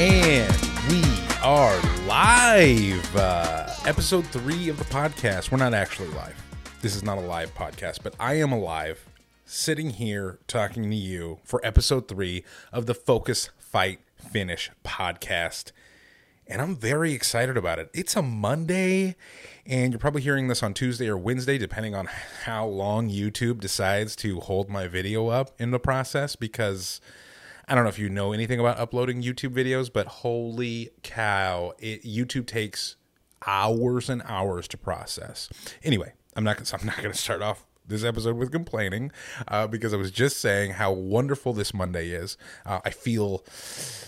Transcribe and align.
And 0.00 0.50
we 0.88 1.04
are 1.42 1.78
live. 2.06 3.14
Uh, 3.14 3.68
episode 3.84 4.26
three 4.28 4.70
of 4.70 4.78
the 4.78 4.84
podcast. 4.86 5.50
We're 5.50 5.58
not 5.58 5.74
actually 5.74 6.08
live. 6.08 6.42
This 6.80 6.96
is 6.96 7.02
not 7.02 7.18
a 7.18 7.20
live 7.20 7.54
podcast, 7.54 7.98
but 8.02 8.14
I 8.18 8.36
am 8.36 8.50
alive, 8.50 9.04
sitting 9.44 9.90
here 9.90 10.38
talking 10.46 10.88
to 10.88 10.96
you 10.96 11.40
for 11.44 11.60
episode 11.62 12.08
three 12.08 12.44
of 12.72 12.86
the 12.86 12.94
Focus 12.94 13.50
Fight 13.58 14.00
Finish 14.16 14.70
podcast. 14.86 15.72
And 16.46 16.62
I'm 16.62 16.76
very 16.76 17.12
excited 17.12 17.58
about 17.58 17.78
it. 17.78 17.90
It's 17.92 18.16
a 18.16 18.22
Monday, 18.22 19.16
and 19.66 19.92
you're 19.92 20.00
probably 20.00 20.22
hearing 20.22 20.48
this 20.48 20.62
on 20.62 20.72
Tuesday 20.72 21.10
or 21.10 21.18
Wednesday, 21.18 21.58
depending 21.58 21.94
on 21.94 22.08
how 22.44 22.64
long 22.64 23.10
YouTube 23.10 23.60
decides 23.60 24.16
to 24.16 24.40
hold 24.40 24.70
my 24.70 24.88
video 24.88 25.28
up 25.28 25.50
in 25.60 25.72
the 25.72 25.78
process, 25.78 26.36
because 26.36 27.02
I 27.70 27.76
don't 27.76 27.84
know 27.84 27.90
if 27.90 28.00
you 28.00 28.08
know 28.08 28.32
anything 28.32 28.58
about 28.58 28.80
uploading 28.80 29.22
YouTube 29.22 29.54
videos, 29.54 29.92
but 29.92 30.08
holy 30.08 30.90
cow, 31.04 31.72
it, 31.78 32.02
YouTube 32.02 32.48
takes 32.48 32.96
hours 33.46 34.10
and 34.10 34.22
hours 34.24 34.66
to 34.68 34.76
process. 34.76 35.48
Anyway, 35.84 36.12
I'm 36.34 36.42
not 36.42 36.56
I'm 36.74 36.84
not 36.84 36.96
going 36.96 37.12
to 37.12 37.18
start 37.18 37.42
off 37.42 37.64
this 37.86 38.02
episode 38.02 38.36
with 38.36 38.50
complaining 38.50 39.12
uh, 39.46 39.68
because 39.68 39.94
I 39.94 39.96
was 39.96 40.10
just 40.10 40.38
saying 40.38 40.72
how 40.72 40.90
wonderful 40.92 41.52
this 41.52 41.72
Monday 41.72 42.08
is. 42.08 42.36
Uh, 42.66 42.80
I 42.84 42.90
feel 42.90 43.44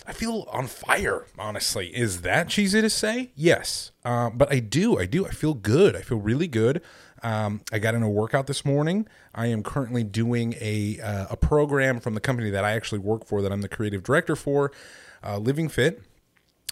I 0.05 0.11
feel 0.11 0.45
on 0.51 0.67
fire. 0.67 1.25
Honestly, 1.39 1.87
is 1.95 2.21
that 2.21 2.49
cheesy 2.49 2.81
to 2.81 2.89
say? 2.89 3.31
Yes, 3.33 3.93
uh, 4.03 4.29
but 4.29 4.51
I 4.51 4.59
do. 4.59 4.99
I 4.99 5.05
do. 5.05 5.25
I 5.25 5.31
feel 5.31 5.53
good. 5.53 5.95
I 5.95 6.01
feel 6.01 6.19
really 6.19 6.49
good. 6.49 6.81
Um, 7.23 7.61
I 7.71 7.79
got 7.79 7.95
in 7.95 8.03
a 8.03 8.09
workout 8.09 8.47
this 8.47 8.65
morning. 8.65 9.07
I 9.33 9.47
am 9.47 9.63
currently 9.63 10.03
doing 10.03 10.55
a 10.59 10.99
uh, 10.99 11.27
a 11.31 11.37
program 11.37 11.99
from 11.99 12.13
the 12.13 12.19
company 12.19 12.49
that 12.49 12.65
I 12.65 12.73
actually 12.73 12.99
work 12.99 13.25
for, 13.25 13.41
that 13.41 13.51
I'm 13.51 13.61
the 13.61 13.69
creative 13.69 14.03
director 14.03 14.35
for. 14.35 14.71
Uh, 15.25 15.37
Living 15.37 15.69
Fit 15.69 16.01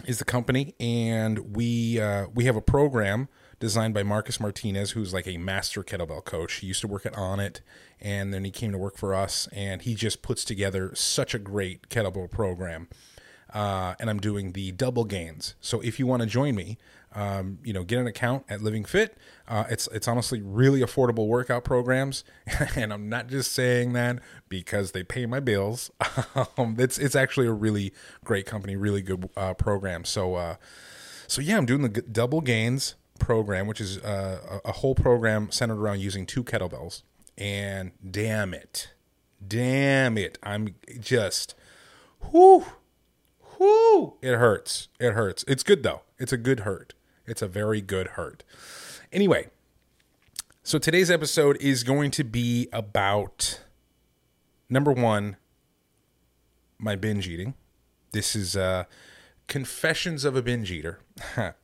is 0.06 0.18
the 0.18 0.24
company, 0.24 0.74
and 0.78 1.56
we 1.56 1.98
uh, 1.98 2.26
we 2.34 2.44
have 2.44 2.56
a 2.56 2.60
program 2.60 3.28
designed 3.58 3.94
by 3.94 4.02
Marcus 4.02 4.40
Martinez, 4.40 4.90
who's 4.90 5.14
like 5.14 5.26
a 5.26 5.38
master 5.38 5.82
kettlebell 5.82 6.24
coach. 6.24 6.54
He 6.54 6.66
used 6.66 6.80
to 6.82 6.88
work 6.88 7.06
at 7.06 7.14
Onnit, 7.14 7.60
and 8.00 8.34
then 8.34 8.44
he 8.44 8.50
came 8.50 8.72
to 8.72 8.78
work 8.78 8.98
for 8.98 9.14
us, 9.14 9.48
and 9.52 9.80
he 9.82 9.94
just 9.94 10.20
puts 10.20 10.44
together 10.44 10.92
such 10.94 11.34
a 11.34 11.38
great 11.38 11.88
kettlebell 11.88 12.30
program. 12.30 12.88
Uh, 13.54 13.94
and 14.00 14.08
I'm 14.08 14.18
doing 14.18 14.52
the 14.52 14.72
double 14.72 15.04
gains. 15.04 15.54
So 15.60 15.80
if 15.80 15.98
you 15.98 16.06
want 16.06 16.22
to 16.22 16.28
join 16.28 16.54
me, 16.54 16.78
um, 17.14 17.58
you 17.62 17.72
know, 17.72 17.84
get 17.84 17.98
an 17.98 18.06
account 18.06 18.44
at 18.48 18.62
Living 18.62 18.84
Fit. 18.84 19.16
Uh, 19.46 19.64
it's 19.68 19.86
it's 19.88 20.08
honestly 20.08 20.40
really 20.40 20.80
affordable 20.80 21.26
workout 21.26 21.64
programs, 21.64 22.24
and 22.76 22.92
I'm 22.92 23.08
not 23.08 23.28
just 23.28 23.52
saying 23.52 23.92
that 23.92 24.20
because 24.48 24.92
they 24.92 25.02
pay 25.02 25.26
my 25.26 25.40
bills. 25.40 25.90
um, 26.56 26.76
it's 26.78 26.98
it's 26.98 27.14
actually 27.14 27.46
a 27.46 27.52
really 27.52 27.92
great 28.24 28.46
company, 28.46 28.76
really 28.76 29.02
good 29.02 29.28
uh, 29.36 29.54
program. 29.54 30.04
So 30.04 30.36
uh, 30.36 30.56
so 31.26 31.42
yeah, 31.42 31.58
I'm 31.58 31.66
doing 31.66 31.82
the 31.82 31.88
double 31.88 32.40
gains 32.40 32.94
program, 33.18 33.66
which 33.66 33.80
is 33.80 33.98
uh, 33.98 34.60
a, 34.64 34.68
a 34.68 34.72
whole 34.72 34.94
program 34.94 35.50
centered 35.50 35.78
around 35.78 36.00
using 36.00 36.26
two 36.26 36.42
kettlebells. 36.42 37.02
And 37.38 37.92
damn 38.08 38.52
it, 38.52 38.92
damn 39.46 40.18
it, 40.18 40.38
I'm 40.42 40.74
just, 41.00 41.54
whoo, 42.32 42.66
whoo, 43.62 44.14
it 44.22 44.36
hurts. 44.36 44.88
It 44.98 45.12
hurts. 45.12 45.44
It's 45.46 45.62
good 45.62 45.82
though. 45.82 46.02
It's 46.18 46.32
a 46.32 46.36
good 46.36 46.60
hurt. 46.60 46.94
It's 47.26 47.42
a 47.42 47.48
very 47.48 47.80
good 47.80 48.08
hurt. 48.08 48.44
Anyway, 49.12 49.48
so 50.62 50.78
today's 50.78 51.10
episode 51.10 51.56
is 51.60 51.84
going 51.84 52.10
to 52.12 52.24
be 52.24 52.68
about 52.72 53.60
number 54.68 54.92
one, 54.92 55.36
my 56.78 56.96
binge 56.96 57.28
eating. 57.28 57.54
This 58.12 58.34
is 58.34 58.56
uh, 58.56 58.84
Confessions 59.48 60.24
of 60.24 60.36
a 60.36 60.42
Binge 60.42 60.70
Eater. 60.70 61.00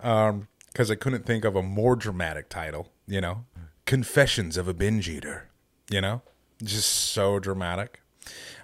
um, 0.00 0.48
because 0.74 0.90
I 0.90 0.96
couldn't 0.96 1.24
think 1.24 1.44
of 1.44 1.54
a 1.54 1.62
more 1.62 1.94
dramatic 1.94 2.48
title, 2.48 2.88
you 3.06 3.20
know? 3.20 3.44
Confessions 3.86 4.56
of 4.56 4.66
a 4.66 4.74
Binge 4.74 5.08
Eater, 5.08 5.48
you 5.88 6.00
know? 6.00 6.22
Just 6.62 6.90
so 6.90 7.38
dramatic. 7.38 8.00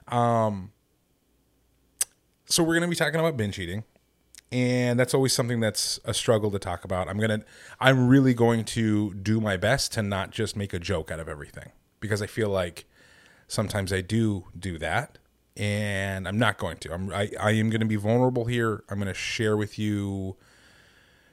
Um, 0.09 0.72
so 2.50 2.62
we're 2.62 2.75
going 2.75 2.83
to 2.83 2.88
be 2.88 2.97
talking 2.97 3.19
about 3.19 3.37
binge 3.37 3.59
eating 3.59 3.84
and 4.53 4.99
that's 4.99 5.15
always 5.15 5.33
something 5.33 5.61
that's 5.61 6.00
a 6.05 6.12
struggle 6.12 6.50
to 6.50 6.59
talk 6.59 6.84
about. 6.84 7.09
I'm 7.09 7.19
going 7.19 7.41
to 7.41 7.47
I'm 7.78 8.09
really 8.09 8.34
going 8.34 8.65
to 8.66 9.15
do 9.15 9.41
my 9.41 9.56
best 9.56 9.93
to 9.93 10.03
not 10.03 10.31
just 10.31 10.56
make 10.56 10.72
a 10.75 10.78
joke 10.78 11.11
out 11.11 11.21
of 11.21 11.28
everything 11.28 11.71
because 12.00 12.21
I 12.21 12.27
feel 12.27 12.49
like 12.49 12.84
sometimes 13.47 13.93
I 13.93 14.00
do 14.00 14.47
do 14.59 14.78
that 14.78 15.19
and 15.56 16.27
I'm 16.27 16.38
not 16.38 16.59
going 16.59 16.78
to. 16.78 16.93
I'm 16.93 17.12
I, 17.12 17.31
I 17.41 17.53
am 17.53 17.71
going 17.71 17.81
to 17.81 17.87
be 17.87 17.97
vulnerable 17.97 18.47
here. 18.47 18.82
I'm 18.88 18.99
going 18.99 19.09
to 19.09 19.15
share 19.15 19.56
with 19.56 19.78
you 19.78 20.37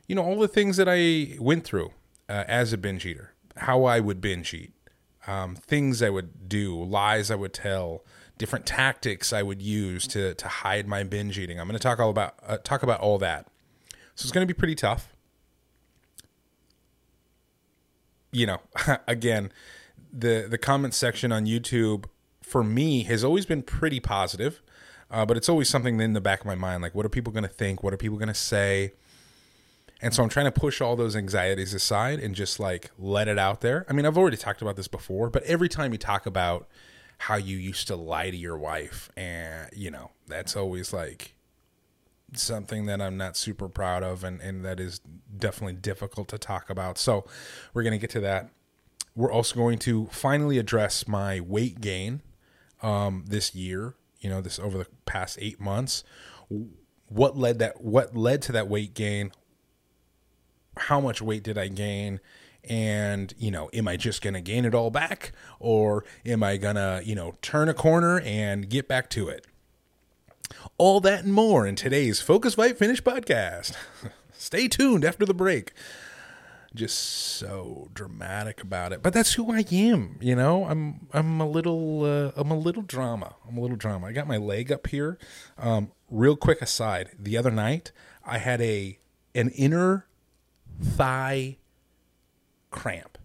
you 0.08 0.16
know 0.16 0.24
all 0.24 0.40
the 0.40 0.48
things 0.48 0.78
that 0.78 0.88
I 0.88 1.38
went 1.40 1.64
through 1.64 1.92
uh, 2.30 2.44
as 2.48 2.72
a 2.72 2.78
binge 2.78 3.06
eater, 3.06 3.34
how 3.56 3.86
I 3.86 4.00
would 4.00 4.22
binge 4.22 4.54
eat, 4.54 4.74
um, 5.26 5.56
things 5.56 6.04
I 6.04 6.10
would 6.10 6.48
do, 6.48 6.84
lies 6.84 7.32
I 7.32 7.36
would 7.36 7.54
tell, 7.54 8.06
different 8.38 8.66
tactics 8.66 9.34
I 9.34 9.44
would 9.44 9.62
use 9.62 10.08
to 10.08 10.34
to 10.36 10.48
hide 10.48 10.88
my 10.88 11.04
binge 11.04 11.38
eating. 11.40 11.60
I'm 11.60 11.68
going 11.68 11.78
to 11.78 11.84
talk 11.84 12.00
all 12.00 12.10
about 12.10 12.36
uh, 12.46 12.58
talk 12.58 12.84
about 12.84 13.00
all 13.00 13.18
that. 13.20 13.48
So 14.16 14.24
it's 14.26 14.32
going 14.32 14.48
to 14.48 14.54
be 14.54 14.58
pretty 14.58 14.76
tough. 14.76 15.14
You 18.32 18.48
know, 18.48 18.62
again, 19.08 19.52
the 20.12 20.48
the 20.50 20.58
comment 20.58 20.94
section 20.94 21.32
on 21.32 21.46
YouTube 21.46 22.06
for 22.42 22.64
me 22.64 23.04
has 23.04 23.24
always 23.24 23.46
been 23.46 23.62
pretty 23.62 24.00
positive, 24.00 24.62
uh, 25.12 25.26
but 25.26 25.38
it's 25.38 25.50
always 25.50 25.70
something 25.70 26.00
in 26.00 26.14
the 26.14 26.22
back 26.22 26.40
of 26.40 26.46
my 26.46 26.56
mind 26.56 26.82
like, 26.82 26.96
what 26.96 27.06
are 27.06 27.10
people 27.10 27.34
going 27.34 27.44
to 27.44 27.50
think? 27.50 27.84
What 27.84 27.94
are 27.94 27.98
people 27.98 28.18
going 28.18 28.28
to 28.28 28.34
say? 28.34 28.94
And 30.00 30.14
so 30.14 30.22
I'm 30.22 30.30
trying 30.30 30.46
to 30.46 30.52
push 30.52 30.80
all 30.80 30.96
those 30.96 31.16
anxieties 31.16 31.74
aside 31.74 32.20
and 32.20 32.36
just 32.36 32.60
like 32.60 32.92
let 33.00 33.28
it 33.28 33.40
out 33.40 33.62
there. 33.62 33.86
I 33.90 33.94
mean, 33.94 34.06
I've 34.06 34.18
already 34.18 34.38
talked 34.38 34.62
about 34.62 34.76
this 34.76 34.88
before, 34.88 35.30
but 35.30 35.44
every 35.44 35.68
time 35.68 35.92
you 35.92 35.98
talk 35.98 36.26
about 36.26 36.68
how 37.18 37.36
you 37.36 37.58
used 37.58 37.88
to 37.88 37.96
lie 37.96 38.30
to 38.30 38.38
your 38.38 38.58
wife, 38.58 39.10
and 39.18 39.70
you 39.76 39.92
know, 39.92 40.12
that's 40.28 40.56
always 40.56 40.94
like 40.94 41.36
something 42.34 42.86
that 42.88 43.02
I'm 43.02 43.16
not 43.16 43.38
super 43.38 43.70
proud 43.70 44.04
of 44.04 44.26
and, 44.26 44.42
and 44.42 44.66
that 44.66 44.82
is 44.82 45.00
definitely 45.38 45.76
difficult 45.76 46.28
to 46.28 46.38
talk 46.38 46.70
about. 46.70 46.98
So 46.98 47.26
we're 47.74 47.84
going 47.84 47.94
to 47.94 47.98
get 47.98 48.10
to 48.12 48.20
that. 48.20 48.50
We're 49.16 49.32
also 49.32 49.56
going 49.56 49.80
to 49.80 50.08
finally 50.08 50.58
address 50.58 51.08
my 51.08 51.40
weight 51.40 51.80
gain 51.80 52.22
um, 52.84 53.24
this 53.30 53.56
year, 53.56 53.96
you 54.20 54.30
know, 54.30 54.42
this 54.42 54.60
over 54.60 54.78
the 54.78 54.88
past 55.06 55.38
eight 55.40 55.62
months. 55.62 56.04
What 57.08 57.38
led 57.38 57.60
that 57.60 57.82
what 57.82 58.16
led 58.16 58.42
to 58.44 58.52
that 58.52 58.68
weight 58.68 58.94
gain? 58.94 59.32
how 60.80 61.00
much 61.00 61.22
weight 61.22 61.44
did 61.44 61.58
I 61.58 61.68
gain? 61.68 62.20
And, 62.70 63.34
you 63.38 63.52
know, 63.52 63.70
am 63.74 63.88
I 63.88 63.98
just 63.98 64.22
going 64.22 64.34
to 64.34 64.42
gain 64.42 64.66
it 64.66 64.76
all 64.76 64.90
back? 64.90 65.32
Or 65.60 66.04
am 66.26 66.44
I 66.44 66.58
going 66.58 66.76
to, 66.76 67.02
you 67.04 67.16
know, 67.16 67.36
turn 67.42 67.70
a 67.70 67.74
corner 67.74 68.20
and 68.22 68.70
get 68.70 68.88
back 68.88 69.10
to 69.12 69.28
it? 69.30 69.46
All 70.78 71.00
that 71.02 71.24
and 71.24 71.34
more 71.34 71.66
in 71.66 71.76
today's 71.76 72.22
Focus 72.22 72.56
Fight 72.56 72.78
Finish 72.78 73.02
podcast. 73.02 73.74
Stay 74.38 74.68
tuned 74.68 75.04
after 75.04 75.26
the 75.26 75.34
break. 75.34 75.74
Just 76.76 77.00
so 77.00 77.90
dramatic 77.94 78.62
about 78.62 78.92
it, 78.92 79.02
but 79.02 79.14
that's 79.14 79.34
who 79.34 79.52
I 79.52 79.66
am. 79.72 80.18
You 80.22 80.36
know, 80.36 80.66
I'm 80.66 81.08
I'm 81.12 81.40
a 81.42 81.48
little 81.48 82.04
uh, 82.04 82.32
I'm 82.36 82.52
a 82.52 82.58
little 82.58 82.84
drama. 82.84 83.36
I'm 83.48 83.58
a 83.58 83.62
little 83.62 83.78
drama. 83.78 84.08
I 84.08 84.12
got 84.12 84.28
my 84.28 84.38
leg 84.38 84.72
up 84.72 84.86
here. 84.88 85.18
Um, 85.58 85.92
real 86.12 86.36
quick 86.36 86.62
aside, 86.62 87.12
the 87.18 87.36
other 87.36 87.50
night 87.50 87.92
I 88.26 88.38
had 88.38 88.62
a 88.62 89.00
an 89.34 89.50
inner 89.52 90.06
thigh 90.82 91.58
cramp. 92.78 93.18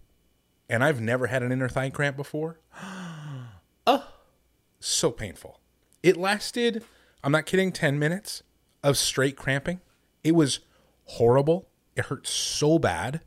And 0.68 0.82
I've 0.82 1.00
never 1.00 1.26
had 1.26 1.42
an 1.42 1.52
inner 1.52 1.68
thigh 1.68 1.90
cramp 1.90 2.16
before. 2.16 2.58
oh, 3.86 4.08
so 4.80 5.10
painful. 5.10 5.60
It 6.02 6.16
lasted, 6.16 6.82
I'm 7.22 7.32
not 7.32 7.46
kidding, 7.46 7.70
10 7.70 7.98
minutes 7.98 8.42
of 8.82 8.96
straight 8.96 9.36
cramping. 9.36 9.80
It 10.24 10.34
was 10.34 10.60
horrible. 11.04 11.68
It 11.94 12.06
hurt 12.06 12.26
so 12.26 12.78
bad. 12.78 13.20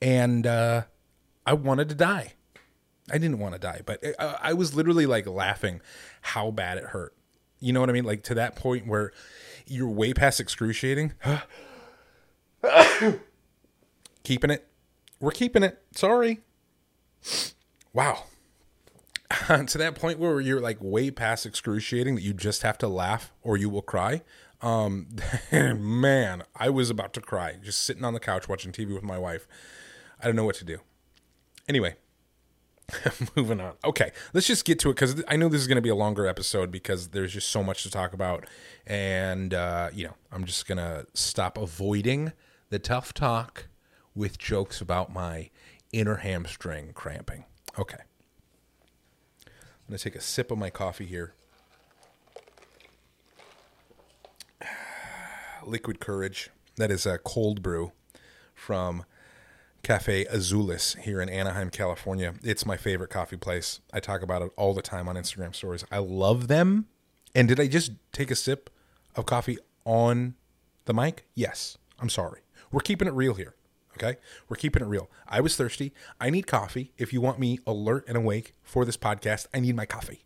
And 0.00 0.46
uh, 0.46 0.84
I 1.44 1.52
wanted 1.52 1.90
to 1.90 1.94
die. 1.94 2.32
I 3.10 3.18
didn't 3.18 3.38
want 3.38 3.54
to 3.54 3.60
die, 3.60 3.82
but 3.84 4.02
I, 4.18 4.36
I 4.42 4.52
was 4.54 4.74
literally 4.74 5.06
like 5.06 5.26
laughing 5.26 5.80
how 6.22 6.50
bad 6.50 6.78
it 6.78 6.84
hurt. 6.84 7.14
You 7.60 7.72
know 7.72 7.80
what 7.80 7.90
I 7.90 7.92
mean? 7.92 8.04
Like 8.04 8.22
to 8.24 8.34
that 8.34 8.56
point 8.56 8.86
where 8.86 9.12
you're 9.66 9.88
way 9.88 10.12
past 10.12 10.40
excruciating. 10.40 11.12
keeping 14.24 14.50
it. 14.50 14.66
We're 15.20 15.30
keeping 15.30 15.62
it. 15.62 15.82
Sorry. 15.94 16.40
Wow. 17.92 18.24
to 19.66 19.78
that 19.78 19.94
point 19.94 20.18
where 20.18 20.40
you're 20.40 20.60
like 20.60 20.78
way 20.80 21.10
past 21.10 21.46
excruciating 21.46 22.14
that 22.14 22.22
you 22.22 22.32
just 22.32 22.62
have 22.62 22.78
to 22.78 22.88
laugh 22.88 23.32
or 23.42 23.56
you 23.56 23.68
will 23.68 23.82
cry. 23.82 24.22
Um, 24.62 25.08
man, 25.52 26.44
I 26.54 26.70
was 26.70 26.90
about 26.90 27.12
to 27.14 27.20
cry 27.20 27.56
just 27.62 27.82
sitting 27.82 28.04
on 28.04 28.14
the 28.14 28.20
couch 28.20 28.48
watching 28.48 28.72
TV 28.72 28.94
with 28.94 29.02
my 29.02 29.18
wife. 29.18 29.46
I 30.20 30.26
don't 30.26 30.36
know 30.36 30.44
what 30.44 30.56
to 30.56 30.64
do. 30.64 30.78
Anyway, 31.68 31.96
moving 33.36 33.60
on. 33.60 33.74
Okay, 33.84 34.12
let's 34.32 34.46
just 34.46 34.64
get 34.64 34.78
to 34.80 34.90
it 34.90 34.94
because 34.94 35.22
I 35.28 35.36
know 35.36 35.48
this 35.48 35.60
is 35.60 35.66
going 35.66 35.76
to 35.76 35.82
be 35.82 35.88
a 35.88 35.96
longer 35.96 36.26
episode 36.26 36.70
because 36.70 37.08
there's 37.08 37.32
just 37.32 37.48
so 37.48 37.62
much 37.62 37.82
to 37.82 37.90
talk 37.90 38.12
about, 38.12 38.46
and 38.86 39.52
uh, 39.52 39.90
you 39.92 40.04
know 40.04 40.14
I'm 40.30 40.44
just 40.44 40.66
gonna 40.68 41.06
stop 41.12 41.58
avoiding 41.58 42.32
the 42.70 42.78
tough 42.78 43.12
talk 43.12 43.66
with 44.16 44.38
jokes 44.38 44.80
about 44.80 45.12
my 45.12 45.50
inner 45.92 46.16
hamstring 46.16 46.92
cramping. 46.94 47.44
Okay, 47.78 47.98
I'm 49.46 49.88
gonna 49.88 49.98
take 49.98 50.16
a 50.16 50.20
sip 50.20 50.50
of 50.50 50.58
my 50.58 50.70
coffee 50.70 51.06
here. 51.06 51.34
Liquid 55.64 56.00
Courage. 56.00 56.50
That 56.76 56.90
is 56.90 57.06
a 57.06 57.18
cold 57.18 57.62
brew 57.62 57.92
from 58.54 59.04
Cafe 59.82 60.24
Azules 60.26 60.98
here 60.98 61.20
in 61.20 61.28
Anaheim, 61.28 61.70
California. 61.70 62.34
It's 62.42 62.66
my 62.66 62.76
favorite 62.76 63.10
coffee 63.10 63.36
place. 63.36 63.80
I 63.92 64.00
talk 64.00 64.22
about 64.22 64.42
it 64.42 64.50
all 64.56 64.74
the 64.74 64.82
time 64.82 65.08
on 65.08 65.16
Instagram 65.16 65.54
stories. 65.54 65.84
I 65.92 65.98
love 65.98 66.48
them. 66.48 66.86
And 67.34 67.48
did 67.48 67.60
I 67.60 67.68
just 67.68 67.92
take 68.12 68.30
a 68.30 68.34
sip 68.34 68.68
of 69.14 69.26
coffee 69.26 69.58
on 69.84 70.34
the 70.86 70.94
mic? 70.94 71.26
Yes. 71.34 71.78
I'm 71.98 72.08
sorry. 72.08 72.40
We're 72.72 72.80
keeping 72.80 73.08
it 73.08 73.14
real 73.14 73.34
here. 73.34 73.54
Okay? 73.96 74.18
We're 74.48 74.56
keeping 74.56 74.82
it 74.82 74.86
real. 74.86 75.10
I 75.26 75.40
was 75.40 75.56
thirsty. 75.56 75.92
I 76.20 76.30
need 76.30 76.46
coffee. 76.46 76.92
If 76.98 77.12
you 77.12 77.20
want 77.20 77.38
me 77.38 77.58
alert 77.66 78.04
and 78.08 78.16
awake 78.16 78.54
for 78.62 78.84
this 78.84 78.96
podcast, 78.96 79.46
I 79.54 79.60
need 79.60 79.76
my 79.76 79.86
coffee. 79.86 80.24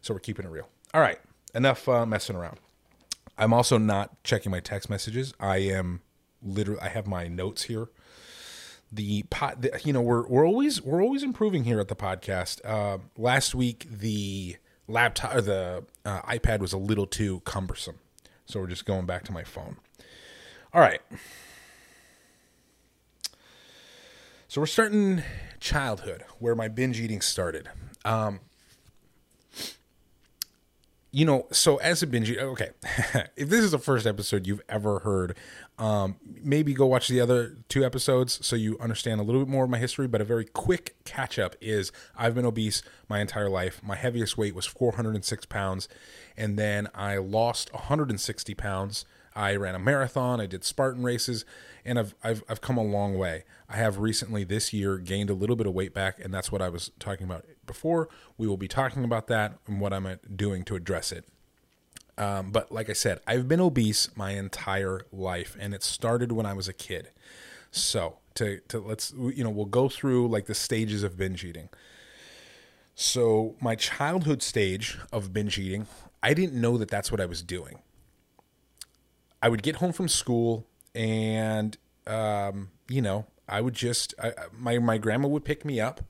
So 0.00 0.14
we're 0.14 0.20
keeping 0.20 0.44
it 0.44 0.50
real. 0.50 0.68
All 0.94 1.00
right. 1.00 1.18
Enough 1.54 1.88
uh, 1.88 2.06
messing 2.06 2.36
around. 2.36 2.58
I'm 3.38 3.52
also 3.52 3.78
not 3.78 4.22
checking 4.24 4.52
my 4.52 4.60
text 4.60 4.90
messages. 4.90 5.32
I 5.40 5.58
am 5.58 6.02
literally 6.42 6.80
I 6.80 6.88
have 6.88 7.06
my 7.06 7.28
notes 7.28 7.64
here 7.64 7.88
the 8.92 9.22
pot 9.24 9.64
you 9.86 9.92
know 9.92 10.02
we're 10.02 10.26
we're 10.28 10.46
always 10.46 10.82
we're 10.82 11.02
always 11.02 11.22
improving 11.22 11.64
here 11.64 11.80
at 11.80 11.88
the 11.88 11.96
podcast 11.96 12.60
uh, 12.64 12.98
last 13.16 13.54
week 13.54 13.86
the 13.90 14.56
laptop 14.86 15.34
or 15.34 15.40
the 15.40 15.84
uh, 16.04 16.20
ipad 16.22 16.58
was 16.58 16.72
a 16.72 16.78
little 16.78 17.06
too 17.06 17.40
cumbersome 17.40 17.98
so 18.44 18.60
we're 18.60 18.66
just 18.66 18.84
going 18.84 19.06
back 19.06 19.24
to 19.24 19.32
my 19.32 19.42
phone 19.42 19.76
all 20.74 20.80
right 20.80 21.00
so 24.52 24.60
we're 24.60 24.66
starting 24.66 25.22
childhood 25.60 26.24
where 26.38 26.54
my 26.54 26.68
binge 26.68 27.00
eating 27.00 27.22
started 27.22 27.70
um, 28.04 28.38
you 31.10 31.24
know, 31.24 31.46
so 31.50 31.76
as 31.76 32.02
a 32.02 32.06
binge, 32.06 32.30
okay, 32.30 32.70
if 33.36 33.48
this 33.48 33.64
is 33.64 33.70
the 33.70 33.78
first 33.78 34.06
episode 34.06 34.46
you've 34.46 34.60
ever 34.68 34.98
heard, 34.98 35.36
um, 35.78 36.16
maybe 36.42 36.74
go 36.74 36.84
watch 36.84 37.08
the 37.08 37.20
other 37.20 37.56
two 37.68 37.82
episodes 37.82 38.44
so 38.44 38.56
you 38.56 38.76
understand 38.78 39.20
a 39.20 39.22
little 39.22 39.42
bit 39.42 39.48
more 39.48 39.64
of 39.64 39.70
my 39.70 39.78
history. 39.78 40.06
But 40.06 40.20
a 40.20 40.24
very 40.24 40.46
quick 40.46 40.96
catch 41.04 41.38
up 41.38 41.54
is 41.60 41.92
I've 42.16 42.34
been 42.34 42.46
obese 42.46 42.82
my 43.08 43.20
entire 43.20 43.50
life. 43.50 43.82
My 43.82 43.96
heaviest 43.96 44.36
weight 44.36 44.54
was 44.54 44.66
406 44.66 45.46
pounds, 45.46 45.88
and 46.36 46.58
then 46.58 46.88
I 46.94 47.18
lost 47.18 47.72
160 47.72 48.54
pounds. 48.54 49.04
I 49.34 49.56
ran 49.56 49.74
a 49.74 49.78
marathon, 49.78 50.40
I 50.40 50.46
did 50.46 50.64
Spartan 50.64 51.02
races, 51.02 51.44
and 51.84 51.98
I've, 51.98 52.14
I've, 52.22 52.44
I've 52.48 52.60
come 52.60 52.76
a 52.76 52.82
long 52.82 53.16
way. 53.16 53.44
I 53.72 53.76
have 53.76 53.98
recently 53.98 54.44
this 54.44 54.74
year 54.74 54.98
gained 54.98 55.30
a 55.30 55.34
little 55.34 55.56
bit 55.56 55.66
of 55.66 55.72
weight 55.72 55.94
back, 55.94 56.22
and 56.22 56.32
that's 56.32 56.52
what 56.52 56.60
I 56.60 56.68
was 56.68 56.90
talking 56.98 57.24
about 57.24 57.46
before. 57.64 58.10
We 58.36 58.46
will 58.46 58.58
be 58.58 58.68
talking 58.68 59.02
about 59.02 59.28
that 59.28 59.54
and 59.66 59.80
what 59.80 59.94
I'm 59.94 60.20
doing 60.36 60.62
to 60.64 60.76
address 60.76 61.10
it. 61.10 61.26
Um, 62.18 62.50
but 62.50 62.70
like 62.70 62.90
I 62.90 62.92
said, 62.92 63.20
I've 63.26 63.48
been 63.48 63.60
obese 63.60 64.10
my 64.14 64.32
entire 64.32 65.00
life, 65.10 65.56
and 65.58 65.72
it 65.72 65.82
started 65.82 66.32
when 66.32 66.44
I 66.44 66.52
was 66.52 66.68
a 66.68 66.74
kid. 66.74 67.12
So 67.70 68.18
to 68.34 68.60
to 68.68 68.78
let's 68.78 69.14
you 69.16 69.42
know 69.42 69.48
we'll 69.48 69.64
go 69.64 69.88
through 69.88 70.28
like 70.28 70.44
the 70.44 70.54
stages 70.54 71.02
of 71.02 71.16
binge 71.16 71.42
eating. 71.42 71.70
So 72.94 73.56
my 73.58 73.74
childhood 73.74 74.42
stage 74.42 74.98
of 75.10 75.32
binge 75.32 75.58
eating, 75.58 75.86
I 76.22 76.34
didn't 76.34 76.60
know 76.60 76.76
that 76.76 76.90
that's 76.90 77.10
what 77.10 77.22
I 77.22 77.26
was 77.26 77.42
doing. 77.42 77.78
I 79.40 79.48
would 79.48 79.62
get 79.62 79.76
home 79.76 79.94
from 79.94 80.08
school, 80.08 80.66
and 80.94 81.78
um, 82.06 82.68
you 82.86 83.00
know 83.00 83.24
I 83.52 83.60
would 83.60 83.74
just 83.74 84.14
I, 84.22 84.32
my 84.56 84.78
my 84.78 84.98
grandma 84.98 85.28
would 85.28 85.44
pick 85.44 85.64
me 85.64 85.80
up 85.80 86.00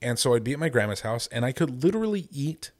and 0.00 0.18
so 0.18 0.34
I'd 0.34 0.44
be 0.44 0.52
at 0.52 0.58
my 0.58 0.68
grandma's 0.68 1.00
house 1.00 1.26
and 1.28 1.44
I 1.44 1.52
could 1.52 1.82
literally 1.82 2.28
eat 2.30 2.70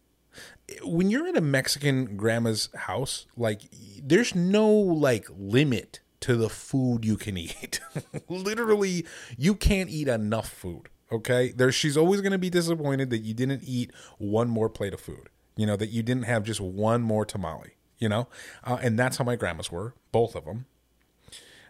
when 0.83 1.11
you're 1.11 1.27
at 1.27 1.37
a 1.37 1.41
Mexican 1.41 2.17
grandma's 2.17 2.69
house, 2.75 3.27
like 3.37 3.63
there's 4.03 4.35
no 4.35 4.69
like 4.69 5.27
limit 5.37 6.01
to 6.21 6.37
the 6.37 6.49
food 6.49 7.05
you 7.05 7.17
can 7.17 7.37
eat. 7.37 7.81
literally, 8.29 9.07
you 9.37 9.55
can't 9.55 9.91
eat 9.91 10.09
enough 10.09 10.49
food. 10.49 10.89
Okay, 11.13 11.53
there 11.53 11.71
she's 11.71 11.97
always 11.97 12.21
going 12.21 12.33
to 12.33 12.39
be 12.39 12.51
disappointed 12.51 13.11
that 13.11 13.19
you 13.19 13.33
didn't 13.33 13.63
eat 13.65 13.93
one 14.19 14.49
more 14.49 14.69
plate 14.69 14.93
of 14.93 15.01
food. 15.01 15.29
You 15.57 15.67
know 15.67 15.77
that 15.77 15.89
you 15.89 16.03
didn't 16.03 16.25
have 16.25 16.43
just 16.43 16.61
one 16.61 17.03
more 17.03 17.25
tamale. 17.25 17.75
You 17.99 18.11
know, 18.11 18.29
uh, 18.65 18.79
and 18.83 18.99
that's 18.99 19.17
how 19.17 19.25
my 19.25 19.37
grandmas 19.37 19.73
were, 19.73 19.95
both 20.13 20.35
of 20.35 20.45
them. 20.45 20.67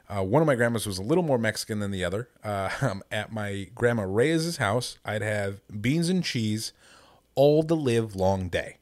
Uh, 0.08 0.22
one 0.22 0.40
of 0.40 0.46
my 0.46 0.54
grandmas 0.54 0.86
was 0.86 0.98
a 0.98 1.02
little 1.02 1.24
more 1.24 1.38
Mexican 1.38 1.80
than 1.80 1.90
the 1.90 2.04
other. 2.04 2.28
Uh, 2.44 2.70
at 3.10 3.32
my 3.32 3.68
grandma 3.74 4.04
Reyes's 4.04 4.58
house, 4.58 4.98
I'd 5.04 5.22
have 5.22 5.60
beans 5.80 6.08
and 6.08 6.22
cheese 6.22 6.72
all 7.34 7.62
the 7.62 7.76
live 7.76 8.14
long 8.14 8.48
day, 8.48 8.78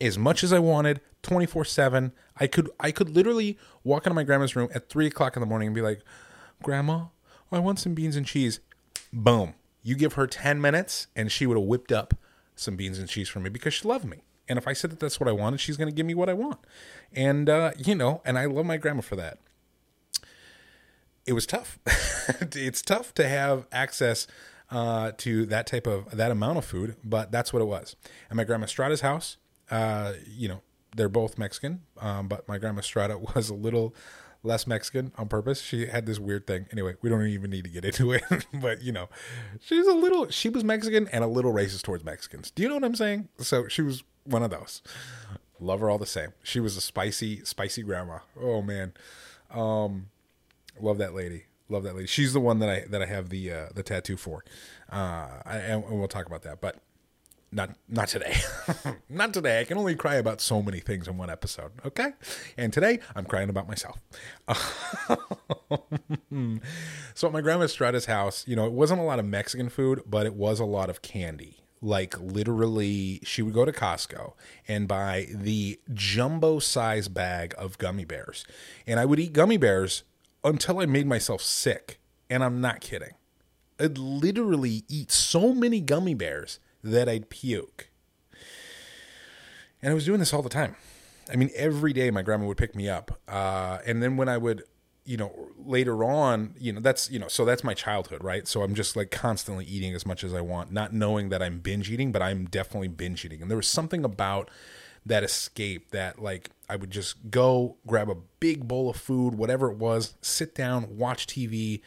as 0.00 0.18
much 0.18 0.42
as 0.42 0.52
I 0.52 0.58
wanted, 0.58 1.00
twenty 1.22 1.46
four 1.46 1.64
seven. 1.64 2.12
I 2.38 2.46
could 2.46 2.70
I 2.80 2.90
could 2.90 3.10
literally 3.10 3.58
walk 3.84 4.06
into 4.06 4.14
my 4.14 4.24
grandma's 4.24 4.56
room 4.56 4.70
at 4.74 4.88
three 4.88 5.06
o'clock 5.06 5.36
in 5.36 5.40
the 5.40 5.46
morning 5.46 5.68
and 5.68 5.74
be 5.74 5.82
like, 5.82 6.02
"Grandma, 6.62 7.06
I 7.50 7.58
want 7.58 7.78
some 7.78 7.94
beans 7.94 8.16
and 8.16 8.26
cheese." 8.26 8.60
Boom! 9.12 9.54
You 9.82 9.94
give 9.94 10.14
her 10.14 10.26
ten 10.26 10.60
minutes, 10.60 11.06
and 11.14 11.30
she 11.30 11.46
would 11.46 11.56
have 11.56 11.66
whipped 11.66 11.92
up 11.92 12.14
some 12.56 12.76
beans 12.76 12.98
and 12.98 13.08
cheese 13.08 13.28
for 13.28 13.40
me 13.40 13.50
because 13.50 13.74
she 13.74 13.86
loved 13.86 14.04
me. 14.04 14.22
And 14.48 14.58
if 14.58 14.66
I 14.66 14.72
said 14.72 14.90
that 14.90 15.00
that's 15.00 15.20
what 15.20 15.28
I 15.28 15.32
wanted, 15.32 15.60
she's 15.60 15.76
going 15.76 15.88
to 15.88 15.94
give 15.94 16.06
me 16.06 16.14
what 16.14 16.28
I 16.28 16.34
want. 16.34 16.58
And 17.12 17.48
uh, 17.48 17.72
you 17.76 17.94
know, 17.94 18.22
and 18.24 18.38
I 18.38 18.46
love 18.46 18.66
my 18.66 18.78
grandma 18.78 19.02
for 19.02 19.16
that 19.16 19.38
it 21.26 21.32
was 21.32 21.46
tough. 21.46 21.78
it's 22.54 22.82
tough 22.82 23.14
to 23.14 23.28
have 23.28 23.66
access 23.72 24.26
uh, 24.70 25.12
to 25.18 25.46
that 25.46 25.66
type 25.66 25.86
of 25.86 26.16
that 26.16 26.30
amount 26.30 26.58
of 26.58 26.64
food, 26.64 26.96
but 27.04 27.30
that's 27.30 27.52
what 27.52 27.62
it 27.62 27.66
was. 27.66 27.96
At 28.30 28.36
my 28.36 28.44
grandma 28.44 28.66
Strada's 28.66 29.02
house, 29.02 29.36
uh, 29.70 30.14
you 30.26 30.48
know, 30.48 30.62
they're 30.96 31.08
both 31.08 31.38
Mexican, 31.38 31.82
um, 32.00 32.28
but 32.28 32.46
my 32.48 32.58
grandma 32.58 32.80
Strada 32.80 33.18
was 33.34 33.50
a 33.50 33.54
little 33.54 33.94
less 34.42 34.66
Mexican 34.66 35.12
on 35.16 35.28
purpose. 35.28 35.60
She 35.60 35.86
had 35.86 36.06
this 36.06 36.18
weird 36.18 36.46
thing. 36.46 36.66
Anyway, 36.72 36.94
we 37.00 37.08
don't 37.08 37.26
even 37.26 37.50
need 37.50 37.64
to 37.64 37.70
get 37.70 37.84
into 37.84 38.12
it, 38.12 38.24
but 38.54 38.82
you 38.82 38.92
know, 38.92 39.08
she's 39.60 39.86
a 39.86 39.94
little. 39.94 40.30
She 40.30 40.48
was 40.48 40.64
Mexican 40.64 41.08
and 41.08 41.22
a 41.22 41.28
little 41.28 41.52
racist 41.52 41.82
towards 41.82 42.04
Mexicans. 42.04 42.50
Do 42.50 42.62
you 42.62 42.68
know 42.68 42.74
what 42.74 42.84
I'm 42.84 42.96
saying? 42.96 43.28
So 43.38 43.68
she 43.68 43.82
was 43.82 44.02
one 44.24 44.42
of 44.42 44.50
those. 44.50 44.82
Love 45.60 45.80
her 45.80 45.88
all 45.88 45.98
the 45.98 46.06
same. 46.06 46.32
She 46.42 46.60
was 46.60 46.76
a 46.76 46.80
spicy, 46.80 47.44
spicy 47.44 47.82
grandma. 47.82 48.18
Oh 48.40 48.62
man. 48.62 48.94
Um, 49.50 50.06
Love 50.80 50.98
that 50.98 51.14
lady. 51.14 51.44
Love 51.68 51.84
that 51.84 51.94
lady. 51.94 52.06
She's 52.06 52.32
the 52.32 52.40
one 52.40 52.58
that 52.58 52.68
I 52.68 52.84
that 52.88 53.02
I 53.02 53.06
have 53.06 53.28
the 53.28 53.52
uh, 53.52 53.66
the 53.74 53.82
tattoo 53.82 54.16
for. 54.16 54.44
Uh, 54.90 55.28
and 55.46 55.84
we'll 55.88 56.08
talk 56.08 56.26
about 56.26 56.42
that, 56.42 56.60
but 56.60 56.76
not 57.50 57.70
not 57.88 58.08
today. 58.08 58.34
not 59.08 59.32
today. 59.32 59.60
I 59.60 59.64
can 59.64 59.78
only 59.78 59.94
cry 59.94 60.16
about 60.16 60.40
so 60.40 60.62
many 60.62 60.80
things 60.80 61.06
in 61.06 61.16
one 61.16 61.30
episode. 61.30 61.72
Okay, 61.84 62.12
and 62.56 62.72
today 62.72 62.98
I'm 63.14 63.24
crying 63.24 63.48
about 63.48 63.68
myself. 63.68 63.98
so 67.14 67.26
at 67.26 67.32
my 67.32 67.40
grandma 67.40 67.66
Strada's 67.66 68.06
house, 68.06 68.46
you 68.46 68.56
know, 68.56 68.66
it 68.66 68.72
wasn't 68.72 69.00
a 69.00 69.04
lot 69.04 69.18
of 69.18 69.24
Mexican 69.24 69.68
food, 69.68 70.02
but 70.06 70.26
it 70.26 70.34
was 70.34 70.60
a 70.60 70.64
lot 70.64 70.90
of 70.90 71.02
candy 71.02 71.58
like 71.82 72.18
literally 72.20 73.20
she 73.24 73.42
would 73.42 73.52
go 73.52 73.64
to 73.64 73.72
Costco 73.72 74.34
and 74.68 74.86
buy 74.86 75.26
the 75.34 75.80
jumbo 75.92 76.60
size 76.60 77.08
bag 77.08 77.54
of 77.58 77.76
gummy 77.76 78.04
bears. 78.04 78.46
And 78.86 79.00
I 79.00 79.04
would 79.04 79.18
eat 79.18 79.32
gummy 79.32 79.56
bears 79.56 80.04
until 80.44 80.80
I 80.80 80.86
made 80.86 81.06
myself 81.06 81.42
sick. 81.42 81.98
And 82.30 82.42
I'm 82.42 82.60
not 82.60 82.80
kidding. 82.80 83.14
I'd 83.78 83.98
literally 83.98 84.84
eat 84.88 85.10
so 85.10 85.52
many 85.52 85.80
gummy 85.80 86.14
bears 86.14 86.58
that 86.82 87.08
I'd 87.08 87.30
puke. 87.30 87.90
And 89.82 89.90
I 89.90 89.94
was 89.94 90.04
doing 90.04 90.20
this 90.20 90.32
all 90.32 90.42
the 90.42 90.48
time. 90.48 90.76
I 91.30 91.36
mean, 91.36 91.50
every 91.54 91.92
day 91.92 92.10
my 92.10 92.22
grandma 92.22 92.46
would 92.46 92.56
pick 92.56 92.74
me 92.74 92.88
up. 92.88 93.20
Uh, 93.28 93.78
and 93.84 94.02
then 94.02 94.16
when 94.16 94.28
I 94.28 94.38
would, 94.38 94.62
you 95.04 95.16
know, 95.16 95.50
later 95.58 96.04
on, 96.04 96.54
you 96.58 96.72
know, 96.72 96.80
that's, 96.80 97.10
you 97.10 97.18
know, 97.18 97.28
so 97.28 97.44
that's 97.44 97.64
my 97.64 97.74
childhood, 97.74 98.22
right? 98.22 98.46
So 98.46 98.62
I'm 98.62 98.74
just 98.74 98.96
like 98.96 99.10
constantly 99.10 99.64
eating 99.64 99.94
as 99.94 100.06
much 100.06 100.22
as 100.22 100.32
I 100.32 100.40
want, 100.40 100.72
not 100.72 100.92
knowing 100.92 101.28
that 101.30 101.42
I'm 101.42 101.58
binge 101.58 101.90
eating, 101.90 102.12
but 102.12 102.22
I'm 102.22 102.46
definitely 102.46 102.88
binge 102.88 103.24
eating. 103.24 103.42
And 103.42 103.50
there 103.50 103.56
was 103.56 103.66
something 103.66 104.04
about 104.04 104.50
that 105.04 105.24
escape 105.24 105.90
that 105.90 106.20
like 106.20 106.50
I 106.68 106.76
would 106.76 106.90
just 106.90 107.30
go 107.30 107.76
grab 107.86 108.08
a 108.08 108.16
big 108.40 108.66
bowl 108.68 108.90
of 108.90 108.96
food, 108.96 109.34
whatever 109.34 109.70
it 109.70 109.78
was, 109.78 110.14
sit 110.22 110.54
down, 110.54 110.96
watch 110.96 111.26
TV, 111.26 111.80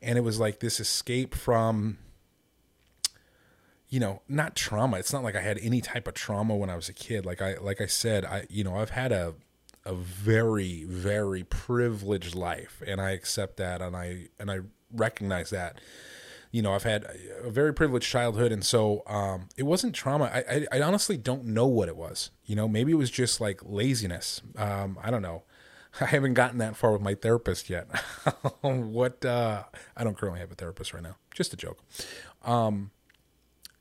and 0.00 0.16
it 0.16 0.22
was 0.22 0.38
like 0.38 0.60
this 0.60 0.80
escape 0.80 1.34
from 1.34 1.98
you 3.90 3.98
know, 3.98 4.22
not 4.28 4.54
trauma. 4.54 4.98
It's 4.98 5.12
not 5.12 5.24
like 5.24 5.34
I 5.34 5.40
had 5.40 5.58
any 5.58 5.80
type 5.80 6.06
of 6.06 6.14
trauma 6.14 6.54
when 6.54 6.70
I 6.70 6.76
was 6.76 6.88
a 6.88 6.92
kid. 6.92 7.26
Like 7.26 7.42
I 7.42 7.56
like 7.58 7.80
I 7.80 7.86
said, 7.86 8.24
I 8.24 8.46
you 8.48 8.64
know, 8.64 8.76
I've 8.76 8.90
had 8.90 9.12
a 9.12 9.34
a 9.84 9.94
very 9.94 10.84
very 10.84 11.42
privileged 11.42 12.34
life 12.34 12.82
and 12.86 13.00
I 13.00 13.10
accept 13.10 13.56
that 13.56 13.82
and 13.82 13.96
I 13.96 14.28
and 14.38 14.50
I 14.50 14.60
recognize 14.92 15.50
that 15.50 15.80
you 16.50 16.62
know, 16.62 16.74
I've 16.74 16.82
had 16.82 17.06
a 17.42 17.50
very 17.50 17.72
privileged 17.72 18.08
childhood, 18.08 18.50
and 18.50 18.64
so 18.64 19.02
um, 19.06 19.48
it 19.56 19.62
wasn't 19.62 19.94
trauma. 19.94 20.24
I, 20.24 20.38
I, 20.72 20.78
I 20.78 20.82
honestly 20.82 21.16
don't 21.16 21.44
know 21.46 21.66
what 21.66 21.88
it 21.88 21.96
was. 21.96 22.30
You 22.44 22.56
know, 22.56 22.66
maybe 22.66 22.92
it 22.92 22.96
was 22.96 23.10
just 23.10 23.40
like 23.40 23.60
laziness. 23.64 24.42
Um, 24.56 24.98
I 25.02 25.10
don't 25.10 25.22
know. 25.22 25.44
I 26.00 26.06
haven't 26.06 26.34
gotten 26.34 26.58
that 26.58 26.76
far 26.76 26.92
with 26.92 27.02
my 27.02 27.14
therapist 27.14 27.70
yet. 27.70 27.88
what 28.62 29.24
uh, 29.24 29.64
I 29.96 30.04
don't 30.04 30.16
currently 30.16 30.40
have 30.40 30.50
a 30.50 30.56
therapist 30.56 30.92
right 30.92 31.02
now. 31.02 31.16
Just 31.32 31.52
a 31.52 31.56
joke. 31.56 31.82
Um, 32.44 32.90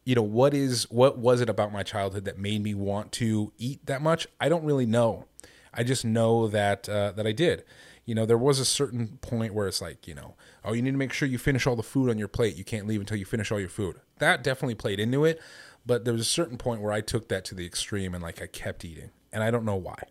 you 0.05 0.15
know 0.15 0.23
what 0.23 0.53
is 0.53 0.89
what 0.89 1.19
was 1.19 1.41
it 1.41 1.49
about 1.49 1.71
my 1.71 1.83
childhood 1.83 2.25
that 2.25 2.37
made 2.37 2.63
me 2.63 2.73
want 2.73 3.11
to 3.13 3.51
eat 3.57 3.85
that 3.85 4.01
much? 4.01 4.27
I 4.39 4.49
don't 4.49 4.63
really 4.63 4.87
know. 4.87 5.25
I 5.73 5.83
just 5.83 6.03
know 6.03 6.47
that 6.47 6.89
uh, 6.89 7.11
that 7.11 7.27
I 7.27 7.31
did. 7.31 7.63
You 8.09 8.15
know, 8.15 8.25
there 8.25 8.39
was 8.39 8.59
a 8.59 8.65
certain 8.65 9.19
point 9.21 9.53
where 9.53 9.67
it's 9.67 9.83
like, 9.83 10.07
you 10.07 10.15
know, 10.15 10.33
oh, 10.65 10.73
you 10.73 10.81
need 10.81 10.93
to 10.93 10.97
make 10.97 11.13
sure 11.13 11.27
you 11.27 11.37
finish 11.37 11.67
all 11.67 11.75
the 11.75 11.83
food 11.83 12.09
on 12.09 12.17
your 12.17 12.27
plate. 12.27 12.55
You 12.55 12.63
can't 12.63 12.87
leave 12.87 13.01
until 13.01 13.17
you 13.17 13.25
finish 13.25 13.51
all 13.51 13.59
your 13.59 13.69
food. 13.69 13.97
That 14.17 14.43
definitely 14.43 14.73
played 14.73 14.99
into 14.99 15.25
it, 15.25 15.39
but 15.85 16.05
there 16.05 16.13
was 16.13 16.23
a 16.23 16.25
certain 16.25 16.57
point 16.57 16.81
where 16.81 16.91
I 16.91 17.01
took 17.01 17.29
that 17.29 17.45
to 17.45 17.53
the 17.53 17.67
extreme 17.67 18.15
and 18.15 18.23
like 18.23 18.41
I 18.41 18.47
kept 18.47 18.83
eating, 18.83 19.11
and 19.31 19.43
I 19.43 19.51
don't 19.51 19.63
know 19.63 19.75
why, 19.75 20.01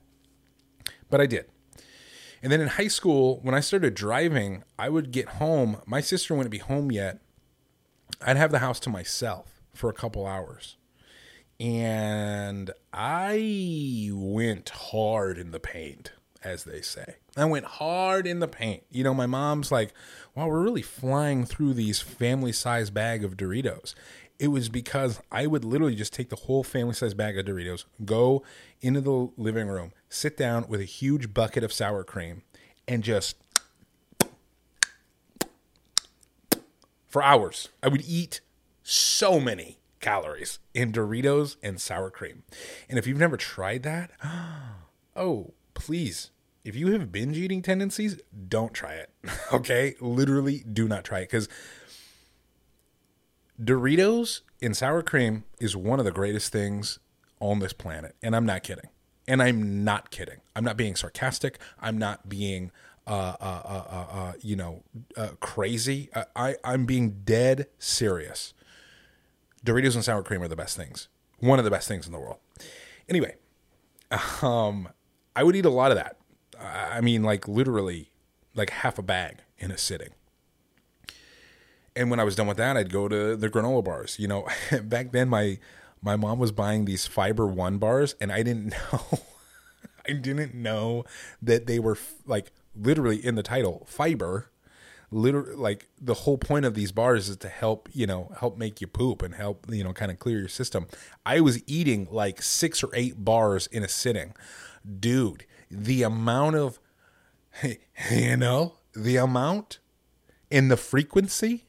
but 1.10 1.20
I 1.20 1.26
did. 1.26 1.46
And 2.40 2.52
then 2.52 2.60
in 2.60 2.68
high 2.68 2.86
school, 2.86 3.40
when 3.42 3.56
I 3.56 3.58
started 3.58 3.94
driving, 3.94 4.62
I 4.78 4.90
would 4.90 5.10
get 5.10 5.30
home. 5.30 5.82
My 5.84 6.00
sister 6.00 6.36
wouldn't 6.36 6.52
be 6.52 6.58
home 6.58 6.92
yet. 6.92 7.18
I'd 8.24 8.36
have 8.36 8.52
the 8.52 8.60
house 8.60 8.78
to 8.80 8.90
myself 8.90 9.60
for 9.74 9.90
a 9.90 9.92
couple 9.92 10.24
hours. 10.24 10.76
And 11.58 12.70
I 12.92 14.08
went 14.12 14.68
hard 14.68 15.36
in 15.36 15.50
the 15.50 15.58
paint, 15.58 16.12
as 16.44 16.62
they 16.62 16.80
say. 16.80 17.16
I 17.40 17.44
went 17.46 17.66
hard 17.66 18.26
in 18.26 18.40
the 18.40 18.48
paint. 18.48 18.84
You 18.90 19.04
know, 19.04 19.14
my 19.14 19.26
mom's 19.26 19.70
like, 19.70 19.92
wow, 20.34 20.48
we're 20.48 20.62
really 20.62 20.82
flying 20.82 21.44
through 21.44 21.74
these 21.74 22.00
family 22.00 22.52
size 22.52 22.90
bag 22.90 23.24
of 23.24 23.36
Doritos. 23.36 23.94
It 24.38 24.48
was 24.48 24.68
because 24.68 25.20
I 25.32 25.46
would 25.46 25.64
literally 25.64 25.96
just 25.96 26.12
take 26.12 26.28
the 26.28 26.36
whole 26.36 26.62
family 26.62 26.94
size 26.94 27.14
bag 27.14 27.38
of 27.38 27.46
Doritos, 27.46 27.84
go 28.04 28.42
into 28.80 29.00
the 29.00 29.30
living 29.36 29.68
room, 29.68 29.92
sit 30.08 30.36
down 30.36 30.66
with 30.68 30.80
a 30.80 30.84
huge 30.84 31.34
bucket 31.34 31.64
of 31.64 31.72
sour 31.72 32.04
cream, 32.04 32.42
and 32.86 33.02
just 33.02 33.36
for 37.08 37.22
hours. 37.22 37.68
I 37.82 37.88
would 37.88 38.04
eat 38.06 38.40
so 38.82 39.40
many 39.40 39.78
calories 40.00 40.58
in 40.74 40.92
Doritos 40.92 41.56
and 41.62 41.80
sour 41.80 42.10
cream. 42.10 42.44
And 42.88 42.98
if 42.98 43.06
you've 43.06 43.18
never 43.18 43.36
tried 43.36 43.82
that, 43.82 44.10
oh, 45.16 45.54
please. 45.74 46.30
If 46.64 46.76
you 46.76 46.92
have 46.92 47.10
binge 47.12 47.36
eating 47.36 47.62
tendencies, 47.62 48.20
don't 48.48 48.74
try 48.74 48.94
it. 48.94 49.10
Okay? 49.52 49.94
Literally 50.00 50.64
do 50.70 50.86
not 50.86 51.04
try 51.04 51.20
it 51.20 51.30
cuz 51.30 51.48
Doritos 53.60 54.42
and 54.62 54.76
sour 54.76 55.02
cream 55.02 55.44
is 55.58 55.74
one 55.76 55.98
of 55.98 56.04
the 56.04 56.12
greatest 56.12 56.52
things 56.52 56.98
on 57.40 57.58
this 57.58 57.72
planet, 57.72 58.14
and 58.22 58.36
I'm 58.36 58.46
not 58.46 58.62
kidding. 58.62 58.88
And 59.26 59.42
I'm 59.42 59.84
not 59.84 60.10
kidding. 60.10 60.40
I'm 60.56 60.64
not 60.64 60.76
being 60.76 60.96
sarcastic. 60.96 61.58
I'm 61.80 61.98
not 61.98 62.28
being 62.28 62.70
uh, 63.06 63.36
uh, 63.40 63.62
uh, 63.64 63.84
uh, 63.90 64.18
uh 64.18 64.32
you 64.40 64.56
know, 64.56 64.82
uh, 65.16 65.30
crazy. 65.40 66.08
I, 66.36 66.56
I'm 66.64 66.86
being 66.86 67.22
dead 67.24 67.66
serious. 67.78 68.54
Doritos 69.64 69.94
and 69.94 70.04
sour 70.04 70.22
cream 70.22 70.42
are 70.42 70.48
the 70.48 70.56
best 70.56 70.76
things. 70.76 71.08
One 71.40 71.58
of 71.58 71.64
the 71.64 71.70
best 71.70 71.88
things 71.88 72.06
in 72.06 72.12
the 72.12 72.18
world. 72.18 72.38
Anyway, 73.08 73.36
um, 74.42 74.88
I 75.34 75.42
would 75.42 75.56
eat 75.56 75.66
a 75.66 75.70
lot 75.70 75.90
of 75.90 75.96
that. 75.96 76.17
I 76.60 77.00
mean, 77.00 77.22
like 77.22 77.46
literally, 77.48 78.10
like 78.54 78.70
half 78.70 78.98
a 78.98 79.02
bag 79.02 79.38
in 79.58 79.70
a 79.70 79.78
sitting. 79.78 80.10
And 81.94 82.10
when 82.10 82.20
I 82.20 82.24
was 82.24 82.36
done 82.36 82.46
with 82.46 82.58
that, 82.58 82.76
I'd 82.76 82.92
go 82.92 83.08
to 83.08 83.36
the 83.36 83.48
granola 83.48 83.82
bars. 83.84 84.18
You 84.18 84.28
know, 84.28 84.48
back 84.82 85.12
then 85.12 85.28
my 85.28 85.58
my 86.00 86.16
mom 86.16 86.38
was 86.38 86.52
buying 86.52 86.84
these 86.84 87.06
Fiber 87.06 87.46
One 87.46 87.78
bars, 87.78 88.14
and 88.20 88.30
I 88.32 88.42
didn't 88.42 88.68
know. 88.92 89.20
I 90.08 90.12
didn't 90.12 90.54
know 90.54 91.04
that 91.42 91.66
they 91.66 91.78
were 91.78 91.98
like 92.26 92.50
literally 92.74 93.24
in 93.24 93.34
the 93.34 93.42
title 93.42 93.84
fiber 93.88 94.50
literally 95.10 95.54
like 95.54 95.88
the 96.00 96.14
whole 96.14 96.38
point 96.38 96.64
of 96.64 96.74
these 96.74 96.92
bars 96.92 97.28
is 97.28 97.36
to 97.36 97.48
help 97.48 97.88
you 97.92 98.06
know 98.06 98.30
help 98.38 98.56
make 98.58 98.80
you 98.80 98.86
poop 98.86 99.22
and 99.22 99.34
help 99.34 99.66
you 99.70 99.82
know 99.82 99.92
kind 99.92 100.10
of 100.10 100.18
clear 100.18 100.38
your 100.38 100.48
system 100.48 100.86
i 101.24 101.40
was 101.40 101.62
eating 101.66 102.06
like 102.10 102.42
six 102.42 102.82
or 102.82 102.90
eight 102.94 103.24
bars 103.24 103.66
in 103.68 103.82
a 103.82 103.88
sitting 103.88 104.34
dude 105.00 105.44
the 105.70 106.02
amount 106.02 106.56
of 106.56 106.78
you 108.10 108.36
know 108.36 108.74
the 108.94 109.16
amount 109.16 109.78
and 110.50 110.70
the 110.70 110.76
frequency 110.76 111.64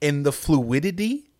and 0.00 0.24
the 0.24 0.32
fluidity 0.32 1.30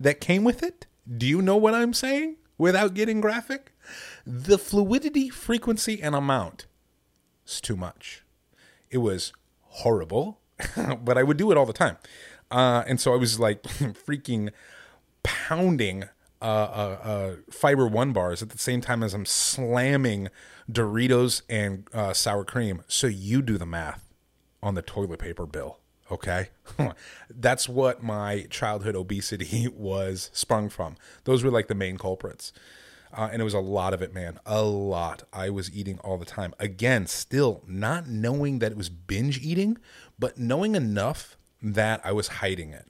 that 0.00 0.20
came 0.20 0.44
with 0.44 0.62
it. 0.62 0.86
Do 1.16 1.26
you 1.26 1.40
know 1.40 1.56
what 1.56 1.74
i'm 1.74 1.92
saying 1.92 2.36
without 2.58 2.94
getting 2.94 3.20
graphic? 3.20 3.72
The 4.26 4.58
fluidity 4.58 5.28
frequency 5.28 6.02
and 6.02 6.14
amount 6.14 6.66
is 7.46 7.60
too 7.60 7.76
much. 7.76 8.24
It 8.90 8.98
was 8.98 9.32
horrible, 9.60 10.40
but 11.04 11.18
I 11.18 11.22
would 11.22 11.36
do 11.36 11.50
it 11.50 11.56
all 11.56 11.66
the 11.66 11.72
time. 11.72 11.96
Uh, 12.50 12.82
and 12.86 13.00
so 13.00 13.12
I 13.12 13.16
was 13.16 13.38
like 13.38 13.62
freaking 13.62 14.50
pounding 15.22 16.04
uh, 16.40 16.44
uh, 16.44 16.98
uh, 17.02 17.36
Fiber 17.50 17.86
One 17.86 18.12
bars 18.12 18.42
at 18.42 18.50
the 18.50 18.58
same 18.58 18.80
time 18.80 19.02
as 19.02 19.14
I'm 19.14 19.26
slamming 19.26 20.28
Doritos 20.70 21.42
and 21.48 21.88
uh, 21.92 22.12
sour 22.12 22.44
cream. 22.44 22.82
So 22.88 23.06
you 23.06 23.42
do 23.42 23.58
the 23.58 23.66
math 23.66 24.04
on 24.62 24.74
the 24.74 24.82
toilet 24.82 25.18
paper 25.18 25.46
bill. 25.46 25.78
Okay. 26.10 26.50
That's 27.30 27.68
what 27.68 28.02
my 28.02 28.46
childhood 28.50 28.94
obesity 28.94 29.68
was 29.74 30.30
sprung 30.32 30.68
from. 30.68 30.96
Those 31.24 31.42
were 31.42 31.50
like 31.50 31.68
the 31.68 31.74
main 31.74 31.98
culprits. 31.98 32.52
Uh, 33.12 33.30
and 33.32 33.40
it 33.40 33.44
was 33.44 33.54
a 33.54 33.60
lot 33.60 33.94
of 33.94 34.02
it, 34.02 34.12
man. 34.12 34.38
A 34.44 34.62
lot. 34.62 35.22
I 35.32 35.48
was 35.48 35.74
eating 35.74 35.98
all 36.00 36.18
the 36.18 36.26
time. 36.26 36.54
Again, 36.58 37.06
still 37.06 37.62
not 37.66 38.08
knowing 38.08 38.58
that 38.58 38.72
it 38.72 38.78
was 38.78 38.90
binge 38.90 39.40
eating, 39.40 39.78
but 40.18 40.38
knowing 40.38 40.74
enough 40.74 41.38
that 41.62 42.00
I 42.04 42.12
was 42.12 42.28
hiding 42.28 42.72
it. 42.72 42.86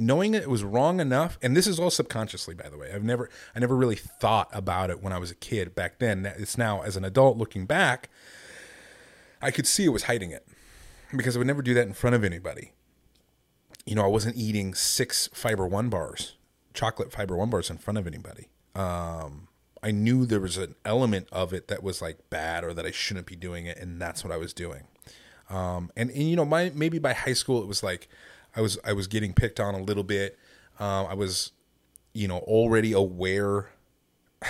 Knowing 0.00 0.32
it 0.32 0.48
was 0.48 0.64
wrong 0.64 0.98
enough, 0.98 1.38
and 1.42 1.54
this 1.54 1.66
is 1.66 1.78
all 1.78 1.90
subconsciously, 1.90 2.54
by 2.54 2.70
the 2.70 2.78
way. 2.78 2.90
I've 2.90 3.04
never, 3.04 3.28
I 3.54 3.58
never 3.58 3.76
really 3.76 3.96
thought 3.96 4.48
about 4.50 4.88
it 4.88 5.02
when 5.02 5.12
I 5.12 5.18
was 5.18 5.30
a 5.30 5.34
kid 5.34 5.74
back 5.74 5.98
then. 5.98 6.24
It's 6.24 6.56
now 6.56 6.80
as 6.80 6.96
an 6.96 7.04
adult 7.04 7.36
looking 7.36 7.66
back, 7.66 8.08
I 9.42 9.50
could 9.50 9.66
see 9.66 9.84
it 9.84 9.90
was 9.90 10.04
hiding 10.04 10.30
it 10.30 10.48
because 11.14 11.36
I 11.36 11.38
would 11.38 11.46
never 11.46 11.60
do 11.60 11.74
that 11.74 11.86
in 11.86 11.92
front 11.92 12.16
of 12.16 12.24
anybody. 12.24 12.72
You 13.84 13.94
know, 13.94 14.02
I 14.02 14.08
wasn't 14.08 14.36
eating 14.36 14.72
six 14.72 15.28
fiber 15.34 15.66
one 15.66 15.90
bars, 15.90 16.36
chocolate 16.72 17.12
fiber 17.12 17.36
one 17.36 17.50
bars 17.50 17.68
in 17.68 17.76
front 17.76 17.98
of 17.98 18.06
anybody. 18.06 18.48
Um, 18.74 19.48
I 19.82 19.90
knew 19.90 20.24
there 20.24 20.40
was 20.40 20.56
an 20.56 20.76
element 20.84 21.28
of 21.30 21.52
it 21.52 21.68
that 21.68 21.82
was 21.82 22.00
like 22.00 22.30
bad 22.30 22.64
or 22.64 22.72
that 22.72 22.86
I 22.86 22.90
shouldn't 22.90 23.26
be 23.26 23.36
doing 23.36 23.66
it, 23.66 23.76
and 23.76 24.00
that's 24.00 24.24
what 24.24 24.32
I 24.32 24.38
was 24.38 24.54
doing. 24.54 24.84
Um, 25.50 25.90
and, 25.94 26.10
and 26.10 26.22
you 26.22 26.36
know, 26.36 26.46
my 26.46 26.72
maybe 26.74 26.98
by 26.98 27.12
high 27.12 27.32
school 27.32 27.60
it 27.60 27.66
was 27.66 27.82
like 27.82 28.08
I 28.54 28.60
was 28.60 28.78
I 28.84 28.92
was 28.92 29.06
getting 29.06 29.32
picked 29.32 29.60
on 29.60 29.74
a 29.74 29.82
little 29.82 30.02
bit. 30.02 30.38
Um, 30.78 31.06
I 31.06 31.14
was, 31.14 31.52
you 32.12 32.28
know, 32.28 32.38
already 32.38 32.92
aware. 32.92 33.70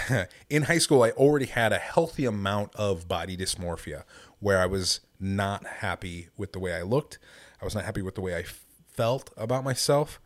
in 0.51 0.63
high 0.63 0.79
school, 0.79 1.03
I 1.03 1.11
already 1.11 1.47
had 1.47 1.73
a 1.73 1.79
healthy 1.79 2.25
amount 2.25 2.75
of 2.77 3.09
body 3.09 3.37
dysmorphia, 3.37 4.05
where 4.39 4.59
I 4.59 4.67
was 4.67 5.01
not 5.19 5.67
happy 5.67 6.29
with 6.37 6.53
the 6.53 6.61
way 6.61 6.75
I 6.75 6.83
looked. 6.83 7.19
I 7.61 7.65
was 7.65 7.75
not 7.75 7.85
happy 7.85 8.03
with 8.03 8.15
the 8.15 8.21
way 8.21 8.37
I 8.37 8.45
felt 8.93 9.31
about 9.37 9.65
myself, 9.65 10.21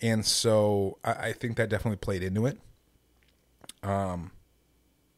and 0.00 0.24
so 0.24 0.98
I, 1.04 1.12
I 1.12 1.32
think 1.32 1.56
that 1.56 1.68
definitely 1.68 1.96
played 1.96 2.22
into 2.22 2.46
it. 2.46 2.58
Um, 3.82 4.30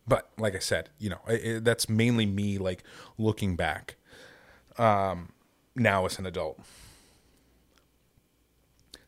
but 0.07 0.31
like 0.39 0.55
I 0.55 0.59
said, 0.59 0.91
you 0.99 1.11
know, 1.11 1.21
it, 1.29 1.45
it, 1.45 1.65
that's 1.65 1.89
mainly 1.89 2.27
me 2.27 2.59
like 2.59 2.83
looking 3.19 3.57
back 3.57 3.97
um, 4.79 5.33
now 5.77 6.07
as 6.07 6.19
an 6.19 6.27
adult. 6.27 6.61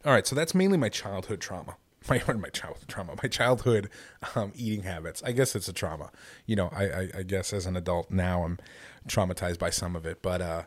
All 0.05 0.13
right, 0.13 0.27
so 0.27 0.37
that's 0.37 0.55
mainly 0.55 0.77
my 0.77 0.89
childhood 0.89 1.41
trauma. 1.41 1.77
My 2.07 2.21
my 2.35 2.51
childhood 2.51 2.87
trauma, 2.87 3.15
my 3.23 3.31
childhood 3.31 3.89
um, 4.35 4.53
eating 4.55 4.83
habits. 4.83 5.23
I 5.23 5.33
guess 5.33 5.57
it's 5.57 5.69
a 5.69 5.73
trauma. 5.73 6.11
You 6.45 6.55
know, 6.55 6.69
I, 6.71 6.85
I, 6.85 7.09
I 7.21 7.23
guess 7.23 7.55
as 7.55 7.65
an 7.65 7.79
adult 7.79 8.11
now 8.11 8.45
I'm 8.45 8.59
traumatized 9.09 9.59
by 9.59 9.71
some 9.71 9.97
of 9.97 10.05
it, 10.05 10.21
but 10.21 10.43
uh, 10.43 10.65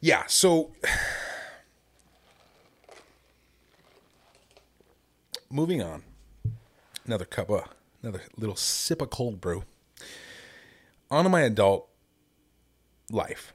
yeah. 0.00 0.22
So 0.28 0.72
moving 5.50 5.82
on, 5.82 6.04
another 7.04 7.26
cup 7.26 7.50
of 7.50 7.68
another 8.02 8.22
little 8.38 8.56
sip 8.56 9.02
of 9.02 9.10
cold 9.10 9.42
brew 9.42 9.64
on 11.10 11.24
to 11.24 11.28
my 11.28 11.42
adult 11.42 11.86
life. 13.10 13.52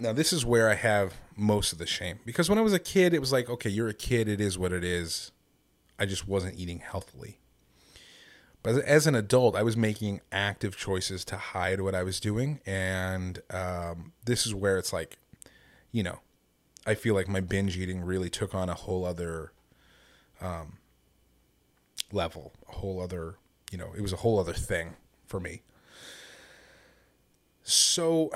Now, 0.00 0.12
this 0.12 0.32
is 0.32 0.44
where 0.44 0.68
I 0.68 0.74
have 0.74 1.14
most 1.36 1.72
of 1.72 1.78
the 1.78 1.86
shame 1.86 2.18
because 2.24 2.48
when 2.48 2.58
I 2.58 2.62
was 2.62 2.72
a 2.72 2.78
kid, 2.78 3.12
it 3.12 3.20
was 3.20 3.32
like, 3.32 3.48
okay, 3.48 3.70
you're 3.70 3.88
a 3.88 3.94
kid, 3.94 4.28
it 4.28 4.40
is 4.40 4.58
what 4.58 4.72
it 4.72 4.82
is. 4.82 5.32
I 5.98 6.06
just 6.06 6.26
wasn't 6.26 6.58
eating 6.58 6.80
healthily. 6.80 7.38
But 8.62 8.82
as 8.84 9.06
an 9.06 9.14
adult, 9.14 9.54
I 9.54 9.62
was 9.62 9.76
making 9.76 10.22
active 10.32 10.76
choices 10.76 11.24
to 11.26 11.36
hide 11.36 11.80
what 11.80 11.94
I 11.94 12.02
was 12.02 12.18
doing. 12.18 12.60
And 12.66 13.40
um, 13.50 14.12
this 14.24 14.44
is 14.44 14.54
where 14.56 14.76
it's 14.76 14.92
like, 14.92 15.18
you 15.92 16.02
know, 16.02 16.18
I 16.84 16.94
feel 16.94 17.14
like 17.14 17.28
my 17.28 17.40
binge 17.40 17.76
eating 17.76 18.00
really 18.00 18.28
took 18.28 18.56
on 18.56 18.68
a 18.68 18.74
whole 18.74 19.04
other 19.04 19.52
um, 20.40 20.78
level, 22.10 22.54
a 22.68 22.72
whole 22.72 23.00
other, 23.00 23.36
you 23.70 23.78
know, 23.78 23.92
it 23.96 24.00
was 24.00 24.12
a 24.12 24.16
whole 24.16 24.38
other 24.38 24.52
thing 24.52 24.96
for 25.26 25.38
me. 25.38 25.62
So, 27.62 28.32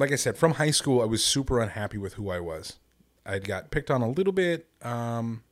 like 0.00 0.12
I 0.12 0.16
said, 0.16 0.36
from 0.36 0.54
high 0.54 0.70
school, 0.70 1.02
I 1.02 1.04
was 1.04 1.24
super 1.24 1.60
unhappy 1.60 1.98
with 1.98 2.14
who 2.14 2.30
I 2.30 2.40
was. 2.40 2.78
I 3.24 3.38
got 3.38 3.70
picked 3.70 3.90
on 3.90 4.00
a 4.00 4.08
little 4.08 4.32
bit. 4.32 4.66
Um, 4.82 5.42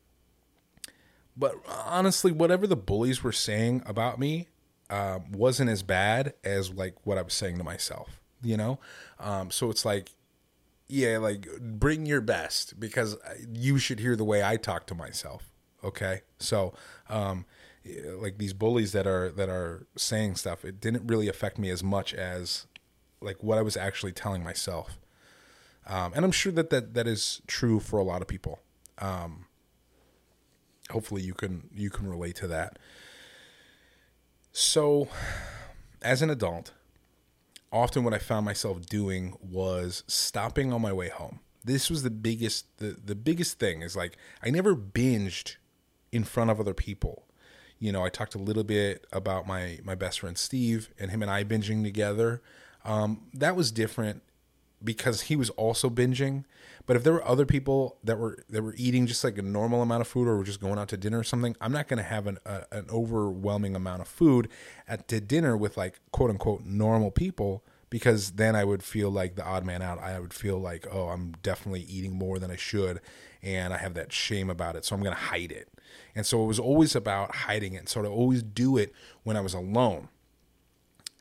but 1.37 1.55
honestly, 1.67 2.33
whatever 2.33 2.67
the 2.67 2.77
bullies 2.77 3.23
were 3.23 3.33
saying 3.33 3.83
about 3.87 4.19
me 4.19 4.49
uh, 4.91 5.21
wasn't 5.31 5.71
as 5.71 5.83
bad 5.83 6.33
as 6.43 6.73
like 6.73 6.95
what 7.05 7.19
I 7.19 7.23
was 7.23 7.35
saying 7.35 7.59
to 7.59 7.65
myself, 7.65 8.21
you 8.43 8.57
know? 8.57 8.79
Um, 9.21 9.51
so 9.51 9.71
it's 9.71 9.85
like, 9.85 10.11
yeah, 10.89 11.19
like 11.19 11.47
bring 11.61 12.07
your 12.07 12.23
best 12.23 12.81
because 12.81 13.17
you 13.53 13.79
should 13.79 14.01
hear 14.01 14.17
the 14.17 14.25
way 14.25 14.43
I 14.43 14.57
talk 14.57 14.87
to 14.87 14.95
myself. 14.95 15.51
Okay. 15.85 16.23
So, 16.39 16.73
um, 17.11 17.45
like 18.17 18.39
these 18.39 18.55
bullies 18.55 18.93
that 18.93 19.07
are 19.07 19.31
that 19.31 19.49
are 19.49 19.87
saying 19.97 20.37
stuff, 20.37 20.65
it 20.65 20.81
didn't 20.81 21.07
really 21.07 21.29
affect 21.29 21.59
me 21.59 21.71
as 21.71 21.83
much 21.83 22.15
as 22.15 22.67
like 23.21 23.43
what 23.43 23.59
I 23.59 23.63
was 23.63 23.77
actually 23.77 24.13
telling 24.13 24.43
myself. 24.43 24.99
Um, 25.87 26.13
and 26.15 26.25
I'm 26.25 26.33
sure 26.33 26.53
that, 26.53 26.71
that 26.71 26.95
that 26.95 27.07
is 27.07 27.41
true 27.47 27.81
for 27.81 27.99
a 27.99 28.05
lot 28.05 28.23
of 28.23 28.29
people. 28.29 28.61
Um, 28.99 29.47
hopefully 30.91 31.23
you 31.23 31.35
can 31.35 31.69
you 31.75 31.91
can 31.91 32.09
relate 32.09 32.37
to 32.37 32.47
that. 32.49 32.79
So, 34.53 35.09
as 36.03 36.23
an 36.23 36.31
adult, 36.31 36.73
often 37.73 38.05
what 38.05 38.15
I 38.15 38.19
found 38.19 38.45
myself 38.45 38.87
doing 38.87 39.37
was 39.41 40.03
stopping 40.07 40.73
on 40.73 40.83
my 40.83 40.93
way 40.93 41.09
home. 41.09 41.41
This 41.65 41.91
was 41.91 42.03
the 42.03 42.11
biggest 42.11 42.79
the, 42.79 42.97
the 43.03 43.15
biggest 43.15 43.59
thing 43.59 43.83
is 43.83 43.97
like 43.97 44.17
I 44.43 44.51
never 44.51 44.75
binged 44.75 45.57
in 46.13 46.25
front 46.25 46.51
of 46.51 46.61
other 46.61 46.75
people. 46.75 47.25
You 47.79 47.93
know, 47.93 48.05
I 48.05 48.09
talked 48.09 48.35
a 48.35 48.39
little 48.39 48.65
bit 48.65 49.07
about 49.13 49.47
my 49.47 49.79
my 49.85 49.95
best 49.95 50.21
friend 50.21 50.37
Steve 50.37 50.91
and 50.99 51.11
him 51.11 51.23
and 51.23 51.31
I 51.31 51.45
binging 51.45 51.83
together. 51.83 52.43
Um, 52.89 53.21
that 53.35 53.55
was 53.55 53.71
different 53.71 54.23
because 54.83 55.23
he 55.23 55.37
was 55.37 55.51
also 55.51 55.91
binging. 55.91 56.45
But 56.87 56.97
if 56.97 57.05
there 57.05 57.13
were 57.13 57.27
other 57.27 57.45
people 57.45 57.99
that 58.03 58.19
were 58.19 58.39
that 58.49 58.63
were 58.63 58.75
eating 58.79 59.07
just 59.07 59.23
like 59.23 59.37
a 59.37 59.43
normal 59.43 59.83
amount 59.83 60.01
of 60.01 60.09
food 60.09 60.27
or 60.27 60.39
were 60.39 60.45
just 60.45 60.61
going 60.61 60.79
out 60.79 60.89
to 60.89 60.97
dinner 60.97 61.19
or 61.19 61.25
something, 61.25 61.55
I'm 61.61 61.71
not 61.71 61.87
going 61.87 61.99
to 61.99 62.03
have 62.03 62.27
an 62.27 62.39
a, 62.47 62.65
an 62.73 62.87
overwhelming 62.91 63.77
amount 63.77 64.01
of 64.01 64.09
food 64.09 64.49
at 64.89 65.07
to 65.09 65.21
dinner 65.21 65.55
with 65.55 65.77
like 65.77 66.01
quote 66.13 66.31
unquote 66.31 66.65
normal 66.65 67.11
people 67.11 67.63
because 67.91 68.33
then 68.33 68.57
I 68.57 68.65
would 68.65 68.83
feel 68.83 69.11
like 69.11 69.37
the 69.37 69.45
odd 69.45 69.67
man 69.67 69.83
out. 69.83 69.99
I 69.99 70.19
would 70.19 70.33
feel 70.33 70.59
like 70.59 70.87
oh, 70.91 71.09
I'm 71.09 71.33
definitely 71.43 71.83
eating 71.83 72.15
more 72.15 72.39
than 72.39 72.51
I 72.51 72.57
should, 72.57 73.03
and 73.43 73.75
I 73.75 73.77
have 73.77 73.93
that 73.95 74.15
shame 74.15 74.49
about 74.49 74.77
it, 74.77 74.87
so 74.87 74.97
I'm 74.97 75.03
going 75.03 75.15
to 75.15 75.21
hide 75.21 75.53
it. 75.53 75.69
And 76.15 76.25
so 76.25 76.43
it 76.43 76.47
was 76.47 76.59
always 76.59 76.97
about 76.97 77.35
hiding 77.35 77.75
it. 77.75 77.91
So 77.91 78.03
I 78.03 78.07
always 78.07 78.43
do 78.43 78.79
it 78.79 78.95
when 79.25 79.37
I 79.37 79.43
was 79.43 79.53
alone 79.53 80.09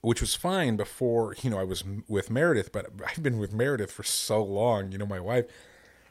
which 0.02 0.22
was 0.22 0.36
fine 0.36 0.76
before 0.78 1.36
you 1.42 1.50
know 1.50 1.60
I 1.60 1.64
was 1.64 1.84
with 2.08 2.30
Meredith, 2.30 2.72
but 2.72 2.88
I've 3.06 3.24
been 3.24 3.38
with 3.40 3.54
Meredith 3.54 3.92
for 3.92 4.04
so 4.04 4.44
long. 4.44 4.92
You 4.92 4.98
know, 4.98 5.06
my 5.06 5.20
wife, 5.20 5.46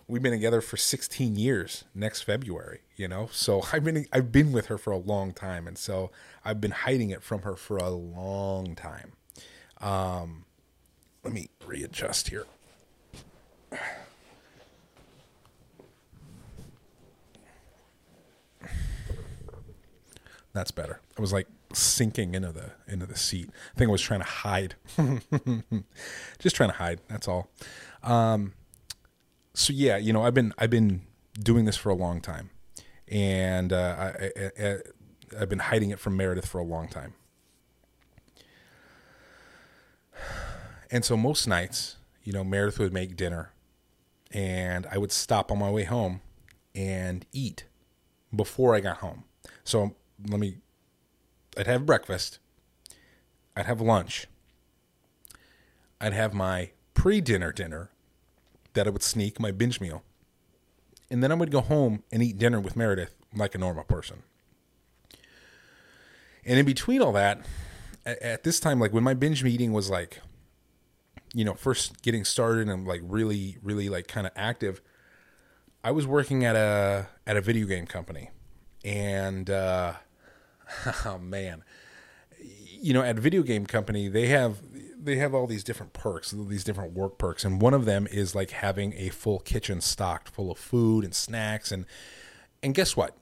we've 0.09 0.23
been 0.23 0.33
together 0.33 0.61
for 0.61 0.77
16 0.77 1.37
years 1.37 1.85
next 1.95 2.23
February. 2.23 2.81
You 2.97 3.09
know, 3.09 3.29
so 3.33 3.63
I've 3.73 3.85
been 3.85 4.07
I've 4.13 4.33
been 4.33 4.53
with 4.53 4.67
her 4.67 4.79
for 4.79 4.93
a 4.93 4.99
long 4.99 5.33
time, 5.33 5.67
and 5.67 5.79
so 5.79 6.11
I've 6.45 6.61
been 6.61 6.73
hiding 6.73 7.11
it 7.11 7.23
from 7.23 7.43
her 7.43 7.57
for 7.57 7.77
a 7.77 7.91
long 7.91 8.75
time. 8.75 9.13
Um, 9.81 10.45
let 11.23 11.33
me 11.33 11.51
readjust 11.67 12.29
here. 12.29 12.47
That's 20.53 20.71
better. 20.71 21.01
I 21.19 21.21
was 21.21 21.33
like 21.33 21.47
sinking 21.73 22.35
into 22.35 22.53
the 22.53 22.73
into 22.87 23.07
the 23.07 23.17
seat. 23.17 23.51
I 23.75 23.79
think 23.79 23.89
I 23.89 23.93
was 23.93 24.03
trying 24.03 24.21
to 24.21 24.27
hide. 24.27 24.75
Just 26.39 26.57
trying 26.57 26.71
to 26.71 26.77
hide. 26.77 27.01
That's 27.09 27.29
all. 27.29 27.51
Um, 28.03 28.55
so 29.55 29.73
yeah, 29.73 29.97
you 29.97 30.13
know, 30.13 30.23
I've 30.23 30.35
been 30.35 30.53
I've 30.59 30.71
been 30.71 31.03
doing 31.39 31.65
this 31.65 31.77
for 31.77 31.91
a 31.91 31.95
long 31.95 32.21
time, 32.21 32.51
and 33.09 33.73
uh, 33.73 34.13
I, 34.17 34.31
I, 34.59 34.77
I've 35.41 35.49
been 35.49 35.59
hiding 35.59 35.91
it 35.91 35.99
from 35.99 36.17
Meredith 36.17 36.47
for 36.47 36.59
a 36.59 36.65
long 36.65 36.89
time. 36.89 37.15
And 40.91 41.05
so 41.05 41.17
most 41.17 41.49
nights, 41.49 41.97
you 42.23 42.33
know, 42.33 42.45
Meredith 42.45 42.79
would 42.79 42.93
make 42.93 43.17
dinner, 43.17 43.53
and 44.31 44.87
I 44.91 44.99
would 44.99 45.13
stop 45.13 45.51
on 45.51 45.59
my 45.59 45.71
way 45.71 45.85
home 45.85 46.21
and 46.75 47.27
eat 47.33 47.65
before 48.35 48.75
I 48.75 48.81
got 48.81 48.99
home. 48.99 49.25
So 49.65 49.97
let 50.29 50.39
me 50.39 50.59
I'd 51.57 51.67
have 51.67 51.87
breakfast, 51.87 52.39
I'd 53.57 53.67
have 53.67 53.81
lunch, 53.81 54.27
I'd 56.01 56.13
have 56.13 56.35
my 56.35 56.71
pre-dinner 56.95 57.53
dinner 57.53 57.91
that 58.75 58.87
I 58.87 58.91
would 58.91 59.03
sneak 59.03 59.41
my 59.41 59.51
binge 59.51 59.81
meal. 59.81 60.03
And 61.11 61.23
then 61.23 61.31
I 61.31 61.35
would 61.35 61.51
go 61.51 61.61
home 61.61 62.03
and 62.11 62.23
eat 62.23 62.37
dinner 62.37 62.61
with 62.61 62.77
Meredith 62.77 63.15
like 63.35 63.55
a 63.55 63.59
normal 63.59 63.85
person. 63.85 64.23
And 66.45 66.59
in 66.59 66.67
between 66.67 67.01
all 67.01 67.13
that, 67.13 67.45
at, 68.05 68.45
this 68.45 68.61
time, 68.61 68.79
like 68.79 68.93
when 68.93 69.03
my 69.03 69.15
binge 69.15 69.43
meeting 69.43 69.73
was 69.73 69.91
like, 69.91 70.21
you 71.35 71.45
know, 71.45 71.55
first 71.55 72.03
getting 72.03 72.25
started 72.25 72.69
and 72.69 72.87
like 72.87 73.01
really, 73.05 73.59
really 73.63 73.89
like 73.89 74.07
kind 74.07 74.27
of 74.27 74.33
active, 74.37 74.81
I 75.83 75.91
was 75.91 76.07
working 76.07 76.45
at 76.45 76.57
a 76.57 77.09
at 77.27 77.37
a 77.37 77.41
video 77.41 77.67
game 77.67 77.87
company, 77.87 78.31
and 78.85 79.49
uh, 79.51 79.95
oh 81.05 81.19
man, 81.19 81.65
you 82.39 82.93
know, 82.93 83.03
at 83.03 83.17
video 83.19 83.43
game 83.43 83.67
company, 83.67 84.09
they 84.09 84.27
have 84.29 84.59
they 84.99 85.17
have 85.17 85.35
all 85.35 85.47
these 85.47 85.65
different 85.65 85.93
perks, 85.93 86.33
these 86.33 86.65
different 86.65 86.93
work 86.93 87.19
perks, 87.19 87.45
and 87.45 87.61
one 87.61 87.75
of 87.75 87.85
them 87.85 88.07
is 88.11 88.35
like 88.35 88.51
having 88.51 88.93
a 88.95 89.09
full 89.11 89.39
kitchen 89.39 89.81
stocked 89.81 90.29
full 90.29 90.51
of 90.51 90.59
food 90.59 91.05
and 91.05 91.15
snacks 91.15 91.71
and 91.71 91.87
and 92.63 92.75
guess 92.75 92.97
what? 92.97 93.17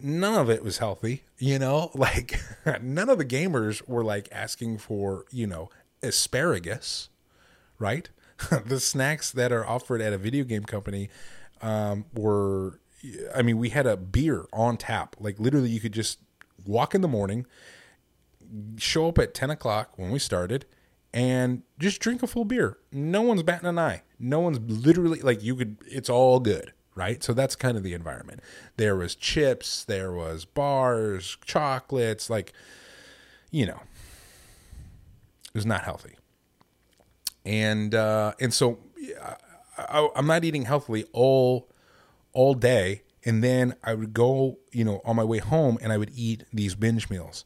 None 0.00 0.34
of 0.34 0.50
it 0.50 0.62
was 0.62 0.78
healthy, 0.78 1.24
you 1.38 1.58
know? 1.58 1.90
Like 1.94 2.40
none 2.82 3.08
of 3.08 3.18
the 3.18 3.24
gamers 3.24 3.86
were 3.86 4.04
like 4.04 4.28
asking 4.32 4.78
for, 4.78 5.24
you 5.30 5.46
know, 5.46 5.70
asparagus, 6.02 7.08
right? 7.78 8.08
the 8.66 8.80
snacks 8.80 9.30
that 9.32 9.52
are 9.52 9.66
offered 9.66 10.00
at 10.00 10.12
a 10.12 10.18
video 10.18 10.44
game 10.44 10.64
company 10.64 11.08
um, 11.62 12.04
were 12.14 12.80
I 13.34 13.42
mean, 13.42 13.58
we 13.58 13.68
had 13.68 13.86
a 13.86 13.96
beer 13.96 14.46
on 14.52 14.76
tap. 14.76 15.16
Like 15.20 15.38
literally 15.38 15.68
you 15.70 15.80
could 15.80 15.92
just 15.92 16.18
walk 16.66 16.94
in 16.94 17.00
the 17.00 17.08
morning, 17.08 17.46
show 18.76 19.08
up 19.08 19.18
at 19.18 19.34
10 19.34 19.50
o'clock 19.50 19.92
when 19.96 20.10
we 20.10 20.18
started, 20.18 20.66
and 21.12 21.62
just 21.78 22.00
drink 22.00 22.22
a 22.22 22.26
full 22.26 22.44
beer. 22.44 22.78
No 22.92 23.22
one's 23.22 23.42
batting 23.42 23.68
an 23.68 23.78
eye. 23.78 24.02
No 24.18 24.40
one's 24.40 24.58
literally 24.60 25.20
like 25.20 25.42
you 25.42 25.56
could, 25.56 25.78
it's 25.86 26.10
all 26.10 26.40
good, 26.40 26.72
right? 26.94 27.22
So 27.22 27.32
that's 27.32 27.56
kind 27.56 27.76
of 27.76 27.82
the 27.82 27.94
environment. 27.94 28.40
There 28.76 28.96
was 28.96 29.14
chips, 29.14 29.84
there 29.84 30.12
was 30.12 30.44
bars, 30.44 31.38
chocolates, 31.44 32.28
like, 32.28 32.52
you 33.50 33.66
know, 33.66 33.80
it 35.48 35.54
was 35.54 35.66
not 35.66 35.84
healthy. 35.84 36.16
And, 37.44 37.94
uh, 37.94 38.34
and 38.40 38.52
so 38.52 38.78
I, 39.78 40.08
I'm 40.14 40.26
not 40.26 40.44
eating 40.44 40.64
healthily 40.64 41.04
all, 41.12 41.70
all 42.32 42.54
day 42.54 43.02
and 43.26 43.42
then 43.42 43.74
I 43.82 43.94
would 43.94 44.14
go, 44.14 44.58
you 44.70 44.84
know, 44.84 45.02
on 45.04 45.16
my 45.16 45.24
way 45.24 45.38
home 45.38 45.78
and 45.82 45.92
I 45.92 45.98
would 45.98 46.12
eat 46.14 46.44
these 46.52 46.76
binge 46.76 47.10
meals. 47.10 47.44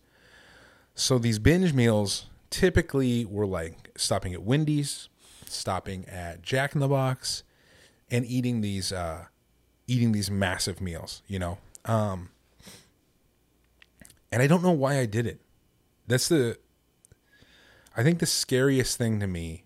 So 0.95 1.19
these 1.19 1.39
binge 1.39 1.73
meals 1.73 2.27
typically 2.51 3.25
were 3.25 3.47
like 3.47 3.91
stopping 3.97 4.35
at 4.35 4.43
Wendy's, 4.43 5.09
stopping 5.47 6.05
at 6.07 6.43
Jack 6.43 6.75
in 6.75 6.81
the 6.81 6.89
Box, 6.89 7.43
and 8.11 8.27
eating 8.27 8.61
these 8.61 8.93
uh, 8.93 9.25
eating 9.87 10.13
these 10.13 10.31
massive 10.31 10.81
meals, 10.81 11.23
you 11.27 11.39
know. 11.39 11.59
Um, 11.87 12.29
and 14.31 14.43
I 14.43 14.47
don't 14.47 14.63
know 14.63 14.71
why 14.71 14.99
I 14.99 15.07
did 15.07 15.27
it. 15.27 15.41
That's 16.07 16.29
the 16.29 16.59
I 17.97 18.03
think 18.03 18.19
the 18.19 18.27
scariest 18.27 18.99
thing 18.99 19.19
to 19.21 19.27
me 19.27 19.65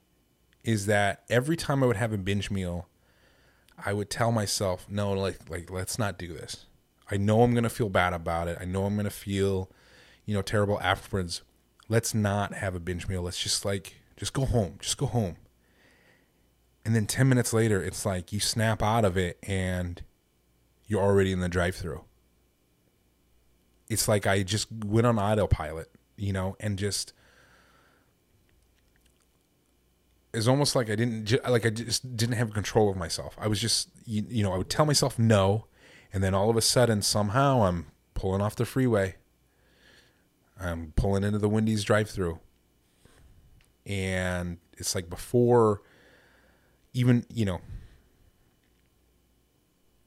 is 0.62 0.87
that 0.87 1.24
every 1.29 1.57
time 1.57 1.83
I 1.83 1.87
would 1.87 1.96
have 1.96 2.12
a 2.12 2.18
binge 2.18 2.50
meal, 2.53 2.87
I 3.82 3.92
would 3.92 4.10
tell 4.10 4.32
myself, 4.32 4.87
no, 4.88 5.12
like 5.12 5.48
like 5.48 5.70
let's 5.70 5.98
not 5.98 6.18
do 6.18 6.28
this. 6.28 6.66
I 7.10 7.16
know 7.16 7.42
I'm 7.42 7.54
gonna 7.54 7.68
feel 7.68 7.88
bad 7.88 8.12
about 8.12 8.48
it. 8.48 8.58
I 8.60 8.64
know 8.64 8.84
I'm 8.84 8.96
gonna 8.96 9.10
feel, 9.10 9.70
you 10.24 10.34
know, 10.34 10.42
terrible 10.42 10.80
afterwards. 10.80 11.42
Let's 11.88 12.14
not 12.14 12.54
have 12.54 12.74
a 12.74 12.80
binge 12.80 13.08
meal. 13.08 13.22
Let's 13.22 13.42
just 13.42 13.64
like 13.64 13.96
just 14.16 14.32
go 14.32 14.44
home. 14.44 14.76
Just 14.80 14.98
go 14.98 15.06
home. 15.06 15.37
And 16.84 16.94
then 16.94 17.06
10 17.06 17.28
minutes 17.28 17.52
later, 17.52 17.82
it's 17.82 18.04
like 18.04 18.32
you 18.32 18.40
snap 18.40 18.82
out 18.82 19.04
of 19.04 19.16
it 19.16 19.38
and 19.42 20.02
you're 20.87 21.02
already 21.02 21.32
in 21.32 21.40
the 21.40 21.48
drive 21.48 21.74
through. 21.74 22.04
It's 23.88 24.06
like 24.06 24.26
I 24.26 24.42
just 24.42 24.68
went 24.70 25.06
on 25.06 25.18
autopilot, 25.18 25.90
you 26.16 26.32
know, 26.32 26.56
and 26.60 26.78
just 26.78 27.12
is 30.34 30.48
almost 30.48 30.74
like 30.76 30.90
I 30.90 30.96
didn't 30.96 31.26
ju- 31.26 31.40
like 31.48 31.66
I 31.66 31.70
just 31.70 32.16
didn't 32.16 32.36
have 32.36 32.52
control 32.52 32.90
of 32.90 32.96
myself. 32.96 33.36
I 33.38 33.48
was 33.48 33.60
just 33.60 33.88
you, 34.04 34.24
you 34.28 34.42
know 34.42 34.52
I 34.52 34.58
would 34.58 34.70
tell 34.70 34.86
myself 34.86 35.18
no, 35.18 35.66
and 36.12 36.22
then 36.22 36.34
all 36.34 36.50
of 36.50 36.56
a 36.56 36.62
sudden 36.62 37.02
somehow 37.02 37.62
I'm 37.64 37.86
pulling 38.14 38.40
off 38.40 38.56
the 38.56 38.64
freeway. 38.64 39.16
I'm 40.60 40.92
pulling 40.96 41.24
into 41.24 41.38
the 41.38 41.48
Wendy's 41.48 41.82
drive-through, 41.82 42.38
and 43.84 44.58
it's 44.78 44.94
like 44.94 45.10
before 45.10 45.82
even 46.92 47.26
you 47.32 47.44
know 47.44 47.60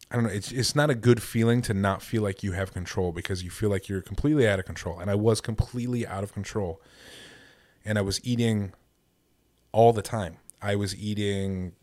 I 0.10 0.16
don't 0.16 0.24
know. 0.24 0.30
It's 0.30 0.52
it's 0.52 0.74
not 0.74 0.90
a 0.90 0.96
good 0.96 1.22
feeling 1.22 1.62
to 1.64 1.74
not 1.74 2.02
feel 2.02 2.22
like 2.22 2.42
you 2.42 2.54
have 2.54 2.74
control 2.74 3.12
because 3.12 3.44
you 3.44 3.50
feel 3.50 3.70
like 3.70 3.90
you're 3.90 4.02
completely 4.02 4.48
out 4.48 4.58
of 4.58 4.66
control. 4.66 5.00
And 5.00 5.12
I 5.12 5.16
was 5.16 5.42
completely 5.42 6.08
out 6.08 6.24
of 6.24 6.34
control. 6.34 6.82
And 7.84 7.98
I 7.98 8.02
was 8.02 8.22
eating 8.24 8.74
all 9.78 9.94
the 9.94 10.02
time. 10.02 10.38
I 10.60 10.74
was 10.76 10.96
eating 10.96 11.74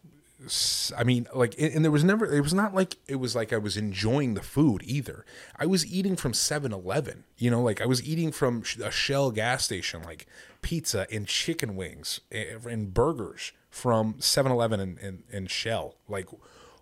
I 0.96 1.04
mean, 1.04 1.26
like, 1.32 1.54
and 1.58 1.84
there 1.84 1.92
was 1.92 2.04
never, 2.04 2.26
it 2.26 2.42
was 2.42 2.52
not 2.52 2.74
like 2.74 2.96
it 3.06 3.16
was 3.16 3.34
like 3.34 3.52
I 3.52 3.56
was 3.56 3.76
enjoying 3.76 4.34
the 4.34 4.42
food 4.42 4.82
either. 4.84 5.24
I 5.56 5.64
was 5.66 5.86
eating 5.86 6.16
from 6.16 6.34
7 6.34 6.72
Eleven, 6.72 7.24
you 7.38 7.50
know, 7.50 7.62
like 7.62 7.80
I 7.80 7.86
was 7.86 8.02
eating 8.02 8.32
from 8.32 8.64
a 8.82 8.90
Shell 8.90 9.30
gas 9.30 9.64
station, 9.64 10.02
like 10.02 10.26
pizza 10.60 11.06
and 11.10 11.26
chicken 11.26 11.76
wings 11.76 12.20
and 12.30 12.92
burgers 12.92 13.52
from 13.70 14.16
7 14.18 14.50
Eleven 14.50 14.80
and, 14.80 14.98
and, 14.98 15.22
and 15.32 15.48
Shell. 15.48 15.94
Like, 16.08 16.28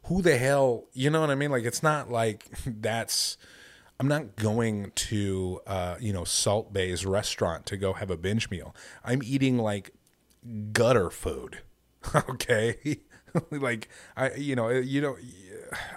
who 0.05 0.23
the 0.23 0.39
hell, 0.39 0.87
you 0.95 1.11
know 1.11 1.21
what 1.21 1.31
I 1.31 1.37
mean? 1.37 1.51
Like, 1.51 1.65
it's 1.65 1.83
not 1.83 2.11
like 2.11 2.47
that's, 2.67 3.37
I'm 4.01 4.09
not 4.09 4.35
going 4.35 4.91
to, 4.95 5.61
uh, 5.67 5.97
you 6.01 6.13
know, 6.13 6.25
Salt 6.25 6.73
Bae's 6.73 7.07
restaurant 7.07 7.67
to 7.67 7.77
go 7.77 7.93
have 7.93 8.11
a 8.11 8.17
binge 8.17 8.51
meal. 8.51 8.75
I'm 9.05 9.23
eating 9.23 9.59
like 9.59 9.93
gutter 10.73 11.11
food. 11.11 11.61
okay. 12.15 13.01
like 13.51 13.89
I, 14.17 14.33
you 14.35 14.57
know, 14.57 14.69
you 14.69 15.01
know, 15.01 15.17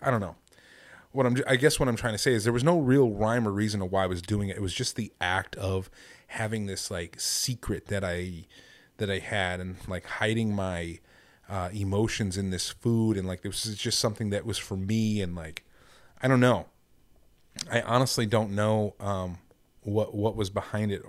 I 0.01 0.11
don't 0.11 0.21
know. 0.21 0.35
What 1.11 1.25
I'm, 1.25 1.37
I 1.47 1.55
guess 1.55 1.79
what 1.79 1.87
I'm 1.87 1.95
trying 1.95 2.13
to 2.13 2.17
say 2.17 2.33
is 2.33 2.43
there 2.43 2.51
was 2.51 2.63
no 2.63 2.79
real 2.79 3.09
rhyme 3.09 3.47
or 3.47 3.51
reason 3.51 3.79
to 3.79 3.85
why 3.85 4.03
I 4.03 4.07
was 4.07 4.21
doing 4.21 4.49
it. 4.49 4.57
It 4.57 4.61
was 4.61 4.73
just 4.73 4.97
the 4.97 5.13
act 5.21 5.55
of 5.55 5.89
having 6.27 6.65
this 6.65 6.91
like 6.91 7.19
secret 7.19 7.87
that 7.87 8.03
I, 8.03 8.45
that 8.97 9.09
I 9.09 9.19
had 9.19 9.61
and 9.61 9.77
like 9.87 10.05
hiding 10.05 10.53
my, 10.53 10.99
uh, 11.47 11.69
emotions 11.73 12.37
in 12.37 12.49
this 12.49 12.69
food 12.71 13.17
and 13.17 13.27
like 13.27 13.43
this 13.43 13.65
is 13.65 13.77
just 13.77 13.99
something 13.99 14.31
that 14.31 14.45
was 14.45 14.57
for 14.57 14.75
me 14.75 15.21
and 15.21 15.35
like 15.35 15.63
I 16.21 16.27
don't 16.27 16.39
know. 16.39 16.65
I 17.71 17.81
honestly 17.81 18.25
don't 18.25 18.51
know 18.51 18.95
um, 18.99 19.37
what 19.85 20.13
what 20.13 20.35
was 20.35 20.49
behind 20.49 20.91
it, 20.91 21.03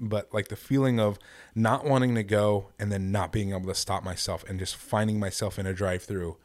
but 0.00 0.32
like 0.32 0.48
the 0.48 0.56
feeling 0.56 0.98
of 0.98 1.18
not 1.54 1.84
wanting 1.84 2.14
to 2.14 2.22
go 2.22 2.68
and 2.78 2.90
then 2.90 3.12
not 3.12 3.32
being 3.32 3.50
able 3.50 3.66
to 3.66 3.74
stop 3.74 4.02
myself 4.02 4.44
and 4.48 4.58
just 4.58 4.76
finding 4.76 5.20
myself 5.20 5.58
in 5.58 5.66
a 5.66 5.72
drive-through 5.72 6.36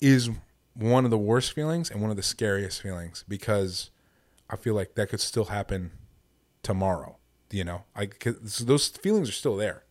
is 0.00 0.30
one 0.74 1.04
of 1.04 1.10
the 1.10 1.18
worst 1.18 1.52
feelings 1.52 1.90
and 1.90 2.00
one 2.00 2.10
of 2.10 2.16
the 2.16 2.22
scariest 2.22 2.80
feelings 2.80 3.24
because 3.28 3.90
I 4.48 4.56
feel 4.56 4.74
like 4.74 4.94
that 4.94 5.08
could 5.08 5.20
still 5.20 5.46
happen 5.46 5.90
tomorrow. 6.62 7.16
You 7.50 7.64
know, 7.64 7.84
I 7.96 8.08
those 8.24 8.88
feelings 8.88 9.28
are 9.28 9.32
still 9.32 9.56
there. 9.56 9.84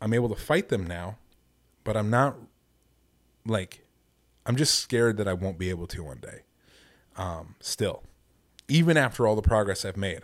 I'm 0.00 0.12
able 0.12 0.28
to 0.28 0.36
fight 0.36 0.68
them 0.68 0.86
now 0.86 1.16
but 1.84 1.96
I'm 1.96 2.10
not 2.10 2.36
like 3.46 3.84
I'm 4.46 4.56
just 4.56 4.78
scared 4.78 5.18
that 5.18 5.28
I 5.28 5.34
won't 5.34 5.58
be 5.58 5.70
able 5.70 5.86
to 5.88 6.02
one 6.02 6.18
day. 6.18 6.40
Um, 7.16 7.54
still, 7.60 8.02
even 8.68 8.96
after 8.96 9.26
all 9.26 9.36
the 9.36 9.42
progress 9.42 9.84
I've 9.84 9.96
made. 9.96 10.20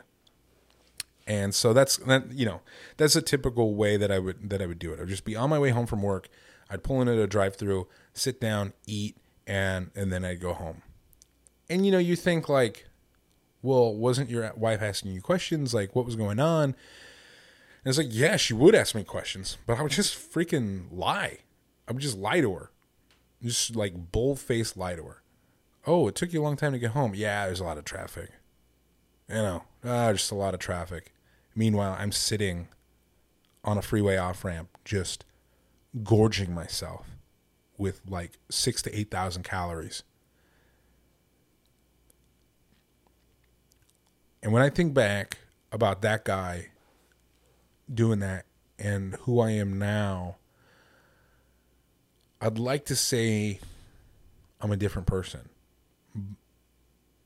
And 1.27 1.55
so 1.55 1.73
that's 1.73 1.97
that. 1.99 2.33
You 2.33 2.47
know, 2.47 2.61
that's 2.97 3.15
a 3.15 3.23
typical 3.23 3.75
way 3.75 3.97
that 3.97 4.11
I 4.11 4.19
would 4.19 4.51
that 4.51 4.61
I 4.61 4.67
would 4.67 4.79
do 4.79 4.93
it. 4.93 5.01
I'd 5.01 5.09
just 5.09 5.25
be 5.25 5.37
on 5.37 5.51
my 5.51 5.59
way 5.59 5.71
home 5.71 5.87
from 5.87 6.03
work. 6.03 6.29
I'd 6.69 6.83
pull 6.83 7.01
in 7.03 7.09
at 7.09 7.19
a 7.19 7.27
drive-through, 7.27 7.89
sit 8.15 8.41
down, 8.41 8.73
eat, 8.87 9.17
and 9.47 9.91
and 9.95 10.13
then 10.13 10.25
I'd 10.25 10.41
go 10.41 10.53
home. 10.53 10.83
And 11.69 11.85
you 11.87 11.93
know, 11.93 11.99
you 11.99 12.17
think 12.17 12.49
like, 12.49 12.87
well, 13.63 13.95
wasn't 13.95 14.31
your 14.31 14.53
wife 14.57 14.83
asking 14.83 15.13
you 15.13 15.21
questions? 15.21 15.73
Like, 15.73 15.95
what 15.95 16.07
was 16.07 16.17
going 16.17 16.41
on? 16.41 16.65
And 17.85 17.87
it's 17.87 17.99
like, 17.99 18.09
yeah, 18.11 18.37
she 18.37 18.53
would 18.53 18.75
ask 18.75 18.95
me 18.95 19.05
questions, 19.05 19.57
but 19.67 19.79
I 19.79 19.83
would 19.83 19.93
just 19.93 20.15
freaking 20.15 20.87
lie. 20.91 21.39
I 21.87 21.93
would 21.93 22.03
just 22.03 22.19
lie 22.19 22.41
to 22.41 22.55
her. 22.55 22.73
Just 23.43 23.75
like 23.75 24.13
bull 24.13 24.37
faced 24.37 24.77
lie 24.77 24.97
to 24.97 25.05
her. 25.05 25.20
Oh, 25.87 26.09
it 26.09 26.15
took 26.15 26.33
you 26.33 26.43
a 26.43 26.45
long 26.45 26.57
time 26.57 26.73
to 26.73 26.79
get 26.79 26.91
home. 26.91 27.15
Yeah, 27.15 27.47
there's 27.47 27.61
a 27.61 27.65
lot 27.65 27.79
of 27.79 27.85
traffic. 27.85 28.31
You 29.29 29.37
know, 29.37 29.65
ah, 29.85 30.13
just 30.13 30.31
a 30.31 30.35
lot 30.35 30.55
of 30.55 30.61
traffic. 30.61 31.13
Meanwhile, 31.55 31.97
I'm 31.99 32.13
sitting 32.13 32.69
on 33.65 33.79
a 33.79 33.83
freeway 33.83 34.17
off 34.17 34.45
ramp, 34.45 34.71
just 34.85 35.25
gorging 36.03 36.55
myself 36.55 37.07
with 37.77 38.01
like 38.07 38.39
six 38.51 38.83
to 38.83 38.99
8,000 38.99 39.43
calories. 39.43 40.03
And 44.43 44.53
when 44.53 44.63
I 44.63 44.71
think 44.71 44.95
back 44.95 45.39
about 45.71 46.03
that 46.03 46.25
guy 46.25 46.69
doing 47.93 48.21
that 48.21 48.47
and 48.79 49.15
who 49.23 49.41
I 49.41 49.51
am 49.51 49.79
now, 49.79 50.37
I'd 52.41 52.59
like 52.59 52.87
to 52.87 52.97
say 52.97 53.61
I'm 54.61 54.73
a 54.73 54.77
different 54.77 55.07
person. 55.07 55.50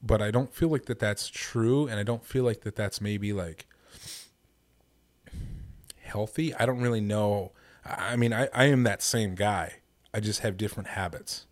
But 0.07 0.21
I 0.21 0.31
don't 0.31 0.53
feel 0.53 0.69
like 0.69 0.85
that 0.87 0.99
that's 0.99 1.29
true 1.29 1.87
and 1.87 1.99
I 1.99 2.03
don't 2.03 2.25
feel 2.25 2.45
like 2.45 2.61
that 2.61 2.77
that's 2.77 3.01
maybe 3.01 3.33
like 3.33 3.67
healthy. 6.01 6.55
I 6.55 6.67
don't 6.67 6.81
really 6.81 7.01
know. 7.01 7.53
I 7.85 8.17
mean, 8.17 8.33
I, 8.33 8.49
I 8.55 8.65
am 8.65 8.83
that 8.83 9.03
same 9.03 9.35
guy. 9.35 9.77
I 10.13 10.21
just 10.21 10.41
have 10.41 10.57
different 10.57 10.91
habits. 10.91 11.47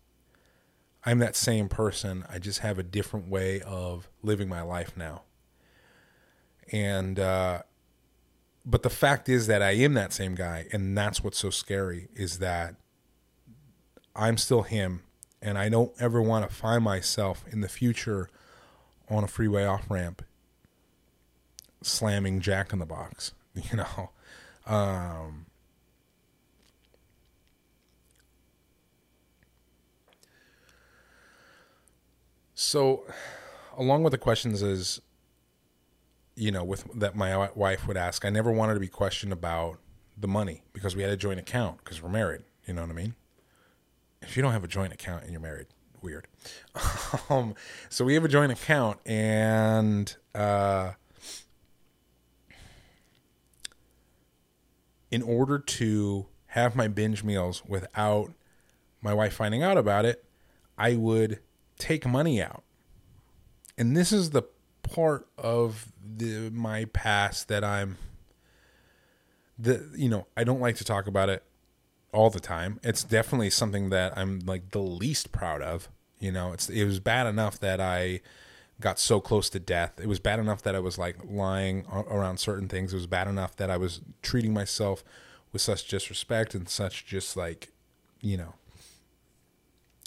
I'm 1.05 1.19
that 1.19 1.35
same 1.35 1.67
person. 1.67 2.25
I 2.29 2.39
just 2.39 2.59
have 2.59 2.77
a 2.77 2.83
different 2.83 3.27
way 3.27 3.59
of 3.61 4.07
living 4.21 4.47
my 4.47 4.61
life 4.61 4.95
now. 4.95 5.23
And 6.71 7.19
uh 7.19 7.63
but 8.65 8.83
the 8.83 8.89
fact 8.89 9.27
is 9.27 9.47
that 9.47 9.61
I 9.61 9.71
am 9.71 9.93
that 9.95 10.13
same 10.13 10.35
guy 10.35 10.67
and 10.71 10.97
that's 10.97 11.23
what's 11.23 11.39
so 11.39 11.49
scary 11.49 12.07
is 12.15 12.37
that 12.37 12.75
I'm 14.15 14.37
still 14.37 14.61
him, 14.61 15.01
and 15.41 15.57
I 15.57 15.69
don't 15.69 15.91
ever 15.99 16.21
want 16.21 16.47
to 16.47 16.55
find 16.55 16.83
myself 16.83 17.43
in 17.51 17.61
the 17.61 17.67
future 17.67 18.29
on 19.15 19.23
a 19.23 19.27
freeway 19.27 19.65
off 19.65 19.89
ramp 19.89 20.23
slamming 21.81 22.39
Jack 22.39 22.73
in 22.73 22.79
the 22.79 22.85
Box. 22.85 23.33
You 23.71 23.77
know, 23.77 24.09
um, 24.65 25.45
so 32.55 33.03
along 33.77 34.01
with 34.01 34.09
the 34.09 34.17
questions 34.17 34.63
is 34.63 34.99
you 36.35 36.49
know 36.49 36.63
with 36.63 36.83
that 36.95 37.15
my 37.15 37.51
wife 37.53 37.87
would 37.87 37.95
ask 37.95 38.25
i 38.25 38.29
never 38.31 38.51
wanted 38.51 38.73
to 38.73 38.79
be 38.79 38.87
questioned 38.87 39.31
about 39.31 39.77
the 40.17 40.27
money 40.27 40.63
because 40.73 40.95
we 40.95 41.03
had 41.03 41.11
a 41.11 41.17
joint 41.17 41.39
account 41.39 41.77
because 41.83 42.01
we're 42.01 42.09
married 42.09 42.41
you 42.65 42.73
know 42.73 42.81
what 42.81 42.89
i 42.89 42.93
mean 42.93 43.13
if 44.23 44.37
you 44.37 44.43
don't 44.43 44.53
have 44.53 44.63
a 44.63 44.67
joint 44.67 44.93
account 44.93 45.23
and 45.23 45.31
you're 45.31 45.41
married, 45.41 45.67
weird. 46.03 46.27
um, 47.29 47.55
so 47.89 48.05
we 48.05 48.13
have 48.13 48.25
a 48.25 48.27
joint 48.27 48.51
account, 48.51 48.99
and 49.05 50.15
uh, 50.35 50.91
in 55.09 55.21
order 55.21 55.57
to 55.57 56.27
have 56.47 56.75
my 56.75 56.87
binge 56.87 57.23
meals 57.23 57.63
without 57.67 58.31
my 59.01 59.13
wife 59.13 59.33
finding 59.33 59.63
out 59.63 59.77
about 59.77 60.05
it, 60.05 60.23
I 60.77 60.95
would 60.95 61.39
take 61.77 62.05
money 62.05 62.41
out. 62.41 62.63
And 63.77 63.97
this 63.97 64.11
is 64.11 64.29
the 64.31 64.43
part 64.83 65.27
of 65.37 65.91
the 66.03 66.49
my 66.51 66.85
past 66.85 67.47
that 67.47 67.63
I'm 67.63 67.97
the 69.57 69.89
you 69.95 70.09
know, 70.09 70.27
I 70.35 70.43
don't 70.43 70.59
like 70.59 70.75
to 70.77 70.83
talk 70.83 71.07
about 71.07 71.29
it 71.29 71.43
all 72.13 72.29
the 72.29 72.39
time. 72.39 72.79
It's 72.83 73.03
definitely 73.03 73.49
something 73.49 73.89
that 73.89 74.17
I'm 74.17 74.39
like 74.39 74.71
the 74.71 74.79
least 74.79 75.31
proud 75.31 75.61
of. 75.61 75.89
You 76.19 76.31
know, 76.31 76.53
it's 76.53 76.69
it 76.69 76.85
was 76.85 76.99
bad 76.99 77.27
enough 77.27 77.59
that 77.59 77.81
I 77.81 78.21
got 78.79 78.99
so 78.99 79.19
close 79.19 79.49
to 79.51 79.59
death. 79.59 79.99
It 80.01 80.07
was 80.07 80.19
bad 80.19 80.39
enough 80.39 80.61
that 80.63 80.75
I 80.75 80.79
was 80.79 80.97
like 80.97 81.17
lying 81.23 81.85
around 81.91 82.39
certain 82.39 82.67
things. 82.67 82.93
It 82.93 82.97
was 82.97 83.07
bad 83.07 83.27
enough 83.27 83.55
that 83.57 83.69
I 83.69 83.77
was 83.77 84.01
treating 84.21 84.53
myself 84.53 85.03
with 85.51 85.61
such 85.61 85.87
disrespect 85.87 86.55
and 86.55 86.67
such 86.67 87.05
just 87.05 87.37
like, 87.37 87.71
you 88.21 88.37
know, 88.37 88.55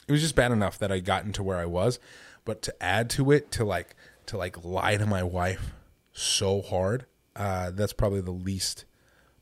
it 0.08 0.12
was 0.12 0.20
just 0.20 0.34
bad 0.34 0.52
enough 0.52 0.78
that 0.78 0.92
I 0.92 1.00
got 1.00 1.24
into 1.24 1.42
where 1.42 1.58
I 1.58 1.66
was. 1.66 1.98
But 2.44 2.62
to 2.62 2.82
add 2.82 3.10
to 3.10 3.32
it, 3.32 3.50
to 3.52 3.64
like 3.64 3.94
to 4.26 4.36
like 4.36 4.64
lie 4.64 4.96
to 4.96 5.06
my 5.06 5.22
wife 5.22 5.72
so 6.12 6.62
hard, 6.62 7.06
uh, 7.34 7.70
that's 7.70 7.92
probably 7.92 8.20
the 8.20 8.30
least 8.30 8.84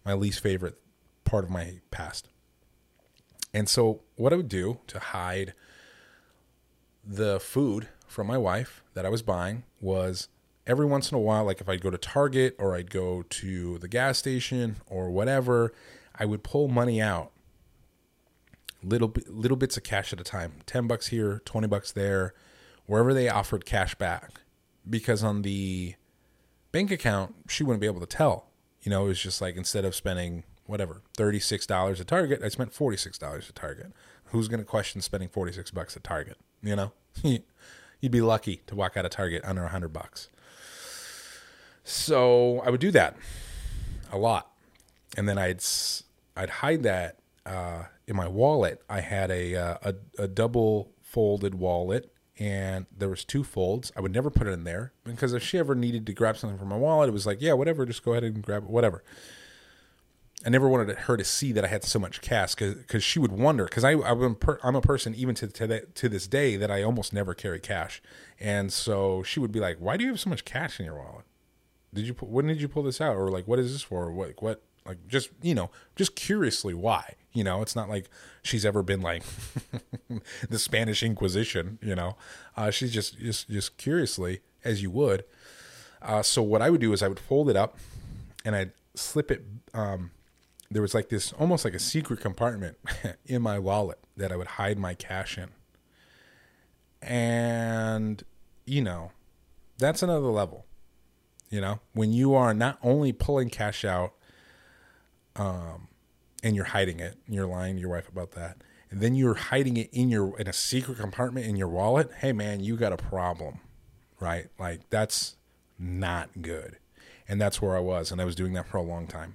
my 0.04 0.14
least 0.14 0.40
favorite 0.40 0.76
part 1.24 1.44
of 1.44 1.50
my 1.50 1.80
past. 1.90 2.28
And 3.54 3.68
so, 3.68 4.00
what 4.16 4.32
I 4.32 4.36
would 4.36 4.48
do 4.48 4.80
to 4.88 4.98
hide 4.98 5.54
the 7.06 7.38
food 7.38 7.88
from 8.08 8.26
my 8.26 8.36
wife 8.36 8.82
that 8.94 9.06
I 9.06 9.08
was 9.08 9.22
buying 9.22 9.62
was 9.80 10.28
every 10.66 10.86
once 10.86 11.12
in 11.12 11.16
a 11.16 11.20
while, 11.20 11.44
like 11.44 11.60
if 11.60 11.68
I'd 11.68 11.80
go 11.80 11.90
to 11.90 11.98
Target 11.98 12.56
or 12.58 12.74
I'd 12.74 12.90
go 12.90 13.22
to 13.22 13.78
the 13.78 13.86
gas 13.86 14.18
station 14.18 14.76
or 14.86 15.10
whatever, 15.10 15.72
I 16.16 16.24
would 16.24 16.42
pull 16.42 16.66
money 16.66 17.00
out, 17.00 17.30
little 18.82 19.14
little 19.28 19.56
bits 19.56 19.76
of 19.76 19.84
cash 19.84 20.12
at 20.12 20.20
a 20.20 20.24
time, 20.24 20.54
ten 20.66 20.88
bucks 20.88 21.08
here, 21.08 21.40
twenty 21.44 21.68
bucks 21.68 21.92
there, 21.92 22.34
wherever 22.86 23.14
they 23.14 23.28
offered 23.28 23.64
cash 23.64 23.94
back, 23.94 24.40
because 24.88 25.22
on 25.22 25.42
the 25.42 25.94
bank 26.72 26.90
account 26.90 27.36
she 27.48 27.62
wouldn't 27.62 27.80
be 27.80 27.86
able 27.86 28.00
to 28.00 28.06
tell. 28.06 28.48
You 28.82 28.90
know, 28.90 29.04
it 29.04 29.08
was 29.08 29.20
just 29.20 29.40
like 29.40 29.56
instead 29.56 29.84
of 29.84 29.94
spending 29.94 30.44
whatever 30.66 31.02
thirty 31.16 31.40
six 31.40 31.66
dollars 31.66 32.00
at 32.00 32.06
Target, 32.06 32.42
I 32.42 32.48
spent 32.48 32.72
forty 32.72 32.96
six 32.96 33.18
dollars 33.18 33.48
at 33.48 33.54
Target. 33.54 33.92
Who's 34.26 34.48
going 34.48 34.60
to 34.60 34.66
question 34.66 35.00
spending 35.00 35.28
forty 35.28 35.52
six 35.52 35.70
bucks 35.70 35.96
at 35.96 36.04
Target? 36.04 36.38
You 36.62 36.76
know, 36.76 36.92
you'd 37.22 38.12
be 38.12 38.20
lucky 38.20 38.62
to 38.66 38.74
walk 38.74 38.96
out 38.96 39.04
of 39.04 39.10
Target 39.10 39.42
under 39.44 39.64
a 39.64 39.68
hundred 39.68 39.92
bucks. 39.92 40.28
So 41.84 42.60
I 42.64 42.70
would 42.70 42.80
do 42.80 42.90
that 42.92 43.16
a 44.10 44.18
lot, 44.18 44.50
and 45.16 45.28
then 45.28 45.38
I'd 45.38 45.62
I'd 46.36 46.50
hide 46.50 46.82
that 46.84 47.18
uh, 47.46 47.84
in 48.06 48.16
my 48.16 48.28
wallet. 48.28 48.82
I 48.88 49.00
had 49.00 49.30
a, 49.30 49.54
uh, 49.54 49.76
a 49.82 49.94
a 50.24 50.28
double 50.28 50.92
folded 51.02 51.54
wallet, 51.54 52.12
and 52.38 52.86
there 52.96 53.08
was 53.08 53.24
two 53.24 53.44
folds. 53.44 53.92
I 53.96 54.00
would 54.00 54.12
never 54.12 54.30
put 54.30 54.46
it 54.46 54.50
in 54.50 54.64
there 54.64 54.92
because 55.04 55.32
if 55.32 55.42
she 55.42 55.58
ever 55.58 55.74
needed 55.74 56.06
to 56.06 56.12
grab 56.12 56.36
something 56.36 56.58
from 56.58 56.68
my 56.68 56.76
wallet, 56.76 57.08
it 57.08 57.12
was 57.12 57.26
like, 57.26 57.40
yeah, 57.40 57.52
whatever, 57.52 57.86
just 57.86 58.04
go 58.04 58.12
ahead 58.12 58.24
and 58.24 58.42
grab 58.42 58.64
it, 58.64 58.70
whatever. 58.70 59.04
I 60.44 60.50
never 60.50 60.68
wanted 60.68 60.96
her 60.96 61.16
to 61.16 61.24
see 61.24 61.52
that 61.52 61.64
I 61.64 61.68
had 61.68 61.84
so 61.84 61.98
much 61.98 62.20
cash 62.20 62.54
because 62.54 63.02
she 63.02 63.18
would 63.18 63.32
wonder 63.32 63.64
because 63.64 63.84
I 63.84 63.92
I'm, 63.92 64.34
per, 64.34 64.58
I'm 64.62 64.76
a 64.76 64.80
person 64.80 65.14
even 65.14 65.34
to 65.36 65.46
to, 65.48 65.86
to 65.86 66.08
this 66.08 66.26
day 66.26 66.56
that 66.56 66.70
I 66.70 66.82
almost 66.82 67.12
never 67.12 67.34
carry 67.34 67.60
cash, 67.60 68.02
and 68.38 68.72
so 68.72 69.22
she 69.22 69.40
would 69.40 69.52
be 69.52 69.60
like, 69.60 69.78
"Why 69.78 69.96
do 69.96 70.04
you 70.04 70.10
have 70.10 70.20
so 70.20 70.30
much 70.30 70.44
cash 70.44 70.78
in 70.78 70.86
your 70.86 70.96
wallet? 70.96 71.24
Did 71.92 72.06
you 72.06 72.14
when 72.20 72.46
did 72.46 72.60
you 72.60 72.68
pull 72.68 72.82
this 72.82 73.00
out? 73.00 73.16
Or 73.16 73.30
like, 73.30 73.48
what 73.48 73.58
is 73.58 73.72
this 73.72 73.82
for? 73.82 74.12
What 74.12 74.42
what 74.42 74.62
like 74.86 75.06
just 75.08 75.30
you 75.42 75.54
know 75.54 75.70
just 75.96 76.14
curiously 76.14 76.74
why 76.74 77.14
you 77.32 77.42
know 77.42 77.62
it's 77.62 77.74
not 77.74 77.88
like 77.88 78.08
she's 78.42 78.64
ever 78.64 78.82
been 78.82 79.00
like 79.00 79.22
the 80.48 80.58
spanish 80.58 81.02
inquisition 81.02 81.78
you 81.80 81.94
know 81.94 82.16
uh, 82.56 82.70
she's 82.70 82.92
just 82.92 83.18
just 83.18 83.48
just 83.48 83.76
curiously 83.76 84.40
as 84.62 84.82
you 84.82 84.90
would 84.90 85.24
uh, 86.02 86.22
so 86.22 86.42
what 86.42 86.60
i 86.60 86.68
would 86.68 86.80
do 86.80 86.92
is 86.92 87.02
i 87.02 87.08
would 87.08 87.18
fold 87.18 87.48
it 87.48 87.56
up 87.56 87.78
and 88.44 88.54
i'd 88.54 88.72
slip 88.94 89.30
it 89.30 89.44
um, 89.72 90.10
there 90.74 90.82
was 90.82 90.94
like 90.94 91.08
this 91.08 91.32
almost 91.34 91.64
like 91.64 91.74
a 91.74 91.78
secret 91.78 92.20
compartment 92.20 92.76
in 93.26 93.40
my 93.40 93.58
wallet 93.58 93.98
that 94.16 94.30
i 94.30 94.36
would 94.36 94.46
hide 94.46 94.78
my 94.78 94.94
cash 94.94 95.38
in 95.38 95.48
and 97.02 98.22
you 98.66 98.82
know 98.82 99.10
that's 99.78 100.02
another 100.02 100.26
level 100.26 100.66
you 101.50 101.60
know 101.60 101.80
when 101.92 102.12
you 102.12 102.34
are 102.34 102.52
not 102.52 102.78
only 102.82 103.12
pulling 103.12 103.48
cash 103.48 103.84
out 103.84 104.14
um, 105.36 105.88
and 106.42 106.54
you're 106.54 106.66
hiding 106.66 107.00
it. 107.00 107.16
And 107.26 107.34
you're 107.34 107.46
lying 107.46 107.76
to 107.76 107.80
your 107.80 107.90
wife 107.90 108.08
about 108.08 108.32
that, 108.32 108.58
and 108.90 109.00
then 109.00 109.14
you're 109.14 109.34
hiding 109.34 109.76
it 109.76 109.90
in 109.92 110.08
your 110.10 110.38
in 110.38 110.46
a 110.46 110.52
secret 110.52 110.98
compartment 110.98 111.46
in 111.46 111.56
your 111.56 111.68
wallet. 111.68 112.10
Hey, 112.18 112.32
man, 112.32 112.60
you 112.60 112.76
got 112.76 112.92
a 112.92 112.96
problem, 112.96 113.60
right? 114.20 114.48
Like 114.58 114.88
that's 114.90 115.36
not 115.78 116.42
good, 116.42 116.76
and 117.26 117.40
that's 117.40 117.60
where 117.60 117.76
I 117.76 117.80
was, 117.80 118.12
and 118.12 118.20
I 118.20 118.24
was 118.24 118.36
doing 118.36 118.52
that 118.52 118.68
for 118.68 118.76
a 118.76 118.82
long 118.82 119.06
time. 119.06 119.34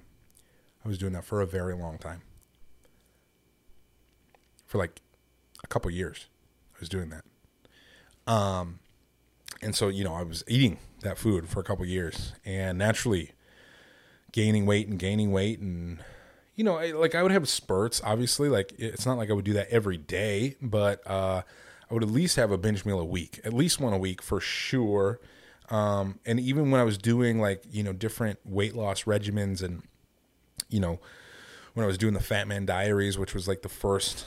I 0.84 0.88
was 0.88 0.98
doing 0.98 1.12
that 1.12 1.24
for 1.24 1.40
a 1.40 1.46
very 1.46 1.74
long 1.74 1.98
time, 1.98 2.22
for 4.66 4.78
like 4.78 5.00
a 5.62 5.66
couple 5.66 5.90
years. 5.90 6.26
I 6.74 6.80
was 6.80 6.88
doing 6.88 7.10
that. 7.10 8.32
Um, 8.32 8.78
and 9.60 9.74
so 9.74 9.88
you 9.88 10.04
know, 10.04 10.14
I 10.14 10.22
was 10.22 10.44
eating 10.48 10.78
that 11.02 11.18
food 11.18 11.48
for 11.48 11.60
a 11.60 11.64
couple 11.64 11.84
years, 11.84 12.32
and 12.44 12.78
naturally 12.78 13.32
gaining 14.32 14.66
weight 14.66 14.88
and 14.88 14.98
gaining 14.98 15.32
weight 15.32 15.58
and 15.58 15.98
you 16.54 16.64
know 16.64 16.74
like 16.96 17.14
i 17.14 17.22
would 17.22 17.32
have 17.32 17.48
spurts 17.48 18.00
obviously 18.04 18.48
like 18.48 18.72
it's 18.78 19.06
not 19.06 19.18
like 19.18 19.30
i 19.30 19.32
would 19.32 19.44
do 19.44 19.52
that 19.52 19.68
every 19.70 19.96
day 19.96 20.56
but 20.60 21.04
uh 21.06 21.42
i 21.90 21.94
would 21.94 22.02
at 22.02 22.08
least 22.10 22.36
have 22.36 22.50
a 22.50 22.58
binge 22.58 22.84
meal 22.84 23.00
a 23.00 23.04
week 23.04 23.40
at 23.44 23.52
least 23.52 23.80
one 23.80 23.92
a 23.92 23.98
week 23.98 24.22
for 24.22 24.40
sure 24.40 25.18
um 25.68 26.18
and 26.24 26.38
even 26.38 26.70
when 26.70 26.80
i 26.80 26.84
was 26.84 26.96
doing 26.96 27.40
like 27.40 27.62
you 27.70 27.82
know 27.82 27.92
different 27.92 28.38
weight 28.44 28.74
loss 28.74 29.04
regimens 29.04 29.62
and 29.62 29.82
you 30.70 30.80
know 30.80 30.98
when 31.74 31.84
i 31.84 31.86
was 31.86 31.98
doing 31.98 32.14
the 32.14 32.20
fat 32.20 32.48
man 32.48 32.64
diaries 32.64 33.18
which 33.18 33.34
was 33.34 33.46
like 33.46 33.62
the 33.62 33.68
first 33.68 34.24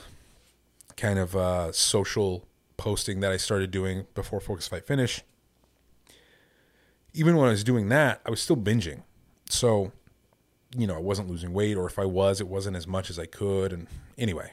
kind 0.96 1.18
of 1.18 1.36
uh 1.36 1.72
social 1.72 2.46
posting 2.78 3.20
that 3.22 3.32
i 3.32 3.38
started 3.38 3.72
doing 3.72 4.06
before 4.14 4.40
focus 4.40 4.68
fight 4.68 4.86
finish 4.86 5.22
even 7.14 7.36
when 7.36 7.48
i 7.48 7.52
was 7.52 7.64
doing 7.64 7.90
that 7.90 8.22
i 8.26 8.30
was 8.30 8.42
still 8.42 8.58
binging 8.58 9.02
so, 9.54 9.92
you 10.76 10.88
know, 10.88 10.96
I 10.96 11.00
wasn't 11.00 11.30
losing 11.30 11.54
weight, 11.54 11.78
or 11.78 11.86
if 11.86 12.00
I 12.00 12.06
was, 12.06 12.42
it 12.42 12.48
wasn't 12.48 12.76
as 12.76 12.88
much 12.88 13.10
as 13.10 13.20
I 13.20 13.28
could. 13.28 13.72
And 13.72 13.88
anyway, 14.18 14.52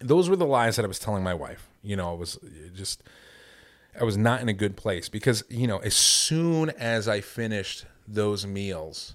those 0.00 0.28
were 0.28 0.36
the 0.36 0.46
lies 0.46 0.76
that 0.76 0.84
I 0.84 0.88
was 0.88 0.98
telling 0.98 1.22
my 1.22 1.34
wife. 1.34 1.68
You 1.82 1.96
know, 1.96 2.10
I 2.10 2.14
was 2.14 2.38
just, 2.74 3.02
I 3.98 4.04
was 4.04 4.16
not 4.16 4.42
in 4.42 4.48
a 4.48 4.52
good 4.52 4.76
place 4.76 5.08
because, 5.08 5.42
you 5.48 5.66
know, 5.66 5.78
as 5.78 5.94
soon 5.94 6.70
as 6.70 7.08
I 7.08 7.22
finished 7.22 7.86
those 8.06 8.46
meals, 8.46 9.14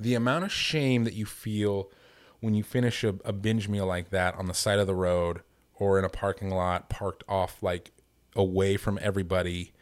the 0.00 0.14
amount 0.14 0.44
of 0.44 0.52
shame 0.52 1.04
that 1.04 1.14
you 1.14 1.26
feel 1.26 1.90
when 2.40 2.54
you 2.54 2.64
finish 2.64 3.04
a, 3.04 3.14
a 3.24 3.32
binge 3.32 3.68
meal 3.68 3.86
like 3.86 4.10
that 4.10 4.34
on 4.34 4.46
the 4.46 4.54
side 4.54 4.78
of 4.78 4.86
the 4.86 4.94
road 4.94 5.42
or 5.74 5.98
in 5.98 6.04
a 6.04 6.08
parking 6.08 6.50
lot 6.50 6.88
parked 6.88 7.22
off 7.28 7.62
like 7.62 7.92
away 8.34 8.76
from 8.76 8.98
everybody 9.02 9.72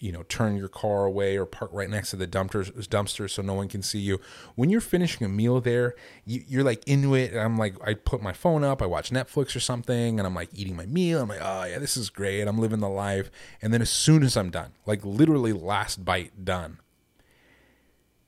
you 0.00 0.10
know, 0.10 0.22
turn 0.24 0.56
your 0.56 0.68
car 0.68 1.04
away 1.04 1.36
or 1.36 1.44
park 1.44 1.70
right 1.74 1.88
next 1.90 2.10
to 2.10 2.16
the 2.16 2.26
dumpsters, 2.26 2.72
dumpster 2.88 3.28
so 3.28 3.42
no 3.42 3.52
one 3.52 3.68
can 3.68 3.82
see 3.82 3.98
you. 3.98 4.18
When 4.54 4.70
you're 4.70 4.80
finishing 4.80 5.26
a 5.26 5.28
meal 5.28 5.60
there, 5.60 5.94
you, 6.24 6.58
are 6.58 6.64
like 6.64 6.82
into 6.88 7.14
it. 7.14 7.36
I'm 7.36 7.58
like, 7.58 7.74
I 7.86 7.92
put 7.92 8.22
my 8.22 8.32
phone 8.32 8.64
up, 8.64 8.80
I 8.80 8.86
watch 8.86 9.10
Netflix 9.10 9.54
or 9.54 9.60
something, 9.60 10.18
and 10.18 10.26
I'm 10.26 10.34
like 10.34 10.48
eating 10.54 10.74
my 10.74 10.86
meal. 10.86 11.20
I'm 11.20 11.28
like, 11.28 11.42
oh 11.42 11.64
yeah, 11.64 11.78
this 11.78 11.98
is 11.98 12.08
great. 12.08 12.48
I'm 12.48 12.58
living 12.58 12.80
the 12.80 12.88
life. 12.88 13.30
And 13.60 13.74
then 13.74 13.82
as 13.82 13.90
soon 13.90 14.22
as 14.22 14.38
I'm 14.38 14.50
done, 14.50 14.72
like 14.86 15.04
literally 15.04 15.52
last 15.52 16.02
bite 16.02 16.46
done, 16.46 16.78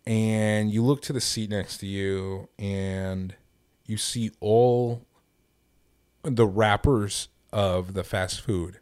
and 0.06 0.70
you 0.70 0.82
look 0.82 1.02
to 1.02 1.12
the 1.12 1.20
seat 1.20 1.50
next 1.50 1.78
to 1.78 1.86
you 1.86 2.48
and 2.58 3.34
you 3.86 3.96
see 3.96 4.30
all 4.40 5.06
the 6.22 6.46
wrappers 6.46 7.28
of 7.52 7.94
the 7.94 8.04
fast 8.04 8.40
food. 8.40 8.78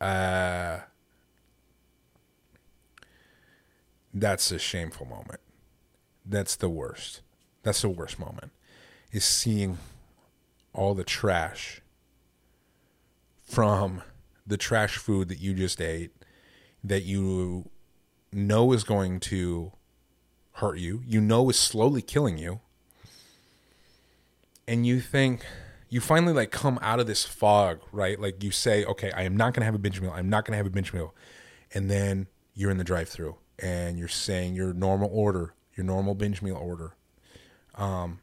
Uh, 0.00 0.80
that's 4.14 4.50
a 4.50 4.58
shameful 4.58 5.06
moment. 5.06 5.40
That's 6.24 6.56
the 6.56 6.68
worst. 6.68 7.22
That's 7.62 7.82
the 7.82 7.88
worst 7.88 8.18
moment. 8.18 8.52
Is 9.12 9.24
seeing 9.24 9.78
all 10.72 10.94
the 10.94 11.04
trash 11.04 11.80
from 13.42 14.02
the 14.46 14.56
trash 14.56 14.96
food 14.96 15.28
that 15.28 15.40
you 15.40 15.54
just 15.54 15.80
ate 15.80 16.12
that 16.82 17.02
you 17.02 17.68
know 18.32 18.72
is 18.72 18.84
going 18.84 19.20
to 19.20 19.72
hurt 20.60 20.78
you, 20.78 21.02
you 21.06 21.20
know 21.20 21.48
is 21.50 21.58
slowly 21.58 22.02
killing 22.02 22.38
you. 22.38 22.60
And 24.68 24.86
you 24.86 25.00
think 25.00 25.44
you 25.88 26.00
finally 26.00 26.32
like 26.32 26.50
come 26.50 26.78
out 26.80 27.00
of 27.00 27.06
this 27.06 27.24
fog, 27.24 27.80
right? 27.92 28.18
Like 28.20 28.42
you 28.44 28.50
say, 28.52 28.84
okay, 28.84 29.10
I 29.12 29.22
am 29.22 29.36
not 29.36 29.54
going 29.54 29.62
to 29.62 29.64
have 29.64 29.74
a 29.74 29.78
binge 29.78 30.00
meal. 30.00 30.12
I'm 30.14 30.30
not 30.30 30.44
going 30.44 30.52
to 30.52 30.56
have 30.56 30.66
a 30.66 30.70
binge 30.70 30.92
meal. 30.92 31.14
And 31.74 31.90
then 31.90 32.28
you're 32.54 32.70
in 32.70 32.78
the 32.78 32.84
drive-through 32.84 33.36
and 33.58 33.98
you're 33.98 34.08
saying 34.08 34.54
your 34.54 34.72
normal 34.72 35.10
order, 35.12 35.54
your 35.76 35.84
normal 35.84 36.14
binge 36.14 36.42
meal 36.42 36.56
order. 36.56 36.94
Um, 37.74 38.20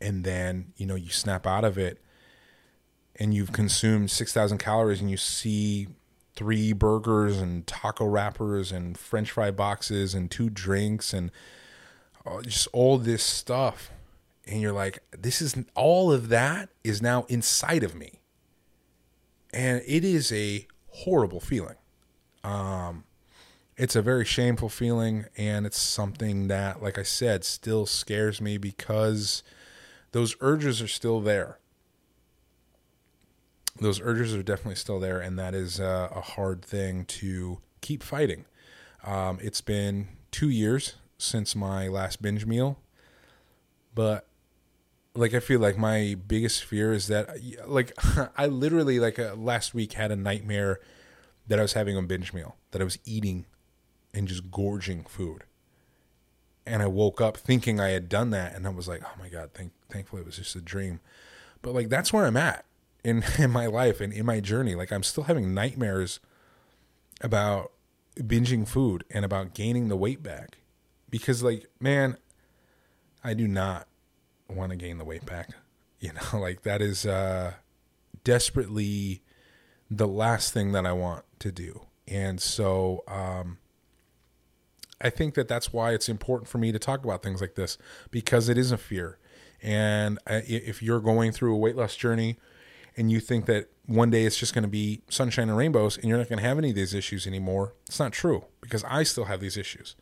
and 0.00 0.24
then, 0.24 0.72
you 0.76 0.86
know, 0.86 0.94
you 0.94 1.10
snap 1.10 1.46
out 1.46 1.64
of 1.64 1.78
it 1.78 2.00
and 3.16 3.34
you've 3.34 3.52
consumed 3.52 4.10
6,000 4.10 4.58
calories 4.58 5.00
and 5.00 5.10
you 5.10 5.16
see 5.16 5.88
three 6.36 6.72
burgers 6.72 7.38
and 7.38 7.66
taco 7.66 8.06
wrappers 8.06 8.72
and 8.72 8.98
french 8.98 9.30
fry 9.30 9.50
boxes 9.50 10.14
and 10.14 10.30
two 10.30 10.50
drinks 10.50 11.12
and 11.12 11.30
uh, 12.26 12.42
just 12.42 12.68
all 12.72 12.98
this 12.98 13.22
stuff. 13.22 13.90
And 14.46 14.60
you're 14.60 14.72
like, 14.72 14.98
this 15.16 15.40
is 15.40 15.56
all 15.74 16.12
of 16.12 16.28
that 16.28 16.68
is 16.82 17.00
now 17.00 17.24
inside 17.28 17.82
of 17.82 17.94
me. 17.94 18.20
And 19.52 19.82
it 19.86 20.04
is 20.04 20.32
a 20.32 20.66
horrible 20.88 21.40
feeling. 21.40 21.76
Um, 22.42 23.04
it's 23.76 23.96
a 23.96 24.02
very 24.02 24.24
shameful 24.24 24.68
feeling 24.68 25.26
and 25.36 25.66
it's 25.66 25.78
something 25.78 26.48
that 26.48 26.82
like 26.82 26.98
i 26.98 27.02
said 27.02 27.44
still 27.44 27.86
scares 27.86 28.40
me 28.40 28.56
because 28.56 29.42
those 30.12 30.36
urges 30.40 30.80
are 30.80 30.88
still 30.88 31.20
there 31.20 31.58
those 33.80 34.00
urges 34.00 34.34
are 34.34 34.42
definitely 34.42 34.74
still 34.74 35.00
there 35.00 35.20
and 35.20 35.38
that 35.38 35.54
is 35.54 35.80
uh, 35.80 36.08
a 36.14 36.20
hard 36.20 36.64
thing 36.64 37.04
to 37.06 37.58
keep 37.80 38.02
fighting 38.02 38.44
um, 39.04 39.38
it's 39.42 39.60
been 39.60 40.08
two 40.30 40.48
years 40.48 40.94
since 41.18 41.54
my 41.54 41.88
last 41.88 42.22
binge 42.22 42.46
meal 42.46 42.78
but 43.94 44.26
like 45.14 45.34
i 45.34 45.40
feel 45.40 45.60
like 45.60 45.78
my 45.78 46.16
biggest 46.26 46.64
fear 46.64 46.92
is 46.92 47.06
that 47.08 47.38
like 47.66 47.92
i 48.36 48.46
literally 48.46 48.98
like 48.98 49.18
uh, 49.18 49.34
last 49.34 49.74
week 49.74 49.92
had 49.94 50.10
a 50.10 50.16
nightmare 50.16 50.80
that 51.46 51.58
i 51.58 51.62
was 51.62 51.74
having 51.74 51.96
a 51.96 52.02
binge 52.02 52.32
meal 52.32 52.56
that 52.72 52.80
i 52.80 52.84
was 52.84 52.98
eating 53.04 53.46
and 54.14 54.28
just 54.28 54.50
gorging 54.50 55.04
food. 55.04 55.44
and 56.66 56.82
I 56.82 56.86
woke 56.86 57.20
up 57.20 57.36
thinking 57.36 57.78
I 57.78 57.90
had 57.90 58.08
done 58.08 58.30
that, 58.30 58.54
and 58.54 58.66
I 58.66 58.70
was 58.70 58.88
like, 58.88 59.02
oh 59.04 59.18
my 59.18 59.28
god, 59.28 59.50
thank, 59.52 59.72
thankfully 59.90 60.22
it 60.22 60.26
was 60.26 60.36
just 60.36 60.56
a 60.56 60.62
dream. 60.62 61.00
But 61.60 61.74
like 61.74 61.88
that's 61.88 62.12
where 62.12 62.24
I'm 62.24 62.36
at 62.36 62.64
in 63.04 63.22
in 63.38 63.50
my 63.50 63.66
life 63.66 64.00
and 64.00 64.12
in 64.12 64.26
my 64.26 64.40
journey. 64.40 64.74
Like 64.74 64.90
I'm 64.90 65.02
still 65.02 65.24
having 65.24 65.54
nightmares 65.54 66.18
about 67.20 67.72
binging 68.16 68.66
food 68.66 69.04
and 69.10 69.24
about 69.24 69.54
gaining 69.54 69.88
the 69.88 69.96
weight 69.96 70.22
back 70.22 70.58
because 71.10 71.42
like 71.42 71.66
man, 71.78 72.16
I 73.22 73.34
do 73.34 73.46
not 73.46 73.86
want 74.48 74.70
to 74.70 74.76
gain 74.76 74.98
the 74.98 75.04
weight 75.04 75.26
back. 75.26 75.50
You 76.00 76.10
know, 76.12 76.38
like 76.38 76.64
that 76.64 76.82
is 76.82 77.06
uh 77.06 77.54
desperately 78.24 79.22
the 79.90 80.06
last 80.06 80.52
thing 80.52 80.72
that 80.72 80.84
I 80.84 80.92
want 80.92 81.24
to 81.38 81.50
do. 81.50 81.86
And 82.06 82.42
so 82.42 83.04
um 83.08 83.56
I 85.00 85.08
think 85.08 85.32
that 85.34 85.48
that's 85.48 85.72
why 85.72 85.94
it's 85.94 86.10
important 86.10 86.48
for 86.48 86.58
me 86.58 86.72
to 86.72 86.78
talk 86.78 87.04
about 87.04 87.22
things 87.22 87.40
like 87.40 87.54
this 87.54 87.78
because 88.10 88.50
it 88.50 88.58
is 88.58 88.70
a 88.70 88.76
fear. 88.76 89.16
And 89.62 90.18
if 90.26 90.82
you're 90.82 91.00
going 91.00 91.32
through 91.32 91.54
a 91.54 91.56
weight 91.56 91.76
loss 91.76 91.96
journey 91.96 92.36
and 92.96 93.10
you 93.10 93.20
think 93.20 93.46
that 93.46 93.68
one 93.86 94.10
day 94.10 94.24
it's 94.24 94.36
just 94.36 94.54
going 94.54 94.62
to 94.62 94.68
be 94.68 95.02
sunshine 95.08 95.48
and 95.48 95.58
rainbows 95.58 95.96
and 95.96 96.06
you're 96.06 96.18
not 96.18 96.28
going 96.28 96.38
to 96.38 96.44
have 96.44 96.58
any 96.58 96.70
of 96.70 96.76
these 96.76 96.94
issues 96.94 97.26
anymore, 97.26 97.74
it's 97.86 97.98
not 97.98 98.12
true 98.12 98.44
because 98.60 98.84
I 98.84 99.02
still 99.02 99.24
have 99.24 99.40
these 99.40 99.56
issues. 99.56 99.96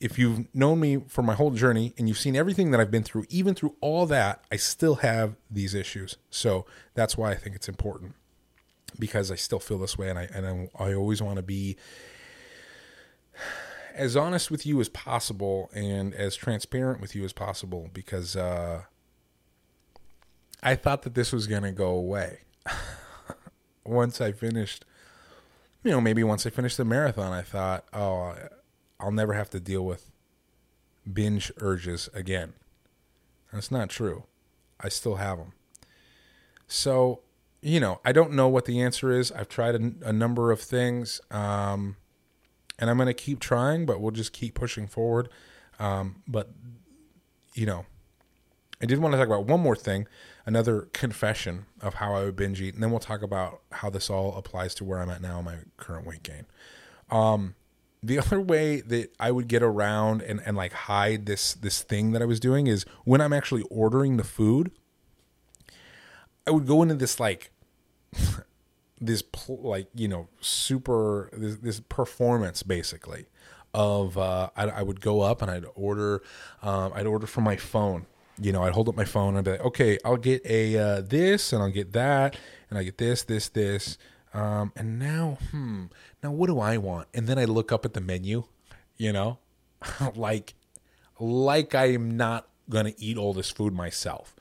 If 0.00 0.18
you've 0.18 0.52
known 0.54 0.80
me 0.80 1.02
for 1.08 1.22
my 1.22 1.34
whole 1.34 1.50
journey 1.50 1.92
and 1.98 2.08
you've 2.08 2.18
seen 2.18 2.36
everything 2.36 2.70
that 2.70 2.80
I've 2.80 2.90
been 2.90 3.02
through, 3.02 3.26
even 3.30 3.54
through 3.54 3.74
all 3.80 4.06
that, 4.06 4.44
I 4.50 4.56
still 4.56 4.96
have 4.96 5.36
these 5.50 5.74
issues. 5.74 6.16
So 6.30 6.66
that's 6.94 7.16
why 7.16 7.32
I 7.32 7.34
think 7.34 7.56
it's 7.56 7.68
important 7.68 8.14
because 8.98 9.30
I 9.30 9.34
still 9.34 9.58
feel 9.58 9.78
this 9.78 9.98
way 9.98 10.08
and 10.08 10.18
I 10.18 10.28
and 10.32 10.46
I, 10.46 10.84
I 10.84 10.94
always 10.94 11.20
want 11.20 11.36
to 11.36 11.42
be 11.42 11.76
as 13.94 14.16
honest 14.16 14.50
with 14.50 14.64
you 14.64 14.80
as 14.80 14.88
possible 14.88 15.68
and 15.74 16.14
as 16.14 16.36
transparent 16.36 17.00
with 17.00 17.16
you 17.16 17.24
as 17.24 17.32
possible 17.32 17.90
because 17.92 18.36
uh, 18.36 18.82
I 20.62 20.74
thought 20.74 21.02
that 21.02 21.14
this 21.14 21.32
was 21.32 21.46
going 21.46 21.62
to 21.62 21.72
go 21.72 21.90
away. 21.90 22.40
once 23.84 24.20
I 24.20 24.32
finished, 24.32 24.84
you 25.84 25.90
know, 25.90 26.00
maybe 26.00 26.24
once 26.24 26.46
I 26.46 26.50
finished 26.50 26.76
the 26.76 26.84
marathon, 26.84 27.32
I 27.32 27.42
thought, 27.42 27.84
oh, 27.92 28.34
I'll 29.00 29.12
never 29.12 29.34
have 29.34 29.50
to 29.50 29.60
deal 29.60 29.84
with 29.84 30.10
binge 31.10 31.52
urges 31.58 32.08
again. 32.12 32.54
That's 33.52 33.70
not 33.70 33.88
true. 33.88 34.24
I 34.80 34.88
still 34.88 35.16
have 35.16 35.38
them. 35.38 35.52
So, 36.66 37.20
you 37.62 37.80
know, 37.80 38.00
I 38.04 38.12
don't 38.12 38.32
know 38.32 38.48
what 38.48 38.66
the 38.66 38.80
answer 38.80 39.10
is. 39.10 39.32
I've 39.32 39.48
tried 39.48 39.74
a, 39.74 40.08
a 40.08 40.12
number 40.12 40.50
of 40.50 40.60
things. 40.60 41.20
Um, 41.30 41.96
and 42.78 42.88
I'm 42.88 42.96
going 42.96 43.06
to 43.06 43.14
keep 43.14 43.40
trying, 43.40 43.86
but 43.86 44.00
we'll 44.00 44.12
just 44.12 44.32
keep 44.32 44.54
pushing 44.54 44.86
forward. 44.86 45.28
Um, 45.78 46.22
but 46.26 46.50
you 47.54 47.66
know, 47.66 47.86
I 48.80 48.86
did 48.86 48.98
want 48.98 49.12
to 49.12 49.18
talk 49.18 49.26
about 49.26 49.46
one 49.46 49.60
more 49.60 49.76
thing, 49.76 50.06
another 50.48 50.88
confession 50.94 51.66
of 51.82 51.94
how 51.94 52.14
I 52.14 52.24
would 52.24 52.34
binge 52.34 52.58
eat, 52.62 52.72
and 52.72 52.82
then 52.82 52.90
we'll 52.90 53.00
talk 53.00 53.20
about 53.20 53.60
how 53.70 53.90
this 53.90 54.08
all 54.08 54.34
applies 54.34 54.74
to 54.76 54.84
where 54.84 54.98
I'm 54.98 55.10
at 55.10 55.20
now 55.20 55.40
in 55.40 55.44
my 55.44 55.56
current 55.76 56.06
weight 56.06 56.22
gain. 56.22 56.46
Um, 57.10 57.54
the 58.02 58.18
other 58.24 58.40
way 58.40 58.80
that 58.80 59.14
I 59.20 59.30
would 59.30 59.46
get 59.46 59.62
around 59.62 60.22
and, 60.22 60.40
and 60.46 60.56
like 60.56 60.72
hide 60.72 61.26
this 61.26 61.52
this 61.52 61.82
thing 61.82 62.12
that 62.12 62.22
I 62.22 62.24
was 62.24 62.40
doing 62.40 62.66
is 62.66 62.86
when 63.04 63.20
I'm 63.20 63.34
actually 63.34 63.62
ordering 63.70 64.16
the 64.16 64.24
food, 64.24 64.72
I 66.46 66.50
would 66.50 66.66
go 66.66 66.82
into 66.82 66.94
this 66.94 67.20
like 67.20 67.50
this 68.98 69.20
pl- 69.20 69.60
like 69.60 69.88
you 69.94 70.08
know 70.08 70.28
super 70.40 71.28
this, 71.34 71.56
this 71.56 71.80
performance 71.80 72.62
basically 72.62 73.26
of 73.74 74.16
uh, 74.16 74.48
I, 74.56 74.64
I, 74.68 74.82
would 74.82 75.02
go 75.02 75.20
up 75.20 75.42
and 75.42 75.50
I'd 75.50 75.66
order 75.74 76.22
um, 76.62 76.90
I'd 76.94 77.04
order 77.04 77.26
from 77.26 77.44
my 77.44 77.56
phone. 77.56 78.06
You 78.40 78.52
know, 78.52 78.62
I'd 78.62 78.72
hold 78.72 78.88
up 78.88 78.96
my 78.96 79.04
phone 79.04 79.36
and 79.36 79.38
I'd 79.38 79.44
be 79.44 79.50
like, 79.52 79.64
okay, 79.66 79.98
I'll 80.04 80.16
get 80.16 80.44
a 80.44 80.76
uh, 80.76 81.00
this 81.00 81.52
and 81.52 81.62
I'll 81.62 81.70
get 81.70 81.92
that 81.92 82.36
and 82.70 82.78
I 82.78 82.84
get 82.84 82.98
this, 82.98 83.22
this, 83.22 83.48
this. 83.48 83.98
Um, 84.34 84.72
and 84.76 84.98
now, 84.98 85.38
hmm, 85.50 85.86
now 86.22 86.30
what 86.30 86.46
do 86.46 86.60
I 86.60 86.76
want? 86.76 87.08
And 87.14 87.26
then 87.26 87.38
I 87.38 87.44
look 87.44 87.72
up 87.72 87.84
at 87.84 87.94
the 87.94 88.00
menu, 88.00 88.44
you 88.96 89.12
know, 89.12 89.38
like 90.14 90.54
like 91.18 91.74
I 91.74 91.86
am 91.86 92.16
not 92.16 92.48
gonna 92.70 92.92
eat 92.98 93.16
all 93.16 93.32
this 93.32 93.50
food 93.50 93.74
myself. 93.74 94.36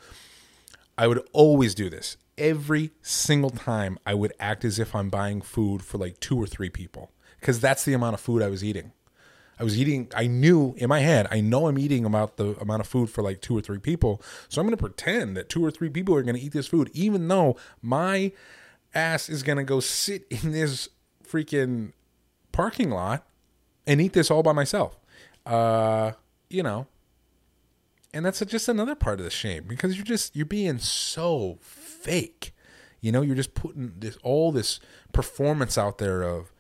I 0.98 1.08
would 1.08 1.28
always 1.32 1.74
do 1.76 1.90
this 1.90 2.18
every 2.38 2.92
single 3.02 3.50
time 3.50 3.98
I 4.06 4.14
would 4.14 4.34
act 4.40 4.64
as 4.64 4.80
if 4.80 4.96
I'm 4.96 5.10
buying 5.10 5.42
food 5.42 5.82
for 5.82 5.98
like 5.98 6.20
two 6.20 6.40
or 6.40 6.46
three 6.46 6.70
people 6.70 7.12
because 7.40 7.60
that's 7.60 7.86
the 7.86 7.94
amount 7.94 8.14
of 8.14 8.20
food 8.20 8.42
I 8.42 8.48
was 8.48 8.64
eating. 8.64 8.92
I 9.60 9.64
was 9.64 9.80
eating, 9.80 10.10
I 10.16 10.28
knew 10.28 10.76
in 10.78 10.90
my 10.90 11.00
head, 11.00 11.28
I 11.32 11.42
know 11.42 11.68
I'm 11.68 11.80
eating 11.80 12.06
about 12.06 12.38
the 12.38 12.56
amount 12.60 12.82
of 12.82 12.88
food 12.88 13.10
for 13.10 13.24
like 13.24 13.42
two 13.42 13.58
or 13.58 13.62
three 13.62 13.80
people. 13.80 14.22
So 14.50 14.62
I'm 14.62 14.68
going 14.68 14.78
to 14.78 14.82
pretend 14.82 15.36
that 15.36 15.50
two 15.50 15.66
or 15.66 15.72
three 15.72 15.90
people 15.90 16.14
are 16.16 16.22
going 16.22 16.36
to 16.36 16.42
eat 16.42 16.54
this 16.54 16.68
food, 16.68 16.92
even 16.94 17.28
though 17.28 17.58
my 17.82 18.32
ass 18.94 19.30
is 19.30 19.44
going 19.44 19.58
to 19.58 19.64
go 19.64 19.80
sit 19.80 20.26
in 20.30 20.52
this 20.52 20.90
freaking 21.28 21.94
parking 22.52 22.92
lot 22.92 23.28
and 23.86 24.00
eat 24.00 24.14
this 24.14 24.30
all 24.30 24.44
by 24.44 24.54
myself. 24.54 24.98
Uh, 25.46 26.12
you 26.50 26.62
know, 26.62 26.88
and 28.14 28.26
that's 28.26 28.40
just 28.46 28.68
another 28.68 28.96
part 28.96 29.20
of 29.20 29.24
the 29.24 29.32
shame 29.32 29.66
because 29.68 29.96
you're 29.96 30.06
just, 30.06 30.36
you're 30.36 30.46
being 30.46 30.78
so 30.78 31.58
fake. 31.62 32.54
You 33.02 33.12
know, 33.12 33.22
you're 33.22 33.36
just 33.36 33.54
putting 33.54 33.94
this 33.98 34.18
all 34.24 34.52
this 34.52 34.80
performance 35.14 35.78
out 35.78 35.98
there 35.98 36.24
of, 36.24 36.52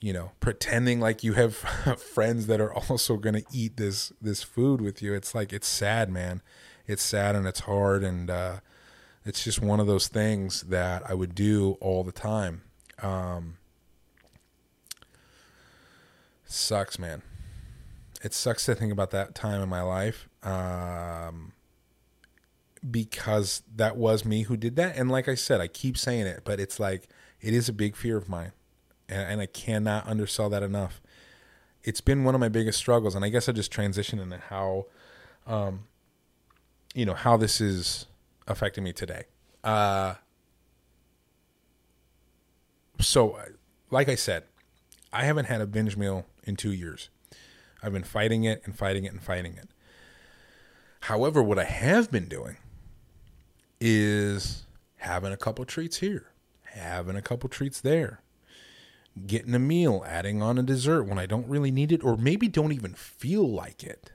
you 0.00 0.12
know, 0.12 0.32
pretending 0.40 1.00
like 1.00 1.22
you 1.22 1.34
have 1.34 1.54
friends 1.98 2.46
that 2.46 2.60
are 2.60 2.72
also 2.72 3.16
going 3.16 3.34
to 3.34 3.44
eat 3.52 3.76
this 3.76 4.12
this 4.20 4.42
food 4.42 4.80
with 4.80 5.02
you. 5.02 5.14
It's 5.14 5.34
like 5.34 5.52
it's 5.52 5.68
sad, 5.68 6.10
man. 6.10 6.42
It's 6.86 7.02
sad 7.02 7.36
and 7.36 7.46
it's 7.46 7.60
hard 7.60 8.02
and 8.02 8.30
uh, 8.30 8.60
it's 9.24 9.44
just 9.44 9.60
one 9.60 9.80
of 9.80 9.86
those 9.86 10.08
things 10.08 10.62
that 10.62 11.08
I 11.08 11.14
would 11.14 11.34
do 11.34 11.76
all 11.80 12.02
the 12.02 12.12
time. 12.12 12.62
Um, 13.02 13.58
sucks, 16.44 16.98
man. 16.98 17.22
It 18.22 18.34
sucks 18.34 18.66
to 18.66 18.74
think 18.74 18.92
about 18.92 19.10
that 19.10 19.34
time 19.34 19.62
in 19.62 19.68
my 19.68 19.82
life. 19.82 20.28
Um, 20.42 21.52
because 22.88 23.62
that 23.76 23.96
was 23.96 24.24
me 24.24 24.42
who 24.42 24.56
did 24.56 24.76
that. 24.76 24.96
And 24.96 25.10
like 25.10 25.28
I 25.28 25.34
said, 25.34 25.60
I 25.60 25.68
keep 25.68 25.98
saying 25.98 26.26
it, 26.26 26.42
but 26.44 26.60
it's 26.60 26.80
like 26.80 27.08
it 27.40 27.52
is 27.54 27.68
a 27.68 27.72
big 27.72 27.96
fear 27.96 28.16
of 28.16 28.28
mine, 28.28 28.52
and, 29.10 29.32
and 29.32 29.40
I 29.40 29.46
cannot 29.46 30.06
undersell 30.06 30.48
that 30.50 30.62
enough. 30.62 31.02
It's 31.82 32.00
been 32.00 32.24
one 32.24 32.34
of 32.34 32.40
my 32.40 32.48
biggest 32.48 32.78
struggles, 32.78 33.14
and 33.14 33.24
I 33.24 33.28
guess 33.28 33.48
I 33.48 33.52
just 33.52 33.72
transitioned 33.72 34.22
into 34.22 34.38
how, 34.38 34.86
um, 35.46 35.84
you 36.94 37.04
know, 37.04 37.14
how 37.14 37.36
this 37.36 37.60
is 37.60 38.06
affecting 38.46 38.84
me 38.84 38.92
today. 38.92 39.24
Uh, 39.64 40.14
so, 43.00 43.38
like 43.90 44.08
I 44.08 44.14
said, 44.14 44.44
I 45.12 45.24
haven't 45.24 45.46
had 45.46 45.60
a 45.60 45.66
binge 45.66 45.96
meal 45.96 46.26
in 46.44 46.56
two 46.56 46.72
years. 46.72 47.08
I've 47.82 47.92
been 47.92 48.04
fighting 48.04 48.44
it 48.44 48.62
and 48.64 48.76
fighting 48.76 49.04
it 49.04 49.12
and 49.12 49.22
fighting 49.22 49.56
it. 49.56 49.68
However, 51.04 51.42
what 51.42 51.58
I 51.58 51.64
have 51.64 52.10
been 52.10 52.28
doing 52.28 52.58
is 53.80 54.66
having 54.96 55.32
a 55.32 55.36
couple 55.36 55.64
treats 55.64 55.96
here, 55.98 56.26
having 56.64 57.16
a 57.16 57.22
couple 57.22 57.48
treats 57.48 57.80
there, 57.80 58.20
getting 59.26 59.54
a 59.54 59.58
meal, 59.58 60.04
adding 60.06 60.42
on 60.42 60.58
a 60.58 60.62
dessert 60.62 61.04
when 61.04 61.18
I 61.18 61.26
don't 61.26 61.48
really 61.48 61.70
need 61.70 61.92
it, 61.92 62.04
or 62.04 62.16
maybe 62.16 62.48
don't 62.48 62.72
even 62.72 62.94
feel 62.94 63.48
like 63.48 63.82
it. 63.82 64.12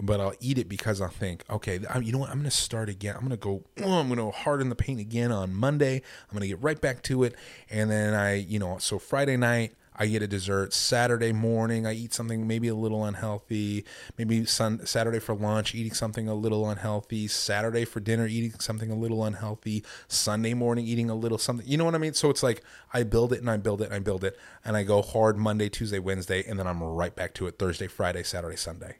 But 0.00 0.20
I'll 0.20 0.34
eat 0.40 0.58
it 0.58 0.68
because 0.68 1.00
I 1.00 1.08
think, 1.08 1.44
okay, 1.48 1.78
you 2.00 2.10
know 2.10 2.18
what? 2.18 2.30
I'm 2.30 2.38
going 2.38 2.50
to 2.50 2.50
start 2.50 2.88
again. 2.88 3.14
I'm 3.14 3.20
going 3.20 3.30
to 3.30 3.36
go, 3.36 3.62
oh, 3.82 4.00
I'm 4.00 4.08
going 4.08 4.18
to 4.18 4.36
harden 4.36 4.68
the 4.68 4.74
paint 4.74 4.98
again 4.98 5.30
on 5.30 5.54
Monday. 5.54 5.94
I'm 5.94 6.36
going 6.36 6.42
to 6.42 6.48
get 6.48 6.60
right 6.60 6.80
back 6.80 7.02
to 7.04 7.22
it. 7.22 7.36
And 7.70 7.88
then 7.88 8.12
I, 8.12 8.34
you 8.34 8.58
know, 8.58 8.78
so 8.78 8.98
Friday 8.98 9.36
night, 9.36 9.76
I 9.94 10.06
get 10.06 10.22
a 10.22 10.26
dessert. 10.26 10.72
Saturday 10.72 11.32
morning, 11.32 11.86
I 11.86 11.92
eat 11.92 12.14
something 12.14 12.46
maybe 12.46 12.68
a 12.68 12.74
little 12.74 13.04
unhealthy. 13.04 13.84
Maybe 14.16 14.44
sun, 14.46 14.86
Saturday 14.86 15.18
for 15.18 15.34
lunch, 15.34 15.74
eating 15.74 15.92
something 15.92 16.28
a 16.28 16.34
little 16.34 16.68
unhealthy. 16.68 17.28
Saturday 17.28 17.84
for 17.84 18.00
dinner, 18.00 18.26
eating 18.26 18.58
something 18.58 18.90
a 18.90 18.94
little 18.94 19.24
unhealthy. 19.24 19.84
Sunday 20.08 20.54
morning, 20.54 20.86
eating 20.86 21.10
a 21.10 21.14
little 21.14 21.38
something. 21.38 21.66
You 21.66 21.76
know 21.76 21.84
what 21.84 21.94
I 21.94 21.98
mean? 21.98 22.14
So 22.14 22.30
it's 22.30 22.42
like 22.42 22.62
I 22.94 23.02
build 23.02 23.32
it 23.32 23.40
and 23.40 23.50
I 23.50 23.58
build 23.58 23.82
it 23.82 23.86
and 23.86 23.94
I 23.94 23.98
build 23.98 24.24
it. 24.24 24.38
And 24.64 24.76
I 24.76 24.82
go 24.82 25.02
hard 25.02 25.36
Monday, 25.36 25.68
Tuesday, 25.68 25.98
Wednesday. 25.98 26.42
And 26.48 26.58
then 26.58 26.66
I'm 26.66 26.82
right 26.82 27.14
back 27.14 27.34
to 27.34 27.46
it 27.46 27.58
Thursday, 27.58 27.86
Friday, 27.86 28.22
Saturday, 28.22 28.56
Sunday. 28.56 28.96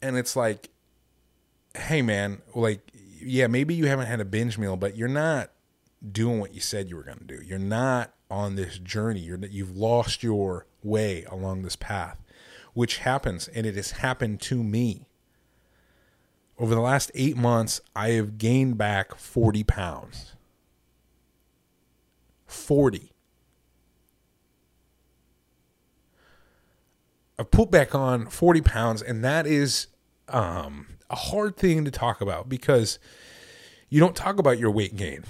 And 0.00 0.16
it's 0.16 0.36
like, 0.36 0.68
hey, 1.76 2.02
man, 2.02 2.42
like, 2.54 2.92
yeah, 3.20 3.48
maybe 3.48 3.74
you 3.74 3.86
haven't 3.86 4.06
had 4.06 4.20
a 4.20 4.24
binge 4.24 4.58
meal, 4.58 4.76
but 4.76 4.96
you're 4.96 5.08
not 5.08 5.50
doing 6.12 6.38
what 6.38 6.54
you 6.54 6.60
said 6.60 6.88
you 6.88 6.96
were 6.96 7.02
going 7.02 7.18
to 7.18 7.24
do. 7.24 7.40
You're 7.42 7.58
not 7.58 8.12
on 8.34 8.56
this 8.56 8.78
journey. 8.78 9.20
You're, 9.20 9.38
you've 9.46 9.76
lost 9.76 10.22
your 10.22 10.66
way 10.82 11.24
along 11.30 11.62
this 11.62 11.76
path, 11.76 12.20
which 12.74 12.98
happens, 12.98 13.46
and 13.48 13.64
it 13.64 13.76
has 13.76 13.92
happened 13.92 14.40
to 14.42 14.62
me. 14.62 15.06
Over 16.58 16.74
the 16.74 16.80
last 16.80 17.12
eight 17.14 17.36
months, 17.36 17.80
I 17.94 18.10
have 18.10 18.36
gained 18.36 18.76
back 18.76 19.14
40 19.14 19.62
pounds. 19.64 20.34
40. 22.46 23.12
I've 27.38 27.50
put 27.50 27.70
back 27.70 27.94
on 27.94 28.26
40 28.26 28.60
pounds, 28.60 29.02
and 29.02 29.24
that 29.24 29.46
is 29.46 29.88
um, 30.28 30.86
a 31.08 31.16
hard 31.16 31.56
thing 31.56 31.84
to 31.84 31.90
talk 31.90 32.20
about 32.20 32.48
because 32.48 32.98
you 33.88 34.00
don't 34.00 34.16
talk 34.16 34.38
about 34.38 34.58
your 34.58 34.70
weight 34.70 34.96
gain. 34.96 35.24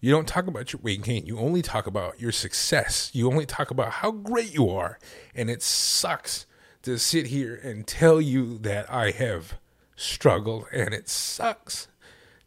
You 0.00 0.10
don't 0.10 0.26
talk 0.26 0.46
about 0.46 0.72
your 0.72 0.80
weight 0.82 1.02
gain. 1.02 1.26
You 1.26 1.38
only 1.38 1.62
talk 1.62 1.86
about 1.86 2.20
your 2.20 2.32
success. 2.32 3.10
You 3.12 3.30
only 3.30 3.46
talk 3.46 3.70
about 3.70 3.90
how 3.92 4.10
great 4.10 4.54
you 4.54 4.68
are. 4.70 4.98
And 5.34 5.50
it 5.50 5.62
sucks 5.62 6.46
to 6.82 6.98
sit 6.98 7.26
here 7.26 7.54
and 7.62 7.86
tell 7.86 8.20
you 8.20 8.58
that 8.58 8.90
I 8.90 9.10
have 9.10 9.58
struggled. 9.96 10.66
And 10.72 10.94
it 10.94 11.08
sucks 11.08 11.88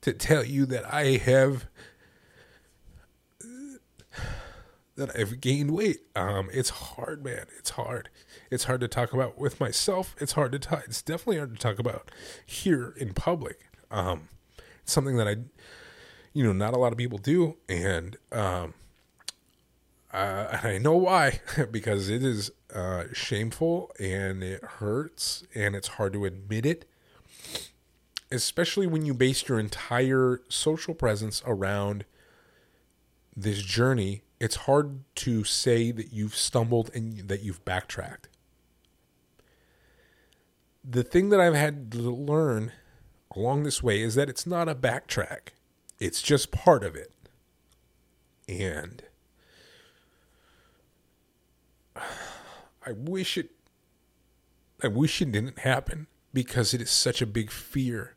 to 0.01 0.13
tell 0.13 0.43
you 0.43 0.65
that 0.65 0.91
I 0.91 1.17
have 1.17 1.67
that 4.95 5.17
I've 5.17 5.41
gained 5.41 5.71
weight. 5.71 6.01
Um, 6.15 6.49
it's 6.53 6.69
hard, 6.69 7.23
man. 7.23 7.45
It's 7.57 7.71
hard. 7.71 8.09
It's 8.51 8.65
hard 8.65 8.81
to 8.81 8.87
talk 8.87 9.13
about 9.13 9.37
with 9.37 9.59
myself. 9.59 10.15
It's 10.19 10.33
hard 10.33 10.51
to 10.51 10.59
talk. 10.59 10.83
It's 10.85 11.01
definitely 11.01 11.37
hard 11.37 11.55
to 11.55 11.59
talk 11.59 11.79
about 11.79 12.11
here 12.45 12.93
in 12.97 13.13
public. 13.13 13.59
Um, 13.89 14.29
it's 14.83 14.91
something 14.91 15.17
that 15.17 15.27
I, 15.27 15.37
you 16.33 16.43
know, 16.43 16.53
not 16.53 16.73
a 16.73 16.77
lot 16.77 16.91
of 16.91 16.97
people 16.97 17.17
do, 17.17 17.57
and 17.69 18.17
um, 18.31 18.73
uh, 20.13 20.59
I 20.63 20.77
know 20.77 20.95
why 20.95 21.41
because 21.71 22.09
it 22.09 22.23
is 22.23 22.51
uh, 22.73 23.05
shameful 23.13 23.91
and 23.99 24.43
it 24.43 24.63
hurts 24.63 25.43
and 25.55 25.75
it's 25.75 25.89
hard 25.89 26.13
to 26.13 26.25
admit 26.25 26.65
it, 26.65 26.85
especially 28.31 28.85
when 28.87 29.05
you 29.05 29.13
base 29.13 29.47
your 29.47 29.59
entire 29.59 30.41
social 30.49 30.93
presence 30.93 31.41
around 31.45 32.05
this 33.35 33.61
journey. 33.63 34.21
It's 34.39 34.55
hard 34.57 34.99
to 35.15 35.43
say 35.43 35.91
that 35.91 36.11
you've 36.11 36.35
stumbled 36.35 36.91
and 36.93 37.27
that 37.29 37.41
you've 37.41 37.63
backtracked. 37.65 38.27
The 40.83 41.03
thing 41.03 41.29
that 41.29 41.39
I've 41.39 41.55
had 41.55 41.91
to 41.93 41.97
learn 41.97 42.73
along 43.35 43.63
this 43.63 43.81
way 43.81 44.01
is 44.01 44.15
that 44.15 44.29
it's 44.29 44.45
not 44.45 44.67
a 44.67 44.75
backtrack, 44.75 45.53
it's 46.03 46.21
just 46.21 46.51
part 46.51 46.83
of 46.83 46.95
it. 46.95 47.11
And 48.47 49.03
I 51.95 52.91
wish 52.91 53.37
it 53.37 53.51
I 54.83 54.87
wish 54.87 55.21
it 55.21 55.31
didn't 55.31 55.59
happen 55.59 56.07
because 56.33 56.73
it 56.73 56.81
is 56.81 56.91
such 56.91 57.21
a 57.21 57.25
big 57.25 57.49
fear 57.49 58.15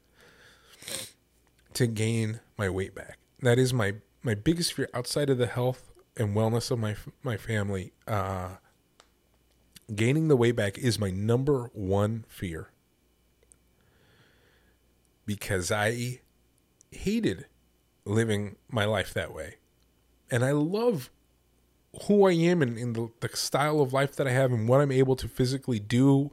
to 1.74 1.86
gain 1.86 2.40
my 2.58 2.68
weight 2.68 2.94
back. 2.94 3.18
That 3.40 3.58
is 3.58 3.72
my 3.72 3.94
my 4.22 4.34
biggest 4.34 4.72
fear 4.72 4.88
outside 4.92 5.30
of 5.30 5.38
the 5.38 5.46
health 5.46 5.92
and 6.16 6.34
wellness 6.34 6.72
of 6.72 6.80
my 6.80 6.96
my 7.22 7.36
family, 7.36 7.92
uh, 8.08 8.56
gaining 9.94 10.26
the 10.26 10.36
weight 10.36 10.56
back 10.56 10.76
is 10.76 10.98
my 10.98 11.10
number 11.10 11.70
one 11.72 12.24
fear 12.26 12.70
because 15.24 15.70
I 15.70 16.20
hated 16.90 17.46
living 18.06 18.56
my 18.70 18.84
life 18.86 19.12
that 19.14 19.34
way, 19.34 19.56
and 20.30 20.44
I 20.44 20.52
love 20.52 21.10
who 22.04 22.26
I 22.26 22.32
am 22.32 22.62
and, 22.62 22.76
and 22.76 22.94
the, 22.94 23.08
the 23.20 23.36
style 23.36 23.80
of 23.80 23.92
life 23.92 24.16
that 24.16 24.26
I 24.26 24.30
have 24.30 24.52
and 24.52 24.68
what 24.68 24.80
I'm 24.80 24.92
able 24.92 25.16
to 25.16 25.28
physically 25.28 25.78
do. 25.78 26.30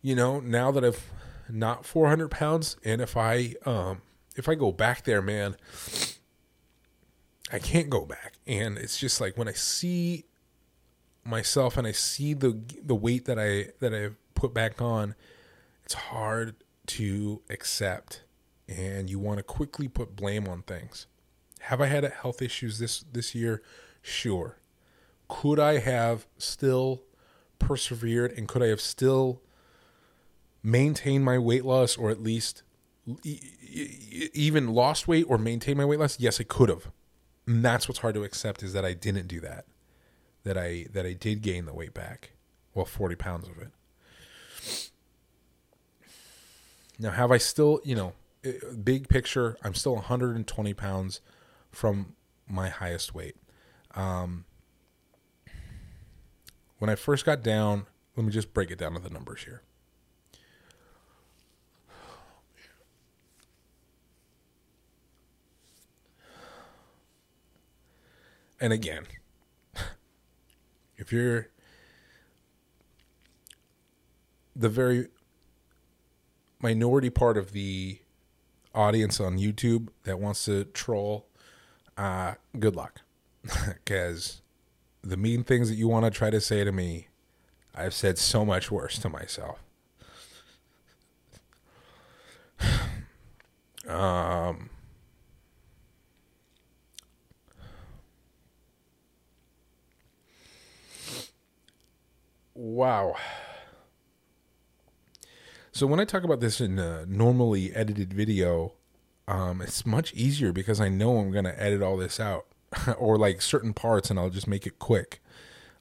You 0.00 0.14
know, 0.14 0.40
now 0.40 0.70
that 0.70 0.84
I've 0.84 1.10
not 1.48 1.84
400 1.84 2.30
pounds, 2.30 2.76
and 2.84 3.00
if 3.00 3.16
I 3.16 3.54
um 3.64 4.02
if 4.36 4.48
I 4.48 4.54
go 4.54 4.72
back 4.72 5.04
there, 5.04 5.22
man, 5.22 5.56
I 7.52 7.58
can't 7.58 7.90
go 7.90 8.06
back. 8.06 8.34
And 8.46 8.78
it's 8.78 8.98
just 8.98 9.20
like 9.20 9.36
when 9.36 9.48
I 9.48 9.52
see 9.52 10.24
myself 11.24 11.76
and 11.76 11.86
I 11.86 11.92
see 11.92 12.34
the 12.34 12.58
the 12.82 12.94
weight 12.94 13.26
that 13.26 13.38
I 13.38 13.72
that 13.80 13.94
I've 13.94 14.16
put 14.34 14.54
back 14.54 14.80
on, 14.80 15.14
it's 15.84 15.94
hard 15.94 16.56
to 16.86 17.42
accept 17.50 18.22
and 18.76 19.10
you 19.10 19.18
want 19.18 19.38
to 19.38 19.42
quickly 19.42 19.88
put 19.88 20.16
blame 20.16 20.48
on 20.48 20.62
things. 20.62 21.06
Have 21.60 21.80
I 21.80 21.86
had 21.86 22.04
health 22.04 22.42
issues 22.42 22.78
this 22.78 23.04
this 23.12 23.34
year? 23.34 23.62
Sure. 24.00 24.58
Could 25.28 25.58
I 25.58 25.78
have 25.78 26.26
still 26.36 27.02
persevered 27.58 28.32
and 28.32 28.48
could 28.48 28.62
I 28.62 28.66
have 28.66 28.80
still 28.80 29.40
maintained 30.62 31.24
my 31.24 31.38
weight 31.38 31.64
loss 31.64 31.96
or 31.96 32.10
at 32.10 32.22
least 32.22 32.62
even 33.24 34.68
lost 34.68 35.08
weight 35.08 35.24
or 35.28 35.38
maintained 35.38 35.78
my 35.78 35.84
weight 35.84 36.00
loss? 36.00 36.18
Yes, 36.18 36.40
I 36.40 36.44
could 36.44 36.68
have. 36.68 36.90
And 37.46 37.64
that's 37.64 37.88
what's 37.88 38.00
hard 38.00 38.14
to 38.14 38.24
accept 38.24 38.62
is 38.62 38.72
that 38.72 38.84
I 38.84 38.92
didn't 38.92 39.28
do 39.28 39.40
that. 39.40 39.66
That 40.44 40.58
I 40.58 40.86
that 40.92 41.06
I 41.06 41.12
did 41.12 41.40
gain 41.42 41.66
the 41.66 41.74
weight 41.74 41.94
back. 41.94 42.32
Well, 42.74 42.84
40 42.84 43.14
pounds 43.16 43.48
of 43.48 43.58
it. 43.58 43.70
Now, 46.98 47.10
have 47.10 47.30
I 47.30 47.38
still, 47.38 47.80
you 47.84 47.94
know, 47.94 48.12
big 48.82 49.08
picture, 49.08 49.56
I'm 49.62 49.74
still 49.74 49.94
120 49.94 50.74
pounds 50.74 51.20
from 51.70 52.14
my 52.48 52.68
highest 52.68 53.14
weight. 53.14 53.36
Um, 53.94 54.44
when 56.78 56.90
I 56.90 56.96
first 56.96 57.24
got 57.24 57.42
down, 57.42 57.86
let 58.16 58.26
me 58.26 58.32
just 58.32 58.52
break 58.52 58.70
it 58.70 58.78
down 58.78 58.94
to 58.94 59.00
the 59.00 59.10
numbers 59.10 59.44
here. 59.44 59.62
and 68.62 68.72
again, 68.72 69.02
if 70.96 71.12
you're 71.12 71.48
the 74.54 74.68
very 74.68 75.08
minority 76.60 77.10
part 77.10 77.36
of 77.36 77.50
the 77.52 77.98
audience 78.74 79.20
on 79.20 79.38
YouTube 79.38 79.88
that 80.04 80.18
wants 80.18 80.44
to 80.46 80.64
troll, 80.64 81.26
uh, 81.96 82.34
good 82.58 82.76
luck. 82.76 83.00
Because 83.84 84.40
the 85.02 85.16
mean 85.16 85.42
things 85.44 85.68
that 85.68 85.74
you 85.74 85.88
want 85.88 86.04
to 86.04 86.10
try 86.10 86.30
to 86.30 86.40
say 86.40 86.64
to 86.64 86.72
me, 86.72 87.08
I've 87.74 87.94
said 87.94 88.18
so 88.18 88.44
much 88.44 88.70
worse 88.70 88.98
to 88.98 89.08
myself. 89.08 89.58
um, 93.88 94.70
Wow. 102.54 103.16
So 105.74 105.86
when 105.86 106.00
I 106.00 106.04
talk 106.04 106.22
about 106.22 106.40
this 106.40 106.60
in 106.60 106.78
a 106.78 107.06
normally 107.06 107.74
edited 107.74 108.12
video, 108.12 108.74
um, 109.26 109.62
it's 109.62 109.86
much 109.86 110.12
easier 110.12 110.52
because 110.52 110.82
I 110.82 110.90
know 110.90 111.16
I'm 111.16 111.32
going 111.32 111.46
to 111.46 111.60
edit 111.60 111.82
all 111.82 111.96
this 111.96 112.20
out 112.20 112.44
or 112.98 113.16
like 113.16 113.40
certain 113.40 113.72
parts 113.72 114.10
and 114.10 114.18
I'll 114.18 114.28
just 114.28 114.46
make 114.46 114.66
it 114.66 114.78
quick. 114.78 115.22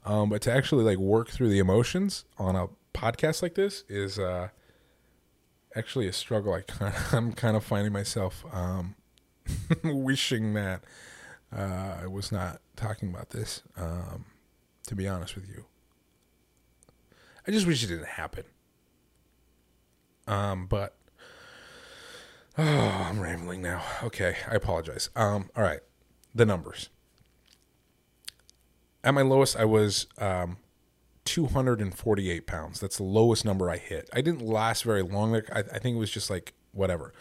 Um, 0.06 0.30
but 0.30 0.42
to 0.44 0.52
actually 0.52 0.86
like 0.86 0.98
work 0.98 1.30
through 1.30 1.50
the 1.50 1.60
emotions 1.60 2.24
on 2.38 2.56
a 2.56 2.68
podcast 2.94 3.42
like 3.42 3.56
this 3.56 3.84
is 3.90 4.18
uh, 4.18 4.48
actually 5.76 6.08
a 6.08 6.14
struggle. 6.14 6.54
I 6.54 6.62
kind 6.62 6.96
of, 6.96 7.14
I'm 7.14 7.34
kind 7.34 7.58
of 7.58 7.64
finding 7.66 7.92
myself 7.92 8.46
um, 8.54 8.96
wishing 9.84 10.54
that 10.54 10.86
uh, 11.54 11.98
I 12.04 12.08
was 12.08 12.32
not 12.32 12.62
talking 12.78 13.10
about 13.10 13.32
this. 13.32 13.62
Um, 13.76 14.24
to 14.88 14.96
be 14.96 15.06
honest 15.06 15.36
with 15.36 15.50
you, 15.50 15.66
I 17.46 17.52
just 17.52 17.68
wish 17.68 17.84
it 17.84 17.88
didn't 17.88 18.06
happen. 18.06 18.46
Um, 20.32 20.66
but 20.66 20.96
oh, 22.58 23.08
I'm 23.10 23.20
rambling 23.20 23.62
now. 23.62 23.84
Okay, 24.04 24.38
I 24.50 24.56
apologize. 24.56 25.10
Um, 25.16 25.50
all 25.56 25.64
right, 25.64 25.82
the 26.34 26.46
numbers. 26.46 26.90
At 29.04 29.14
my 29.14 29.24
lowest, 29.24 29.58
I 29.58 29.66
was 29.66 30.08
um, 30.20 30.58
248 31.26 32.46
pounds. 32.46 32.80
That's 32.80 32.98
the 32.98 33.04
lowest 33.04 33.44
number 33.44 33.70
I 33.70 33.78
hit. 33.78 34.10
I 34.14 34.22
didn't 34.22 34.42
last 34.42 34.84
very 34.84 35.02
long. 35.02 35.32
Like 35.32 35.52
I, 35.52 35.60
I 35.60 35.80
think 35.80 35.96
it 35.96 36.00
was 36.00 36.12
just 36.12 36.30
like 36.30 36.54
whatever. 36.72 37.14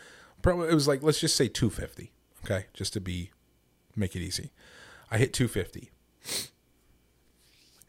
Probably 0.42 0.68
it 0.68 0.74
was 0.74 0.86
like 0.88 1.02
let's 1.02 1.20
just 1.20 1.36
say 1.36 1.48
250. 1.48 2.12
Okay, 2.44 2.66
just 2.72 2.92
to 2.92 3.00
be 3.00 3.30
make 3.96 4.14
it 4.14 4.20
easy. 4.20 4.50
I 5.11 5.18
hit 5.18 5.32
250 5.32 5.90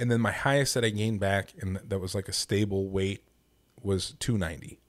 and 0.01 0.09
then 0.09 0.19
my 0.19 0.32
highest 0.32 0.74
that 0.74 0.84
I 0.84 0.89
gained 0.89 1.19
back, 1.19 1.53
and 1.59 1.76
that 1.76 1.99
was 1.99 2.15
like 2.15 2.28
a 2.28 2.34
stable 2.34 2.89
weight, 2.89 3.24
was 3.84 4.15
290. 4.17 4.80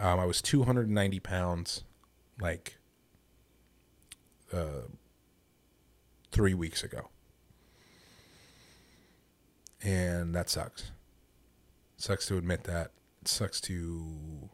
Um, 0.00 0.18
I 0.18 0.24
was 0.24 0.40
290 0.40 1.20
pounds, 1.20 1.84
like 2.40 2.78
uh, 4.50 4.88
three 6.32 6.54
weeks 6.54 6.82
ago, 6.82 7.10
and 9.82 10.34
that 10.34 10.48
sucks. 10.48 10.90
sucks 11.98 12.26
to 12.28 12.38
admit 12.38 12.64
that. 12.64 12.92
It 13.20 13.28
sucks 13.28 13.60
to 13.62 14.48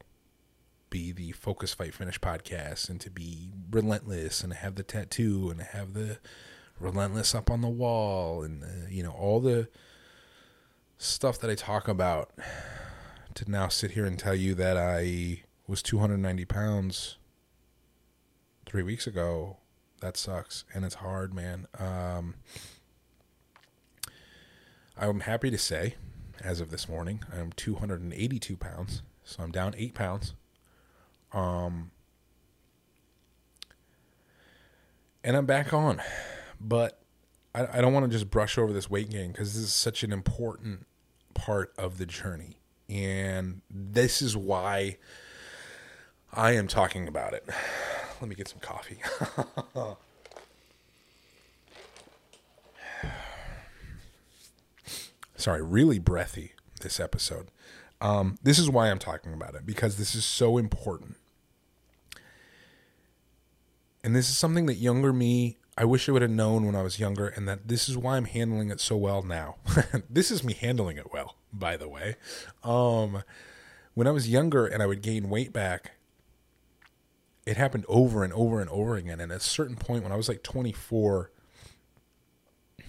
be 0.91 1.13
the 1.13 1.31
Focus 1.31 1.73
Fight 1.73 1.95
Finish 1.95 2.19
podcast 2.21 2.89
and 2.89 3.01
to 3.01 3.11
be 3.11 3.53
relentless 3.71 4.43
and 4.43 4.53
have 4.53 4.75
the 4.75 4.83
tattoo 4.83 5.49
and 5.51 5.61
have 5.61 5.95
the 5.95 6.19
relentless 6.81 7.37
up 7.37 7.51
on 7.51 7.61
the 7.61 7.69
wall 7.69 8.43
and 8.43 8.65
uh, 8.65 8.89
you 8.91 9.03
know 9.03 9.13
all 9.13 9.41
the 9.41 9.69
stuff 10.99 11.39
that 11.41 11.51
I 11.51 11.55
talk 11.55 11.87
about 11.89 12.33
to 13.37 13.51
now 13.51 13.69
sit 13.69 13.93
here 13.93 14.05
and 14.05 14.19
tell 14.19 14.35
you 14.35 14.55
that 14.55 14.77
I 14.77 15.43
was 15.67 15.83
290 15.83 16.45
pounds 16.47 17.17
three 18.67 18.83
weeks 18.83 19.07
ago. 19.07 19.59
That 20.01 20.17
sucks 20.17 20.65
and 20.75 20.85
it's 20.85 20.97
hard, 20.97 21.33
man. 21.33 21.67
Um, 21.79 22.35
I'm 24.99 25.21
happy 25.21 25.51
to 25.51 25.59
say, 25.59 25.97
as 26.43 26.61
of 26.61 26.71
this 26.71 26.89
morning, 26.89 27.23
I'm 27.33 27.53
282 27.53 28.57
pounds, 28.57 29.03
so 29.25 29.43
I'm 29.43 29.51
down 29.51 29.75
eight 29.77 29.95
pounds. 29.95 30.35
Um, 31.33 31.91
and 35.23 35.37
I'm 35.37 35.45
back 35.45 35.75
on, 35.75 36.01
but 36.59 37.01
I, 37.55 37.79
I 37.79 37.81
don't 37.81 37.93
want 37.93 38.07
to 38.07 38.13
just 38.13 38.31
brush 38.31 38.57
over 38.57 38.73
this 38.73 38.89
weight 38.89 39.11
gain 39.11 39.33
because 39.33 39.55
this 39.55 39.63
is 39.63 39.75
such 39.75 40.03
an 40.03 40.13
important 40.13 40.87
part 41.35 41.75
of 41.77 41.99
the 41.99 42.07
journey, 42.07 42.56
and 42.89 43.61
this 43.71 44.23
is 44.23 44.37
why 44.37 44.99
I 46.33 46.53
am 46.53 46.69
talking 46.69 47.09
about 47.09 47.33
it. 47.35 47.45
Let 48.21 48.29
me 48.29 48.35
get 48.35 48.49
some 48.49 48.61
coffee. 48.61 48.99
Sorry, 55.37 55.63
really 55.63 55.99
breathy 55.99 56.53
this 56.81 56.99
episode. 56.99 57.49
Um, 58.01 58.37
this 58.43 58.59
is 58.59 58.71
why 58.71 58.91
I'm 58.91 58.99
talking 58.99 59.33
about 59.33 59.55
it 59.55 59.65
because 59.67 59.97
this 59.97 60.15
is 60.15 60.25
so 60.25 60.59
important. 60.59 61.17
And 64.05 64.15
this 64.15 64.29
is 64.29 64.39
something 64.39 64.67
that 64.67 64.75
younger 64.75 65.13
me, 65.13 65.59
I 65.79 65.85
wish 65.85 66.09
I 66.09 66.13
would 66.13 66.23
have 66.23 66.31
known 66.31 66.65
when 66.65 66.75
I 66.75 66.83
was 66.83 66.99
younger, 66.99 67.29
and 67.29 67.47
that 67.49 67.69
this 67.69 67.89
is 67.89 67.99
why 67.99 68.17
I'm 68.17 68.25
handling 68.25 68.71
it 68.71 68.81
so 68.81 68.97
well 68.97 69.23
now. 69.23 69.57
this 70.11 70.31
is 70.31 70.43
me 70.43 70.55
handling 70.55 70.97
it 70.97 71.13
well, 71.13 71.37
by 71.53 71.77
the 71.77 71.89
way. 71.89 72.17
Um, 72.65 73.23
when 73.93 74.07
I 74.07 74.11
was 74.11 74.29
younger 74.29 74.67
and 74.67 74.83
I 74.83 74.87
would 74.87 75.03
gain 75.03 75.29
weight 75.29 75.53
back, 75.53 75.93
it 77.45 77.57
happened 77.57 77.85
over 77.89 78.25
and 78.25 78.33
over 78.33 78.61
and 78.61 78.71
over 78.71 78.97
again. 78.97 79.21
And 79.21 79.31
at 79.31 79.39
a 79.39 79.45
certain 79.45 79.77
point, 79.77 80.03
when 80.03 80.13
I 80.13 80.17
was 80.17 80.29
like 80.29 80.43
24, 80.43 81.31
and 82.79 82.87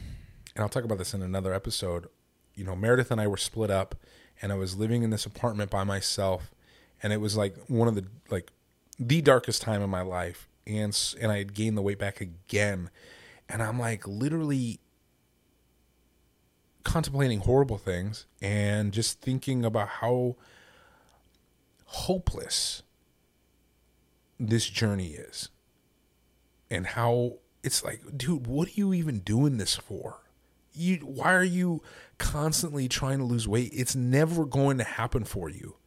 I'll 0.64 0.70
talk 0.70 0.84
about 0.84 0.98
this 0.98 1.14
in 1.14 1.22
another 1.22 1.54
episode, 1.54 2.08
you 2.56 2.64
know, 2.64 2.76
Meredith 2.76 3.12
and 3.12 3.22
I 3.22 3.28
were 3.28 3.38
split 3.38 3.70
up, 3.70 3.96
and 4.42 4.52
I 4.52 4.56
was 4.56 4.78
living 4.78 5.04
in 5.04 5.10
this 5.10 5.26
apartment 5.26 5.70
by 5.70 5.84
myself, 5.84 6.52
and 7.04 7.14
it 7.14 7.22
was 7.22 7.38
like 7.38 7.56
one 7.68 7.88
of 7.88 7.96
the 7.96 8.06
like 8.30 8.52
the 8.98 9.22
darkest 9.22 9.62
time 9.62 9.82
in 9.82 9.90
my 9.90 10.02
life, 10.02 10.48
and 10.68 11.16
and 11.20 11.32
I 11.32 11.38
had 11.40 11.54
gained 11.54 11.78
the 11.78 11.82
weight 11.82 11.98
back 11.98 12.22
again, 12.22 12.90
and 13.48 13.64
I'm 13.64 13.80
like 13.80 14.08
literally 14.08 14.80
contemplating 16.84 17.40
horrible 17.40 17.78
things 17.78 18.26
and 18.42 18.94
just 18.94 19.20
thinking 19.20 19.66
about 19.66 19.90
how 19.90 20.36
hopeless 21.86 22.84
this 24.40 24.70
journey 24.70 25.10
is 25.10 25.50
and 26.70 26.88
how 26.88 27.34
it's 27.64 27.84
like 27.84 28.02
dude 28.16 28.48
what 28.48 28.70
are 28.70 28.74
you 28.76 28.94
even 28.94 29.20
doing 29.20 29.58
this 29.58 29.76
for? 29.76 30.22
You 30.74 30.98
why 30.98 31.34
are 31.34 31.44
you 31.44 31.82
constantly 32.18 32.88
trying 32.88 33.20
to 33.20 33.26
lose 33.26 33.48
weight? 33.48 33.72
It's 33.74 33.96
never 33.96 34.46
going 34.46 34.78
to 34.78 34.84
happen 34.84 35.24
for 35.24 35.50
you. 35.50 35.78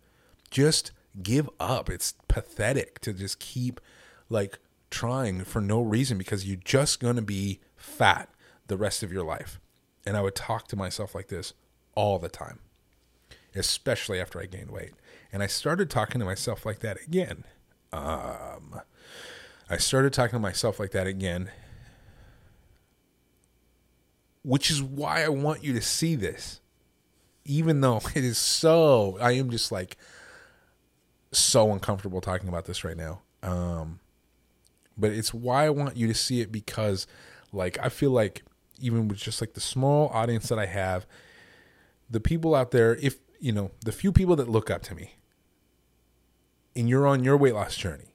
Just 0.51 0.93
give 1.22 1.49
up. 1.59 1.89
It's 1.89 2.14
pathetic 2.28 2.99
to 3.01 3.12
just 3.12 3.39
keep 3.39 3.81
like 4.28 4.59
trying 4.91 5.45
for 5.45 5.61
no 5.61 5.80
reason 5.82 6.18
because 6.18 6.47
you're 6.47 6.57
just 6.64 7.01
going 7.01 7.16
to 7.16 7.22
be 7.22 7.61
fat 7.76 8.28
the 8.66 8.76
rest 8.76 9.03
of 9.03 9.12
your 9.12 9.24
life 9.24 9.61
and 10.07 10.16
i 10.16 10.20
would 10.20 10.34
talk 10.34 10.68
to 10.68 10.76
myself 10.76 11.14
like 11.14 11.28
this 11.28 11.53
all 11.95 12.18
the 12.18 12.28
time 12.28 12.59
especially 13.55 14.20
after 14.20 14.41
i 14.41 14.47
gained 14.47 14.70
weight 14.70 14.93
and 15.32 15.43
i 15.43 15.47
started 15.47 15.91
talking 15.91 16.18
to 16.18 16.24
myself 16.24 16.64
like 16.66 16.80
that 16.80 16.99
again 17.07 17.45
um, 17.93 18.80
i 19.68 19.76
started 19.76 20.12
talking 20.12 20.36
to 20.36 20.41
myself 20.41 20.78
like 20.78 20.93
that 20.93 21.07
again 21.07 21.51
which 24.43 24.70
is 24.70 24.82
why 24.82 25.22
I 25.22 25.28
want 25.28 25.64
you 25.64 25.72
to 25.74 25.82
see 25.82 26.14
this. 26.14 26.61
Even 27.45 27.80
though 27.80 28.01
it 28.14 28.24
is 28.24 28.38
so, 28.38 29.18
I 29.20 29.32
am 29.32 29.51
just 29.51 29.72
like 29.72 29.97
so 31.32 31.72
uncomfortable 31.72 32.20
talking 32.20 32.49
about 32.49 32.64
this 32.64 32.84
right 32.84 32.97
now. 32.97 33.22
Um, 33.43 34.01
but 35.01 35.12
it's 35.12 35.34
why 35.34 35.64
I 35.64 35.70
want 35.70 35.96
you 35.96 36.07
to 36.07 36.14
see 36.14 36.40
it 36.40 36.53
because, 36.53 37.07
like, 37.53 37.78
I 37.82 37.88
feel 37.88 38.11
like 38.11 38.42
even 38.78 39.09
with 39.09 39.18
just 39.18 39.40
like 39.40 39.55
the 39.55 39.61
small 39.61 40.09
audience 40.09 40.48
that 40.48 40.59
I 40.59 40.66
have, 40.66 41.07
the 42.09 42.20
people 42.20 42.55
out 42.55 42.70
there, 42.70 42.96
if 42.96 43.18
you 43.38 43.53
know, 43.53 43.70
the 43.84 43.92
few 43.92 44.12
people 44.12 44.36
that 44.36 44.48
look 44.48 44.70
up 44.70 44.82
to 44.82 44.94
me, 44.94 45.14
and 46.76 46.88
you're 46.88 47.07
on 47.07 47.24
your 47.24 47.36
weight 47.36 47.55
loss 47.55 47.76
journey, 47.76 48.14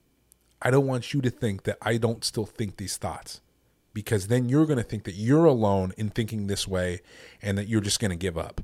I 0.62 0.72
don't 0.72 0.88
want 0.88 1.14
you 1.14 1.22
to 1.22 1.30
think 1.30 1.64
that 1.64 1.78
I 1.82 1.98
don't 1.98 2.24
still 2.24 2.46
think 2.46 2.78
these 2.78 2.98
thoughts 2.98 3.42
because 3.94 4.28
then 4.28 4.50
you're 4.50 4.66
going 4.66 4.78
to 4.78 4.84
think 4.84 5.04
that 5.06 5.16
you're 5.16 5.46
alone 5.46 5.94
in 5.98 6.10
thinking 6.10 6.48
this 6.48 6.68
way 6.68 7.02
and 7.42 7.58
that 7.58 7.68
you're 7.68 7.82
just 7.82 8.00
going 8.00 8.12
to 8.12 8.18
give 8.18 8.38
up. 8.38 8.62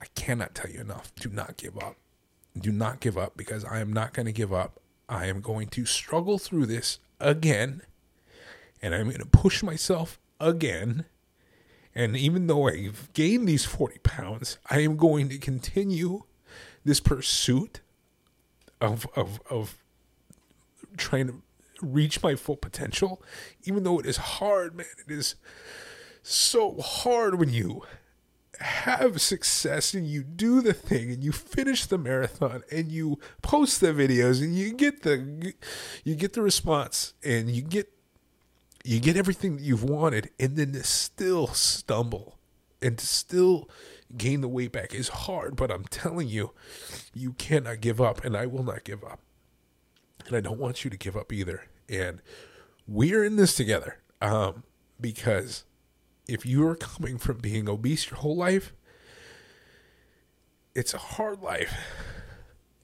I 0.00 0.06
cannot 0.14 0.54
tell 0.54 0.70
you 0.70 0.80
enough. 0.80 1.14
Do 1.14 1.30
not 1.30 1.56
give 1.56 1.78
up. 1.78 1.96
Do 2.58 2.72
not 2.72 3.00
give 3.00 3.16
up 3.16 3.36
because 3.36 3.64
I 3.64 3.80
am 3.80 3.92
not 3.92 4.12
going 4.12 4.26
to 4.26 4.32
give 4.32 4.52
up. 4.52 4.80
I 5.08 5.26
am 5.26 5.40
going 5.40 5.68
to 5.68 5.86
struggle 5.86 6.38
through 6.38 6.66
this 6.66 6.98
again 7.22 7.82
and 8.82 8.94
I'm 8.94 9.04
going 9.04 9.18
to 9.18 9.26
push 9.26 9.62
myself 9.62 10.18
again. 10.40 11.06
And 11.94 12.16
even 12.16 12.48
though 12.48 12.68
I've 12.68 13.12
gained 13.12 13.48
these 13.48 13.64
40 13.64 13.98
pounds, 13.98 14.58
I 14.68 14.80
am 14.80 14.96
going 14.96 15.28
to 15.28 15.38
continue 15.38 16.24
this 16.84 17.00
pursuit 17.00 17.80
of, 18.80 19.06
of, 19.14 19.40
of 19.48 19.76
trying 20.96 21.28
to 21.28 21.42
reach 21.80 22.22
my 22.22 22.34
full 22.34 22.56
potential, 22.56 23.22
even 23.64 23.84
though 23.84 23.98
it 24.00 24.06
is 24.06 24.16
hard, 24.16 24.74
man. 24.74 24.86
It 25.06 25.12
is 25.12 25.36
so 26.22 26.80
hard 26.80 27.38
when 27.38 27.50
you 27.50 27.82
have 28.62 29.20
success 29.20 29.94
and 29.94 30.06
you 30.06 30.22
do 30.22 30.60
the 30.60 30.72
thing 30.72 31.10
and 31.10 31.22
you 31.22 31.32
finish 31.32 31.86
the 31.86 31.98
marathon 31.98 32.62
and 32.70 32.90
you 32.90 33.18
post 33.42 33.80
the 33.80 33.88
videos 33.88 34.42
and 34.42 34.56
you 34.56 34.72
get 34.72 35.02
the 35.02 35.54
you 36.04 36.14
get 36.14 36.32
the 36.32 36.42
response 36.42 37.14
and 37.24 37.50
you 37.50 37.62
get 37.62 37.92
you 38.84 38.98
get 39.00 39.16
everything 39.16 39.56
that 39.56 39.62
you've 39.62 39.84
wanted 39.84 40.30
and 40.40 40.56
then 40.56 40.72
to 40.72 40.82
still 40.82 41.48
stumble 41.48 42.38
and 42.80 42.98
to 42.98 43.06
still 43.06 43.68
gain 44.16 44.40
the 44.40 44.48
weight 44.48 44.72
back 44.72 44.94
is 44.94 45.08
hard 45.08 45.56
but 45.56 45.70
i'm 45.70 45.84
telling 45.84 46.28
you 46.28 46.52
you 47.14 47.32
cannot 47.34 47.80
give 47.80 48.00
up 48.00 48.24
and 48.24 48.36
i 48.36 48.46
will 48.46 48.64
not 48.64 48.84
give 48.84 49.04
up. 49.04 49.20
And 50.26 50.36
i 50.36 50.40
don't 50.40 50.58
want 50.58 50.84
you 50.84 50.90
to 50.90 50.96
give 50.96 51.16
up 51.16 51.32
either. 51.32 51.64
And 51.88 52.20
we're 52.86 53.24
in 53.24 53.36
this 53.36 53.54
together 53.54 53.98
um, 54.20 54.64
because 55.00 55.64
if 56.28 56.46
you 56.46 56.66
are 56.66 56.76
coming 56.76 57.18
from 57.18 57.38
being 57.38 57.68
obese 57.68 58.10
your 58.10 58.18
whole 58.18 58.36
life, 58.36 58.72
it's 60.74 60.94
a 60.94 60.98
hard 60.98 61.42
life. 61.42 61.74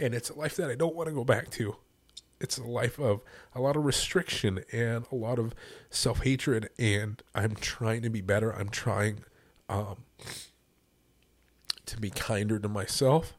And 0.00 0.14
it's 0.14 0.30
a 0.30 0.34
life 0.34 0.56
that 0.56 0.70
I 0.70 0.74
don't 0.74 0.94
want 0.94 1.08
to 1.08 1.14
go 1.14 1.24
back 1.24 1.50
to. 1.50 1.76
It's 2.40 2.56
a 2.56 2.64
life 2.64 3.00
of 3.00 3.20
a 3.54 3.60
lot 3.60 3.76
of 3.76 3.84
restriction 3.84 4.60
and 4.72 5.04
a 5.10 5.16
lot 5.16 5.38
of 5.40 5.54
self 5.90 6.22
hatred. 6.22 6.70
And 6.78 7.20
I'm 7.34 7.56
trying 7.56 8.02
to 8.02 8.10
be 8.10 8.20
better. 8.20 8.52
I'm 8.52 8.68
trying 8.68 9.24
um, 9.68 10.04
to 11.86 11.98
be 11.98 12.10
kinder 12.10 12.58
to 12.58 12.68
myself 12.68 13.34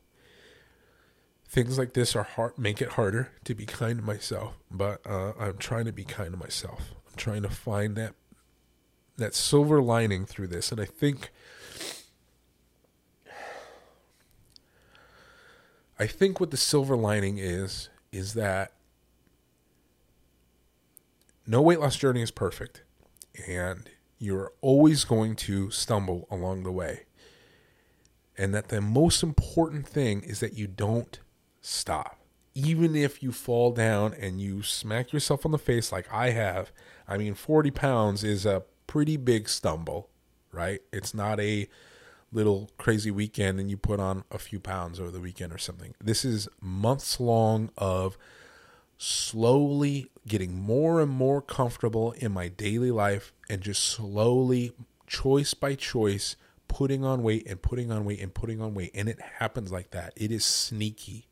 things 1.50 1.80
like 1.80 1.94
this 1.94 2.16
are 2.16 2.24
hard 2.24 2.58
make 2.58 2.80
it 2.82 2.90
harder 2.90 3.32
to 3.44 3.56
be 3.56 3.66
kind 3.66 4.00
to 4.00 4.06
myself 4.06 4.54
but 4.70 5.02
uh, 5.06 5.34
i'm 5.40 5.58
trying 5.58 5.86
to 5.86 5.92
be 5.92 6.04
kind 6.04 6.32
to 6.32 6.38
myself 6.38 6.94
i'm 7.08 7.16
trying 7.16 7.42
to 7.42 7.50
find 7.50 7.96
that 7.96 8.14
that 9.20 9.36
silver 9.36 9.82
lining 9.82 10.26
through 10.26 10.48
this 10.48 10.72
and 10.72 10.82
i 10.82 10.86
think 10.86 11.32
i 16.00 16.08
think 16.08 16.40
what 16.40 16.52
the 16.52 16.58
silver 16.58 16.96
lining 16.96 17.38
is 17.38 17.90
is 18.12 18.34
that 18.34 18.74
no 21.46 21.62
weight 21.62 21.80
loss 21.80 21.96
journey 21.96 22.22
is 22.22 22.32
perfect 22.32 22.84
and 23.48 23.90
you're 24.18 24.52
always 24.62 25.06
going 25.06 25.36
to 25.36 25.70
stumble 25.70 26.28
along 26.30 26.64
the 26.64 26.72
way 26.72 27.06
and 28.40 28.56
that 28.56 28.70
the 28.70 28.80
most 28.80 29.22
important 29.22 29.86
thing 29.86 30.22
is 30.22 30.40
that 30.40 30.54
you 30.54 30.66
don't 30.66 31.20
stop. 31.60 32.22
Even 32.56 32.96
if 32.96 33.22
you 33.22 33.34
fall 33.34 33.72
down 33.74 34.14
and 34.14 34.40
you 34.40 34.64
smack 34.64 35.12
yourself 35.12 35.46
on 35.46 35.52
the 35.52 35.58
face 35.58 35.92
like 35.92 36.12
I 36.12 36.30
have, 36.30 36.72
I 37.06 37.18
mean, 37.18 37.34
40 37.34 37.70
pounds 37.72 38.24
is 38.24 38.46
a 38.46 38.64
pretty 38.90 39.18
big 39.18 39.48
stumble, 39.48 40.10
right? 40.52 40.82
It's 40.92 41.14
not 41.14 41.40
a 41.40 41.70
little 42.32 42.72
crazy 42.80 43.12
weekend 43.12 43.60
and 43.60 43.70
you 43.70 43.78
put 43.78 44.00
on 44.00 44.24
a 44.32 44.40
few 44.40 44.60
pounds 44.60 45.00
over 45.00 45.12
the 45.12 45.20
weekend 45.20 45.54
or 45.54 45.60
something. 45.60 45.94
This 46.04 46.26
is 46.26 46.50
months 46.60 47.20
long 47.20 47.70
of 47.78 48.18
slowly 48.98 50.10
getting 50.28 50.60
more 50.60 51.02
and 51.02 51.12
more 51.12 51.40
comfortable 51.40 52.14
in 52.14 52.32
my 52.32 52.48
daily 52.48 52.90
life 52.90 53.32
and 53.48 53.62
just 53.62 53.84
slowly, 53.84 54.72
choice 55.06 55.54
by 55.54 55.76
choice, 55.76 56.36
putting 56.68 57.06
on 57.06 57.22
weight 57.22 57.46
and 57.48 57.62
putting 57.62 57.92
on 57.92 58.06
weight 58.06 58.20
and 58.20 58.34
putting 58.34 58.60
on 58.60 58.74
weight. 58.74 58.90
And 58.96 59.08
it 59.08 59.20
happens 59.38 59.72
like 59.72 59.92
that. 59.92 60.14
It 60.16 60.32
is 60.32 60.44
sneaky. 60.44 61.28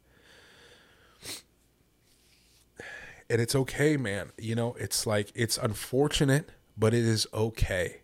And 3.31 3.41
it's 3.41 3.55
okay, 3.55 3.97
man. 3.97 4.31
You 4.37 4.53
know, 4.53 4.75
it's 4.79 5.07
like, 5.07 5.31
it's 5.33 5.57
unfortunate, 5.57 6.51
but 6.77 6.93
it 6.93 7.05
is 7.05 7.27
okay. 7.33 8.01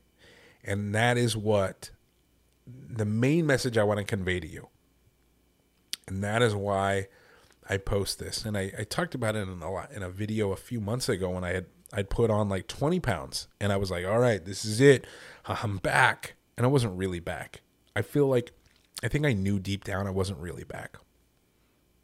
And 0.63 0.95
that 0.95 1.17
is 1.17 1.35
what 1.35 1.91
the 2.65 3.05
main 3.05 3.45
message 3.45 3.77
I 3.77 3.83
want 3.83 3.99
to 3.99 4.05
convey 4.05 4.39
to 4.39 4.47
you. 4.47 4.69
And 6.07 6.23
that 6.23 6.41
is 6.41 6.55
why 6.55 7.07
I 7.69 7.77
post 7.77 8.19
this, 8.19 8.43
and 8.45 8.57
I, 8.57 8.73
I 8.77 8.83
talked 8.83 9.15
about 9.15 9.35
it 9.35 9.47
in 9.47 9.61
a 9.61 9.71
lot, 9.71 9.91
in 9.91 10.03
a 10.03 10.09
video 10.09 10.51
a 10.51 10.57
few 10.57 10.81
months 10.81 11.07
ago 11.07 11.29
when 11.29 11.43
I 11.43 11.53
had 11.53 11.65
I'd 11.93 12.09
put 12.09 12.31
on 12.31 12.49
like 12.49 12.67
20 12.67 12.99
pounds, 12.99 13.47
and 13.61 13.71
I 13.71 13.77
was 13.77 13.91
like, 13.91 14.05
all 14.05 14.19
right, 14.19 14.43
this 14.43 14.65
is 14.65 14.81
it, 14.81 15.05
I'm 15.45 15.77
back, 15.77 16.35
and 16.57 16.65
I 16.65 16.69
wasn't 16.69 16.97
really 16.97 17.19
back. 17.19 17.61
I 17.95 18.01
feel 18.01 18.27
like 18.27 18.51
I 19.03 19.07
think 19.07 19.25
I 19.25 19.33
knew 19.33 19.59
deep 19.59 19.83
down 19.83 20.07
I 20.07 20.11
wasn't 20.11 20.39
really 20.39 20.63
back 20.63 20.97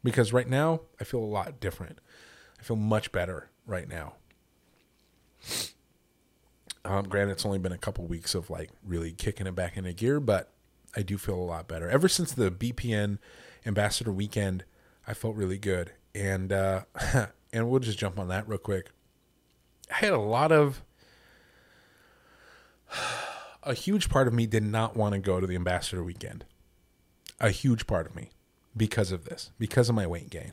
because 0.02 0.32
right 0.32 0.48
now 0.48 0.80
I 1.00 1.04
feel 1.04 1.20
a 1.20 1.26
lot 1.26 1.60
different. 1.60 1.98
I 2.58 2.62
feel 2.62 2.76
much 2.76 3.10
better 3.12 3.50
right 3.66 3.88
now. 3.88 4.14
Um, 6.84 7.04
granted, 7.04 7.32
it's 7.32 7.44
only 7.44 7.58
been 7.58 7.72
a 7.72 7.78
couple 7.78 8.06
weeks 8.06 8.34
of 8.34 8.50
like 8.50 8.70
really 8.84 9.12
kicking 9.12 9.46
it 9.46 9.54
back 9.54 9.76
into 9.76 9.92
gear, 9.92 10.18
but 10.20 10.50
I 10.96 11.02
do 11.02 11.18
feel 11.18 11.34
a 11.34 11.36
lot 11.36 11.68
better. 11.68 11.88
Ever 11.88 12.08
since 12.08 12.32
the 12.32 12.50
BPN 12.50 13.18
Ambassador 13.66 14.12
Weekend, 14.12 14.64
I 15.06 15.14
felt 15.14 15.36
really 15.36 15.58
good, 15.58 15.92
and 16.14 16.52
uh, 16.52 16.82
and 17.52 17.68
we'll 17.68 17.80
just 17.80 17.98
jump 17.98 18.18
on 18.18 18.28
that 18.28 18.48
real 18.48 18.58
quick. 18.58 18.90
I 19.90 19.96
had 19.96 20.12
a 20.12 20.18
lot 20.18 20.52
of 20.52 20.82
a 23.62 23.74
huge 23.74 24.08
part 24.08 24.26
of 24.26 24.34
me 24.34 24.46
did 24.46 24.62
not 24.62 24.96
want 24.96 25.14
to 25.14 25.18
go 25.18 25.40
to 25.40 25.46
the 25.46 25.54
Ambassador 25.54 26.02
Weekend. 26.02 26.44
A 27.40 27.50
huge 27.50 27.86
part 27.86 28.06
of 28.06 28.14
me 28.14 28.30
because 28.76 29.12
of 29.12 29.24
this, 29.24 29.50
because 29.58 29.88
of 29.88 29.94
my 29.94 30.06
weight 30.06 30.30
gain. 30.30 30.52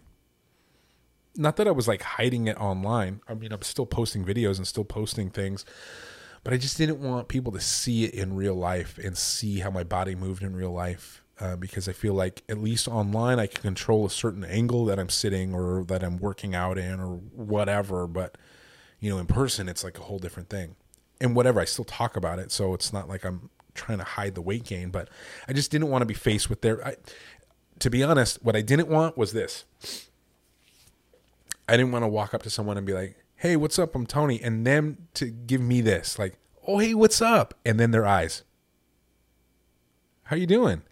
Not 1.36 1.57
that 1.57 1.67
I 1.67 1.71
was 1.71 1.88
like 1.88 2.01
hiding 2.01 2.47
it 2.47 2.57
online. 2.57 3.21
I 3.28 3.34
mean, 3.34 3.51
I'm 3.51 3.61
still 3.61 3.86
posting 3.86 4.25
videos 4.25 4.57
and 4.57 4.65
still 4.65 4.86
posting 4.86 5.30
things, 5.30 5.65
but 6.47 6.53
I 6.53 6.57
just 6.59 6.77
didn't 6.77 7.01
want 7.01 7.27
people 7.27 7.51
to 7.51 7.59
see 7.59 8.05
it 8.05 8.13
in 8.13 8.33
real 8.33 8.55
life 8.55 8.97
and 8.99 9.17
see 9.17 9.59
how 9.59 9.69
my 9.69 9.83
body 9.83 10.15
moved 10.15 10.43
in 10.43 10.55
real 10.55 10.71
life 10.71 11.21
uh, 11.41 11.57
because 11.57 11.89
I 11.89 11.91
feel 11.91 12.13
like 12.13 12.41
at 12.47 12.57
least 12.57 12.87
online 12.87 13.37
I 13.37 13.47
can 13.47 13.61
control 13.61 14.05
a 14.05 14.09
certain 14.09 14.45
angle 14.45 14.85
that 14.85 14.97
I'm 14.97 15.09
sitting 15.09 15.53
or 15.53 15.83
that 15.89 16.05
I'm 16.05 16.15
working 16.15 16.55
out 16.55 16.77
in 16.77 17.01
or 17.01 17.15
whatever. 17.17 18.07
But 18.07 18.37
you 19.01 19.09
know, 19.09 19.17
in 19.17 19.25
person 19.25 19.67
it's 19.67 19.83
like 19.83 19.99
a 19.99 20.03
whole 20.03 20.19
different 20.19 20.47
thing. 20.47 20.77
And 21.19 21.35
whatever, 21.35 21.59
I 21.59 21.65
still 21.65 21.83
talk 21.83 22.15
about 22.15 22.39
it, 22.39 22.53
so 22.53 22.73
it's 22.73 22.93
not 22.93 23.09
like 23.09 23.25
I'm 23.25 23.49
trying 23.73 23.97
to 23.97 24.05
hide 24.05 24.33
the 24.33 24.41
weight 24.41 24.63
gain. 24.63 24.89
But 24.89 25.09
I 25.49 25.51
just 25.51 25.69
didn't 25.69 25.89
want 25.89 26.01
to 26.01 26.05
be 26.05 26.13
faced 26.13 26.49
with 26.49 26.61
their. 26.61 26.81
I, 26.87 26.95
to 27.79 27.89
be 27.89 28.03
honest, 28.03 28.41
what 28.41 28.55
I 28.55 28.61
didn't 28.61 28.87
want 28.87 29.17
was 29.17 29.33
this. 29.33 29.65
I 31.67 31.75
didn't 31.75 31.91
want 31.91 32.03
to 32.03 32.07
walk 32.07 32.33
up 32.33 32.43
to 32.43 32.49
someone 32.49 32.77
and 32.77 32.87
be 32.87 32.93
like, 32.93 33.17
"Hey, 33.38 33.55
what's 33.55 33.79
up? 33.79 33.95
I'm 33.95 34.05
Tony," 34.05 34.41
and 34.41 34.65
them 34.65 35.07
to 35.15 35.27
give 35.27 35.61
me 35.61 35.81
this, 35.81 36.19
like, 36.19 36.38
"Oh, 36.67 36.79
hey, 36.79 36.93
what's 36.93 37.21
up?" 37.21 37.53
and 37.65 37.79
then 37.79 37.91
their 37.91 38.05
eyes. 38.05 38.43
How 40.23 40.35
you 40.35 40.45
doing? 40.45 40.83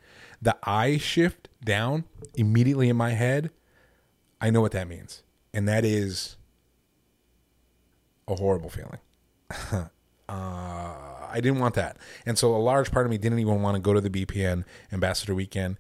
the 0.46 0.56
eye 0.64 0.98
shift 0.98 1.50
down 1.64 2.06
immediately 2.36 2.88
in 2.88 2.96
my 2.96 3.12
head, 3.12 3.50
I 4.40 4.52
know 4.52 4.62
what 4.62 4.72
that 4.74 4.88
means. 4.88 5.24
And 5.54 5.68
that 5.68 5.84
is 5.84 6.38
a 8.28 8.36
horrible 8.36 8.70
feeling. 8.70 9.00
uh, 9.50 9.90
I 10.30 11.40
didn't 11.42 11.60
want 11.60 11.74
that. 11.76 11.98
And 12.26 12.38
so 12.38 12.56
a 12.56 12.58
large 12.58 12.92
part 12.92 13.06
of 13.06 13.10
me 13.10 13.18
didn't 13.18 13.40
even 13.40 13.62
want 13.62 13.76
to 13.76 13.82
go 13.82 13.94
to 13.94 14.02
the 14.02 14.10
BPN 14.10 14.66
Ambassador 14.92 15.34
Weekend, 15.34 15.78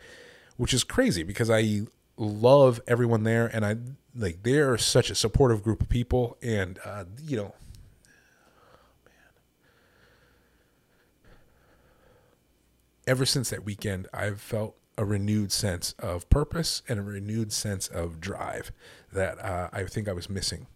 which 0.58 0.74
is 0.74 0.84
crazy 0.84 1.24
because 1.24 1.50
I 1.50 1.82
love 2.18 2.82
everyone 2.88 3.24
there 3.24 3.46
and 3.46 3.66
I 3.66 3.76
like 4.16 4.44
they're 4.44 4.78
such 4.78 5.10
a 5.10 5.16
supportive 5.16 5.62
group 5.62 5.82
of 5.82 5.90
people 5.90 6.38
and 6.42 6.80
uh, 6.86 7.04
you 7.24 7.36
know 7.36 7.54
ever 13.08 13.26
since 13.26 13.50
that 13.50 13.64
weekend, 13.64 14.08
I've 14.14 14.42
felt 14.42 14.76
a 14.98 15.06
renewed 15.06 15.52
sense 15.52 15.94
of 16.00 16.30
purpose 16.30 16.82
and 16.88 17.00
a 17.00 17.04
renewed 17.04 17.52
sense 17.52 17.88
of 17.88 18.22
drive 18.22 18.72
that 19.12 19.40
uh, 19.40 19.70
I 19.74 19.84
think 19.84 20.08
I 20.08 20.14
was 20.14 20.30
missing 20.30 20.68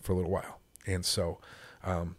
for 0.00 0.12
a 0.12 0.16
little 0.16 0.30
while. 0.30 0.60
And 0.86 1.04
so, 1.04 1.38
um, 1.84 2.16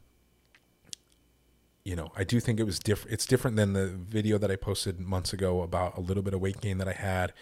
you 1.83 1.95
know, 1.95 2.11
I 2.15 2.23
do 2.23 2.39
think 2.39 2.59
it 2.59 2.63
was 2.63 2.79
different. 2.79 3.13
It's 3.13 3.25
different 3.25 3.57
than 3.57 3.73
the 3.73 3.87
video 3.87 4.37
that 4.37 4.51
I 4.51 4.55
posted 4.55 4.99
months 4.99 5.33
ago 5.33 5.61
about 5.61 5.97
a 5.97 6.01
little 6.01 6.23
bit 6.23 6.33
of 6.33 6.39
weight 6.39 6.61
gain 6.61 6.77
that 6.77 6.87
I 6.87 6.93
had. 6.93 7.33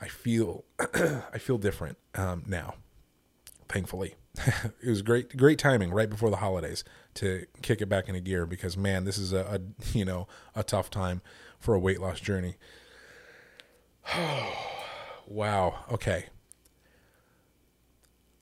I 0.00 0.08
feel, 0.08 0.64
I 0.78 1.38
feel 1.38 1.58
different 1.58 1.98
um, 2.14 2.44
now. 2.46 2.74
Thankfully, 3.68 4.16
it 4.82 4.88
was 4.88 5.02
great, 5.02 5.36
great 5.36 5.58
timing 5.58 5.90
right 5.92 6.10
before 6.10 6.30
the 6.30 6.36
holidays 6.36 6.82
to 7.14 7.46
kick 7.62 7.80
it 7.80 7.88
back 7.88 8.08
into 8.08 8.20
gear 8.20 8.46
because 8.46 8.76
man, 8.76 9.04
this 9.04 9.18
is 9.18 9.32
a, 9.32 9.60
a 9.60 9.96
you 9.96 10.04
know 10.04 10.26
a 10.56 10.62
tough 10.62 10.90
time 10.90 11.22
for 11.58 11.74
a 11.74 11.78
weight 11.78 12.00
loss 12.00 12.20
journey. 12.20 12.56
Oh 14.12 14.52
wow. 15.26 15.84
Okay. 15.90 16.26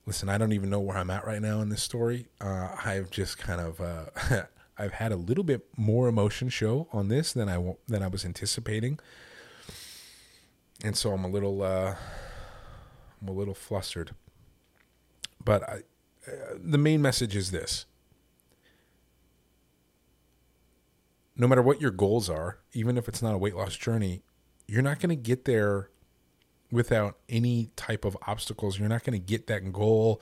Listen, 0.07 0.31
I 0.31 0.39
don't 0.39 0.53
even 0.53 0.71
know 0.71 0.81
where 0.81 0.97
I'm 0.97 1.11
at 1.11 1.27
right 1.27 1.43
now 1.43 1.61
in 1.61 1.69
this 1.69 1.83
story. 1.83 2.29
Uh, 2.41 2.75
I've 2.83 3.11
just 3.11 3.37
kind 3.37 3.61
of 3.61 3.81
uh, 3.81 4.45
I've 4.79 4.95
had 4.95 5.13
a 5.13 5.17
little 5.17 5.45
bit 5.45 5.67
more 5.77 6.09
emotion 6.09 6.49
show 6.49 6.89
on 6.93 7.09
this 7.09 7.33
than 7.33 7.49
I 7.49 7.75
than 7.89 8.03
I 8.03 8.07
was 8.07 8.25
anticipating, 8.25 8.99
and 10.83 10.97
so 10.97 11.13
I'm 11.13 11.25
a 11.25 11.29
little 11.29 11.63
uh, 11.63 11.95
I'm 13.21 13.29
a 13.29 13.33
little 13.33 13.55
flustered. 13.55 14.15
But 15.45 15.63
I, 15.63 15.75
uh, 16.27 16.55
the 16.59 16.79
main 16.79 17.03
message 17.03 17.35
is 17.35 17.51
this: 17.51 17.87
no 21.37 21.47
matter 21.47 21.63
what 21.63 21.81
your 21.81 21.91
goals 21.91 22.29
are, 22.29 22.59
even 22.73 22.99
if 22.99 23.09
it's 23.09 23.23
not 23.23 23.35
a 23.35 23.39
weight 23.39 23.55
loss 23.55 23.77
journey, 23.77 24.23
you're 24.67 24.83
not 24.83 25.01
going 25.01 25.11
to 25.11 25.17
get 25.17 25.45
there 25.45 25.91
without 26.71 27.17
any 27.29 27.71
type 27.77 28.05
of 28.05 28.17
obstacles. 28.27 28.79
You're 28.79 28.89
not 28.89 29.05
going 29.05 29.19
to 29.19 29.25
get 29.25 29.47
that 29.47 29.73
goal. 29.73 30.21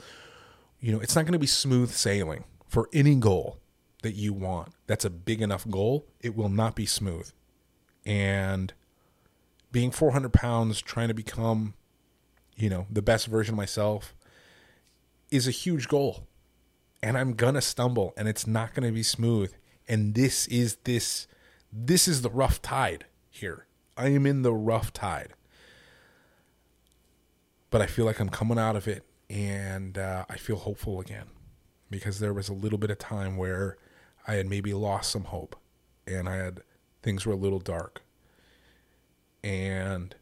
You 0.78 0.92
know, 0.92 1.00
it's 1.00 1.16
not 1.16 1.24
going 1.24 1.32
to 1.32 1.38
be 1.38 1.46
smooth 1.46 1.90
sailing 1.90 2.44
for 2.68 2.88
any 2.92 3.16
goal 3.16 3.58
that 4.02 4.14
you 4.14 4.32
want. 4.32 4.68
That's 4.86 5.04
a 5.04 5.10
big 5.10 5.42
enough 5.42 5.68
goal. 5.68 6.06
It 6.20 6.36
will 6.36 6.50
not 6.50 6.76
be 6.76 6.86
smooth. 6.86 7.32
And 8.04 8.72
being 9.72 9.90
400 9.90 10.32
pounds, 10.32 10.80
trying 10.80 11.08
to 11.08 11.14
become, 11.14 11.74
you 12.56 12.70
know, 12.70 12.86
the 12.90 13.02
best 13.02 13.26
version 13.26 13.54
of 13.54 13.56
myself 13.56 14.14
is 15.30 15.46
a 15.46 15.52
huge 15.52 15.88
goal. 15.88 16.26
And 17.02 17.16
I'm 17.18 17.34
going 17.34 17.54
to 17.54 17.60
stumble 17.60 18.14
and 18.16 18.26
it's 18.26 18.46
not 18.46 18.74
going 18.74 18.86
to 18.86 18.92
be 18.92 19.02
smooth 19.02 19.52
and 19.88 20.14
this 20.14 20.46
is 20.48 20.76
this 20.84 21.26
this 21.72 22.08
is 22.08 22.22
the 22.22 22.30
rough 22.30 22.62
tide 22.62 23.06
here. 23.30 23.66
I 23.96 24.08
am 24.08 24.26
in 24.26 24.42
the 24.42 24.54
rough 24.54 24.92
tide. 24.92 25.34
But 27.70 27.82
I 27.82 27.86
feel 27.86 28.04
like 28.04 28.20
I'm 28.20 28.28
coming 28.28 28.58
out 28.58 28.76
of 28.76 28.88
it 28.88 29.04
and 29.28 29.98
uh, 29.98 30.24
I 30.28 30.36
feel 30.36 30.56
hopeful 30.56 31.00
again 31.00 31.26
because 31.90 32.18
there 32.18 32.32
was 32.32 32.48
a 32.48 32.54
little 32.54 32.78
bit 32.78 32.90
of 32.90 32.98
time 32.98 33.36
where 33.36 33.76
I 34.26 34.34
had 34.34 34.46
maybe 34.46 34.72
lost 34.72 35.10
some 35.10 35.24
hope 35.24 35.56
and 36.06 36.28
I 36.28 36.36
had 36.36 36.60
things 37.02 37.26
were 37.26 37.32
a 37.32 37.36
little 37.36 37.58
dark. 37.58 38.02
And 39.42 40.14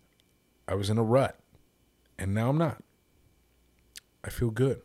I 0.69 0.75
was 0.75 0.91
in 0.91 0.99
a 0.99 1.03
rut 1.03 1.39
and 2.19 2.35
now 2.35 2.51
I'm 2.51 2.59
not. 2.59 2.83
I 4.23 4.31
feel 4.31 4.51
good. 4.51 4.81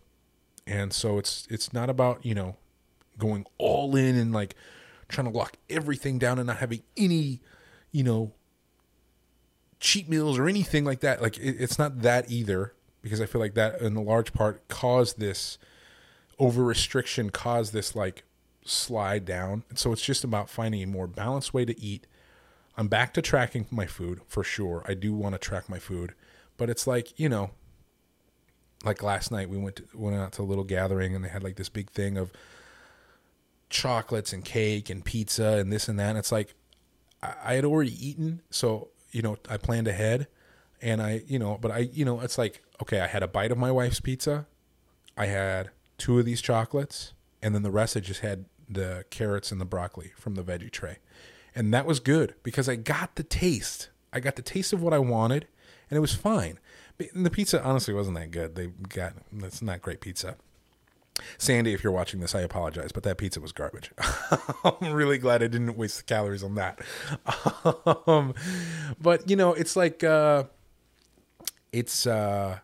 And 0.67 0.93
so 0.93 1.17
it's 1.17 1.47
it's 1.49 1.73
not 1.73 1.89
about, 1.89 2.25
you 2.25 2.35
know, 2.35 2.57
going 3.17 3.45
all 3.57 3.95
in 3.95 4.15
and 4.15 4.33
like 4.33 4.55
trying 5.07 5.31
to 5.31 5.35
lock 5.35 5.57
everything 5.69 6.19
down 6.19 6.37
and 6.37 6.47
not 6.47 6.57
having 6.57 6.83
any, 6.97 7.41
you 7.91 8.03
know, 8.03 8.33
cheat 9.79 10.09
meals 10.09 10.37
or 10.37 10.47
anything 10.47 10.85
like 10.85 10.99
that. 11.01 11.21
Like 11.21 11.37
it, 11.37 11.55
it's 11.59 11.79
not 11.79 12.01
that 12.01 12.29
either 12.29 12.73
because 13.01 13.21
I 13.21 13.25
feel 13.25 13.41
like 13.41 13.53
that 13.55 13.81
in 13.81 13.95
a 13.95 14.01
large 14.01 14.33
part 14.33 14.67
caused 14.67 15.19
this 15.19 15.57
over 16.37 16.63
restriction, 16.63 17.29
caused 17.29 17.73
this 17.73 17.95
like 17.95 18.23
slide 18.65 19.25
down. 19.25 19.63
And 19.69 19.79
so 19.79 19.91
it's 19.91 20.03
just 20.03 20.23
about 20.23 20.49
finding 20.49 20.83
a 20.83 20.87
more 20.87 21.07
balanced 21.07 21.53
way 21.53 21.65
to 21.65 21.79
eat. 21.79 22.05
I'm 22.79 22.87
back 22.87 23.13
to 23.15 23.21
tracking 23.21 23.67
my 23.71 23.85
food 23.85 24.21
for 24.25 24.41
sure. 24.41 24.85
I 24.87 24.93
do 24.93 25.13
want 25.13 25.35
to 25.35 25.39
track 25.39 25.67
my 25.67 25.79
food, 25.79 26.13
but 26.55 26.69
it's 26.69 26.87
like, 26.87 27.19
you 27.19 27.27
know, 27.27 27.51
like 28.85 29.03
last 29.03 29.33
night 29.33 29.49
we 29.49 29.57
went 29.57 29.75
to, 29.75 29.83
went 29.93 30.15
out 30.15 30.31
to 30.33 30.43
a 30.43 30.43
little 30.43 30.63
gathering 30.63 31.13
and 31.13 31.21
they 31.21 31.27
had 31.27 31.43
like 31.43 31.57
this 31.57 31.67
big 31.67 31.89
thing 31.89 32.17
of 32.17 32.31
chocolates 33.69 34.31
and 34.31 34.45
cake 34.45 34.89
and 34.89 35.03
pizza 35.03 35.57
and 35.57 35.73
this 35.73 35.89
and 35.89 35.99
that. 35.99 36.11
And 36.11 36.17
it's 36.17 36.31
like 36.31 36.55
I, 37.21 37.55
had 37.55 37.65
already 37.65 37.91
eaten, 38.07 38.43
so 38.49 38.87
you 39.11 39.23
know 39.23 39.35
I 39.49 39.57
planned 39.57 39.89
ahead, 39.89 40.27
and 40.81 41.01
I 41.01 41.23
you 41.27 41.37
know, 41.37 41.57
but 41.59 41.71
I 41.71 41.79
you 41.79 42.05
know 42.05 42.21
it's 42.21 42.37
like 42.37 42.63
okay, 42.81 43.01
I 43.01 43.07
had 43.07 43.23
a 43.23 43.27
bite 43.27 43.51
of 43.51 43.57
my 43.57 43.73
wife's 43.73 43.99
pizza. 43.99 44.47
I 45.17 45.25
had 45.25 45.71
two 45.97 46.17
of 46.17 46.23
these 46.23 46.39
chocolates, 46.41 47.11
and 47.41 47.53
then 47.53 47.63
the 47.63 47.71
rest 47.71 47.97
I 47.97 47.99
just 47.99 48.21
had 48.21 48.45
the 48.69 49.03
carrots 49.09 49.51
and 49.51 49.59
the 49.59 49.65
broccoli 49.65 50.13
from 50.15 50.35
the 50.35 50.43
veggie 50.43 50.71
tray. 50.71 50.99
And 51.59 51.73
that 51.73 51.85
was 51.85 51.99
good 51.99 52.35
because 52.41 52.69
I 52.69 52.77
got 52.77 53.15
the 53.15 53.23
taste. 53.23 53.89
I 54.13 54.21
got 54.21 54.37
the 54.37 54.41
taste 54.41 54.71
of 54.71 54.81
what 54.81 54.93
I 54.93 54.99
wanted, 54.99 55.45
and 55.89 55.97
it 55.97 55.99
was 55.99 56.13
fine. 56.13 56.57
And 57.13 57.25
the 57.25 57.29
pizza 57.29 57.61
honestly 57.61 57.93
wasn't 57.93 58.15
that 58.15 58.31
good. 58.31 58.55
They 58.55 58.67
got 58.67 59.11
that's 59.29 59.61
not 59.61 59.81
great 59.81 59.99
pizza. 59.99 60.37
Sandy, 61.37 61.73
if 61.73 61.83
you're 61.83 61.91
watching 61.91 62.21
this, 62.21 62.33
I 62.33 62.39
apologize, 62.39 62.93
but 62.93 63.03
that 63.03 63.17
pizza 63.17 63.41
was 63.41 63.51
garbage. 63.51 63.91
I'm 64.63 64.93
really 64.93 65.17
glad 65.17 65.43
I 65.43 65.47
didn't 65.47 65.75
waste 65.75 65.97
the 65.97 66.03
calories 66.05 66.45
on 66.45 66.55
that. 66.55 66.79
Um, 68.07 68.35
but 69.01 69.29
you 69.29 69.35
know, 69.35 69.53
it's 69.53 69.75
like 69.75 70.01
uh, 70.01 70.45
it's 71.73 72.07
uh, 72.07 72.59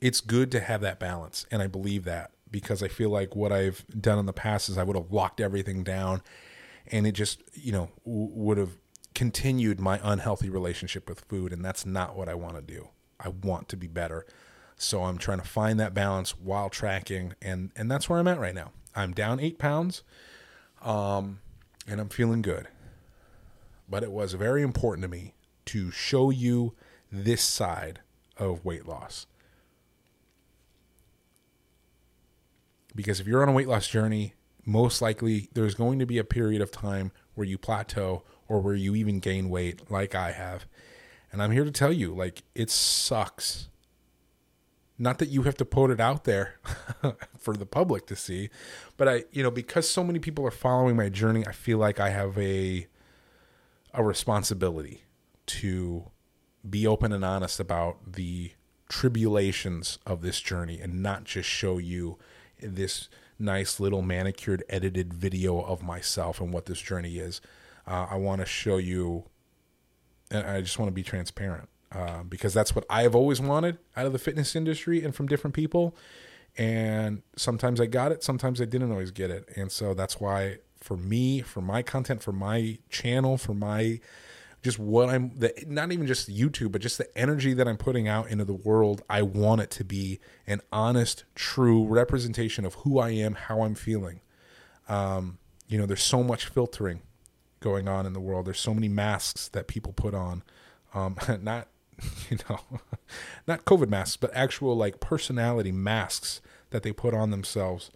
it's 0.00 0.20
good 0.20 0.52
to 0.52 0.60
have 0.60 0.82
that 0.82 1.00
balance, 1.00 1.46
and 1.50 1.62
I 1.62 1.66
believe 1.66 2.04
that 2.04 2.30
because 2.48 2.80
I 2.80 2.86
feel 2.86 3.10
like 3.10 3.34
what 3.34 3.50
I've 3.50 3.84
done 4.00 4.20
in 4.20 4.26
the 4.26 4.32
past 4.32 4.68
is 4.68 4.78
I 4.78 4.84
would 4.84 4.96
have 4.96 5.10
locked 5.10 5.40
everything 5.40 5.82
down, 5.82 6.22
and 6.90 7.06
it 7.06 7.12
just 7.12 7.42
you 7.54 7.72
know 7.72 7.90
w- 8.04 8.30
would 8.32 8.58
have 8.58 8.78
continued 9.14 9.80
my 9.80 9.98
unhealthy 10.02 10.50
relationship 10.50 11.08
with 11.08 11.20
food, 11.20 11.52
and 11.52 11.64
that's 11.64 11.86
not 11.86 12.16
what 12.16 12.28
I 12.28 12.34
want 12.34 12.56
to 12.56 12.62
do. 12.62 12.88
I 13.18 13.28
want 13.28 13.68
to 13.70 13.76
be 13.76 13.86
better. 13.86 14.26
So 14.76 15.04
I'm 15.04 15.16
trying 15.16 15.40
to 15.40 15.46
find 15.46 15.80
that 15.80 15.94
balance 15.94 16.32
while 16.38 16.68
tracking, 16.68 17.34
and 17.40 17.70
and 17.76 17.90
that's 17.90 18.08
where 18.08 18.18
I'm 18.18 18.28
at 18.28 18.38
right 18.38 18.54
now. 18.54 18.72
I'm 18.94 19.12
down 19.12 19.40
eight 19.40 19.58
pounds, 19.58 20.02
um, 20.82 21.40
and 21.86 22.00
I'm 22.00 22.08
feeling 22.08 22.42
good. 22.42 22.68
But 23.88 24.02
it 24.02 24.10
was 24.10 24.34
very 24.34 24.62
important 24.62 25.02
to 25.02 25.08
me 25.08 25.34
to 25.66 25.90
show 25.90 26.30
you 26.30 26.74
this 27.10 27.42
side 27.42 28.00
of 28.36 28.64
weight 28.64 28.86
loss. 28.86 29.26
Because 32.94 33.20
if 33.20 33.26
you're 33.26 33.42
on 33.42 33.48
a 33.48 33.52
weight 33.52 33.68
loss 33.68 33.86
journey, 33.88 34.34
most 34.66 35.00
likely 35.00 35.48
there's 35.54 35.74
going 35.74 35.98
to 35.98 36.06
be 36.06 36.18
a 36.18 36.24
period 36.24 36.60
of 36.60 36.70
time 36.70 37.12
where 37.34 37.46
you 37.46 37.56
plateau 37.56 38.22
or 38.48 38.60
where 38.60 38.74
you 38.74 38.94
even 38.94 39.20
gain 39.20 39.48
weight, 39.48 39.90
like 39.90 40.14
I 40.14 40.32
have. 40.32 40.66
And 41.32 41.42
I'm 41.42 41.52
here 41.52 41.64
to 41.64 41.70
tell 41.70 41.92
you, 41.92 42.14
like, 42.14 42.42
it 42.54 42.70
sucks 42.70 43.68
not 44.98 45.18
that 45.18 45.28
you 45.28 45.42
have 45.42 45.56
to 45.56 45.64
put 45.64 45.90
it 45.90 46.00
out 46.00 46.24
there 46.24 46.58
for 47.38 47.54
the 47.54 47.66
public 47.66 48.06
to 48.06 48.16
see, 48.16 48.48
but 48.96 49.08
I, 49.08 49.24
you 49.30 49.42
know, 49.42 49.50
because 49.50 49.88
so 49.88 50.02
many 50.02 50.18
people 50.18 50.46
are 50.46 50.50
following 50.50 50.96
my 50.96 51.08
journey, 51.08 51.46
I 51.46 51.52
feel 51.52 51.78
like 51.78 52.00
I 52.00 52.10
have 52.10 52.38
a 52.38 52.86
a 53.92 54.04
responsibility 54.04 55.04
to 55.46 56.10
be 56.68 56.86
open 56.86 57.12
and 57.12 57.24
honest 57.24 57.58
about 57.58 58.12
the 58.12 58.52
tribulations 58.90 59.98
of 60.04 60.20
this 60.20 60.40
journey 60.40 60.80
and 60.80 61.02
not 61.02 61.24
just 61.24 61.48
show 61.48 61.78
you 61.78 62.18
this 62.60 63.08
nice 63.38 63.80
little 63.80 64.02
manicured 64.02 64.64
edited 64.68 65.12
video 65.12 65.60
of 65.60 65.82
myself 65.82 66.40
and 66.40 66.52
what 66.52 66.66
this 66.66 66.80
journey 66.80 67.18
is. 67.18 67.40
Uh, 67.86 68.06
I 68.10 68.16
want 68.16 68.40
to 68.40 68.46
show 68.46 68.78
you, 68.78 69.24
and 70.30 70.46
I 70.46 70.60
just 70.60 70.78
want 70.78 70.88
to 70.88 70.94
be 70.94 71.02
transparent 71.02 71.68
uh, 71.92 72.22
because 72.22 72.52
that's 72.52 72.74
what 72.74 72.84
I 72.90 73.02
have 73.02 73.14
always 73.14 73.40
wanted 73.40 73.78
out 73.96 74.06
of 74.06 74.12
the 74.12 74.18
fitness 74.18 74.56
industry 74.56 75.04
and 75.04 75.14
from 75.14 75.26
different 75.26 75.54
people. 75.54 75.94
And 76.58 77.22
sometimes 77.36 77.80
I 77.80 77.86
got 77.86 78.12
it, 78.12 78.22
sometimes 78.22 78.60
I 78.60 78.64
didn't 78.64 78.90
always 78.90 79.10
get 79.10 79.30
it. 79.30 79.48
And 79.56 79.70
so 79.70 79.94
that's 79.94 80.18
why, 80.20 80.58
for 80.80 80.96
me, 80.96 81.42
for 81.42 81.60
my 81.60 81.82
content, 81.82 82.22
for 82.22 82.32
my 82.32 82.78
channel, 82.88 83.36
for 83.36 83.54
my 83.54 84.00
just 84.66 84.80
what 84.80 85.08
I'm 85.08 85.30
the 85.38 85.54
not 85.66 85.92
even 85.92 86.08
just 86.08 86.28
YouTube, 86.28 86.72
but 86.72 86.82
just 86.82 86.98
the 86.98 87.16
energy 87.16 87.54
that 87.54 87.68
I'm 87.68 87.76
putting 87.76 88.08
out 88.08 88.28
into 88.28 88.44
the 88.44 88.52
world, 88.52 89.00
I 89.08 89.22
want 89.22 89.60
it 89.60 89.70
to 89.70 89.84
be 89.84 90.18
an 90.44 90.60
honest, 90.72 91.24
true 91.36 91.86
representation 91.86 92.66
of 92.66 92.74
who 92.74 92.98
I 92.98 93.10
am, 93.10 93.34
how 93.34 93.62
I'm 93.62 93.76
feeling. 93.76 94.20
Um, 94.88 95.38
you 95.68 95.78
know, 95.78 95.86
there's 95.86 96.02
so 96.02 96.24
much 96.24 96.46
filtering 96.46 97.02
going 97.60 97.86
on 97.86 98.06
in 98.06 98.12
the 98.12 98.20
world. 98.20 98.46
There's 98.46 98.58
so 98.58 98.74
many 98.74 98.88
masks 98.88 99.46
that 99.48 99.68
people 99.68 99.92
put 99.92 100.14
on. 100.14 100.42
Um, 100.92 101.16
not 101.40 101.68
you 102.28 102.38
know, 102.50 102.58
not 103.46 103.64
COVID 103.64 103.88
masks, 103.88 104.16
but 104.16 104.32
actual 104.34 104.76
like 104.76 104.98
personality 104.98 105.70
masks 105.70 106.40
that 106.70 106.82
they 106.82 106.92
put 106.92 107.14
on 107.14 107.30
themselves. 107.30 107.92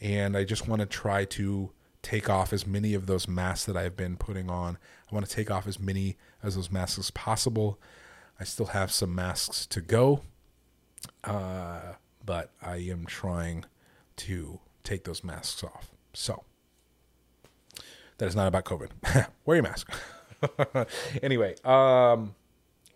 And 0.00 0.38
I 0.38 0.44
just 0.44 0.66
want 0.66 0.80
to 0.80 0.86
try 0.86 1.26
to 1.26 1.70
take 2.06 2.28
off 2.30 2.52
as 2.52 2.66
many 2.66 2.94
of 2.94 3.06
those 3.06 3.28
masks 3.28 3.66
that 3.66 3.76
I've 3.76 3.96
been 3.96 4.16
putting 4.16 4.50
on. 4.50 4.78
I 5.10 5.14
want 5.14 5.26
to 5.26 5.32
take 5.32 5.50
off 5.50 5.66
as 5.66 5.78
many 5.78 6.16
as 6.42 6.54
those 6.56 6.70
masks 6.70 6.98
as 6.98 7.10
possible. 7.10 7.78
I 8.38 8.44
still 8.44 8.66
have 8.66 8.92
some 8.92 9.14
masks 9.14 9.66
to 9.66 9.80
go, 9.80 10.22
uh, 11.24 11.94
but 12.24 12.50
I 12.60 12.76
am 12.76 13.06
trying 13.06 13.64
to 14.16 14.60
take 14.84 15.04
those 15.04 15.24
masks 15.24 15.64
off. 15.64 15.90
So 16.12 16.44
that 18.18 18.26
is 18.26 18.36
not 18.36 18.46
about 18.46 18.64
COVID. 18.64 18.90
Wear 19.44 19.56
your 19.56 19.62
mask. 19.62 19.90
anyway, 21.22 21.54
um, 21.64 22.34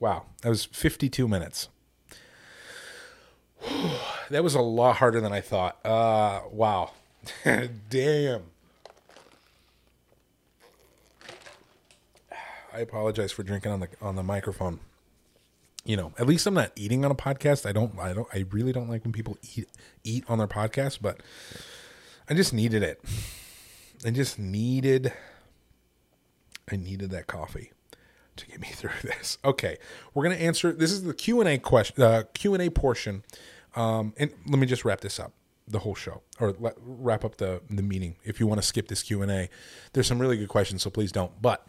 Wow, 0.01 0.25
that 0.41 0.49
was 0.49 0.65
52 0.65 1.29
minutes. 1.29 1.69
that 4.31 4.43
was 4.43 4.55
a 4.55 4.63
lot 4.63 4.97
harder 4.97 5.21
than 5.21 5.33
I 5.33 5.43
thought. 5.43 5.85
Uh, 5.85 6.41
wow. 6.51 6.93
Damn. 7.91 8.45
I 12.73 12.81
apologize 12.81 13.33
for 13.33 13.43
drinking 13.43 13.73
on 13.73 13.81
the 13.81 13.89
on 14.01 14.17
the 14.17 14.23
microphone. 14.23 14.81
You 15.85 15.97
know, 15.97 16.13
at 16.19 16.27
least 16.27 16.47
I'm 16.47 16.55
not 16.55 16.73
eating 16.77 17.05
on 17.05 17.11
a 17.11 17.15
podcast. 17.15 17.67
I 17.67 17.73
don't 17.73 17.99
I 17.99 18.13
don't 18.13 18.29
I 18.33 18.45
really 18.51 18.73
don't 18.73 18.89
like 18.89 19.05
when 19.05 19.13
people 19.13 19.39
eat 19.57 19.69
eat 20.05 20.25
on 20.29 20.39
their 20.39 20.47
podcast, 20.47 20.99
but 21.01 21.21
I 22.29 22.35
just 22.35 22.53
needed 22.53 22.83
it. 22.83 23.03
I 24.05 24.11
just 24.11 24.39
needed 24.39 25.13
I 26.71 26.77
needed 26.77 27.11
that 27.11 27.27
coffee 27.27 27.73
to 28.37 28.47
get 28.47 28.61
me 28.61 28.69
through 28.73 28.91
this. 29.03 29.39
Okay, 29.45 29.79
we're 30.15 30.23
gonna 30.23 30.37
answer. 30.37 30.73
This 30.73 30.93
is 30.93 31.05
the 31.05 31.15
Q 31.15 31.41
and 31.41 31.49
A 31.49 31.59
question, 31.59 32.03
uh, 32.03 32.25
Q 32.35 32.55
and 32.55 32.63
A 32.63 32.71
portion. 32.71 33.25
Um, 33.77 34.15
and 34.19 34.33
let 34.47 34.59
me 34.59 34.67
just 34.67 34.85
wrap 34.85 35.01
this 35.01 35.21
up, 35.21 35.33
the 35.69 35.79
whole 35.79 35.95
show, 35.95 36.23
or 36.41 36.55
let, 36.59 36.75
wrap 36.81 37.25
up 37.25 37.37
the 37.37 37.63
the 37.71 37.83
meeting. 37.83 38.17
If 38.25 38.41
you 38.41 38.47
want 38.47 38.61
to 38.61 38.67
skip 38.67 38.89
this 38.89 39.03
Q 39.03 39.23
and 39.23 39.31
A, 39.31 39.49
there's 39.93 40.07
some 40.07 40.19
really 40.19 40.37
good 40.37 40.49
questions, 40.49 40.83
so 40.83 40.91
please 40.91 41.13
don't. 41.13 41.41
But 41.41 41.67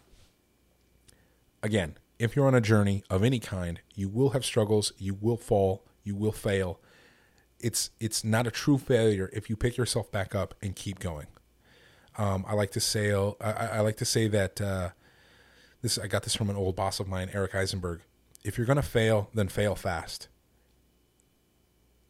again, 1.62 1.96
if 2.18 2.36
you're 2.36 2.46
on 2.46 2.54
a 2.54 2.60
journey 2.60 3.04
of 3.10 3.24
any 3.24 3.40
kind, 3.40 3.80
you 3.94 4.08
will 4.08 4.30
have 4.30 4.44
struggles. 4.44 4.92
You 4.98 5.14
will 5.14 5.36
fall. 5.36 5.84
You 6.04 6.14
will 6.14 6.32
fail. 6.32 6.80
It's 7.60 7.90
it's 8.00 8.24
not 8.24 8.46
a 8.46 8.50
true 8.50 8.78
failure 8.78 9.30
if 9.32 9.48
you 9.48 9.56
pick 9.56 9.76
yourself 9.76 10.10
back 10.10 10.34
up 10.34 10.54
and 10.62 10.74
keep 10.74 10.98
going. 10.98 11.28
Um, 12.18 12.44
I 12.46 12.54
like 12.54 12.72
to 12.72 12.80
say 12.80 13.12
I, 13.12 13.50
I 13.50 13.80
like 13.80 13.96
to 13.98 14.04
say 14.04 14.28
that. 14.28 14.60
Uh, 14.60 14.90
this 15.82 15.98
I 15.98 16.06
got 16.06 16.22
this 16.22 16.34
from 16.34 16.48
an 16.48 16.56
old 16.56 16.76
boss 16.76 17.00
of 17.00 17.08
mine, 17.08 17.30
Eric 17.32 17.54
Eisenberg. 17.54 18.00
If 18.44 18.56
you're 18.56 18.66
going 18.66 18.76
to 18.76 18.82
fail, 18.82 19.30
then 19.34 19.48
fail 19.48 19.74
fast. 19.74 20.28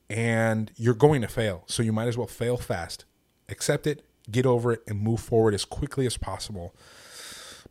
And 0.09 0.70
you're 0.76 0.94
going 0.94 1.22
to 1.22 1.28
fail, 1.28 1.64
so 1.66 1.82
you 1.82 1.92
might 1.92 2.09
as 2.09 2.18
well 2.18 2.26
fail 2.26 2.59
fast. 2.59 3.07
Accept 3.48 3.86
it, 3.86 4.05
get 4.30 4.44
over 4.44 4.72
it, 4.72 4.82
and 4.86 5.00
move 5.00 5.20
forward 5.20 5.55
as 5.55 5.64
quickly 5.64 6.07
as 6.07 6.18
possible. 6.18 6.74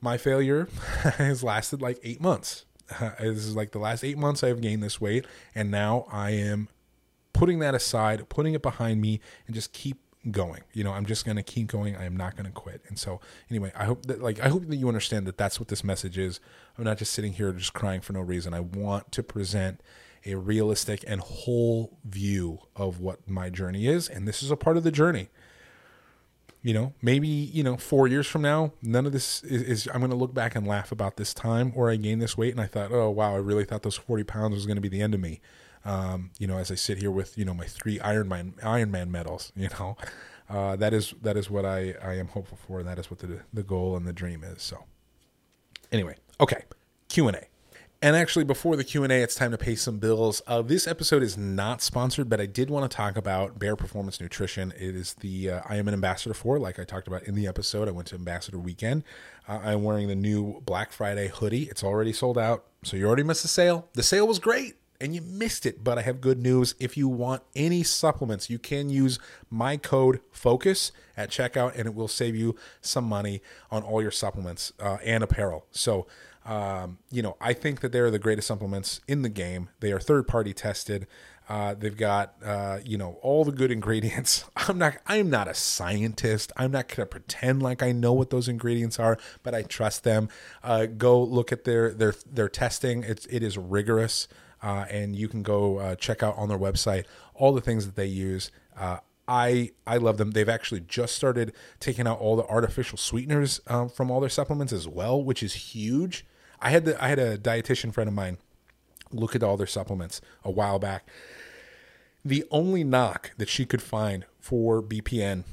My 0.02 0.18
failure 0.18 0.68
has 1.18 1.43
lasted 1.43 1.82
like 1.82 1.99
eight 2.04 2.22
months. 2.22 2.66
this 3.20 3.38
is 3.45 3.56
like 3.56 3.72
the 3.72 3.80
last 3.80 4.04
eight 4.04 4.18
months 4.18 4.43
I've 4.43 4.62
gained 4.62 4.84
this 4.84 4.99
weight, 4.99 5.26
and 5.56 5.72
now 5.72 6.06
I 6.12 6.32
am 6.32 6.68
putting 7.34 7.60
that 7.60 7.74
aside, 7.76 8.28
putting 8.28 8.54
it 8.54 8.62
behind 8.62 8.99
me, 9.02 9.22
and 9.45 9.56
just 9.56 9.72
keep 9.74 9.99
going. 10.30 10.62
You 10.74 10.84
know, 10.84 10.91
I'm 10.91 11.06
just 11.06 11.26
going 11.26 11.38
to 11.38 11.43
keep 11.43 11.68
going. 11.68 11.95
I 11.95 12.06
am 12.06 12.16
not 12.16 12.36
going 12.36 12.45
to 12.45 12.52
quit. 12.52 12.82
And 12.88 12.99
so, 12.99 13.20
anyway, 13.49 13.72
I 13.76 13.86
hope 13.86 14.06
that 14.08 14.22
like 14.22 14.39
I 14.39 14.49
hope 14.49 14.68
that 14.68 14.76
you 14.76 14.88
understand 14.88 15.26
that 15.28 15.38
that's 15.38 15.60
what 15.60 15.70
this 15.70 15.84
message 15.84 16.18
is. 16.18 16.39
I'm 16.78 16.84
not 16.84 16.97
just 16.97 17.14
sitting 17.14 17.34
here 17.34 17.52
just 17.54 17.74
crying 17.74 18.02
for 18.02 18.14
no 18.14 18.22
reason. 18.22 18.54
I 18.54 18.60
want 18.60 19.12
to 19.14 19.24
present 19.24 19.82
a 20.26 20.36
realistic 20.36 21.04
and 21.08 21.20
whole 21.22 21.97
view 22.06 22.60
of 22.76 22.99
what 22.99 23.28
my 23.28 23.49
journey 23.49 23.88
is, 23.88 24.08
and 24.08 24.28
this 24.28 24.43
is 24.43 24.52
a 24.52 24.58
part 24.58 24.78
of 24.78 24.84
the 24.84 24.91
journey. 24.91 25.30
You 26.64 26.76
know, 26.76 26.93
maybe 27.01 27.28
you 27.28 27.64
know, 27.64 27.76
four 27.76 28.07
years 28.07 28.28
from 28.28 28.43
now, 28.43 28.74
none 28.84 29.07
of 29.07 29.12
this 29.12 29.43
is. 29.43 29.62
is 29.64 29.88
I'm 29.91 29.99
going 29.99 30.12
to 30.12 30.18
look 30.18 30.34
back 30.34 30.55
and 30.55 30.68
laugh 30.68 30.91
about 30.91 31.18
this 31.18 31.34
time 31.34 31.72
where 31.72 31.89
I 31.89 31.95
gained 31.95 32.22
this 32.22 32.38
weight, 32.38 32.51
and 32.51 32.62
I 32.62 32.68
thought, 32.68 32.91
oh 32.91 33.09
wow, 33.09 33.34
I 33.34 33.38
really 33.38 33.66
thought 33.66 33.82
those 33.82 33.97
40 33.97 34.24
pounds 34.26 34.53
was 34.53 34.68
going 34.68 34.76
to 34.76 34.82
be 34.82 34.89
the 34.89 35.01
end 35.01 35.16
of 35.16 35.20
me. 35.20 35.41
Um, 35.84 36.30
you 36.38 36.45
know, 36.45 36.57
as 36.57 36.72
I 36.72 36.76
sit 36.76 36.99
here 36.99 37.09
with 37.09 37.36
you 37.36 37.45
know 37.45 37.55
my 37.55 37.66
three 37.66 37.97
Ironman 37.99 38.59
Ironman 38.62 39.09
medals, 39.09 39.51
you 39.55 39.70
know, 39.80 39.97
uh, 40.49 40.76
that 40.76 40.93
is 40.93 41.16
that 41.24 41.36
is 41.36 41.49
what 41.49 41.66
I 41.66 41.95
I 42.03 42.14
am 42.14 42.28
hopeful 42.28 42.59
for, 42.68 42.80
and 42.80 42.88
that 42.88 42.99
is 42.99 43.09
what 43.09 43.20
the 43.20 43.39
the 43.51 43.64
goal 43.64 43.95
and 43.97 44.05
the 44.05 44.14
dream 44.14 44.43
is. 44.43 44.62
So, 44.62 44.84
anyway, 45.91 46.16
okay, 46.39 46.66
Q 47.09 47.26
and 48.02 48.16
actually, 48.16 48.45
before 48.45 48.76
the 48.76 48.84
Q 48.84 49.04
and 49.04 49.14
A, 49.14 49.22
it's 49.22 49.36
time 49.36 49.52
to 49.52 49.58
pay 49.58 49.76
some 49.76 49.99
bills. 49.99 50.41
Uh, 50.47 50.64
this 50.64 50.88
episode 50.88 51.22
is 51.22 51.38
not 51.38 51.82
sponsored, 51.84 52.30
but 52.30 52.41
I 52.41 52.47
did 52.47 52.72
want 52.72 52.89
to 52.89 52.95
talk 52.95 53.16
about 53.16 53.60
Bare 53.60 53.76
Performance 53.76 54.20
Nutrition. 54.20 54.74
It 54.76 54.95
is 54.95 55.14
the 55.16 55.52
uh, 55.52 55.62
I 55.70 55.76
am 55.76 55.88
an 55.88 55.93
ambassador 55.93 56.34
for, 56.34 56.58
like 56.58 56.80
I 56.80 56.84
talked 56.84 57.08
about 57.08 57.24
in 57.24 57.36
the 57.36 57.45
episode. 57.45 57.88
I 57.88 57.91
went 57.91 58.08
to 58.08 58.16
Ambassador 58.16 58.58
Weekend. 58.58 59.04
Uh, 59.47 59.60
I'm 59.64 59.84
wearing 59.84 60.08
the 60.08 60.16
new 60.16 60.62
Black 60.62 60.91
Friday 60.91 61.28
hoodie. 61.28 61.64
It's 61.64 61.84
already 61.84 62.12
sold 62.12 62.39
out, 62.39 62.66
so 62.84 62.97
you 62.97 63.06
already 63.06 63.24
missed 63.24 63.43
the 63.43 63.47
sale. 63.47 63.88
The 63.93 64.04
sale 64.04 64.28
was 64.28 64.39
great 64.39 64.78
and 65.02 65.16
you 65.16 65.22
missed 65.22 65.66
it, 65.66 65.84
but 65.84 65.97
I 65.97 66.04
have 66.04 66.22
good 66.22 66.38
news. 66.38 66.76
If 66.80 66.95
you 66.95 67.08
want 67.08 67.41
any 67.56 67.82
supplements, 67.82 68.49
you 68.49 68.60
can 68.60 68.89
use 68.89 69.18
my 69.49 69.76
code 69.76 70.22
FOCUS 70.32 70.91
at 71.18 71.32
checkout, 71.32 71.76
and 71.76 71.88
it 71.88 71.95
will 71.95 72.08
save 72.08 72.36
you 72.36 72.56
some 72.82 73.06
money 73.06 73.41
on 73.72 73.82
all 73.82 74.02
your 74.02 74.12
supplements 74.12 74.72
uh, 74.80 74.97
and 75.04 75.24
apparel. 75.24 75.66
So, 75.72 76.06
um, 76.46 76.98
you 77.12 77.22
know, 77.22 77.38
I 77.39 77.54
think 77.54 77.82
that 77.82 77.92
they're 77.92 78.10
the 78.10 78.20
greatest 78.20 78.48
supplements 78.48 79.02
in 79.08 79.22
the 79.22 79.30
game. 79.30 79.70
They 79.80 79.92
are 79.92 80.00
third 80.00 80.28
party 80.28 80.54
tested. 80.54 81.08
Uh, 81.48 81.74
they've 81.74 81.98
got 81.98 82.36
uh, 82.44 82.80
you 82.84 82.98
know 82.98 83.20
all 83.22 83.44
the 83.44 83.52
good 83.52 83.72
ingredients. 83.78 84.46
I'm 84.56 84.78
not 84.78 84.98
I'm 85.06 85.30
not 85.30 85.48
a 85.48 85.54
scientist. 85.54 86.52
I'm 86.58 86.72
not 86.72 86.88
gonna 86.88 87.06
pretend 87.06 87.62
like 87.62 87.84
I 87.84 87.92
know 87.92 88.14
what 88.14 88.30
those 88.30 88.48
ingredients 88.48 89.00
are, 89.00 89.18
but 89.44 89.54
I 89.54 89.64
trust 89.64 90.04
them. 90.04 90.30
Uh, 90.64 90.86
go 90.86 91.22
look 91.22 91.52
at 91.52 91.64
their 91.66 91.94
their 91.94 92.14
their 92.32 92.50
testing. 92.50 93.04
It's 93.04 93.26
it 93.28 93.44
is 93.44 93.58
rigorous, 93.58 94.28
uh, 94.64 94.86
and 94.89 95.16
you 95.16 95.28
can 95.28 95.44
go 95.44 95.78
uh, 95.78 95.96
check 95.96 96.24
out 96.24 96.38
on 96.38 96.50
their 96.50 96.60
website 96.60 97.06
all 97.36 97.54
the 97.54 97.62
things 97.62 97.86
that 97.86 97.96
they 97.96 98.06
use. 98.06 98.50
Uh, 98.76 98.98
I 99.28 99.72
I 99.86 99.98
love 99.98 100.18
them. 100.18 100.32
They've 100.32 100.50
actually 100.50 100.82
just 100.82 101.16
started 101.16 101.54
taking 101.80 102.08
out 102.08 102.20
all 102.20 102.36
the 102.36 102.46
artificial 102.46 102.98
sweeteners 102.98 103.62
um, 103.68 103.89
from 103.89 104.10
all 104.10 104.20
their 104.20 104.30
supplements 104.30 104.74
as 104.74 104.88
well, 104.88 105.24
which 105.24 105.44
is 105.44 105.54
huge. 105.54 106.26
I 106.62 106.70
had 106.70 106.86
the 106.86 107.03
I 107.03 107.07
had 107.07 107.20
a 107.20 107.38
dietitian 107.38 107.93
friend 107.93 108.07
of 108.07 108.14
mine 108.14 108.38
look 109.12 109.36
at 109.36 109.43
all 109.43 109.57
their 109.57 109.68
supplements 109.68 110.22
a 110.43 110.51
while 110.51 110.80
back 110.80 111.05
the 112.24 112.45
only 112.51 112.84
knock 112.84 113.32
that 113.38 113.49
she 113.49 113.66
could 113.66 113.82
find 113.82 114.26
for 114.39 114.82
BPN 114.82 115.43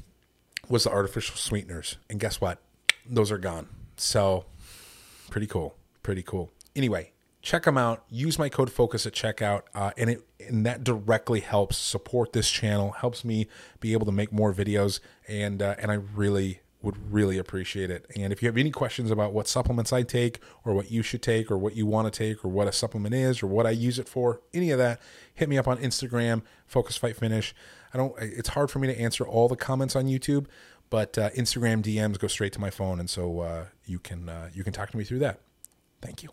was 0.67 0.83
the 0.83 0.91
artificial 0.91 1.35
sweeteners. 1.35 1.97
And 2.09 2.19
guess 2.19 2.39
what? 2.39 2.59
Those 3.05 3.31
are 3.31 3.37
gone. 3.37 3.67
So, 3.97 4.45
pretty 5.29 5.47
cool. 5.47 5.75
Pretty 6.03 6.21
cool. 6.21 6.51
Anyway, 6.75 7.11
check 7.41 7.63
them 7.63 7.77
out. 7.77 8.03
Use 8.09 8.37
my 8.37 8.49
code 8.49 8.71
FOCUS 8.71 9.07
at 9.07 9.13
checkout, 9.13 9.63
uh, 9.73 9.91
and 9.97 10.11
it 10.11 10.25
and 10.47 10.65
that 10.65 10.83
directly 10.83 11.41
helps 11.41 11.77
support 11.77 12.33
this 12.33 12.49
channel. 12.49 12.91
Helps 12.91 13.25
me 13.25 13.47
be 13.79 13.93
able 13.93 14.05
to 14.05 14.11
make 14.11 14.31
more 14.31 14.53
videos, 14.53 14.99
and 15.27 15.61
uh, 15.61 15.75
and 15.79 15.91
I 15.91 15.95
really 15.95 16.61
would 16.81 17.11
really 17.11 17.37
appreciate 17.37 17.91
it. 17.91 18.05
And 18.15 18.31
if 18.31 18.41
you 18.41 18.47
have 18.47 18.57
any 18.57 18.71
questions 18.71 19.11
about 19.11 19.33
what 19.33 19.47
supplements 19.47 19.91
I 19.91 20.03
take, 20.03 20.39
or 20.63 20.73
what 20.73 20.89
you 20.89 21.01
should 21.01 21.21
take, 21.21 21.51
or 21.51 21.57
what 21.57 21.75
you 21.75 21.85
want 21.85 22.11
to 22.11 22.17
take, 22.17 22.43
or 22.43 22.47
what 22.47 22.67
a 22.67 22.71
supplement 22.71 23.13
is, 23.13 23.43
or 23.43 23.47
what 23.47 23.65
I 23.65 23.71
use 23.71 23.99
it 23.99 24.07
for, 24.07 24.41
any 24.53 24.71
of 24.71 24.77
that, 24.77 25.01
hit 25.33 25.49
me 25.49 25.57
up 25.57 25.67
on 25.67 25.77
Instagram, 25.77 26.41
Focus 26.67 26.95
Fight 26.95 27.17
Finish. 27.17 27.53
I 27.93 27.97
don't. 27.97 28.13
It's 28.19 28.49
hard 28.49 28.71
for 28.71 28.79
me 28.79 28.87
to 28.87 28.97
answer 28.97 29.27
all 29.27 29.49
the 29.49 29.57
comments 29.57 29.95
on 29.95 30.05
YouTube, 30.05 30.45
but 30.89 31.17
uh, 31.17 31.31
Instagram 31.31 31.83
DMs 31.83 32.17
go 32.17 32.27
straight 32.27 32.53
to 32.53 32.61
my 32.61 32.69
phone, 32.69 32.99
and 32.99 33.09
so 33.09 33.41
uh, 33.41 33.65
you 33.85 33.99
can 33.99 34.29
uh, 34.29 34.49
you 34.53 34.63
can 34.63 34.71
talk 34.71 34.89
to 34.91 34.97
me 34.97 35.03
through 35.03 35.19
that. 35.19 35.41
Thank 36.01 36.23
you. 36.23 36.29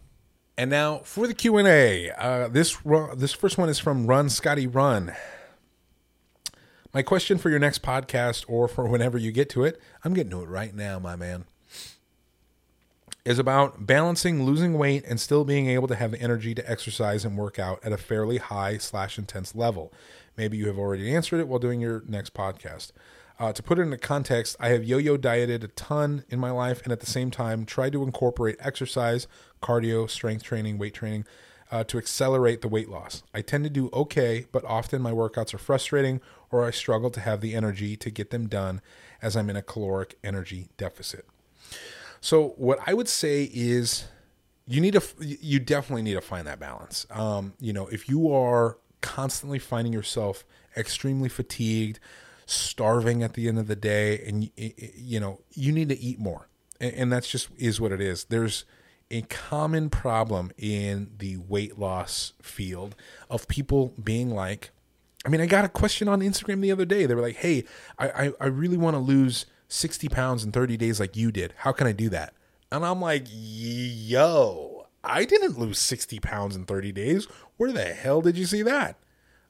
And 0.58 0.70
now 0.70 0.98
for 0.98 1.26
the 1.26 1.34
Q 1.34 1.56
and 1.56 1.66
A. 1.66 2.10
Uh, 2.10 2.48
this 2.48 2.76
this 3.16 3.32
first 3.32 3.58
one 3.58 3.68
is 3.68 3.78
from 3.78 4.06
Run 4.06 4.28
Scotty 4.28 4.66
Run. 4.66 5.12
My 6.96 7.02
question 7.02 7.36
for 7.36 7.50
your 7.50 7.58
next 7.58 7.82
podcast 7.82 8.46
or 8.48 8.68
for 8.68 8.88
whenever 8.88 9.18
you 9.18 9.30
get 9.30 9.50
to 9.50 9.64
it, 9.64 9.78
I'm 10.02 10.14
getting 10.14 10.30
to 10.30 10.40
it 10.40 10.48
right 10.48 10.74
now, 10.74 10.98
my 10.98 11.14
man, 11.14 11.44
is 13.22 13.38
about 13.38 13.84
balancing 13.84 14.44
losing 14.44 14.78
weight 14.78 15.04
and 15.06 15.20
still 15.20 15.44
being 15.44 15.68
able 15.68 15.88
to 15.88 15.94
have 15.94 16.12
the 16.12 16.22
energy 16.22 16.54
to 16.54 16.70
exercise 16.70 17.26
and 17.26 17.36
work 17.36 17.58
out 17.58 17.80
at 17.84 17.92
a 17.92 17.98
fairly 17.98 18.38
high 18.38 18.78
slash 18.78 19.18
intense 19.18 19.54
level. 19.54 19.92
Maybe 20.38 20.56
you 20.56 20.68
have 20.68 20.78
already 20.78 21.14
answered 21.14 21.38
it 21.38 21.48
while 21.48 21.58
doing 21.58 21.82
your 21.82 22.02
next 22.08 22.32
podcast. 22.32 22.92
Uh, 23.38 23.52
to 23.52 23.62
put 23.62 23.78
it 23.78 23.82
into 23.82 23.98
context, 23.98 24.56
I 24.58 24.70
have 24.70 24.82
yo 24.82 24.96
yo 24.96 25.18
dieted 25.18 25.64
a 25.64 25.68
ton 25.68 26.24
in 26.30 26.38
my 26.38 26.50
life 26.50 26.80
and 26.82 26.92
at 26.92 27.00
the 27.00 27.06
same 27.06 27.30
time 27.30 27.66
tried 27.66 27.92
to 27.92 28.04
incorporate 28.04 28.56
exercise, 28.58 29.26
cardio, 29.62 30.08
strength 30.08 30.44
training, 30.44 30.78
weight 30.78 30.94
training 30.94 31.26
uh, 31.70 31.84
to 31.84 31.98
accelerate 31.98 32.60
the 32.60 32.68
weight 32.68 32.88
loss. 32.88 33.22
I 33.34 33.42
tend 33.42 33.64
to 33.64 33.70
do 33.70 33.90
okay, 33.92 34.46
but 34.52 34.64
often 34.64 35.02
my 35.02 35.12
workouts 35.12 35.52
are 35.54 35.58
frustrating 35.58 36.20
or 36.50 36.64
I 36.64 36.70
struggle 36.70 37.10
to 37.10 37.20
have 37.20 37.40
the 37.40 37.54
energy 37.54 37.96
to 37.96 38.10
get 38.10 38.30
them 38.30 38.48
done 38.48 38.80
as 39.22 39.36
I'm 39.36 39.50
in 39.50 39.56
a 39.56 39.62
caloric 39.62 40.18
energy 40.22 40.68
deficit. 40.76 41.26
So, 42.20 42.54
what 42.56 42.78
I 42.86 42.94
would 42.94 43.08
say 43.08 43.50
is 43.52 44.06
you 44.66 44.80
need 44.80 44.94
to, 44.94 45.02
you 45.20 45.60
definitely 45.60 46.02
need 46.02 46.14
to 46.14 46.20
find 46.20 46.46
that 46.46 46.58
balance. 46.58 47.06
Um, 47.10 47.54
you 47.60 47.72
know, 47.72 47.86
if 47.88 48.08
you 48.08 48.32
are 48.32 48.78
constantly 49.00 49.58
finding 49.58 49.92
yourself 49.92 50.44
extremely 50.76 51.28
fatigued, 51.28 52.00
starving 52.46 53.22
at 53.22 53.34
the 53.34 53.48
end 53.48 53.58
of 53.58 53.66
the 53.66 53.76
day, 53.76 54.22
and 54.26 54.50
you 54.56 55.20
know, 55.20 55.40
you 55.54 55.72
need 55.72 55.88
to 55.88 55.98
eat 55.98 56.18
more. 56.18 56.48
And 56.80 57.10
that's 57.10 57.28
just 57.28 57.48
is 57.56 57.80
what 57.80 57.90
it 57.90 58.00
is. 58.00 58.24
There's, 58.24 58.64
a 59.10 59.22
common 59.22 59.88
problem 59.90 60.50
in 60.58 61.10
the 61.18 61.36
weight 61.36 61.78
loss 61.78 62.32
field 62.42 62.96
of 63.30 63.46
people 63.48 63.94
being 64.02 64.30
like, 64.30 64.70
I 65.26 65.28
mean, 65.28 65.40
I 65.40 65.46
got 65.46 65.64
a 65.64 65.68
question 65.68 66.06
on 66.06 66.20
Instagram 66.20 66.60
the 66.60 66.70
other 66.70 66.84
day. 66.84 67.04
They 67.04 67.14
were 67.14 67.20
like, 67.20 67.34
hey, 67.34 67.64
I, 67.98 68.08
I, 68.08 68.32
I 68.42 68.46
really 68.46 68.76
want 68.76 68.94
to 68.94 69.00
lose 69.00 69.44
60 69.66 70.08
pounds 70.08 70.44
in 70.44 70.52
30 70.52 70.76
days 70.76 71.00
like 71.00 71.16
you 71.16 71.32
did. 71.32 71.52
How 71.58 71.72
can 71.72 71.88
I 71.88 71.92
do 71.92 72.08
that? 72.10 72.32
And 72.70 72.86
I'm 72.86 73.00
like, 73.00 73.24
yo, 73.28 74.86
I 75.02 75.24
didn't 75.24 75.58
lose 75.58 75.80
60 75.80 76.20
pounds 76.20 76.54
in 76.54 76.64
30 76.64 76.92
days. 76.92 77.26
Where 77.56 77.72
the 77.72 77.86
hell 77.86 78.20
did 78.20 78.38
you 78.38 78.46
see 78.46 78.62
that? 78.62 79.00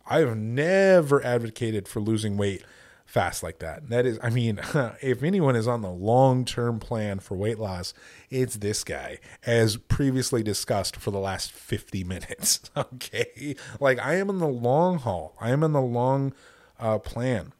I've 0.08 0.34
never 0.34 1.22
advocated 1.22 1.88
for 1.88 2.00
losing 2.00 2.38
weight 2.38 2.64
fast 3.06 3.42
like 3.42 3.60
that. 3.60 3.88
That 3.88 4.04
is, 4.04 4.18
I 4.22 4.28
mean, 4.28 4.60
if 5.00 5.22
anyone 5.22 5.56
is 5.56 5.66
on 5.66 5.80
the 5.80 5.90
long 5.90 6.44
term 6.44 6.78
plan 6.78 7.20
for 7.20 7.36
weight 7.36 7.58
loss, 7.58 7.94
it's 8.28 8.56
this 8.56 8.84
guy, 8.84 9.20
as 9.46 9.76
previously 9.76 10.42
discussed 10.42 10.96
for 10.96 11.10
the 11.10 11.18
last 11.18 11.52
50 11.52 12.04
minutes. 12.04 12.60
Okay. 12.76 13.56
Like, 13.80 13.98
I 13.98 14.16
am 14.16 14.28
in 14.28 14.38
the 14.38 14.48
long 14.48 14.98
haul, 14.98 15.34
I 15.40 15.50
am 15.50 15.62
in 15.62 15.72
the 15.72 15.80
long 15.80 16.34
uh, 16.78 16.98
plan. 16.98 17.52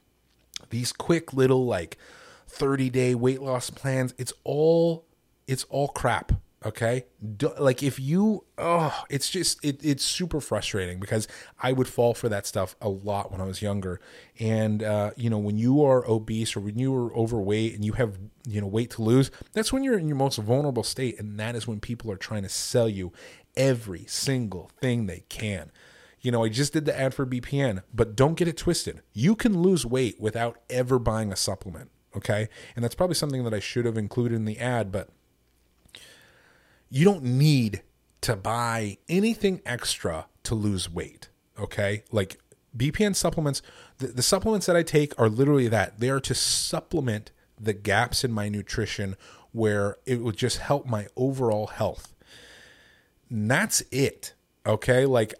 These 0.69 0.91
quick 0.91 1.33
little, 1.33 1.65
like, 1.65 1.97
30 2.47 2.89
day 2.89 3.15
weight 3.15 3.41
loss 3.41 3.69
plans, 3.69 4.13
it's 4.17 4.33
all. 4.43 5.05
It's 5.47 5.63
all 5.69 5.87
crap 5.87 6.33
okay? 6.65 7.05
Do, 7.35 7.53
like 7.59 7.83
if 7.83 7.99
you 7.99 8.45
oh 8.57 9.03
it's 9.09 9.29
just 9.29 9.63
it, 9.63 9.79
it's 9.83 10.03
super 10.03 10.41
frustrating 10.41 10.99
because 10.99 11.27
i 11.61 11.71
would 11.71 11.87
fall 11.87 12.13
for 12.13 12.29
that 12.29 12.47
stuff 12.47 12.75
a 12.81 12.89
lot 12.89 13.31
when 13.31 13.41
i 13.41 13.45
was 13.45 13.61
younger. 13.61 13.99
And 14.39 14.83
uh, 14.83 15.11
you 15.15 15.29
know 15.29 15.37
when 15.37 15.57
you 15.57 15.83
are 15.83 16.07
obese 16.07 16.55
or 16.55 16.61
when 16.61 16.79
you 16.79 16.95
are 16.95 17.13
overweight 17.13 17.75
and 17.75 17.85
you 17.85 17.93
have 17.93 18.17
you 18.47 18.61
know 18.61 18.67
weight 18.67 18.91
to 18.91 19.01
lose 19.01 19.31
that's 19.53 19.71
when 19.71 19.83
you're 19.83 19.97
in 19.97 20.07
your 20.07 20.17
most 20.17 20.37
vulnerable 20.37 20.83
state. 20.83 21.19
And 21.19 21.39
that 21.39 21.55
is 21.55 21.67
when 21.67 21.79
people 21.79 22.11
are 22.11 22.17
trying 22.17 22.43
to 22.43 22.49
sell 22.49 22.89
you 22.89 23.11
every 23.55 24.05
single 24.07 24.71
thing 24.79 25.05
they 25.05 25.23
can. 25.29 25.71
You 26.21 26.31
know 26.31 26.43
i 26.43 26.49
just 26.49 26.73
did 26.73 26.85
the 26.85 26.99
ad 26.99 27.13
for 27.13 27.25
bpn 27.25 27.83
but 27.93 28.15
don't 28.15 28.35
get 28.35 28.47
it 28.47 28.57
twisted. 28.57 29.01
You 29.13 29.35
can 29.35 29.61
lose 29.61 29.85
weight 29.85 30.19
without 30.19 30.59
ever 30.69 30.97
buying 30.97 31.31
a 31.31 31.35
supplement 31.35 31.91
okay? 32.15 32.49
And 32.75 32.83
that's 32.83 32.95
probably 32.95 33.15
something 33.15 33.43
that 33.43 33.53
i 33.53 33.59
should 33.59 33.85
have 33.85 33.97
included 33.97 34.35
in 34.35 34.45
the 34.45 34.57
ad 34.57 34.91
but 34.91 35.09
you 36.89 37.05
don't 37.05 37.23
need 37.23 37.83
to 38.21 38.35
buy 38.35 38.97
anything 39.07 39.61
extra 39.65 40.27
to 40.43 40.55
lose 40.55 40.89
weight. 40.89 41.29
Okay. 41.59 42.03
Like 42.11 42.39
BPN 42.75 43.15
supplements, 43.15 43.61
the, 43.97 44.07
the, 44.07 44.21
supplements 44.21 44.65
that 44.67 44.75
I 44.75 44.83
take 44.83 45.19
are 45.19 45.29
literally 45.29 45.67
that. 45.67 45.99
They 45.99 46.09
are 46.09 46.19
to 46.21 46.35
supplement 46.35 47.31
the 47.59 47.73
gaps 47.73 48.23
in 48.23 48.31
my 48.31 48.49
nutrition 48.49 49.15
where 49.51 49.97
it 50.05 50.21
would 50.21 50.37
just 50.37 50.57
help 50.57 50.85
my 50.85 51.07
overall 51.15 51.67
health. 51.67 52.13
And 53.29 53.49
that's 53.49 53.81
it. 53.91 54.33
Okay. 54.65 55.05
Like 55.05 55.33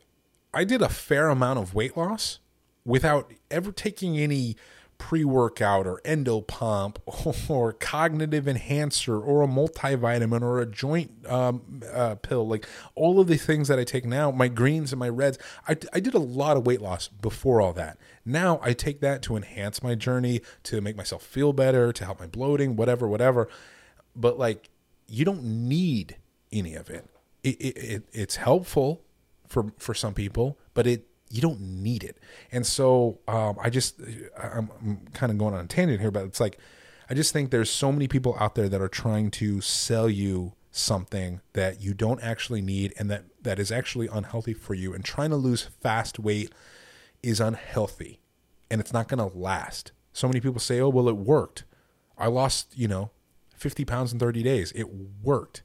I 0.54 0.64
did 0.64 0.82
a 0.82 0.90
fair 0.90 1.30
amount 1.30 1.60
of 1.60 1.74
weight 1.74 1.96
loss 1.96 2.40
without 2.86 3.34
ever 3.52 3.72
taking 3.72 4.18
any 4.18 4.56
pre 4.98 5.24
workout 5.24 5.86
or 5.86 6.02
Endopump 6.04 6.98
or 7.50 7.74
cognitive 7.74 8.48
enhancer 8.48 9.20
or 9.20 9.42
a 9.42 9.48
multivitamin 9.48 10.42
or 10.42 10.60
a 10.60 10.66
joint 10.66 11.12
um, 11.28 11.82
uh, 11.94 12.16
pill. 12.16 12.48
Like 12.48 12.68
all 12.96 13.20
of 13.20 13.28
the 13.28 13.38
things 13.38 13.68
that 13.68 13.80
I 13.80 13.84
take 13.84 14.06
now, 14.06 14.32
my 14.32 14.48
greens 14.48 14.92
and 14.92 15.00
my 15.00 15.10
reds, 15.10 15.38
I, 15.68 15.78
I 15.94 16.00
did 16.00 16.14
a 16.14 16.20
lot 16.20 16.58
of 16.58 16.66
weight 16.66 16.82
loss 16.82 17.08
before 17.08 17.62
all 17.62 17.74
that. 17.74 17.98
Now 18.26 18.60
I 18.62 18.74
take 18.74 19.00
that 19.02 19.22
to 19.24 19.36
enhance 19.36 19.82
my 19.82 19.96
journey, 19.96 20.42
to 20.64 20.82
make 20.82 20.98
myself 20.98 21.24
feel 21.24 21.54
better, 21.54 21.94
to 21.94 22.06
help 22.06 22.20
my 22.20 22.28
bloating, 22.28 22.76
whatever, 22.76 23.08
whatever. 23.08 23.48
But 24.16 24.38
like, 24.38 24.70
you 25.08 25.24
don't 25.24 25.44
need 25.44 26.18
any 26.52 26.76
of 26.76 26.90
it. 26.90 27.10
It, 27.44 27.62
it, 27.62 27.78
it 27.78 28.04
it's 28.12 28.36
helpful 28.38 29.02
for 29.48 29.72
for 29.78 29.94
some 29.94 30.14
people, 30.14 30.58
but 30.74 30.86
it 30.86 31.07
you 31.30 31.42
don't 31.42 31.60
need 31.60 32.04
it. 32.04 32.18
And 32.52 32.66
so 32.66 33.20
um, 33.28 33.58
I 33.62 33.70
just, 33.70 34.00
I'm, 34.42 34.70
I'm 34.82 34.98
kind 35.14 35.32
of 35.32 35.38
going 35.38 35.54
on 35.54 35.66
a 35.66 35.68
tangent 35.68 36.00
here, 36.00 36.12
but 36.12 36.26
it's 36.26 36.40
like, 36.40 36.58
I 37.10 37.14
just 37.14 37.34
think 37.34 37.52
there's 37.52 37.70
so 37.70 37.92
many 37.92 38.08
people 38.08 38.36
out 38.40 38.56
there 38.56 38.70
that 38.70 38.82
are 38.82 38.88
trying 38.90 39.32
to 39.32 39.62
sell 39.62 40.10
you 40.10 40.54
something 40.72 41.42
that 41.54 41.82
you 41.82 41.94
don't 41.94 42.22
actually 42.22 42.62
need 42.62 42.94
and 42.98 43.10
that, 43.10 43.24
that 43.42 43.60
is 43.60 43.72
actually 43.72 44.08
unhealthy 44.08 44.54
for 44.54 44.74
you. 44.74 44.94
And 44.94 45.04
trying 45.04 45.30
to 45.32 45.36
lose 45.38 45.64
fast 45.64 46.20
weight 46.20 46.52
is 47.24 47.40
unhealthy 47.40 48.20
and 48.70 48.82
it's 48.82 48.94
not 48.94 49.08
going 49.08 49.20
to 49.20 49.38
last. 49.38 49.92
So 50.14 50.28
many 50.28 50.40
people 50.40 50.60
say, 50.60 50.80
oh, 50.80 50.90
well, 50.90 51.10
it 51.10 51.18
worked. 51.18 51.64
I 52.18 52.28
lost, 52.28 52.78
you 52.78 52.88
know, 52.88 53.12
50 53.56 53.86
pounds 53.86 54.14
in 54.14 54.20
30 54.20 54.44
days. 54.44 54.72
It 54.74 54.88
worked. 55.24 55.64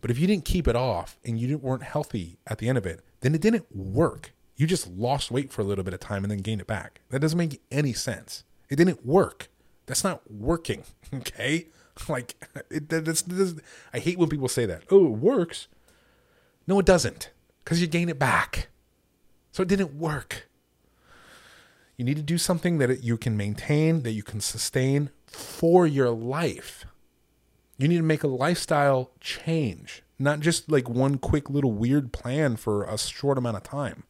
But 0.00 0.10
if 0.10 0.18
you 0.18 0.26
didn't 0.26 0.44
keep 0.44 0.66
it 0.66 0.76
off 0.76 1.18
and 1.24 1.38
you 1.38 1.58
weren't 1.58 1.82
healthy 1.82 2.38
at 2.46 2.58
the 2.58 2.68
end 2.68 2.78
of 2.78 2.86
it, 2.86 3.00
then 3.20 3.34
it 3.34 3.40
didn't 3.40 3.66
work. 3.74 4.32
You 4.60 4.66
just 4.66 4.90
lost 4.90 5.30
weight 5.30 5.50
for 5.50 5.62
a 5.62 5.64
little 5.64 5.84
bit 5.84 5.94
of 5.94 6.00
time 6.00 6.22
and 6.22 6.30
then 6.30 6.40
gained 6.40 6.60
it 6.60 6.66
back. 6.66 7.00
That 7.08 7.20
doesn't 7.20 7.38
make 7.38 7.62
any 7.70 7.94
sense. 7.94 8.44
It 8.68 8.76
didn't 8.76 9.06
work. 9.06 9.48
That's 9.86 10.04
not 10.04 10.30
working. 10.30 10.84
Okay. 11.14 11.68
Like, 12.08 12.34
it, 12.70 12.88
that's, 12.90 13.22
that's, 13.22 13.54
I 13.92 13.98
hate 13.98 14.18
when 14.18 14.28
people 14.28 14.48
say 14.48 14.66
that. 14.66 14.82
Oh, 14.90 15.06
it 15.06 15.18
works. 15.18 15.66
No, 16.66 16.78
it 16.78 16.84
doesn't 16.84 17.30
because 17.64 17.80
you 17.80 17.86
gain 17.86 18.10
it 18.10 18.18
back. 18.18 18.68
So 19.50 19.62
it 19.62 19.68
didn't 19.68 19.94
work. 19.94 20.48
You 21.96 22.04
need 22.04 22.16
to 22.16 22.22
do 22.22 22.36
something 22.36 22.76
that 22.78 23.02
you 23.02 23.16
can 23.16 23.38
maintain, 23.38 24.02
that 24.02 24.12
you 24.12 24.22
can 24.22 24.40
sustain 24.40 25.08
for 25.26 25.86
your 25.86 26.10
life. 26.10 26.84
You 27.78 27.88
need 27.88 27.96
to 27.96 28.02
make 28.02 28.22
a 28.22 28.28
lifestyle 28.28 29.10
change, 29.20 30.02
not 30.18 30.40
just 30.40 30.70
like 30.70 30.88
one 30.88 31.16
quick 31.16 31.48
little 31.48 31.72
weird 31.72 32.12
plan 32.12 32.56
for 32.56 32.84
a 32.84 32.98
short 32.98 33.38
amount 33.38 33.56
of 33.56 33.62
time. 33.62 34.04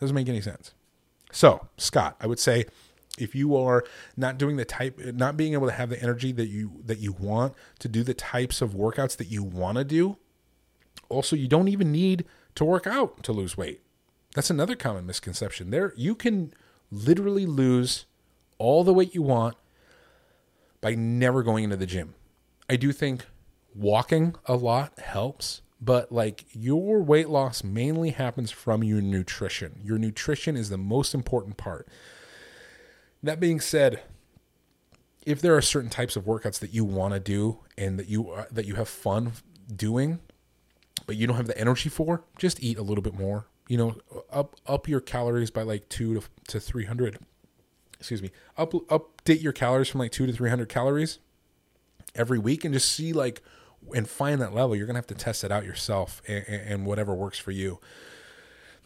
Doesn't 0.00 0.14
make 0.14 0.28
any 0.28 0.40
sense. 0.40 0.74
So, 1.32 1.68
Scott, 1.76 2.16
I 2.20 2.26
would 2.26 2.38
say 2.38 2.66
if 3.18 3.34
you 3.34 3.56
are 3.56 3.84
not 4.16 4.38
doing 4.38 4.56
the 4.56 4.64
type 4.64 4.98
not 4.98 5.36
being 5.36 5.54
able 5.54 5.66
to 5.66 5.72
have 5.72 5.88
the 5.88 6.00
energy 6.02 6.32
that 6.32 6.48
you 6.48 6.82
that 6.84 6.98
you 6.98 7.12
want 7.12 7.54
to 7.78 7.88
do 7.88 8.02
the 8.02 8.14
types 8.14 8.60
of 8.60 8.74
workouts 8.74 9.16
that 9.16 9.28
you 9.28 9.42
want 9.42 9.78
to 9.78 9.84
do, 9.84 10.16
also 11.08 11.36
you 11.36 11.48
don't 11.48 11.68
even 11.68 11.92
need 11.92 12.24
to 12.54 12.64
work 12.64 12.86
out 12.86 13.22
to 13.22 13.32
lose 13.32 13.56
weight. 13.56 13.80
That's 14.34 14.50
another 14.50 14.76
common 14.76 15.06
misconception. 15.06 15.70
There 15.70 15.92
you 15.96 16.14
can 16.14 16.52
literally 16.90 17.46
lose 17.46 18.06
all 18.58 18.84
the 18.84 18.94
weight 18.94 19.14
you 19.14 19.22
want 19.22 19.56
by 20.80 20.94
never 20.94 21.42
going 21.42 21.64
into 21.64 21.76
the 21.76 21.86
gym. 21.86 22.14
I 22.68 22.76
do 22.76 22.92
think 22.92 23.26
walking 23.74 24.34
a 24.46 24.56
lot 24.56 24.98
helps, 24.98 25.62
but 25.80 26.10
like 26.10 26.44
your 26.52 27.02
weight 27.02 27.28
loss 27.28 27.62
mainly 27.62 28.10
happens 28.10 28.50
from 28.50 28.82
your 28.82 29.00
nutrition. 29.00 29.80
Your 29.82 29.98
nutrition 29.98 30.56
is 30.56 30.70
the 30.70 30.78
most 30.78 31.14
important 31.14 31.56
part. 31.56 31.86
That 33.22 33.40
being 33.40 33.60
said, 33.60 34.02
if 35.24 35.40
there 35.40 35.56
are 35.56 35.62
certain 35.62 35.90
types 35.90 36.16
of 36.16 36.24
workouts 36.24 36.58
that 36.60 36.72
you 36.72 36.84
want 36.84 37.12
to 37.14 37.20
do 37.20 37.58
and 37.76 37.98
that 37.98 38.08
you 38.08 38.30
uh, 38.30 38.44
that 38.50 38.64
you 38.64 38.76
have 38.76 38.88
fun 38.88 39.32
doing, 39.74 40.20
but 41.06 41.16
you 41.16 41.26
don't 41.26 41.36
have 41.36 41.48
the 41.48 41.58
energy 41.58 41.88
for, 41.88 42.24
just 42.38 42.62
eat 42.62 42.78
a 42.78 42.82
little 42.82 43.02
bit 43.02 43.14
more. 43.14 43.46
You 43.68 43.76
know, 43.76 43.96
up 44.30 44.56
up 44.66 44.88
your 44.88 45.00
calories 45.00 45.50
by 45.50 45.62
like 45.62 45.88
two 45.88 46.14
to 46.14 46.22
to 46.48 46.60
three 46.60 46.84
hundred. 46.84 47.18
Excuse 47.98 48.22
me. 48.22 48.30
Up 48.56 48.72
update 48.72 49.42
your 49.42 49.52
calories 49.52 49.88
from 49.88 50.00
like 50.00 50.12
two 50.12 50.26
to 50.26 50.32
three 50.32 50.50
hundred 50.50 50.68
calories 50.68 51.18
every 52.14 52.38
week, 52.38 52.64
and 52.64 52.72
just 52.72 52.90
see 52.90 53.12
like 53.12 53.42
and 53.94 54.08
find 54.08 54.40
that 54.40 54.54
level. 54.54 54.76
You're 54.76 54.86
gonna 54.86 54.98
have 54.98 55.06
to 55.08 55.14
test 55.14 55.44
it 55.44 55.52
out 55.52 55.64
yourself, 55.64 56.22
and, 56.26 56.44
and 56.46 56.86
whatever 56.86 57.14
works 57.14 57.38
for 57.38 57.50
you 57.50 57.80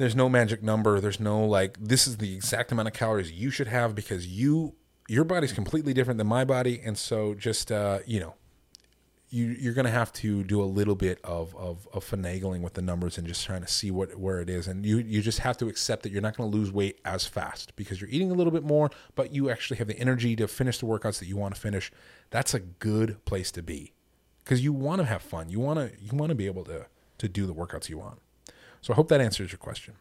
there's 0.00 0.16
no 0.16 0.30
magic 0.30 0.62
number. 0.62 0.98
There's 0.98 1.20
no 1.20 1.44
like 1.44 1.76
this 1.78 2.06
is 2.06 2.16
the 2.16 2.34
exact 2.34 2.72
amount 2.72 2.88
of 2.88 2.94
calories 2.94 3.30
you 3.30 3.50
should 3.50 3.66
have 3.66 3.94
because 3.94 4.26
you 4.26 4.74
your 5.10 5.24
body's 5.24 5.52
completely 5.52 5.92
different 5.92 6.16
than 6.16 6.26
my 6.26 6.44
body, 6.44 6.80
and 6.82 6.96
so 6.96 7.34
just 7.34 7.70
uh, 7.70 7.98
you 8.06 8.18
know, 8.18 8.34
you 9.28 9.44
you're 9.46 9.74
gonna 9.74 9.90
have 9.90 10.10
to 10.14 10.42
do 10.42 10.62
a 10.62 10.64
little 10.64 10.94
bit 10.94 11.20
of, 11.22 11.54
of 11.54 11.86
of 11.92 12.02
finagling 12.02 12.62
with 12.62 12.72
the 12.72 12.80
numbers 12.80 13.18
and 13.18 13.26
just 13.26 13.44
trying 13.44 13.60
to 13.60 13.68
see 13.68 13.90
what 13.90 14.16
where 14.18 14.40
it 14.40 14.48
is, 14.48 14.68
and 14.68 14.86
you 14.86 14.96
you 14.96 15.20
just 15.20 15.40
have 15.40 15.58
to 15.58 15.68
accept 15.68 16.02
that 16.04 16.12
you're 16.12 16.22
not 16.22 16.34
going 16.34 16.50
to 16.50 16.56
lose 16.56 16.72
weight 16.72 16.98
as 17.04 17.26
fast 17.26 17.76
because 17.76 18.00
you're 18.00 18.08
eating 18.08 18.30
a 18.30 18.34
little 18.34 18.52
bit 18.52 18.64
more, 18.64 18.88
but 19.14 19.34
you 19.34 19.50
actually 19.50 19.76
have 19.76 19.86
the 19.88 19.98
energy 19.98 20.34
to 20.34 20.48
finish 20.48 20.78
the 20.78 20.86
workouts 20.86 21.18
that 21.18 21.26
you 21.26 21.36
want 21.36 21.54
to 21.54 21.60
finish. 21.60 21.92
That's 22.30 22.54
a 22.54 22.60
good 22.60 23.22
place 23.26 23.50
to 23.50 23.62
be 23.62 23.92
because 24.50 24.64
you 24.64 24.72
want 24.72 25.00
to 25.00 25.04
have 25.04 25.22
fun. 25.22 25.48
You 25.48 25.60
want 25.60 25.78
to 25.78 25.92
you 26.02 26.10
want 26.18 26.30
to 26.30 26.34
be 26.34 26.46
able 26.46 26.64
to 26.64 26.86
to 27.18 27.28
do 27.28 27.46
the 27.46 27.54
workouts 27.54 27.88
you 27.88 27.98
want. 27.98 28.18
So 28.80 28.92
I 28.92 28.96
hope 28.96 29.06
that 29.10 29.20
answers 29.20 29.52
your 29.52 29.60
question. 29.60 29.94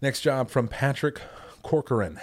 Next 0.00 0.22
job 0.22 0.48
from 0.48 0.68
Patrick 0.68 1.20
Corcoran. 1.62 2.18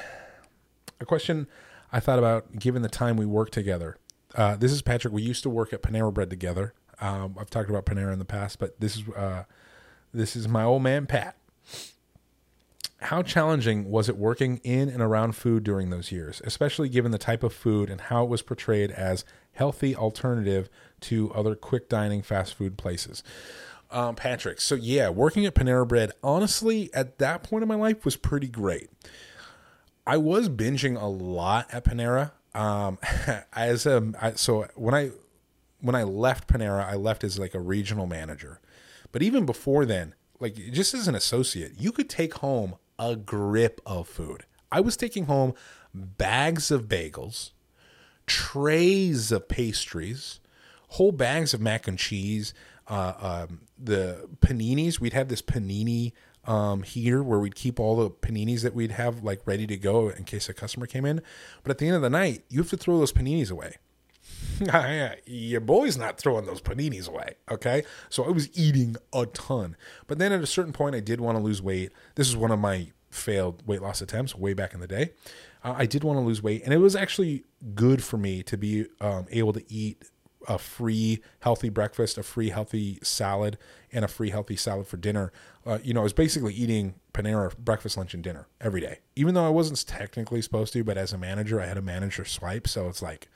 A 1.00 1.06
question 1.06 1.45
I 1.91 2.00
thought 2.00 2.18
about 2.18 2.58
given 2.58 2.82
the 2.82 2.89
time 2.89 3.16
we 3.16 3.28
work 3.28 3.52
together. 3.52 3.97
Uh, 4.34 4.56
this 4.56 4.72
is 4.72 4.82
Patrick. 4.82 5.14
We 5.14 5.22
used 5.22 5.43
to 5.43 5.52
work 5.52 5.72
at 5.72 5.84
Panera 5.84 6.12
Bread 6.12 6.32
together. 6.32 6.74
Um, 7.00 7.36
I've 7.39 7.52
talked 7.52 7.70
about 7.70 7.86
Panera 7.86 8.12
in 8.12 8.18
the 8.18 8.26
past, 8.26 8.58
but 8.58 8.80
this 8.80 8.97
is 8.97 9.08
uh, 9.10 9.43
this 10.12 10.36
is 10.36 10.47
my 10.47 10.64
old 10.64 10.82
man 10.82 11.06
Pat. 11.06 11.36
How 13.02 13.22
challenging 13.22 13.89
was 13.89 14.10
it 14.10 14.18
working 14.18 14.58
in 14.64 14.89
and 14.89 15.02
around 15.02 15.34
food 15.34 15.64
during 15.64 15.89
those 15.89 16.12
years, 16.12 16.41
especially 16.43 16.89
given 16.89 17.12
the 17.12 17.18
type 17.18 17.43
of 17.43 17.54
food 17.54 17.89
and 17.89 18.02
how 18.02 18.24
it 18.24 18.30
was 18.30 18.41
portrayed 18.41 18.91
as 18.91 19.24
healthy 19.54 19.95
alternative 19.95 20.70
to 21.02 21.32
other 21.34 21.56
quick 21.56 21.88
dining 21.88 22.22
fast 22.22 22.56
food 22.56 22.78
places? 22.78 23.24
um, 23.91 24.16
Patrick. 24.16 24.62
So 24.62 24.76
yeah, 24.76 25.10
working 25.10 25.45
at 25.45 25.56
Panera 25.56 25.88
Bread, 25.88 26.12
honestly, 26.24 26.89
at 26.93 27.18
that 27.20 27.43
point 27.43 27.64
in 27.64 27.68
my 27.68 27.76
life 27.76 28.06
was 28.06 28.16
pretty 28.16 28.47
great. 28.47 28.89
I 30.06 30.18
was 30.18 30.50
binging 30.50 31.00
a 31.00 31.06
lot 31.06 31.68
at 31.74 31.86
Panera. 31.86 32.32
Um, 32.54 32.97
as 33.54 33.86
a 33.86 34.34
so 34.36 34.68
when 34.76 34.93
I 34.93 35.12
when 35.82 35.95
I 35.95 36.04
left 36.04 36.47
Panera, 36.47 36.86
I 36.86 36.95
left 36.95 37.24
as 37.24 37.39
like 37.39 37.54
a 37.54 37.60
regional 37.60 38.06
manager. 38.06 38.60
But 39.12 39.24
even 39.24 39.45
before 39.45 39.86
then, 39.86 40.14
like 40.39 40.56
just 40.56 40.93
as 40.93 41.08
an 41.08 41.16
associate, 41.16 41.74
you 41.78 41.91
could 41.91 42.10
take 42.10 42.36
home 42.36 42.76
a 43.00 43.16
grip 43.16 43.82
of 43.86 44.08
food. 44.08 44.45
I 44.72 44.82
was 44.82 44.95
taking 44.95 45.26
home 45.26 45.54
bags 45.93 46.70
of 46.70 46.84
bagels, 46.84 47.52
trays 48.28 49.32
of 49.32 49.47
pastries, 49.47 50.39
whole 50.89 51.12
bags 51.12 51.54
of 51.54 51.62
mac 51.62 51.88
and 51.88 51.97
cheese, 51.97 52.54
uh, 52.88 53.14
um, 53.50 53.62
the 53.82 54.28
paninis. 54.41 55.00
We'd 55.00 55.14
have 55.14 55.30
this 55.30 55.41
panini 55.41 56.12
um, 56.45 56.84
here 56.84 57.24
where 57.24 57.39
we'd 57.39 57.56
keep 57.56 57.80
all 57.80 57.95
the 57.95 58.10
paninis 58.10 58.62
that 58.62 58.74
we'd 58.74 58.91
have 58.91 59.24
like 59.24 59.41
ready 59.45 59.66
to 59.68 59.78
go 59.78 60.10
in 60.10 60.24
case 60.26 60.50
a 60.50 60.54
customer 60.54 60.86
came 60.86 61.06
in. 61.06 61.22
But 61.64 61.72
at 61.72 61.78
the 61.78 61.88
end 61.88 61.95
of 61.95 62.02
the 62.02 62.10
night, 62.10 62.43
you 62.50 62.60
have 62.60 62.70
to 62.70 62.78
throw 62.78 63.00
those 63.00 63.14
paninis 63.14 63.52
away. 63.52 63.78
Your 65.26 65.62
boy's 65.62 65.98
not 65.98 66.18
throwing 66.18 66.46
those 66.46 66.62
paninis 66.62 67.08
away. 67.08 67.36
Okay. 67.50 67.84
So 68.10 68.26
I 68.26 68.30
was 68.30 68.50
eating 68.58 68.96
a 69.14 69.26
ton. 69.26 69.76
But 70.08 70.20
then 70.20 70.32
at 70.32 70.42
a 70.42 70.48
certain 70.48 70.74
point, 70.74 70.96
I 70.96 71.00
did 71.00 71.22
want 71.22 71.38
to 71.38 71.44
lose 71.44 71.62
weight. 71.62 71.92
This 72.16 72.28
is 72.28 72.36
one 72.36 72.52
of 72.52 72.60
my 72.60 72.92
failed 73.10 73.66
weight 73.66 73.82
loss 73.82 74.02
attempts 74.02 74.36
way 74.36 74.54
back 74.54 74.74
in 74.74 74.80
the 74.80 74.88
day. 74.88 75.12
Uh, 75.64 75.76
I 75.78 75.86
did 75.86 76.04
want 76.04 76.18
to 76.18 76.22
lose 76.22 76.42
weight, 76.42 76.64
and 76.64 76.74
it 76.74 76.78
was 76.78 76.96
actually 76.96 77.44
good 77.76 78.04
for 78.04 78.18
me 78.18 78.44
to 78.44 78.58
be 78.58 78.86
um, 79.02 79.26
able 79.30 79.54
to 79.54 79.64
eat 79.68 80.04
a 80.48 80.58
free 80.58 81.22
healthy 81.42 81.70
breakfast, 81.70 82.18
a 82.18 82.24
free 82.24 82.50
healthy 82.50 83.00
salad, 83.04 83.58
and 83.92 84.06
a 84.06 84.08
free 84.08 84.30
healthy 84.30 84.56
salad 84.56 84.88
for 84.88 84.96
dinner. 84.96 85.34
Uh, 85.66 85.80
you 85.84 85.94
know, 85.94 86.00
I 86.00 86.04
was 86.04 86.14
basically 86.14 86.54
eating 86.54 86.96
Panera 87.14 87.58
breakfast, 87.58 87.98
lunch, 87.98 88.14
and 88.14 88.24
dinner 88.24 88.48
every 88.62 88.80
day, 88.80 89.00
even 89.16 89.34
though 89.34 89.46
I 89.46 89.50
wasn't 89.50 89.86
technically 89.86 90.42
supposed 90.42 90.72
to. 90.74 90.84
But 90.84 90.98
as 90.98 91.12
a 91.12 91.18
manager, 91.18 91.60
I 91.60 91.66
had 91.66 91.78
a 91.78 91.82
manager 91.82 92.24
swipe, 92.24 92.68
so 92.68 92.88
it's 92.88 93.02
like, 93.02 93.28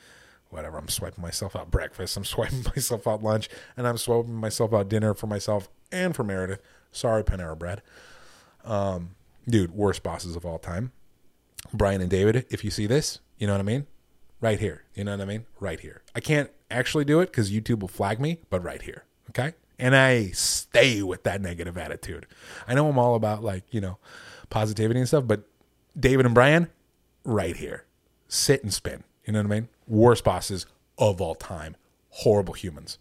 whatever. 0.54 0.78
I'm 0.78 0.88
swiping 0.88 1.22
myself 1.22 1.56
out 1.56 1.72
breakfast, 1.72 2.16
I'm 2.16 2.26
swiping 2.26 2.64
myself 2.64 3.08
out 3.08 3.24
lunch, 3.24 3.50
and 3.76 3.88
I'm 3.88 3.98
swiping 3.98 4.36
myself 4.36 4.74
out 4.74 4.90
dinner 4.90 5.14
for 5.14 5.28
myself 5.28 5.70
and 5.92 6.16
for 6.16 6.24
Meredith. 6.24 6.62
Sorry, 6.92 7.24
Panera 7.24 7.58
Bread. 7.58 7.82
Um, 8.64 9.16
dude, 9.48 9.72
worst 9.72 10.04
bosses 10.04 10.36
of 10.36 10.46
all 10.46 10.60
time. 10.60 10.92
Brian 11.74 12.02
and 12.02 12.10
David, 12.10 12.46
if 12.50 12.64
you 12.64 12.72
see 12.72 12.88
this, 12.88 13.20
you 13.38 13.48
know 13.48 13.54
what 13.54 13.60
I 13.60 13.64
mean? 13.64 13.88
Right 14.42 14.60
here. 14.60 14.84
You 14.94 15.04
know 15.04 15.12
what 15.12 15.22
I 15.22 15.26
mean? 15.26 15.46
Right 15.60 15.80
here. 15.80 16.02
I 16.14 16.20
can't 16.20 16.50
actually 16.70 17.06
do 17.06 17.20
it 17.20 17.28
because 17.28 17.52
YouTube 17.52 17.80
will 17.80 17.88
flag 17.88 18.20
me, 18.20 18.40
but 18.50 18.64
right 18.64 18.82
here. 18.82 19.06
Okay. 19.30 19.54
And 19.80 19.96
I 19.96 20.28
stay 20.32 21.02
with 21.02 21.24
that 21.24 21.42
negative 21.42 21.78
attitude. 21.78 22.28
I 22.68 22.74
know 22.74 22.88
I'm 22.88 23.00
all 23.00 23.16
about 23.16 23.44
like, 23.44 23.64
you 23.72 23.82
know, 23.82 23.98
positivity 24.50 25.00
and 25.00 25.08
stuff, 25.08 25.26
but 25.26 25.44
David 26.00 26.26
and 26.26 26.36
Brian, 26.36 26.70
right 27.24 27.56
here. 27.56 27.86
Sit 28.28 28.64
and 28.64 28.74
spin. 28.74 29.04
You 29.26 29.34
know 29.34 29.40
what 29.40 29.52
I 29.52 29.56
mean? 29.60 29.70
Worst 29.88 30.24
bosses 30.24 30.66
of 30.98 31.22
all 31.22 31.36
time. 31.36 31.76
Horrible 32.10 32.54
humans. 32.54 32.98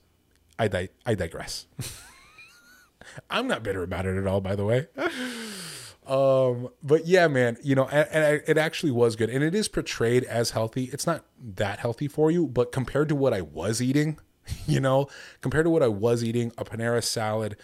I, 0.59 0.69
di- 0.69 0.89
I 1.05 1.15
digress. 1.15 1.67
I'm 3.31 3.49
not 3.49 3.63
bitter 3.63 3.83
about 3.83 4.07
it 4.07 4.17
at 4.17 4.27
all, 4.27 4.41
by 4.41 4.55
the 4.55 4.65
way. 4.65 4.87
Um, 6.07 6.69
but 6.83 7.07
yeah, 7.07 7.29
man, 7.29 7.57
you 7.63 7.75
know, 7.75 7.87
and, 7.89 8.09
and, 8.11 8.43
it 8.47 8.59
actually 8.59 8.91
was 8.91 9.15
good, 9.15 9.31
and 9.31 9.43
it 9.45 9.55
is 9.55 9.69
portrayed 9.69 10.25
as 10.25 10.51
healthy. 10.51 10.85
It's 10.93 11.07
not 11.07 11.25
that 11.39 11.79
healthy 11.79 12.09
for 12.09 12.31
you, 12.31 12.47
but 12.47 12.73
compared 12.73 13.09
to 13.11 13.15
what 13.15 13.33
I 13.33 13.41
was 13.41 13.81
eating, 13.81 14.19
you 14.67 14.81
know, 14.81 15.09
compared 15.41 15.65
to 15.65 15.71
what 15.71 15.83
I 15.83 15.89
was 15.89 16.25
eating, 16.25 16.53
a 16.59 16.65
Panera 16.65 17.03
salad 17.03 17.57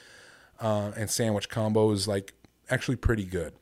uh, 0.61 0.93
and 0.97 1.11
sandwich 1.11 1.49
combo 1.49 1.91
is 1.91 2.07
like 2.07 2.35
actually 2.71 2.97
pretty 2.97 3.25
good. 3.25 3.55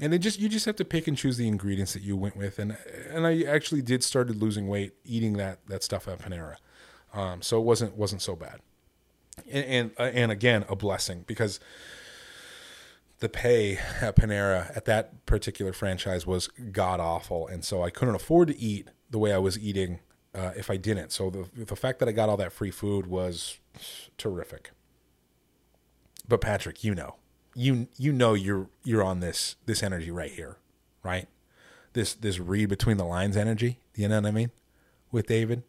And 0.00 0.14
it 0.14 0.18
just 0.18 0.38
you 0.38 0.48
just 0.48 0.66
have 0.66 0.76
to 0.76 0.84
pick 0.84 1.08
and 1.08 1.16
choose 1.16 1.36
the 1.38 1.48
ingredients 1.48 1.92
that 1.94 2.02
you 2.02 2.16
went 2.16 2.36
with, 2.36 2.58
and 2.58 2.76
and 3.10 3.26
I 3.26 3.42
actually 3.42 3.82
did 3.82 4.04
started 4.04 4.36
losing 4.36 4.68
weight 4.68 4.92
eating 5.04 5.34
that 5.38 5.58
that 5.66 5.82
stuff 5.82 6.06
at 6.08 6.20
Panera, 6.20 6.56
um, 7.14 7.42
so 7.42 7.58
it 7.58 7.64
wasn't 7.64 7.96
wasn't 7.96 8.22
so 8.22 8.36
bad, 8.36 8.60
and 9.50 9.64
and, 9.66 9.90
uh, 9.98 10.04
and 10.14 10.30
again 10.32 10.64
a 10.68 10.76
blessing 10.76 11.24
because 11.26 11.58
the 13.20 13.28
pay 13.28 13.78
at 14.00 14.14
Panera 14.16 14.76
at 14.76 14.84
that 14.84 15.26
particular 15.26 15.72
franchise 15.72 16.26
was 16.26 16.48
god 16.72 17.00
awful, 17.00 17.48
and 17.48 17.64
so 17.64 17.82
I 17.82 17.90
couldn't 17.90 18.14
afford 18.14 18.48
to 18.48 18.58
eat 18.58 18.88
the 19.10 19.18
way 19.18 19.32
I 19.32 19.38
was 19.38 19.58
eating 19.58 20.00
uh, 20.34 20.52
if 20.56 20.70
I 20.70 20.76
didn't. 20.76 21.10
So 21.12 21.30
the 21.30 21.64
the 21.64 21.76
fact 21.76 21.98
that 22.00 22.08
I 22.08 22.12
got 22.12 22.28
all 22.28 22.36
that 22.36 22.52
free 22.52 22.70
food 22.70 23.06
was 23.06 23.58
terrific. 24.16 24.70
but 26.28 26.40
Patrick, 26.40 26.84
you 26.84 26.94
know, 26.94 27.16
you 27.58 27.88
you 27.96 28.12
know 28.12 28.34
you're 28.34 28.68
you're 28.84 29.02
on 29.02 29.20
this 29.20 29.56
this 29.66 29.82
energy 29.82 30.10
right 30.10 30.30
here, 30.30 30.56
right? 31.02 31.26
This 31.92 32.14
this 32.14 32.38
read 32.38 32.68
between 32.68 32.96
the 32.96 33.04
lines 33.04 33.36
energy. 33.36 33.80
You 33.94 34.08
know 34.08 34.20
what 34.20 34.26
I 34.26 34.30
mean? 34.30 34.50
With 35.10 35.26
David 35.26 35.64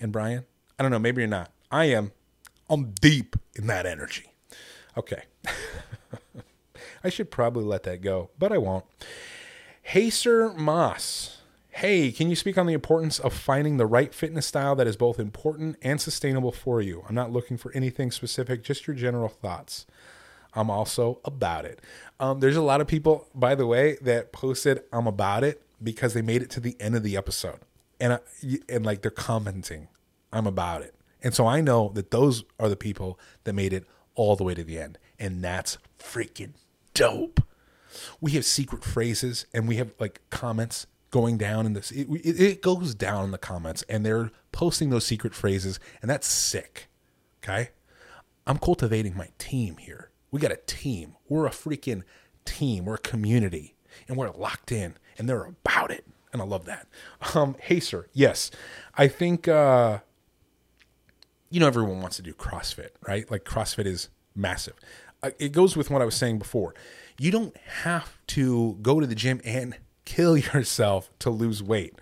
and 0.00 0.10
Brian. 0.10 0.44
I 0.78 0.82
don't 0.82 0.90
know. 0.90 0.98
Maybe 0.98 1.22
you're 1.22 1.28
not. 1.28 1.52
I 1.70 1.86
am. 1.86 2.12
I'm 2.68 2.92
deep 3.00 3.36
in 3.54 3.66
that 3.68 3.86
energy. 3.86 4.32
Okay. 4.96 5.22
I 7.04 7.08
should 7.08 7.30
probably 7.30 7.64
let 7.64 7.84
that 7.84 8.02
go, 8.02 8.30
but 8.38 8.52
I 8.52 8.58
won't. 8.58 8.84
Haser 9.90 10.54
Moss. 10.56 11.38
Hey, 11.70 12.10
can 12.12 12.28
you 12.28 12.36
speak 12.36 12.58
on 12.58 12.66
the 12.66 12.74
importance 12.74 13.18
of 13.18 13.32
finding 13.32 13.76
the 13.76 13.86
right 13.86 14.12
fitness 14.12 14.46
style 14.46 14.74
that 14.76 14.86
is 14.86 14.96
both 14.96 15.18
important 15.18 15.76
and 15.80 16.00
sustainable 16.00 16.52
for 16.52 16.82
you? 16.82 17.04
I'm 17.08 17.14
not 17.14 17.32
looking 17.32 17.56
for 17.56 17.72
anything 17.72 18.10
specific, 18.10 18.64
just 18.64 18.86
your 18.86 18.96
general 18.96 19.28
thoughts. 19.28 19.86
I'm 20.54 20.70
also 20.70 21.20
about 21.24 21.64
it. 21.64 21.80
Um, 22.18 22.40
there's 22.40 22.56
a 22.56 22.62
lot 22.62 22.80
of 22.80 22.86
people, 22.86 23.28
by 23.34 23.54
the 23.54 23.66
way, 23.66 23.96
that 24.02 24.32
posted 24.32 24.82
I'm 24.92 25.06
about 25.06 25.44
it 25.44 25.62
because 25.82 26.14
they 26.14 26.22
made 26.22 26.42
it 26.42 26.50
to 26.50 26.60
the 26.60 26.76
end 26.80 26.94
of 26.96 27.02
the 27.02 27.16
episode, 27.16 27.60
and 27.98 28.14
I, 28.14 28.18
and 28.68 28.84
like 28.84 29.02
they're 29.02 29.10
commenting, 29.10 29.88
I'm 30.32 30.46
about 30.46 30.82
it, 30.82 30.94
and 31.22 31.34
so 31.34 31.46
I 31.46 31.60
know 31.60 31.90
that 31.94 32.10
those 32.10 32.44
are 32.58 32.68
the 32.68 32.76
people 32.76 33.18
that 33.44 33.54
made 33.54 33.72
it 33.72 33.86
all 34.14 34.36
the 34.36 34.44
way 34.44 34.54
to 34.54 34.64
the 34.64 34.78
end, 34.78 34.98
and 35.18 35.42
that's 35.42 35.78
freaking 35.98 36.52
dope. 36.94 37.40
We 38.20 38.32
have 38.32 38.44
secret 38.44 38.84
phrases 38.84 39.46
and 39.52 39.66
we 39.66 39.76
have 39.76 39.92
like 39.98 40.20
comments 40.30 40.86
going 41.10 41.38
down 41.38 41.66
in 41.66 41.72
this. 41.72 41.90
It, 41.90 42.08
it, 42.08 42.40
it 42.40 42.62
goes 42.62 42.94
down 42.94 43.24
in 43.24 43.30
the 43.30 43.38
comments 43.38 43.82
and 43.88 44.06
they're 44.06 44.30
posting 44.52 44.90
those 44.90 45.06
secret 45.06 45.34
phrases, 45.34 45.80
and 46.00 46.10
that's 46.10 46.26
sick. 46.26 46.88
Okay. 47.42 47.70
I'm 48.46 48.58
cultivating 48.58 49.16
my 49.16 49.28
team 49.38 49.76
here. 49.76 50.09
We 50.30 50.40
got 50.40 50.52
a 50.52 50.60
team. 50.66 51.16
We're 51.28 51.46
a 51.46 51.50
freaking 51.50 52.02
team. 52.44 52.84
We're 52.84 52.94
a 52.94 52.98
community 52.98 53.74
and 54.08 54.16
we're 54.16 54.30
locked 54.30 54.72
in 54.72 54.94
and 55.18 55.28
they're 55.28 55.44
about 55.44 55.90
it. 55.90 56.06
And 56.32 56.40
I 56.40 56.44
love 56.44 56.64
that. 56.66 56.86
Um, 57.34 57.56
Haser, 57.68 58.04
yes. 58.12 58.50
I 58.96 59.08
think, 59.08 59.48
uh, 59.48 59.98
you 61.50 61.58
know, 61.58 61.66
everyone 61.66 62.00
wants 62.00 62.16
to 62.16 62.22
do 62.22 62.32
CrossFit, 62.32 62.90
right? 63.06 63.28
Like 63.30 63.44
CrossFit 63.44 63.86
is 63.86 64.08
massive. 64.34 64.74
Uh, 65.22 65.30
it 65.38 65.52
goes 65.52 65.76
with 65.76 65.90
what 65.90 66.00
I 66.00 66.04
was 66.04 66.14
saying 66.14 66.38
before. 66.38 66.74
You 67.18 67.30
don't 67.30 67.56
have 67.82 68.18
to 68.28 68.78
go 68.80 69.00
to 69.00 69.06
the 69.06 69.14
gym 69.14 69.40
and 69.44 69.76
kill 70.04 70.36
yourself 70.36 71.10
to 71.20 71.30
lose 71.30 71.62
weight. 71.62 71.94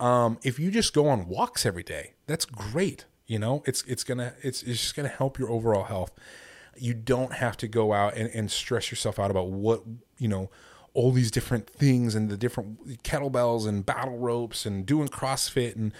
Um, 0.00 0.38
if 0.42 0.58
you 0.58 0.70
just 0.70 0.92
go 0.92 1.08
on 1.08 1.28
walks 1.28 1.64
every 1.64 1.82
day, 1.82 2.14
that's 2.26 2.44
great. 2.44 3.06
You 3.26 3.38
know, 3.38 3.62
it's 3.66 3.82
it's 3.84 4.04
gonna 4.04 4.34
it's 4.42 4.62
it's 4.62 4.80
just 4.80 4.94
gonna 4.94 5.08
help 5.08 5.38
your 5.38 5.50
overall 5.50 5.84
health. 5.84 6.12
You 6.78 6.94
don't 6.94 7.32
have 7.32 7.56
to 7.58 7.68
go 7.68 7.92
out 7.92 8.14
and, 8.16 8.30
and 8.32 8.50
stress 8.50 8.90
yourself 8.90 9.18
out 9.18 9.30
about 9.30 9.48
what 9.48 9.82
you 10.18 10.28
know 10.28 10.50
all 10.94 11.12
these 11.12 11.30
different 11.30 11.68
things 11.68 12.14
and 12.14 12.30
the 12.30 12.38
different 12.38 13.02
kettlebells 13.02 13.66
and 13.68 13.84
battle 13.84 14.16
ropes 14.16 14.64
and 14.64 14.86
doing 14.86 15.08
CrossFit 15.08 15.76
and 15.76 15.92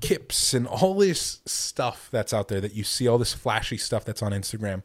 kips 0.00 0.52
and 0.52 0.66
all 0.66 0.94
this 0.94 1.40
stuff 1.46 2.08
that's 2.10 2.34
out 2.34 2.48
there 2.48 2.60
that 2.60 2.74
you 2.74 2.84
see 2.84 3.08
all 3.08 3.16
this 3.16 3.32
flashy 3.32 3.78
stuff 3.78 4.04
that's 4.04 4.22
on 4.22 4.32
Instagram 4.32 4.82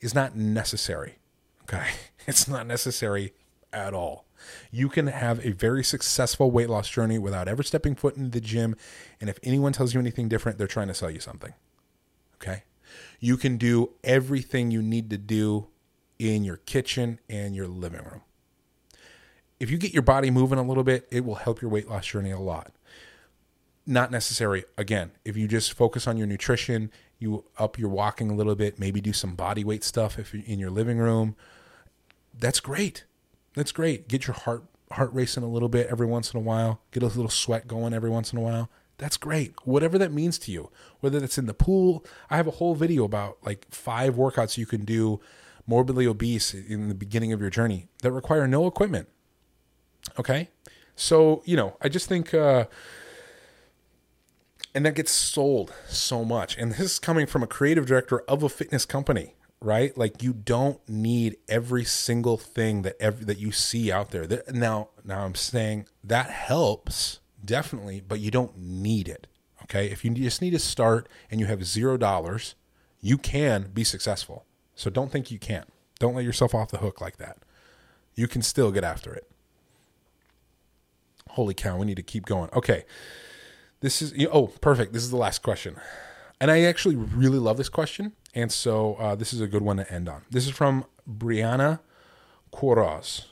is 0.00 0.14
not 0.14 0.36
necessary. 0.36 1.18
Okay. 1.62 1.88
It's 2.26 2.46
not 2.46 2.66
necessary 2.66 3.32
at 3.72 3.94
all. 3.94 4.26
You 4.70 4.90
can 4.90 5.06
have 5.06 5.42
a 5.46 5.52
very 5.52 5.82
successful 5.82 6.50
weight 6.50 6.68
loss 6.68 6.86
journey 6.90 7.18
without 7.18 7.48
ever 7.48 7.62
stepping 7.62 7.94
foot 7.94 8.18
in 8.18 8.32
the 8.32 8.40
gym. 8.42 8.76
And 9.18 9.30
if 9.30 9.38
anyone 9.42 9.72
tells 9.72 9.94
you 9.94 10.00
anything 10.00 10.28
different, 10.28 10.58
they're 10.58 10.66
trying 10.66 10.88
to 10.88 10.94
sell 10.94 11.10
you 11.10 11.20
something. 11.20 11.54
Okay. 12.34 12.64
You 13.18 13.36
can 13.36 13.56
do 13.56 13.90
everything 14.04 14.70
you 14.70 14.82
need 14.82 15.10
to 15.10 15.18
do 15.18 15.68
in 16.18 16.44
your 16.44 16.56
kitchen 16.56 17.20
and 17.28 17.54
your 17.54 17.66
living 17.66 18.02
room. 18.02 18.22
If 19.60 19.70
you 19.70 19.78
get 19.78 19.92
your 19.92 20.02
body 20.02 20.30
moving 20.30 20.58
a 20.58 20.62
little 20.62 20.84
bit, 20.84 21.08
it 21.10 21.24
will 21.24 21.36
help 21.36 21.60
your 21.60 21.70
weight 21.70 21.88
loss 21.88 22.06
journey 22.06 22.30
a 22.30 22.38
lot. 22.38 22.72
Not 23.86 24.10
necessary, 24.10 24.64
again, 24.76 25.12
if 25.24 25.36
you 25.36 25.48
just 25.48 25.72
focus 25.72 26.06
on 26.06 26.16
your 26.16 26.26
nutrition 26.26 26.90
you 27.18 27.44
up 27.58 27.78
your 27.78 27.88
walking 27.88 28.30
a 28.30 28.34
little 28.34 28.54
bit, 28.54 28.78
maybe 28.78 29.00
do 29.00 29.12
some 29.12 29.34
body 29.34 29.64
weight 29.64 29.82
stuff 29.82 30.18
if 30.18 30.34
in 30.34 30.58
your 30.58 30.70
living 30.70 30.98
room. 30.98 31.34
That's 32.38 32.60
great. 32.60 33.04
That's 33.54 33.72
great. 33.72 34.08
Get 34.08 34.26
your 34.26 34.34
heart 34.34 34.64
heart 34.92 35.12
racing 35.12 35.42
a 35.42 35.48
little 35.48 35.68
bit 35.68 35.88
every 35.88 36.06
once 36.06 36.32
in 36.32 36.38
a 36.38 36.42
while. 36.42 36.80
Get 36.92 37.02
a 37.02 37.06
little 37.06 37.28
sweat 37.28 37.66
going 37.66 37.92
every 37.92 38.08
once 38.08 38.32
in 38.32 38.38
a 38.38 38.42
while. 38.42 38.70
That's 38.98 39.16
great. 39.16 39.54
Whatever 39.64 39.96
that 39.98 40.12
means 40.12 40.38
to 40.40 40.52
you. 40.52 40.70
Whether 41.00 41.20
that's 41.20 41.38
in 41.38 41.46
the 41.46 41.54
pool, 41.54 42.04
I 42.28 42.36
have 42.36 42.48
a 42.48 42.52
whole 42.52 42.74
video 42.74 43.04
about 43.04 43.38
like 43.44 43.66
five 43.70 44.16
workouts 44.16 44.58
you 44.58 44.66
can 44.66 44.84
do 44.84 45.20
morbidly 45.66 46.06
obese 46.06 46.52
in 46.52 46.88
the 46.88 46.94
beginning 46.94 47.32
of 47.32 47.40
your 47.40 47.50
journey 47.50 47.86
that 48.02 48.10
require 48.10 48.48
no 48.48 48.66
equipment. 48.66 49.08
Okay? 50.18 50.48
So, 50.96 51.42
you 51.44 51.56
know, 51.56 51.76
I 51.80 51.88
just 51.88 52.08
think 52.08 52.34
uh 52.34 52.64
and 54.74 54.84
that 54.84 54.94
gets 54.94 55.12
sold 55.12 55.72
so 55.88 56.24
much. 56.24 56.58
And 56.58 56.72
this 56.72 56.80
is 56.80 56.98
coming 56.98 57.26
from 57.26 57.42
a 57.42 57.46
creative 57.46 57.86
director 57.86 58.20
of 58.22 58.42
a 58.42 58.48
fitness 58.48 58.84
company, 58.84 59.34
right? 59.60 59.96
Like 59.96 60.22
you 60.22 60.32
don't 60.32 60.86
need 60.88 61.36
every 61.48 61.84
single 61.84 62.36
thing 62.36 62.82
that 62.82 62.96
every, 63.00 63.24
that 63.26 63.38
you 63.38 63.52
see 63.52 63.90
out 63.92 64.10
there. 64.10 64.26
Now, 64.52 64.90
now 65.04 65.24
I'm 65.24 65.34
saying 65.36 65.86
that 66.04 66.30
helps 66.30 67.20
definitely, 67.44 68.00
but 68.06 68.20
you 68.20 68.30
don't 68.30 68.56
need 68.58 69.08
it. 69.08 69.26
Okay, 69.64 69.86
if 69.90 70.04
you 70.04 70.10
just 70.12 70.40
need 70.40 70.50
to 70.50 70.58
start 70.58 71.08
and 71.30 71.40
you 71.40 71.46
have 71.46 71.64
zero 71.64 71.96
dollars, 71.96 72.54
you 73.00 73.18
can 73.18 73.70
be 73.72 73.84
successful. 73.84 74.44
So 74.74 74.90
don't 74.90 75.10
think 75.10 75.30
you 75.30 75.38
can't. 75.38 75.68
Don't 75.98 76.14
let 76.14 76.24
yourself 76.24 76.54
off 76.54 76.70
the 76.70 76.78
hook 76.78 77.00
like 77.00 77.16
that. 77.18 77.38
You 78.14 78.28
can 78.28 78.42
still 78.42 78.70
get 78.70 78.84
after 78.84 79.12
it. 79.12 79.28
Holy 81.30 81.54
cow, 81.54 81.76
we 81.76 81.86
need 81.86 81.96
to 81.96 82.02
keep 82.02 82.24
going. 82.24 82.50
Okay. 82.52 82.84
This 83.80 84.02
is 84.02 84.26
oh 84.32 84.48
perfect. 84.48 84.92
This 84.92 85.04
is 85.04 85.10
the 85.10 85.16
last 85.16 85.42
question, 85.42 85.76
and 86.40 86.50
I 86.50 86.62
actually 86.62 86.96
really 86.96 87.38
love 87.38 87.56
this 87.58 87.68
question, 87.68 88.12
and 88.34 88.50
so 88.50 88.96
uh, 88.96 89.14
this 89.14 89.32
is 89.32 89.40
a 89.40 89.46
good 89.46 89.62
one 89.62 89.76
to 89.76 89.88
end 89.92 90.08
on. 90.08 90.22
This 90.30 90.46
is 90.46 90.52
from 90.52 90.84
Brianna 91.08 91.78
Quiroz. 92.52 93.26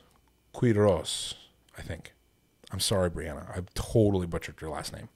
Quiroz, 0.54 1.34
I 1.76 1.82
think. 1.82 2.12
I'm 2.72 2.80
sorry, 2.80 3.10
Brianna. 3.10 3.56
I've 3.56 3.72
totally 3.74 4.26
butchered 4.26 4.60
your 4.60 4.70
last 4.70 4.92
name. 4.92 5.08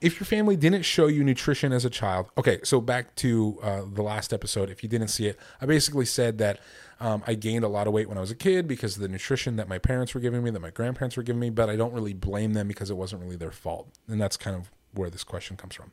If 0.00 0.20
your 0.20 0.24
family 0.24 0.56
didn't 0.56 0.82
show 0.82 1.08
you 1.08 1.24
nutrition 1.24 1.72
as 1.72 1.84
a 1.84 1.90
child, 1.90 2.26
okay, 2.38 2.60
so 2.62 2.80
back 2.80 3.14
to 3.16 3.58
uh, 3.62 3.82
the 3.92 4.02
last 4.02 4.32
episode. 4.32 4.70
If 4.70 4.82
you 4.82 4.88
didn't 4.88 5.08
see 5.08 5.26
it, 5.26 5.38
I 5.60 5.66
basically 5.66 6.04
said 6.04 6.38
that 6.38 6.60
um, 7.00 7.22
I 7.26 7.34
gained 7.34 7.64
a 7.64 7.68
lot 7.68 7.88
of 7.88 7.92
weight 7.92 8.08
when 8.08 8.18
I 8.18 8.20
was 8.20 8.30
a 8.30 8.36
kid 8.36 8.68
because 8.68 8.96
of 8.96 9.02
the 9.02 9.08
nutrition 9.08 9.56
that 9.56 9.68
my 9.68 9.78
parents 9.78 10.14
were 10.14 10.20
giving 10.20 10.44
me, 10.44 10.50
that 10.50 10.60
my 10.60 10.70
grandparents 10.70 11.16
were 11.16 11.24
giving 11.24 11.40
me, 11.40 11.50
but 11.50 11.68
I 11.68 11.74
don't 11.74 11.92
really 11.92 12.14
blame 12.14 12.52
them 12.52 12.68
because 12.68 12.90
it 12.90 12.96
wasn't 12.96 13.22
really 13.22 13.36
their 13.36 13.50
fault. 13.50 13.88
And 14.06 14.20
that's 14.20 14.36
kind 14.36 14.56
of 14.56 14.70
where 14.92 15.10
this 15.10 15.24
question 15.24 15.56
comes 15.56 15.74
from. 15.74 15.90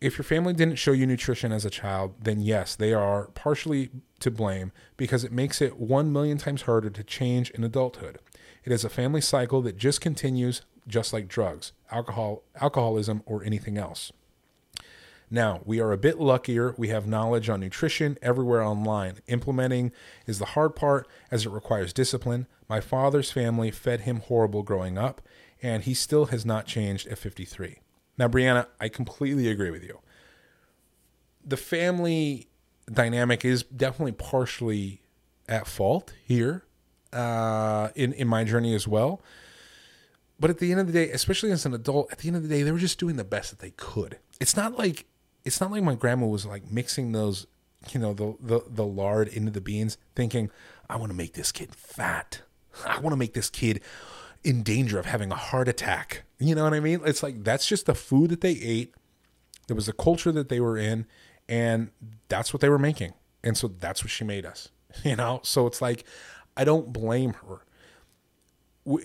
If 0.00 0.16
your 0.16 0.24
family 0.24 0.54
didn't 0.54 0.76
show 0.76 0.92
you 0.92 1.06
nutrition 1.06 1.52
as 1.52 1.66
a 1.66 1.70
child, 1.70 2.14
then 2.22 2.40
yes, 2.40 2.74
they 2.74 2.94
are 2.94 3.26
partially 3.34 3.90
to 4.20 4.30
blame 4.30 4.72
because 4.96 5.24
it 5.24 5.32
makes 5.32 5.60
it 5.60 5.78
one 5.78 6.10
million 6.10 6.38
times 6.38 6.62
harder 6.62 6.88
to 6.88 7.04
change 7.04 7.50
in 7.50 7.62
adulthood. 7.62 8.18
It 8.64 8.72
is 8.72 8.84
a 8.84 8.90
family 8.90 9.20
cycle 9.20 9.62
that 9.62 9.76
just 9.76 10.00
continues, 10.00 10.62
just 10.86 11.12
like 11.12 11.28
drugs, 11.28 11.72
alcohol, 11.90 12.42
alcoholism, 12.60 13.22
or 13.26 13.42
anything 13.42 13.78
else. 13.78 14.12
Now, 15.30 15.60
we 15.64 15.80
are 15.80 15.92
a 15.92 15.96
bit 15.96 16.18
luckier. 16.18 16.74
We 16.76 16.88
have 16.88 17.06
knowledge 17.06 17.48
on 17.48 17.60
nutrition 17.60 18.18
everywhere 18.20 18.62
online. 18.62 19.20
Implementing 19.28 19.92
is 20.26 20.40
the 20.40 20.44
hard 20.46 20.74
part 20.74 21.06
as 21.30 21.46
it 21.46 21.50
requires 21.50 21.92
discipline. 21.92 22.48
My 22.68 22.80
father's 22.80 23.30
family 23.30 23.70
fed 23.70 24.00
him 24.00 24.20
horrible 24.20 24.64
growing 24.64 24.98
up, 24.98 25.22
and 25.62 25.84
he 25.84 25.94
still 25.94 26.26
has 26.26 26.44
not 26.44 26.66
changed 26.66 27.06
at 27.06 27.18
53. 27.18 27.78
Now, 28.18 28.26
Brianna, 28.26 28.66
I 28.80 28.88
completely 28.88 29.48
agree 29.48 29.70
with 29.70 29.84
you. 29.84 30.00
The 31.44 31.56
family 31.56 32.48
dynamic 32.92 33.44
is 33.44 33.62
definitely 33.62 34.12
partially 34.12 35.00
at 35.48 35.66
fault 35.66 36.12
here 36.24 36.64
uh, 37.12 37.88
in 37.94 38.12
in 38.12 38.28
my 38.28 38.44
journey 38.44 38.74
as 38.74 38.86
well. 38.86 39.20
But 40.38 40.48
at 40.48 40.58
the 40.58 40.70
end 40.70 40.80
of 40.80 40.86
the 40.86 40.92
day, 40.92 41.10
especially 41.10 41.50
as 41.52 41.66
an 41.66 41.74
adult, 41.74 42.10
at 42.10 42.18
the 42.18 42.28
end 42.28 42.36
of 42.36 42.42
the 42.42 42.48
day, 42.48 42.62
they 42.62 42.72
were 42.72 42.78
just 42.78 42.98
doing 42.98 43.16
the 43.16 43.24
best 43.24 43.50
that 43.50 43.58
they 43.58 43.72
could. 43.72 44.18
It's 44.40 44.56
not 44.56 44.78
like 44.78 45.04
it's 45.44 45.60
not 45.60 45.70
like 45.70 45.82
my 45.82 45.94
grandma 45.94 46.26
was 46.26 46.46
like 46.46 46.70
mixing 46.70 47.12
those, 47.12 47.46
you 47.90 48.00
know, 48.00 48.14
the 48.14 48.36
the, 48.40 48.60
the 48.66 48.84
lard 48.84 49.28
into 49.28 49.50
the 49.50 49.60
beans, 49.60 49.98
thinking, 50.14 50.50
I 50.88 50.96
want 50.96 51.10
to 51.10 51.16
make 51.16 51.34
this 51.34 51.52
kid 51.52 51.74
fat. 51.74 52.40
I 52.86 52.98
want 53.00 53.12
to 53.12 53.18
make 53.18 53.34
this 53.34 53.50
kid 53.50 53.80
in 54.42 54.62
danger 54.62 54.98
of 54.98 55.06
having 55.06 55.30
a 55.30 55.36
heart 55.36 55.68
attack. 55.68 56.22
You 56.38 56.54
know 56.54 56.64
what 56.64 56.72
I 56.72 56.80
mean? 56.80 57.00
It's 57.04 57.22
like 57.22 57.44
that's 57.44 57.66
just 57.66 57.86
the 57.86 57.94
food 57.94 58.30
that 58.30 58.40
they 58.40 58.52
ate. 58.52 58.94
There 59.66 59.76
was 59.76 59.88
a 59.88 59.92
culture 59.92 60.32
that 60.32 60.48
they 60.48 60.60
were 60.60 60.78
in, 60.78 61.06
and 61.48 61.90
that's 62.28 62.54
what 62.54 62.60
they 62.60 62.68
were 62.70 62.78
making. 62.78 63.12
And 63.44 63.56
so 63.56 63.68
that's 63.68 64.02
what 64.02 64.10
she 64.10 64.24
made 64.24 64.46
us. 64.46 64.70
You 65.04 65.14
know? 65.14 65.38
So 65.44 65.68
it's 65.68 65.80
like 65.80 66.04
I 66.56 66.64
don't 66.64 66.92
blame 66.92 67.34
her. 67.34 67.64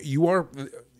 You 0.02 0.26
are 0.26 0.48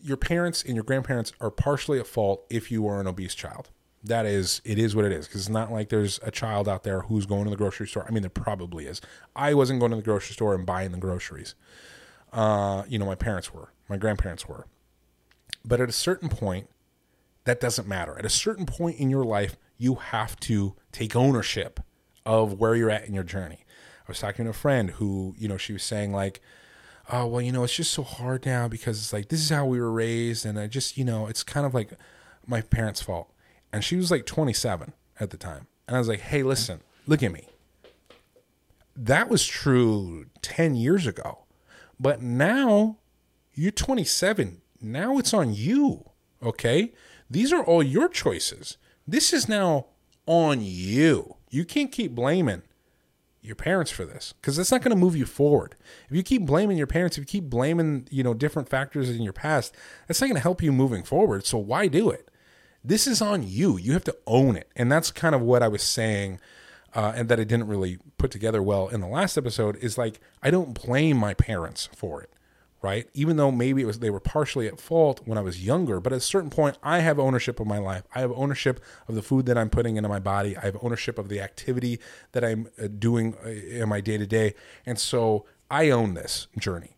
your 0.03 0.17
parents 0.17 0.63
and 0.63 0.75
your 0.75 0.85
grandparents 0.85 1.33
are 1.41 1.51
partially 1.51 1.99
at 1.99 2.07
fault 2.07 2.45
if 2.49 2.71
you 2.71 2.87
are 2.87 3.01
an 3.01 3.07
obese 3.07 3.35
child. 3.35 3.71
that 4.05 4.25
is 4.25 4.61
it 4.65 4.79
is 4.79 4.95
what 4.95 5.05
it 5.05 5.13
is 5.13 5.27
because 5.27 5.41
it's 5.43 5.51
not 5.51 5.73
like 5.73 5.89
there's 5.89 6.21
a 6.23 6.31
child 6.31 6.69
out 6.69 6.85
there 6.85 7.01
who's 7.03 7.27
going 7.27 7.45
to 7.45 7.51
the 7.51 7.57
grocery 7.57 7.89
store. 7.89 8.05
I 8.09 8.13
mean 8.13 8.23
there 8.23 8.31
probably 8.31 8.87
is. 8.87 9.01
I 9.35 9.53
wasn't 9.55 9.81
going 9.81 9.91
to 9.91 9.97
the 9.97 10.03
grocery 10.03 10.35
store 10.35 10.55
and 10.55 10.65
buying 10.65 10.93
the 10.93 10.99
groceries. 10.99 11.55
Uh, 12.33 12.85
you 12.89 12.99
know 12.99 13.07
my 13.07 13.17
parents 13.17 13.53
were 13.53 13.73
my 13.89 13.97
grandparents 13.97 14.47
were. 14.47 14.67
But 15.65 15.81
at 15.81 15.89
a 15.89 15.93
certain 15.93 16.29
point 16.29 16.69
that 17.45 17.61
doesn't 17.61 17.89
matter. 17.89 18.17
At 18.19 18.25
a 18.25 18.31
certain 18.31 18.67
point 18.67 18.99
in 18.99 19.11
your 19.11 19.25
life 19.25 19.57
you 19.77 19.97
have 19.97 20.39
to 20.41 20.77
take 20.93 21.17
ownership 21.17 21.81
of 22.25 22.55
where 22.55 22.75
you're 22.77 22.91
at 22.91 23.07
in 23.07 23.15
your 23.15 23.25
journey 23.25 23.66
i 24.07 24.09
was 24.09 24.21
talking 24.21 24.45
to 24.45 24.51
a 24.51 24.55
friend 24.55 24.91
who 24.93 25.35
you 25.39 25.49
know 25.49 25.57
she 25.57 25.73
was 25.73 25.83
saying 25.83 26.13
like 26.13 26.41
oh 27.13 27.27
well 27.27 27.41
you 27.41 27.53
know 27.53 27.65
it's 27.65 27.77
just 27.77 27.93
so 27.93 28.03
hard 28.03 28.45
now 28.47 28.69
because 28.69 28.99
it's 28.99 29.13
like 29.13 29.29
this 29.29 29.41
is 29.41 29.51
how 29.51 29.65
we 29.65 29.81
were 29.81 29.93
raised 29.93 30.45
and 30.45 30.59
i 30.59 30.67
just 30.67 30.97
you 30.97 31.05
know 31.05 31.27
it's 31.27 31.43
kind 31.43 31.67
of 31.67 31.75
like 31.75 31.91
my 32.47 32.61
parents 32.61 33.01
fault 33.01 33.31
and 33.73 33.85
she 33.85 33.97
was 33.97 34.11
like 34.11 34.27
27 34.27 34.93
at 35.21 35.31
the 35.31 35.37
time. 35.37 35.67
And 35.87 35.97
I 35.97 35.99
was 35.99 36.09
like, 36.09 36.21
hey, 36.21 36.43
listen, 36.43 36.81
look 37.07 37.23
at 37.23 37.33
me. 37.33 37.49
That 38.97 39.29
was 39.29 39.47
true 39.47 40.27
10 40.43 40.75
years 40.75 41.07
ago. 41.07 41.41
But 41.99 42.23
now 42.23 42.99
you're 43.55 43.71
27. 43.71 44.61
Now 44.81 45.19
it's 45.19 45.35
on 45.35 45.55
you. 45.55 46.11
Okay. 46.43 46.93
These 47.31 47.53
are 47.53 47.63
all 47.63 47.83
your 47.83 48.09
choices. 48.09 48.77
This 49.07 49.33
is 49.33 49.49
now 49.49 49.87
on 50.27 50.61
you. 50.63 51.37
You 51.51 51.65
can't 51.65 51.93
keep 51.93 52.15
blaming 52.15 52.63
your 53.47 53.57
parents 53.57 53.91
for 53.91 54.05
this 54.05 54.35
because 54.41 54.57
that's 54.57 54.71
not 54.73 54.83
going 54.83 54.91
to 54.91 55.01
move 55.01 55.17
you 55.17 55.27
forward. 55.27 55.77
If 56.11 56.17
you 56.17 56.23
keep 56.23 56.47
blaming 56.47 56.77
your 56.77 56.87
parents, 56.87 57.17
if 57.17 57.23
you 57.23 57.27
keep 57.27 57.45
blaming, 57.45 58.09
you 58.11 58.23
know, 58.23 58.35
different 58.35 58.69
factors 58.69 59.09
in 59.09 59.23
your 59.23 59.33
past, 59.33 59.75
that's 60.07 60.21
not 60.21 60.27
going 60.27 60.37
to 60.37 60.43
help 60.43 60.63
you 60.63 60.73
moving 60.73 61.03
forward. 61.03 61.47
So 61.47 61.59
why 61.59 61.89
do 61.89 62.11
it? 62.11 62.31
This 62.85 63.07
is 63.07 63.21
on 63.21 63.43
you. 63.43 63.77
You 63.77 63.93
have 63.95 64.05
to 64.05 64.17
own 64.27 64.57
it. 64.57 64.71
And 64.77 64.91
that's 64.91 65.11
kind 65.11 65.35
of 65.35 65.41
what 65.41 65.63
I 65.63 65.69
was 65.69 65.83
saying, 65.83 66.41
uh, 66.95 67.13
and 67.17 67.29
that 67.29 67.41
I 67.41 67.45
didn't 67.45 67.67
really 67.67 67.99
put 68.17 68.31
together 68.31 68.63
well 68.63 68.89
in 68.89 69.01
the 69.01 69.09
last 69.09 69.37
episode 69.37 69.77
is 69.77 69.99
like, 69.99 70.21
I 70.43 70.51
don't 70.51 70.73
blame 70.73 71.17
my 71.17 71.35
parents 71.35 71.89
for 71.95 72.23
it, 72.23 72.31
right? 72.87 73.09
Even 73.15 73.37
though 73.37 73.51
maybe 73.51 73.83
it 73.83 73.85
was 73.85 73.99
they 73.99 74.11
were 74.11 74.21
partially 74.21 74.69
at 74.69 74.81
fault 74.81 75.21
when 75.25 75.37
I 75.37 75.41
was 75.41 75.65
younger, 75.67 75.99
but 75.99 76.13
at 76.13 76.19
a 76.19 76.21
certain 76.21 76.51
point, 76.51 76.79
I 76.85 77.01
have 77.01 77.19
ownership 77.19 77.59
of 77.59 77.67
my 77.67 77.79
life. 77.79 78.05
I 78.15 78.21
have 78.21 78.31
ownership 78.31 78.81
of 79.09 79.17
the 79.17 79.23
food 79.23 79.47
that 79.47 79.59
I'm 79.59 79.71
putting 79.71 79.97
into 79.97 80.09
my 80.09 80.21
body. 80.21 80.57
I 80.57 80.61
have 80.61 80.77
ownership 80.81 81.19
of 81.19 81.29
the 81.29 81.41
activity 81.41 81.99
that 82.31 82.45
I'm 82.45 82.69
uh, 82.81 82.87
doing 82.87 83.35
uh, 83.45 83.49
in 83.49 83.89
my 83.89 84.01
day 84.01 84.19
to 84.19 84.27
day. 84.27 84.55
And 84.87 85.01
so 85.01 85.47
I 85.69 85.91
own 85.91 86.15
this 86.15 86.47
journey. 86.57 86.97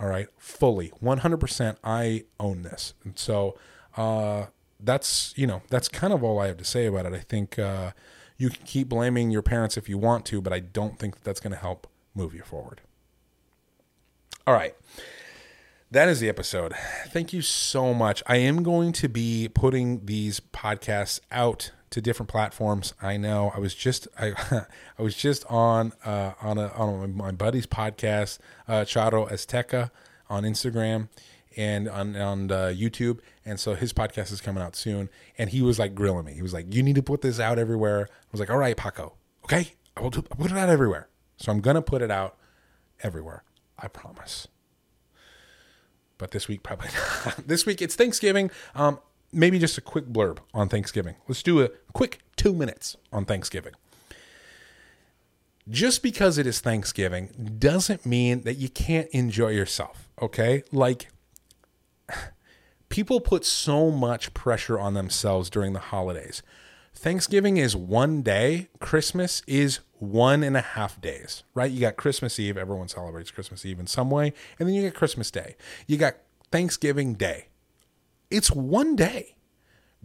All 0.00 0.08
right, 0.08 0.28
fully, 0.38 0.90
100%. 1.02 1.76
I 1.84 2.24
own 2.40 2.62
this. 2.62 2.94
And 3.04 3.18
so, 3.18 3.58
uh, 3.94 4.46
that's 4.78 5.32
you 5.38 5.46
know 5.46 5.62
that's 5.70 5.88
kind 5.88 6.12
of 6.12 6.22
all 6.22 6.38
I 6.38 6.48
have 6.48 6.58
to 6.58 6.64
say 6.64 6.86
about 6.86 7.06
it. 7.06 7.14
I 7.14 7.20
think 7.20 7.58
uh, 7.58 7.92
you 8.36 8.50
can 8.50 8.64
keep 8.66 8.88
blaming 8.88 9.30
your 9.30 9.42
parents 9.42 9.76
if 9.76 9.88
you 9.88 9.98
want 9.98 10.24
to, 10.26 10.40
but 10.40 10.52
I 10.52 10.60
don't 10.60 10.98
think 10.98 11.14
that 11.14 11.24
that's 11.24 11.40
going 11.40 11.52
to 11.52 11.58
help 11.58 11.86
move 12.14 12.34
you 12.34 12.42
forward. 12.42 12.82
All 14.46 14.54
right. 14.54 14.74
That 15.96 16.10
is 16.10 16.20
the 16.20 16.28
episode. 16.28 16.74
Thank 17.06 17.32
you 17.32 17.40
so 17.40 17.94
much. 17.94 18.22
I 18.26 18.36
am 18.36 18.62
going 18.62 18.92
to 18.92 19.08
be 19.08 19.48
putting 19.48 20.04
these 20.04 20.40
podcasts 20.40 21.20
out 21.32 21.70
to 21.88 22.02
different 22.02 22.28
platforms. 22.28 22.92
I 23.00 23.16
know 23.16 23.50
I 23.56 23.60
was 23.60 23.74
just 23.74 24.06
I 24.18 24.34
I 24.98 25.02
was 25.02 25.16
just 25.16 25.46
on 25.46 25.94
uh, 26.04 26.32
on 26.42 26.58
a, 26.58 26.66
on 26.74 27.16
my 27.16 27.30
buddy's 27.30 27.66
podcast, 27.66 28.40
uh, 28.68 28.82
Charo 28.82 29.26
Azteca 29.32 29.90
on 30.28 30.42
Instagram, 30.42 31.08
and 31.56 31.88
on 31.88 32.14
on 32.14 32.52
uh, 32.52 32.74
YouTube. 32.76 33.20
And 33.46 33.58
so 33.58 33.74
his 33.74 33.94
podcast 33.94 34.30
is 34.32 34.42
coming 34.42 34.62
out 34.62 34.76
soon. 34.76 35.08
And 35.38 35.48
he 35.48 35.62
was 35.62 35.78
like 35.78 35.94
grilling 35.94 36.26
me. 36.26 36.34
He 36.34 36.42
was 36.42 36.52
like, 36.52 36.74
"You 36.74 36.82
need 36.82 36.96
to 36.96 37.02
put 37.02 37.22
this 37.22 37.40
out 37.40 37.58
everywhere." 37.58 38.10
I 38.10 38.28
was 38.32 38.40
like, 38.40 38.50
"All 38.50 38.58
right, 38.58 38.76
Paco. 38.76 39.14
Okay, 39.44 39.72
I 39.96 40.02
will 40.02 40.10
do, 40.10 40.22
I'll 40.30 40.36
put 40.36 40.50
it 40.50 40.58
out 40.58 40.68
everywhere." 40.68 41.08
So 41.38 41.50
I'm 41.50 41.62
gonna 41.62 41.80
put 41.80 42.02
it 42.02 42.10
out 42.10 42.36
everywhere. 43.02 43.44
I 43.78 43.88
promise. 43.88 44.48
But 46.18 46.30
this 46.30 46.48
week 46.48 46.62
probably 46.62 46.88
not. 47.26 47.46
this 47.46 47.66
week 47.66 47.82
it's 47.82 47.94
Thanksgiving. 47.94 48.50
Um, 48.74 49.00
maybe 49.32 49.58
just 49.58 49.76
a 49.78 49.80
quick 49.82 50.06
blurb 50.06 50.38
on 50.54 50.68
Thanksgiving. 50.68 51.16
Let's 51.28 51.42
do 51.42 51.62
a 51.62 51.70
quick 51.92 52.20
two 52.36 52.54
minutes 52.54 52.96
on 53.12 53.24
Thanksgiving 53.24 53.72
just 55.68 56.02
because 56.02 56.38
it 56.38 56.46
is 56.46 56.60
Thanksgiving 56.60 57.56
doesn't 57.58 58.06
mean 58.06 58.42
that 58.42 58.54
you 58.54 58.68
can't 58.68 59.08
enjoy 59.10 59.48
yourself. 59.48 60.08
Okay. 60.20 60.62
Like 60.72 61.08
people 62.88 63.20
put 63.20 63.44
so 63.44 63.90
much 63.90 64.32
pressure 64.34 64.78
on 64.78 64.94
themselves 64.94 65.50
during 65.50 65.72
the 65.72 65.80
holidays. 65.80 66.42
Thanksgiving 66.96 67.58
is 67.58 67.76
one 67.76 68.22
day, 68.22 68.68
Christmas 68.80 69.42
is 69.46 69.80
one 69.98 70.42
and 70.42 70.56
a 70.56 70.62
half 70.62 70.98
days, 70.98 71.44
right? 71.54 71.70
You 71.70 71.80
got 71.80 71.96
Christmas 71.96 72.40
Eve, 72.40 72.56
everyone 72.56 72.88
celebrates 72.88 73.30
Christmas 73.30 73.66
Eve 73.66 73.78
in 73.78 73.86
some 73.86 74.10
way, 74.10 74.32
and 74.58 74.66
then 74.66 74.74
you 74.74 74.80
get 74.80 74.94
Christmas 74.94 75.30
Day. 75.30 75.56
You 75.86 75.98
got 75.98 76.14
Thanksgiving 76.50 77.14
Day. 77.14 77.48
It's 78.30 78.50
one 78.50 78.96
day. 78.96 79.36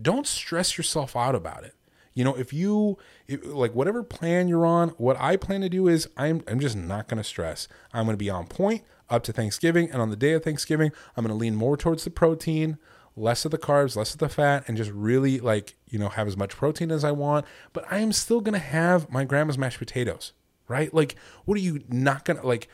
Don't 0.01 0.27
stress 0.27 0.77
yourself 0.77 1.15
out 1.15 1.33
about 1.33 1.63
it. 1.63 1.75
You 2.13 2.25
know, 2.25 2.35
if 2.35 2.51
you 2.51 2.97
if, 3.25 3.39
like 3.45 3.73
whatever 3.73 4.03
plan 4.03 4.49
you're 4.49 4.65
on, 4.65 4.89
what 4.89 5.15
I 5.17 5.37
plan 5.37 5.61
to 5.61 5.69
do 5.69 5.87
is 5.87 6.09
I'm 6.17 6.43
I'm 6.45 6.59
just 6.59 6.75
not 6.75 7.07
going 7.07 7.19
to 7.19 7.23
stress. 7.23 7.69
I'm 7.93 8.03
going 8.03 8.15
to 8.15 8.23
be 8.23 8.29
on 8.29 8.47
point 8.47 8.83
up 9.09 9.23
to 9.23 9.33
Thanksgiving. 9.33 9.89
And 9.89 10.01
on 10.01 10.09
the 10.09 10.17
day 10.17 10.33
of 10.33 10.43
Thanksgiving, 10.43 10.91
I'm 11.15 11.25
going 11.25 11.35
to 11.35 11.39
lean 11.39 11.55
more 11.55 11.77
towards 11.77 12.03
the 12.03 12.09
protein, 12.09 12.77
less 13.15 13.45
of 13.45 13.51
the 13.51 13.57
carbs, 13.57 13.95
less 13.95 14.13
of 14.13 14.19
the 14.19 14.29
fat, 14.29 14.63
and 14.67 14.77
just 14.77 14.91
really 14.91 15.39
like, 15.39 15.75
you 15.87 15.99
know, 15.99 16.09
have 16.09 16.27
as 16.27 16.37
much 16.37 16.55
protein 16.55 16.91
as 16.91 17.03
I 17.03 17.11
want. 17.11 17.45
But 17.73 17.85
I 17.91 17.99
am 17.99 18.11
still 18.11 18.41
to 18.41 18.57
have 18.57 19.09
my 19.11 19.23
grandma's 19.23 19.57
mashed 19.57 19.79
potatoes, 19.79 20.33
right? 20.67 20.93
Like, 20.93 21.15
what 21.45 21.57
are 21.57 21.61
you 21.61 21.83
not 21.89 22.25
to 22.25 22.33
like? 22.43 22.67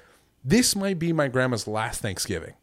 This 0.44 0.76
might 0.76 1.00
be 1.00 1.12
my 1.12 1.28
grandma's 1.28 1.68
last 1.68 2.02
Thanksgiving. 2.02 2.54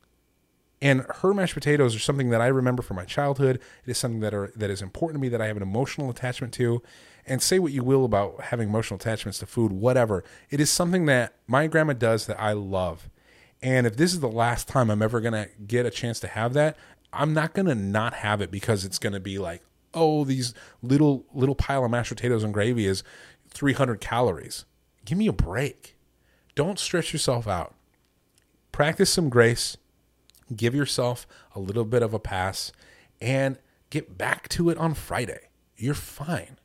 And 0.81 1.07
her 1.23 1.33
mashed 1.33 1.55
potatoes 1.55 1.97
are 1.97 2.01
something 2.01 2.31
that 2.31 2.41
I 2.41 2.47
remember 2.49 2.83
from 2.83 2.97
my 2.97 3.05
childhood. 3.05 3.57
It 3.57 3.91
is 3.91 3.99
something 3.99 4.21
that 4.21 4.35
are 4.35 4.53
that 4.57 4.71
is 4.71 4.83
important 4.83 5.19
to 5.19 5.23
me 5.23 5.29
that 5.31 5.41
I 5.41 5.47
have 5.47 5.57
an 5.57 5.63
emotional 5.63 6.11
attachment 6.11 6.53
to. 6.55 6.83
And 7.27 7.41
say 7.41 7.59
what 7.59 7.73
you 7.73 7.83
will 7.83 8.05
about 8.05 8.39
having 8.43 8.69
emotional 8.69 8.99
attachments 8.99 9.39
to 9.39 9.47
food, 9.47 9.73
whatever. 9.73 10.23
It 10.51 10.61
is 10.61 10.71
something 10.71 11.07
that 11.07 11.35
my 11.47 11.67
grandma 11.69 11.95
does 11.95 12.27
that 12.27 12.39
I 12.39 12.53
love. 12.53 13.09
And 13.63 13.87
if 13.87 13.97
this 13.97 14.13
is 14.13 14.21
the 14.21 14.29
last 14.29 14.69
time 14.69 14.91
I'm 14.91 15.01
ever 15.01 15.23
going 15.23 15.33
to 15.33 15.49
get 15.67 15.87
a 15.87 15.91
chance 15.91 16.21
to 16.21 16.29
have 16.29 16.53
that, 16.53 16.77
I'm 17.15 17.33
not 17.33 17.55
to 17.67 17.75
not 17.75 18.15
have 18.15 18.41
it 18.41 18.51
because 18.51 18.85
it's 18.85 18.99
to 19.13 19.21
be 19.21 19.39
like, 19.39 19.63
oh, 19.93 20.25
these 20.25 20.55
little 20.83 21.25
little 21.33 21.55
pile 21.55 21.85
of 21.85 21.91
mashed 21.91 22.11
potatoes 22.11 22.43
and 22.43 22.53
gravy 22.53 22.87
is 22.87 23.03
300 23.49 24.01
calories. 24.01 24.65
Give 25.05 25.19
me 25.19 25.27
a 25.27 25.33
break. 25.33 25.97
Don't 26.55 26.79
stress 26.79 27.13
yourself 27.13 27.47
out. 27.47 27.75
Practice 28.73 29.11
some 29.11 29.29
grace. 29.29 29.77
Give 30.55 30.75
yourself 30.75 31.27
a 31.55 31.61
little 31.61 31.85
bit 31.85 32.03
of 32.03 32.13
a 32.13 32.19
pass 32.19 32.73
and 33.21 33.59
get 33.91 34.19
back 34.19 34.49
to 34.51 34.71
it 34.71 34.79
on 34.79 34.95
Friday. 34.95 35.49
You're 35.77 35.95
fine. 35.95 36.59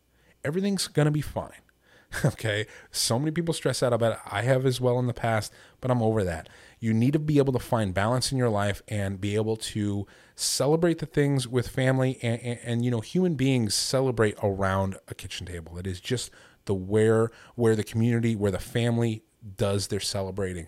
Everything's 0.44 0.88
to 1.06 1.12
be 1.12 1.22
fine. 1.22 1.62
okay? 2.26 2.66
So 2.92 3.20
many 3.20 3.32
people 3.32 3.54
stress 3.54 3.84
out 3.84 3.94
about 3.94 4.14
it. 4.14 4.20
I 4.26 4.42
have 4.42 4.66
as 4.66 4.82
well 4.82 5.00
in 5.00 5.08
the 5.08 5.14
past, 5.14 5.54
but 5.82 5.92
I'm 5.92 6.02
over 6.02 6.24
that. 6.24 6.50
You 6.80 6.94
need 6.94 7.14
to 7.14 7.20
be 7.20 7.38
able 7.38 7.54
to 7.54 7.60
find 7.60 7.94
balance 7.94 8.32
in 8.32 8.38
your 8.38 8.50
life 8.50 8.82
and 8.88 9.20
be 9.20 9.36
able 9.36 9.58
to 9.58 10.08
celebrate 10.36 11.00
the 11.00 11.06
things 11.06 11.48
with 11.48 11.68
family 11.68 12.18
and, 12.22 12.42
and, 12.42 12.60
and 12.64 12.86
you 12.86 12.92
know 12.92 13.02
human 13.02 13.36
beings 13.36 13.74
celebrate 13.74 14.36
around 14.42 14.96
a 15.08 15.16
kitchen 15.16 15.46
table. 15.46 15.78
It 15.78 15.86
is 15.86 16.00
just 16.00 16.32
the 16.66 16.74
where 16.74 17.32
where 17.56 17.76
the 17.76 17.84
community 17.84 18.36
where 18.36 18.52
the 18.52 18.60
family 18.60 19.24
does 19.58 19.88
their 19.88 20.00
celebrating, 20.00 20.68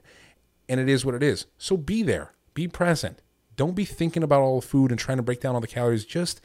and 0.67 0.79
it 0.79 0.89
is 0.89 1.05
what 1.05 1.15
it 1.15 1.23
is. 1.23 1.45
So 1.57 1.77
be 1.77 2.03
there, 2.03 2.33
be 2.53 2.67
present. 2.67 3.21
Don't 3.55 3.75
be 3.75 3.85
thinking 3.85 4.23
about 4.23 4.41
all 4.41 4.59
the 4.59 4.67
food 4.67 4.91
and 4.91 4.99
trying 4.99 5.17
to 5.17 5.23
break 5.23 5.41
down 5.41 5.55
all 5.55 5.61
the 5.61 5.67
calories. 5.67 6.05
Just 6.05 6.41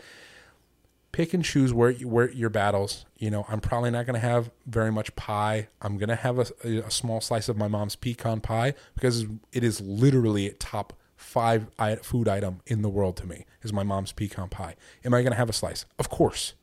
pick 1.12 1.32
and 1.32 1.44
choose 1.44 1.72
where 1.72 1.92
where 1.92 2.30
your 2.30 2.50
battles. 2.50 3.06
You 3.16 3.30
know, 3.30 3.46
I'm 3.48 3.60
probably 3.60 3.90
not 3.90 4.06
going 4.06 4.20
to 4.20 4.26
have 4.26 4.50
very 4.66 4.92
much 4.92 5.14
pie. 5.16 5.68
I'm 5.80 5.96
going 5.96 6.08
to 6.08 6.16
have 6.16 6.38
a, 6.38 6.46
a, 6.64 6.90
small 6.90 7.20
slice 7.20 7.48
of 7.48 7.56
my 7.56 7.68
mom's 7.68 7.96
pecan 7.96 8.40
pie 8.40 8.74
because 8.94 9.26
it 9.52 9.64
is 9.64 9.80
literally 9.80 10.50
top 10.58 10.92
five 11.16 11.68
food 12.02 12.28
item 12.28 12.60
in 12.66 12.82
the 12.82 12.88
world 12.88 13.16
to 13.16 13.26
me 13.26 13.46
is 13.62 13.72
my 13.72 13.82
mom's 13.82 14.12
pecan 14.12 14.48
pie. 14.48 14.76
Am 15.04 15.14
I 15.14 15.22
going 15.22 15.32
to 15.32 15.38
have 15.38 15.48
a 15.48 15.54
slice? 15.54 15.86
Of 15.98 16.10
course, 16.10 16.54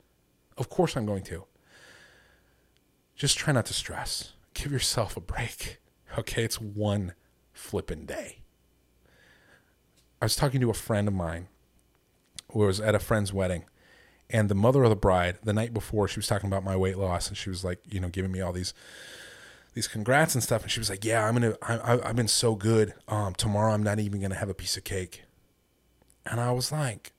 of 0.57 0.69
course 0.69 0.95
I'm 0.95 1.05
going 1.05 1.23
to. 1.23 1.45
Just 3.15 3.37
try 3.37 3.53
not 3.53 3.65
to 3.67 3.73
stress. 3.73 4.33
Give 4.53 4.71
yourself 4.71 5.17
a 5.17 5.21
break. 5.21 5.79
Okay, 6.15 6.43
it's 6.43 6.61
one 6.61 7.13
flippin' 7.53 8.05
day. 8.05 8.43
I 10.21 10.25
was 10.25 10.35
talking 10.35 10.61
to 10.61 10.69
a 10.69 10.73
friend 10.75 11.07
of 11.07 11.13
mine 11.15 11.47
who 12.51 12.59
was 12.59 12.79
at 12.79 12.93
a 12.93 12.99
friend's 12.99 13.33
wedding 13.33 13.65
and 14.29 14.49
the 14.49 14.55
mother 14.55 14.83
of 14.83 14.89
the 14.89 14.95
bride, 14.95 15.37
the 15.43 15.53
night 15.53 15.73
before, 15.73 16.07
she 16.07 16.19
was 16.19 16.27
talking 16.27 16.47
about 16.47 16.63
my 16.63 16.75
weight 16.75 16.97
loss, 16.97 17.27
and 17.27 17.37
she 17.37 17.49
was 17.49 17.63
like, 17.63 17.79
you 17.89 17.99
know, 17.99 18.09
giving 18.09 18.31
me 18.31 18.41
all 18.41 18.53
these 18.53 18.73
these 19.73 19.87
congrats 19.87 20.35
and 20.35 20.43
stuff. 20.43 20.61
And 20.61 20.71
she 20.71 20.79
was 20.79 20.89
like, 20.89 21.03
"Yeah, 21.03 21.25
I'm 21.27 21.33
gonna, 21.33 21.55
I, 21.61 21.99
I've 22.09 22.15
been 22.15 22.27
so 22.27 22.55
good. 22.55 22.93
Um, 23.07 23.33
tomorrow 23.33 23.73
I'm 23.73 23.83
not 23.83 23.99
even 23.99 24.21
gonna 24.21 24.35
have 24.35 24.49
a 24.49 24.53
piece 24.53 24.77
of 24.77 24.83
cake." 24.83 25.23
And 26.25 26.39
I 26.39 26.51
was 26.51 26.71
like, 26.71 27.11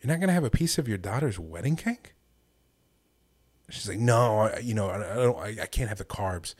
"You're 0.00 0.12
not 0.12 0.20
gonna 0.20 0.32
have 0.32 0.44
a 0.44 0.50
piece 0.50 0.78
of 0.78 0.88
your 0.88 0.98
daughter's 0.98 1.38
wedding 1.38 1.76
cake?" 1.76 2.14
She's 3.70 3.88
like, 3.88 3.98
no, 3.98 4.40
I, 4.40 4.58
you 4.58 4.74
know, 4.74 4.88
I, 4.88 5.12
I 5.12 5.14
don't, 5.16 5.38
I, 5.38 5.62
I 5.62 5.66
can't 5.66 5.88
have 5.88 5.98
the 5.98 6.04
carbs. 6.04 6.54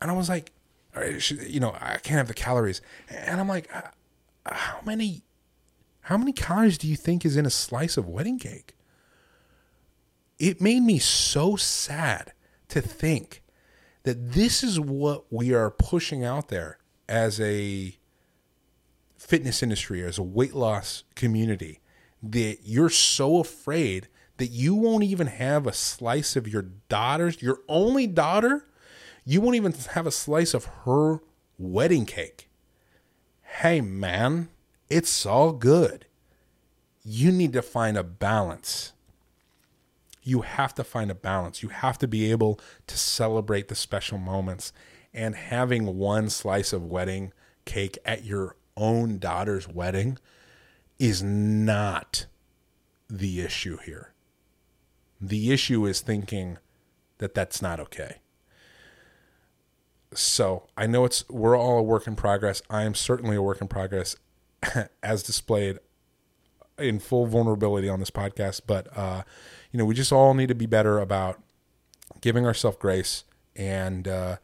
And 0.00 0.10
I 0.10 0.14
was 0.14 0.28
like, 0.28 0.52
she, 1.18 1.36
you 1.46 1.60
know, 1.60 1.74
I 1.80 1.96
can't 1.96 2.18
have 2.18 2.28
the 2.28 2.34
calories. 2.34 2.80
And 3.08 3.40
I'm 3.40 3.48
like, 3.48 3.74
uh, 3.74 3.82
how 4.46 4.80
many, 4.84 5.22
how 6.02 6.16
many 6.16 6.32
calories 6.32 6.78
do 6.78 6.86
you 6.86 6.96
think 6.96 7.24
is 7.24 7.36
in 7.36 7.46
a 7.46 7.50
slice 7.50 7.96
of 7.96 8.08
wedding 8.08 8.38
cake? 8.38 8.74
It 10.38 10.60
made 10.60 10.80
me 10.80 10.98
so 10.98 11.56
sad 11.56 12.32
to 12.68 12.80
think 12.80 13.42
that 14.02 14.32
this 14.32 14.62
is 14.62 14.78
what 14.78 15.32
we 15.32 15.54
are 15.54 15.70
pushing 15.70 16.24
out 16.24 16.48
there 16.48 16.78
as 17.08 17.40
a 17.40 17.96
fitness 19.16 19.62
industry, 19.62 20.02
as 20.02 20.18
a 20.18 20.22
weight 20.22 20.54
loss 20.54 21.04
community, 21.14 21.80
that 22.22 22.58
you're 22.64 22.90
so 22.90 23.38
afraid 23.38 24.08
that 24.36 24.48
you 24.48 24.74
won't 24.74 25.04
even 25.04 25.28
have 25.28 25.66
a 25.66 25.72
slice 25.72 26.36
of 26.36 26.48
your 26.48 26.66
daughter's, 26.88 27.40
your 27.40 27.60
only 27.68 28.06
daughter, 28.06 28.66
you 29.24 29.40
won't 29.40 29.56
even 29.56 29.72
have 29.92 30.06
a 30.06 30.10
slice 30.10 30.52
of 30.54 30.64
her 30.84 31.20
wedding 31.58 32.04
cake. 32.04 32.48
Hey, 33.42 33.80
man, 33.80 34.48
it's 34.90 35.24
all 35.24 35.52
good. 35.52 36.06
You 37.04 37.30
need 37.30 37.52
to 37.52 37.62
find 37.62 37.96
a 37.96 38.02
balance. 38.02 38.93
You 40.24 40.40
have 40.40 40.74
to 40.74 40.84
find 40.84 41.10
a 41.10 41.14
balance. 41.14 41.62
You 41.62 41.68
have 41.68 41.98
to 41.98 42.08
be 42.08 42.30
able 42.30 42.58
to 42.86 42.98
celebrate 42.98 43.68
the 43.68 43.74
special 43.74 44.18
moments. 44.18 44.72
And 45.12 45.36
having 45.36 45.96
one 45.96 46.30
slice 46.30 46.72
of 46.72 46.82
wedding 46.82 47.32
cake 47.64 47.98
at 48.04 48.24
your 48.24 48.56
own 48.76 49.18
daughter's 49.18 49.68
wedding 49.68 50.18
is 50.98 51.22
not 51.22 52.26
the 53.08 53.40
issue 53.40 53.76
here. 53.84 54.12
The 55.20 55.52
issue 55.52 55.86
is 55.86 56.00
thinking 56.00 56.58
that 57.18 57.34
that's 57.34 57.62
not 57.62 57.78
okay. 57.78 58.16
So 60.12 60.68
I 60.76 60.86
know 60.86 61.04
it's 61.04 61.28
we're 61.28 61.56
all 61.56 61.78
a 61.78 61.82
work 61.82 62.06
in 62.06 62.16
progress. 62.16 62.62
I 62.70 62.82
am 62.82 62.94
certainly 62.94 63.36
a 63.36 63.42
work 63.42 63.60
in 63.60 63.68
progress, 63.68 64.16
as 65.02 65.22
displayed 65.22 65.78
in 66.78 66.98
full 66.98 67.26
vulnerability 67.26 67.88
on 67.88 68.00
this 68.00 68.10
podcast. 68.10 68.62
But 68.66 68.88
uh, 68.96 69.22
you 69.70 69.78
know, 69.78 69.84
we 69.84 69.94
just 69.94 70.12
all 70.12 70.34
need 70.34 70.48
to 70.48 70.54
be 70.54 70.66
better 70.66 70.98
about 70.98 71.40
giving 72.20 72.46
ourselves 72.46 72.76
grace 72.80 73.24
and 73.56 74.08
uh, 74.08 74.36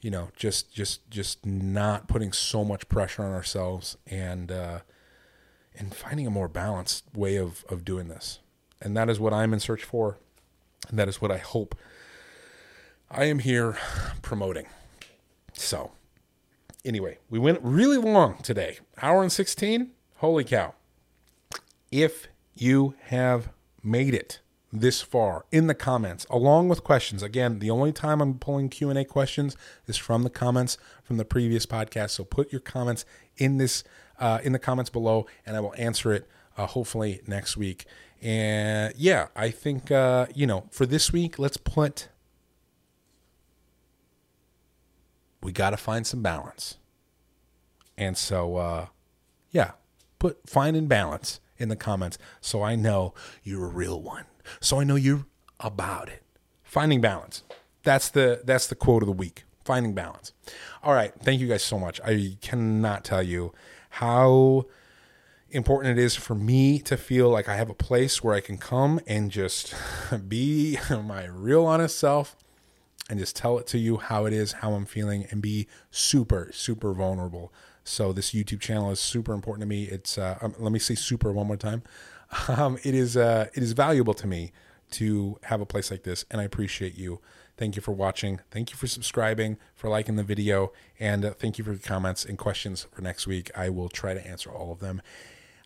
you 0.00 0.10
know 0.10 0.30
just 0.36 0.72
just 0.72 1.08
just 1.10 1.44
not 1.44 2.08
putting 2.08 2.32
so 2.32 2.64
much 2.64 2.88
pressure 2.88 3.22
on 3.22 3.32
ourselves 3.32 3.96
and 4.06 4.50
uh, 4.50 4.80
and 5.74 5.94
finding 5.94 6.26
a 6.26 6.30
more 6.30 6.48
balanced 6.48 7.04
way 7.14 7.36
of 7.36 7.64
of 7.68 7.84
doing 7.84 8.08
this. 8.08 8.40
And 8.82 8.96
that 8.96 9.10
is 9.10 9.20
what 9.20 9.32
I'm 9.32 9.52
in 9.52 9.60
search 9.60 9.84
for. 9.84 10.18
And 10.88 10.98
that 10.98 11.08
is 11.08 11.20
what 11.20 11.30
I 11.30 11.36
hope 11.36 11.76
I 13.10 13.24
am 13.24 13.40
here 13.40 13.76
promoting. 14.22 14.66
So 15.52 15.92
anyway 16.84 17.18
we 17.28 17.38
went 17.38 17.58
really 17.62 17.98
long 17.98 18.38
today. 18.38 18.78
Hour 19.02 19.22
and 19.22 19.30
16 19.30 19.90
holy 20.16 20.44
cow 20.44 20.74
if 21.90 22.28
you 22.54 22.94
have 23.06 23.50
made 23.82 24.14
it 24.14 24.40
this 24.72 25.02
far 25.02 25.44
in 25.50 25.66
the 25.66 25.74
comments 25.74 26.26
along 26.30 26.68
with 26.68 26.84
questions. 26.84 27.22
Again 27.22 27.58
the 27.58 27.70
only 27.70 27.92
time 27.92 28.20
i'm 28.20 28.38
pulling 28.38 28.68
q&a 28.68 29.04
questions 29.04 29.56
is 29.86 29.96
from 29.96 30.22
the 30.22 30.30
comments 30.30 30.78
from 31.02 31.16
the 31.16 31.24
previous 31.24 31.66
podcast. 31.66 32.10
So 32.10 32.24
put 32.24 32.52
your 32.52 32.60
comments 32.60 33.04
in 33.36 33.58
this 33.58 33.82
uh, 34.18 34.38
in 34.44 34.52
the 34.52 34.58
comments 34.58 34.90
below 34.90 35.26
and 35.44 35.56
i 35.56 35.60
will 35.60 35.74
answer 35.76 36.12
it 36.12 36.28
uh, 36.56 36.66
hopefully 36.66 37.20
next 37.26 37.56
week. 37.56 37.84
And 38.22 38.94
yeah 38.96 39.28
i 39.34 39.50
think 39.50 39.90
uh, 39.90 40.26
you 40.34 40.46
know 40.46 40.68
for 40.70 40.86
this 40.86 41.12
week 41.12 41.38
let's 41.38 41.56
put 41.56 42.08
we 45.42 45.52
got 45.52 45.70
to 45.70 45.78
find 45.78 46.06
some 46.06 46.22
balance. 46.22 46.76
And 47.98 48.16
so 48.16 48.56
uh, 48.56 48.86
yeah 49.50 49.72
put 50.20 50.48
find 50.48 50.76
and 50.76 50.88
balance 50.88 51.40
in 51.60 51.68
the 51.68 51.76
comments 51.76 52.18
so 52.40 52.62
i 52.62 52.74
know 52.74 53.14
you're 53.44 53.66
a 53.66 53.68
real 53.68 54.00
one 54.00 54.24
so 54.60 54.80
I 54.80 54.84
know 54.84 54.96
you're 54.96 55.26
about 55.58 56.08
it. 56.08 56.22
Finding 56.62 57.00
balance. 57.00 57.42
That's 57.82 58.08
the 58.08 58.42
that's 58.44 58.66
the 58.66 58.74
quote 58.74 59.02
of 59.02 59.06
the 59.06 59.12
week. 59.12 59.44
Finding 59.64 59.94
balance. 59.94 60.32
All 60.82 60.94
right, 60.94 61.12
thank 61.20 61.40
you 61.40 61.48
guys 61.48 61.62
so 61.62 61.78
much. 61.78 62.00
I 62.04 62.36
cannot 62.40 63.04
tell 63.04 63.22
you 63.22 63.52
how 63.90 64.66
important 65.50 65.98
it 65.98 66.02
is 66.02 66.14
for 66.14 66.34
me 66.34 66.78
to 66.80 66.96
feel 66.96 67.28
like 67.28 67.48
I 67.48 67.56
have 67.56 67.70
a 67.70 67.74
place 67.74 68.22
where 68.22 68.34
I 68.34 68.40
can 68.40 68.56
come 68.56 69.00
and 69.06 69.30
just 69.30 69.74
be 70.28 70.78
my 70.90 71.26
real 71.26 71.66
honest 71.66 71.98
self 71.98 72.36
and 73.08 73.18
just 73.18 73.34
tell 73.34 73.58
it 73.58 73.66
to 73.68 73.78
you 73.78 73.96
how 73.96 74.24
it 74.26 74.32
is, 74.32 74.52
how 74.52 74.74
I'm 74.74 74.86
feeling, 74.86 75.26
and 75.30 75.42
be 75.42 75.66
super, 75.90 76.50
super 76.52 76.92
vulnerable. 76.92 77.52
So 77.84 78.12
this 78.12 78.32
YouTube 78.32 78.60
channel 78.60 78.90
is 78.90 79.00
super 79.00 79.32
important 79.32 79.62
to 79.62 79.66
me. 79.66 79.84
It's 79.84 80.18
uh, 80.18 80.38
um, 80.40 80.54
let 80.58 80.72
me 80.72 80.78
say 80.78 80.94
super 80.94 81.32
one 81.32 81.46
more 81.46 81.56
time. 81.56 81.82
Um, 82.46 82.78
it 82.84 82.94
is 82.94 83.16
uh, 83.16 83.48
it 83.54 83.60
is 83.60 83.72
valuable 83.72 84.14
to 84.14 84.24
me 84.24 84.52
to 84.92 85.40
have 85.44 85.60
a 85.60 85.66
place 85.66 85.90
like 85.90 86.04
this, 86.04 86.24
and 86.30 86.40
I 86.40 86.44
appreciate 86.44 86.96
you. 86.96 87.20
Thank 87.56 87.74
you 87.74 87.82
for 87.82 87.90
watching. 87.90 88.38
Thank 88.52 88.70
you 88.70 88.76
for 88.76 88.86
subscribing, 88.86 89.58
for 89.74 89.90
liking 89.90 90.14
the 90.14 90.22
video, 90.22 90.72
and 91.00 91.24
uh, 91.24 91.32
thank 91.32 91.58
you 91.58 91.64
for 91.64 91.72
your 91.72 91.80
comments 91.80 92.24
and 92.24 92.38
questions 92.38 92.86
for 92.92 93.02
next 93.02 93.26
week. 93.26 93.50
I 93.56 93.68
will 93.68 93.88
try 93.88 94.14
to 94.14 94.24
answer 94.24 94.48
all 94.48 94.70
of 94.70 94.78
them. 94.78 95.02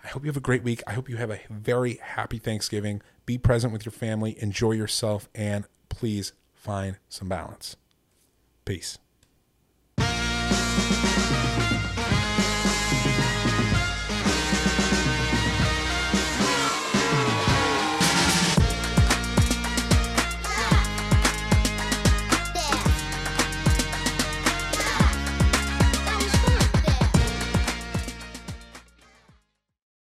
I 0.02 0.08
hope 0.08 0.24
you 0.24 0.28
have 0.28 0.36
a 0.36 0.40
great 0.40 0.62
week. 0.62 0.82
I 0.86 0.94
hope 0.94 1.08
you 1.08 1.16
have 1.16 1.30
a 1.30 1.40
very 1.50 1.98
happy 2.02 2.38
Thanksgiving. 2.38 3.00
Be 3.26 3.38
present 3.38 3.72
with 3.72 3.84
your 3.86 3.92
family, 3.92 4.36
enjoy 4.42 4.72
yourself, 4.72 5.28
and 5.34 5.66
please 5.88 6.32
find 6.52 6.96
some 7.08 7.28
balance. 7.28 7.76
Peace. 8.64 8.98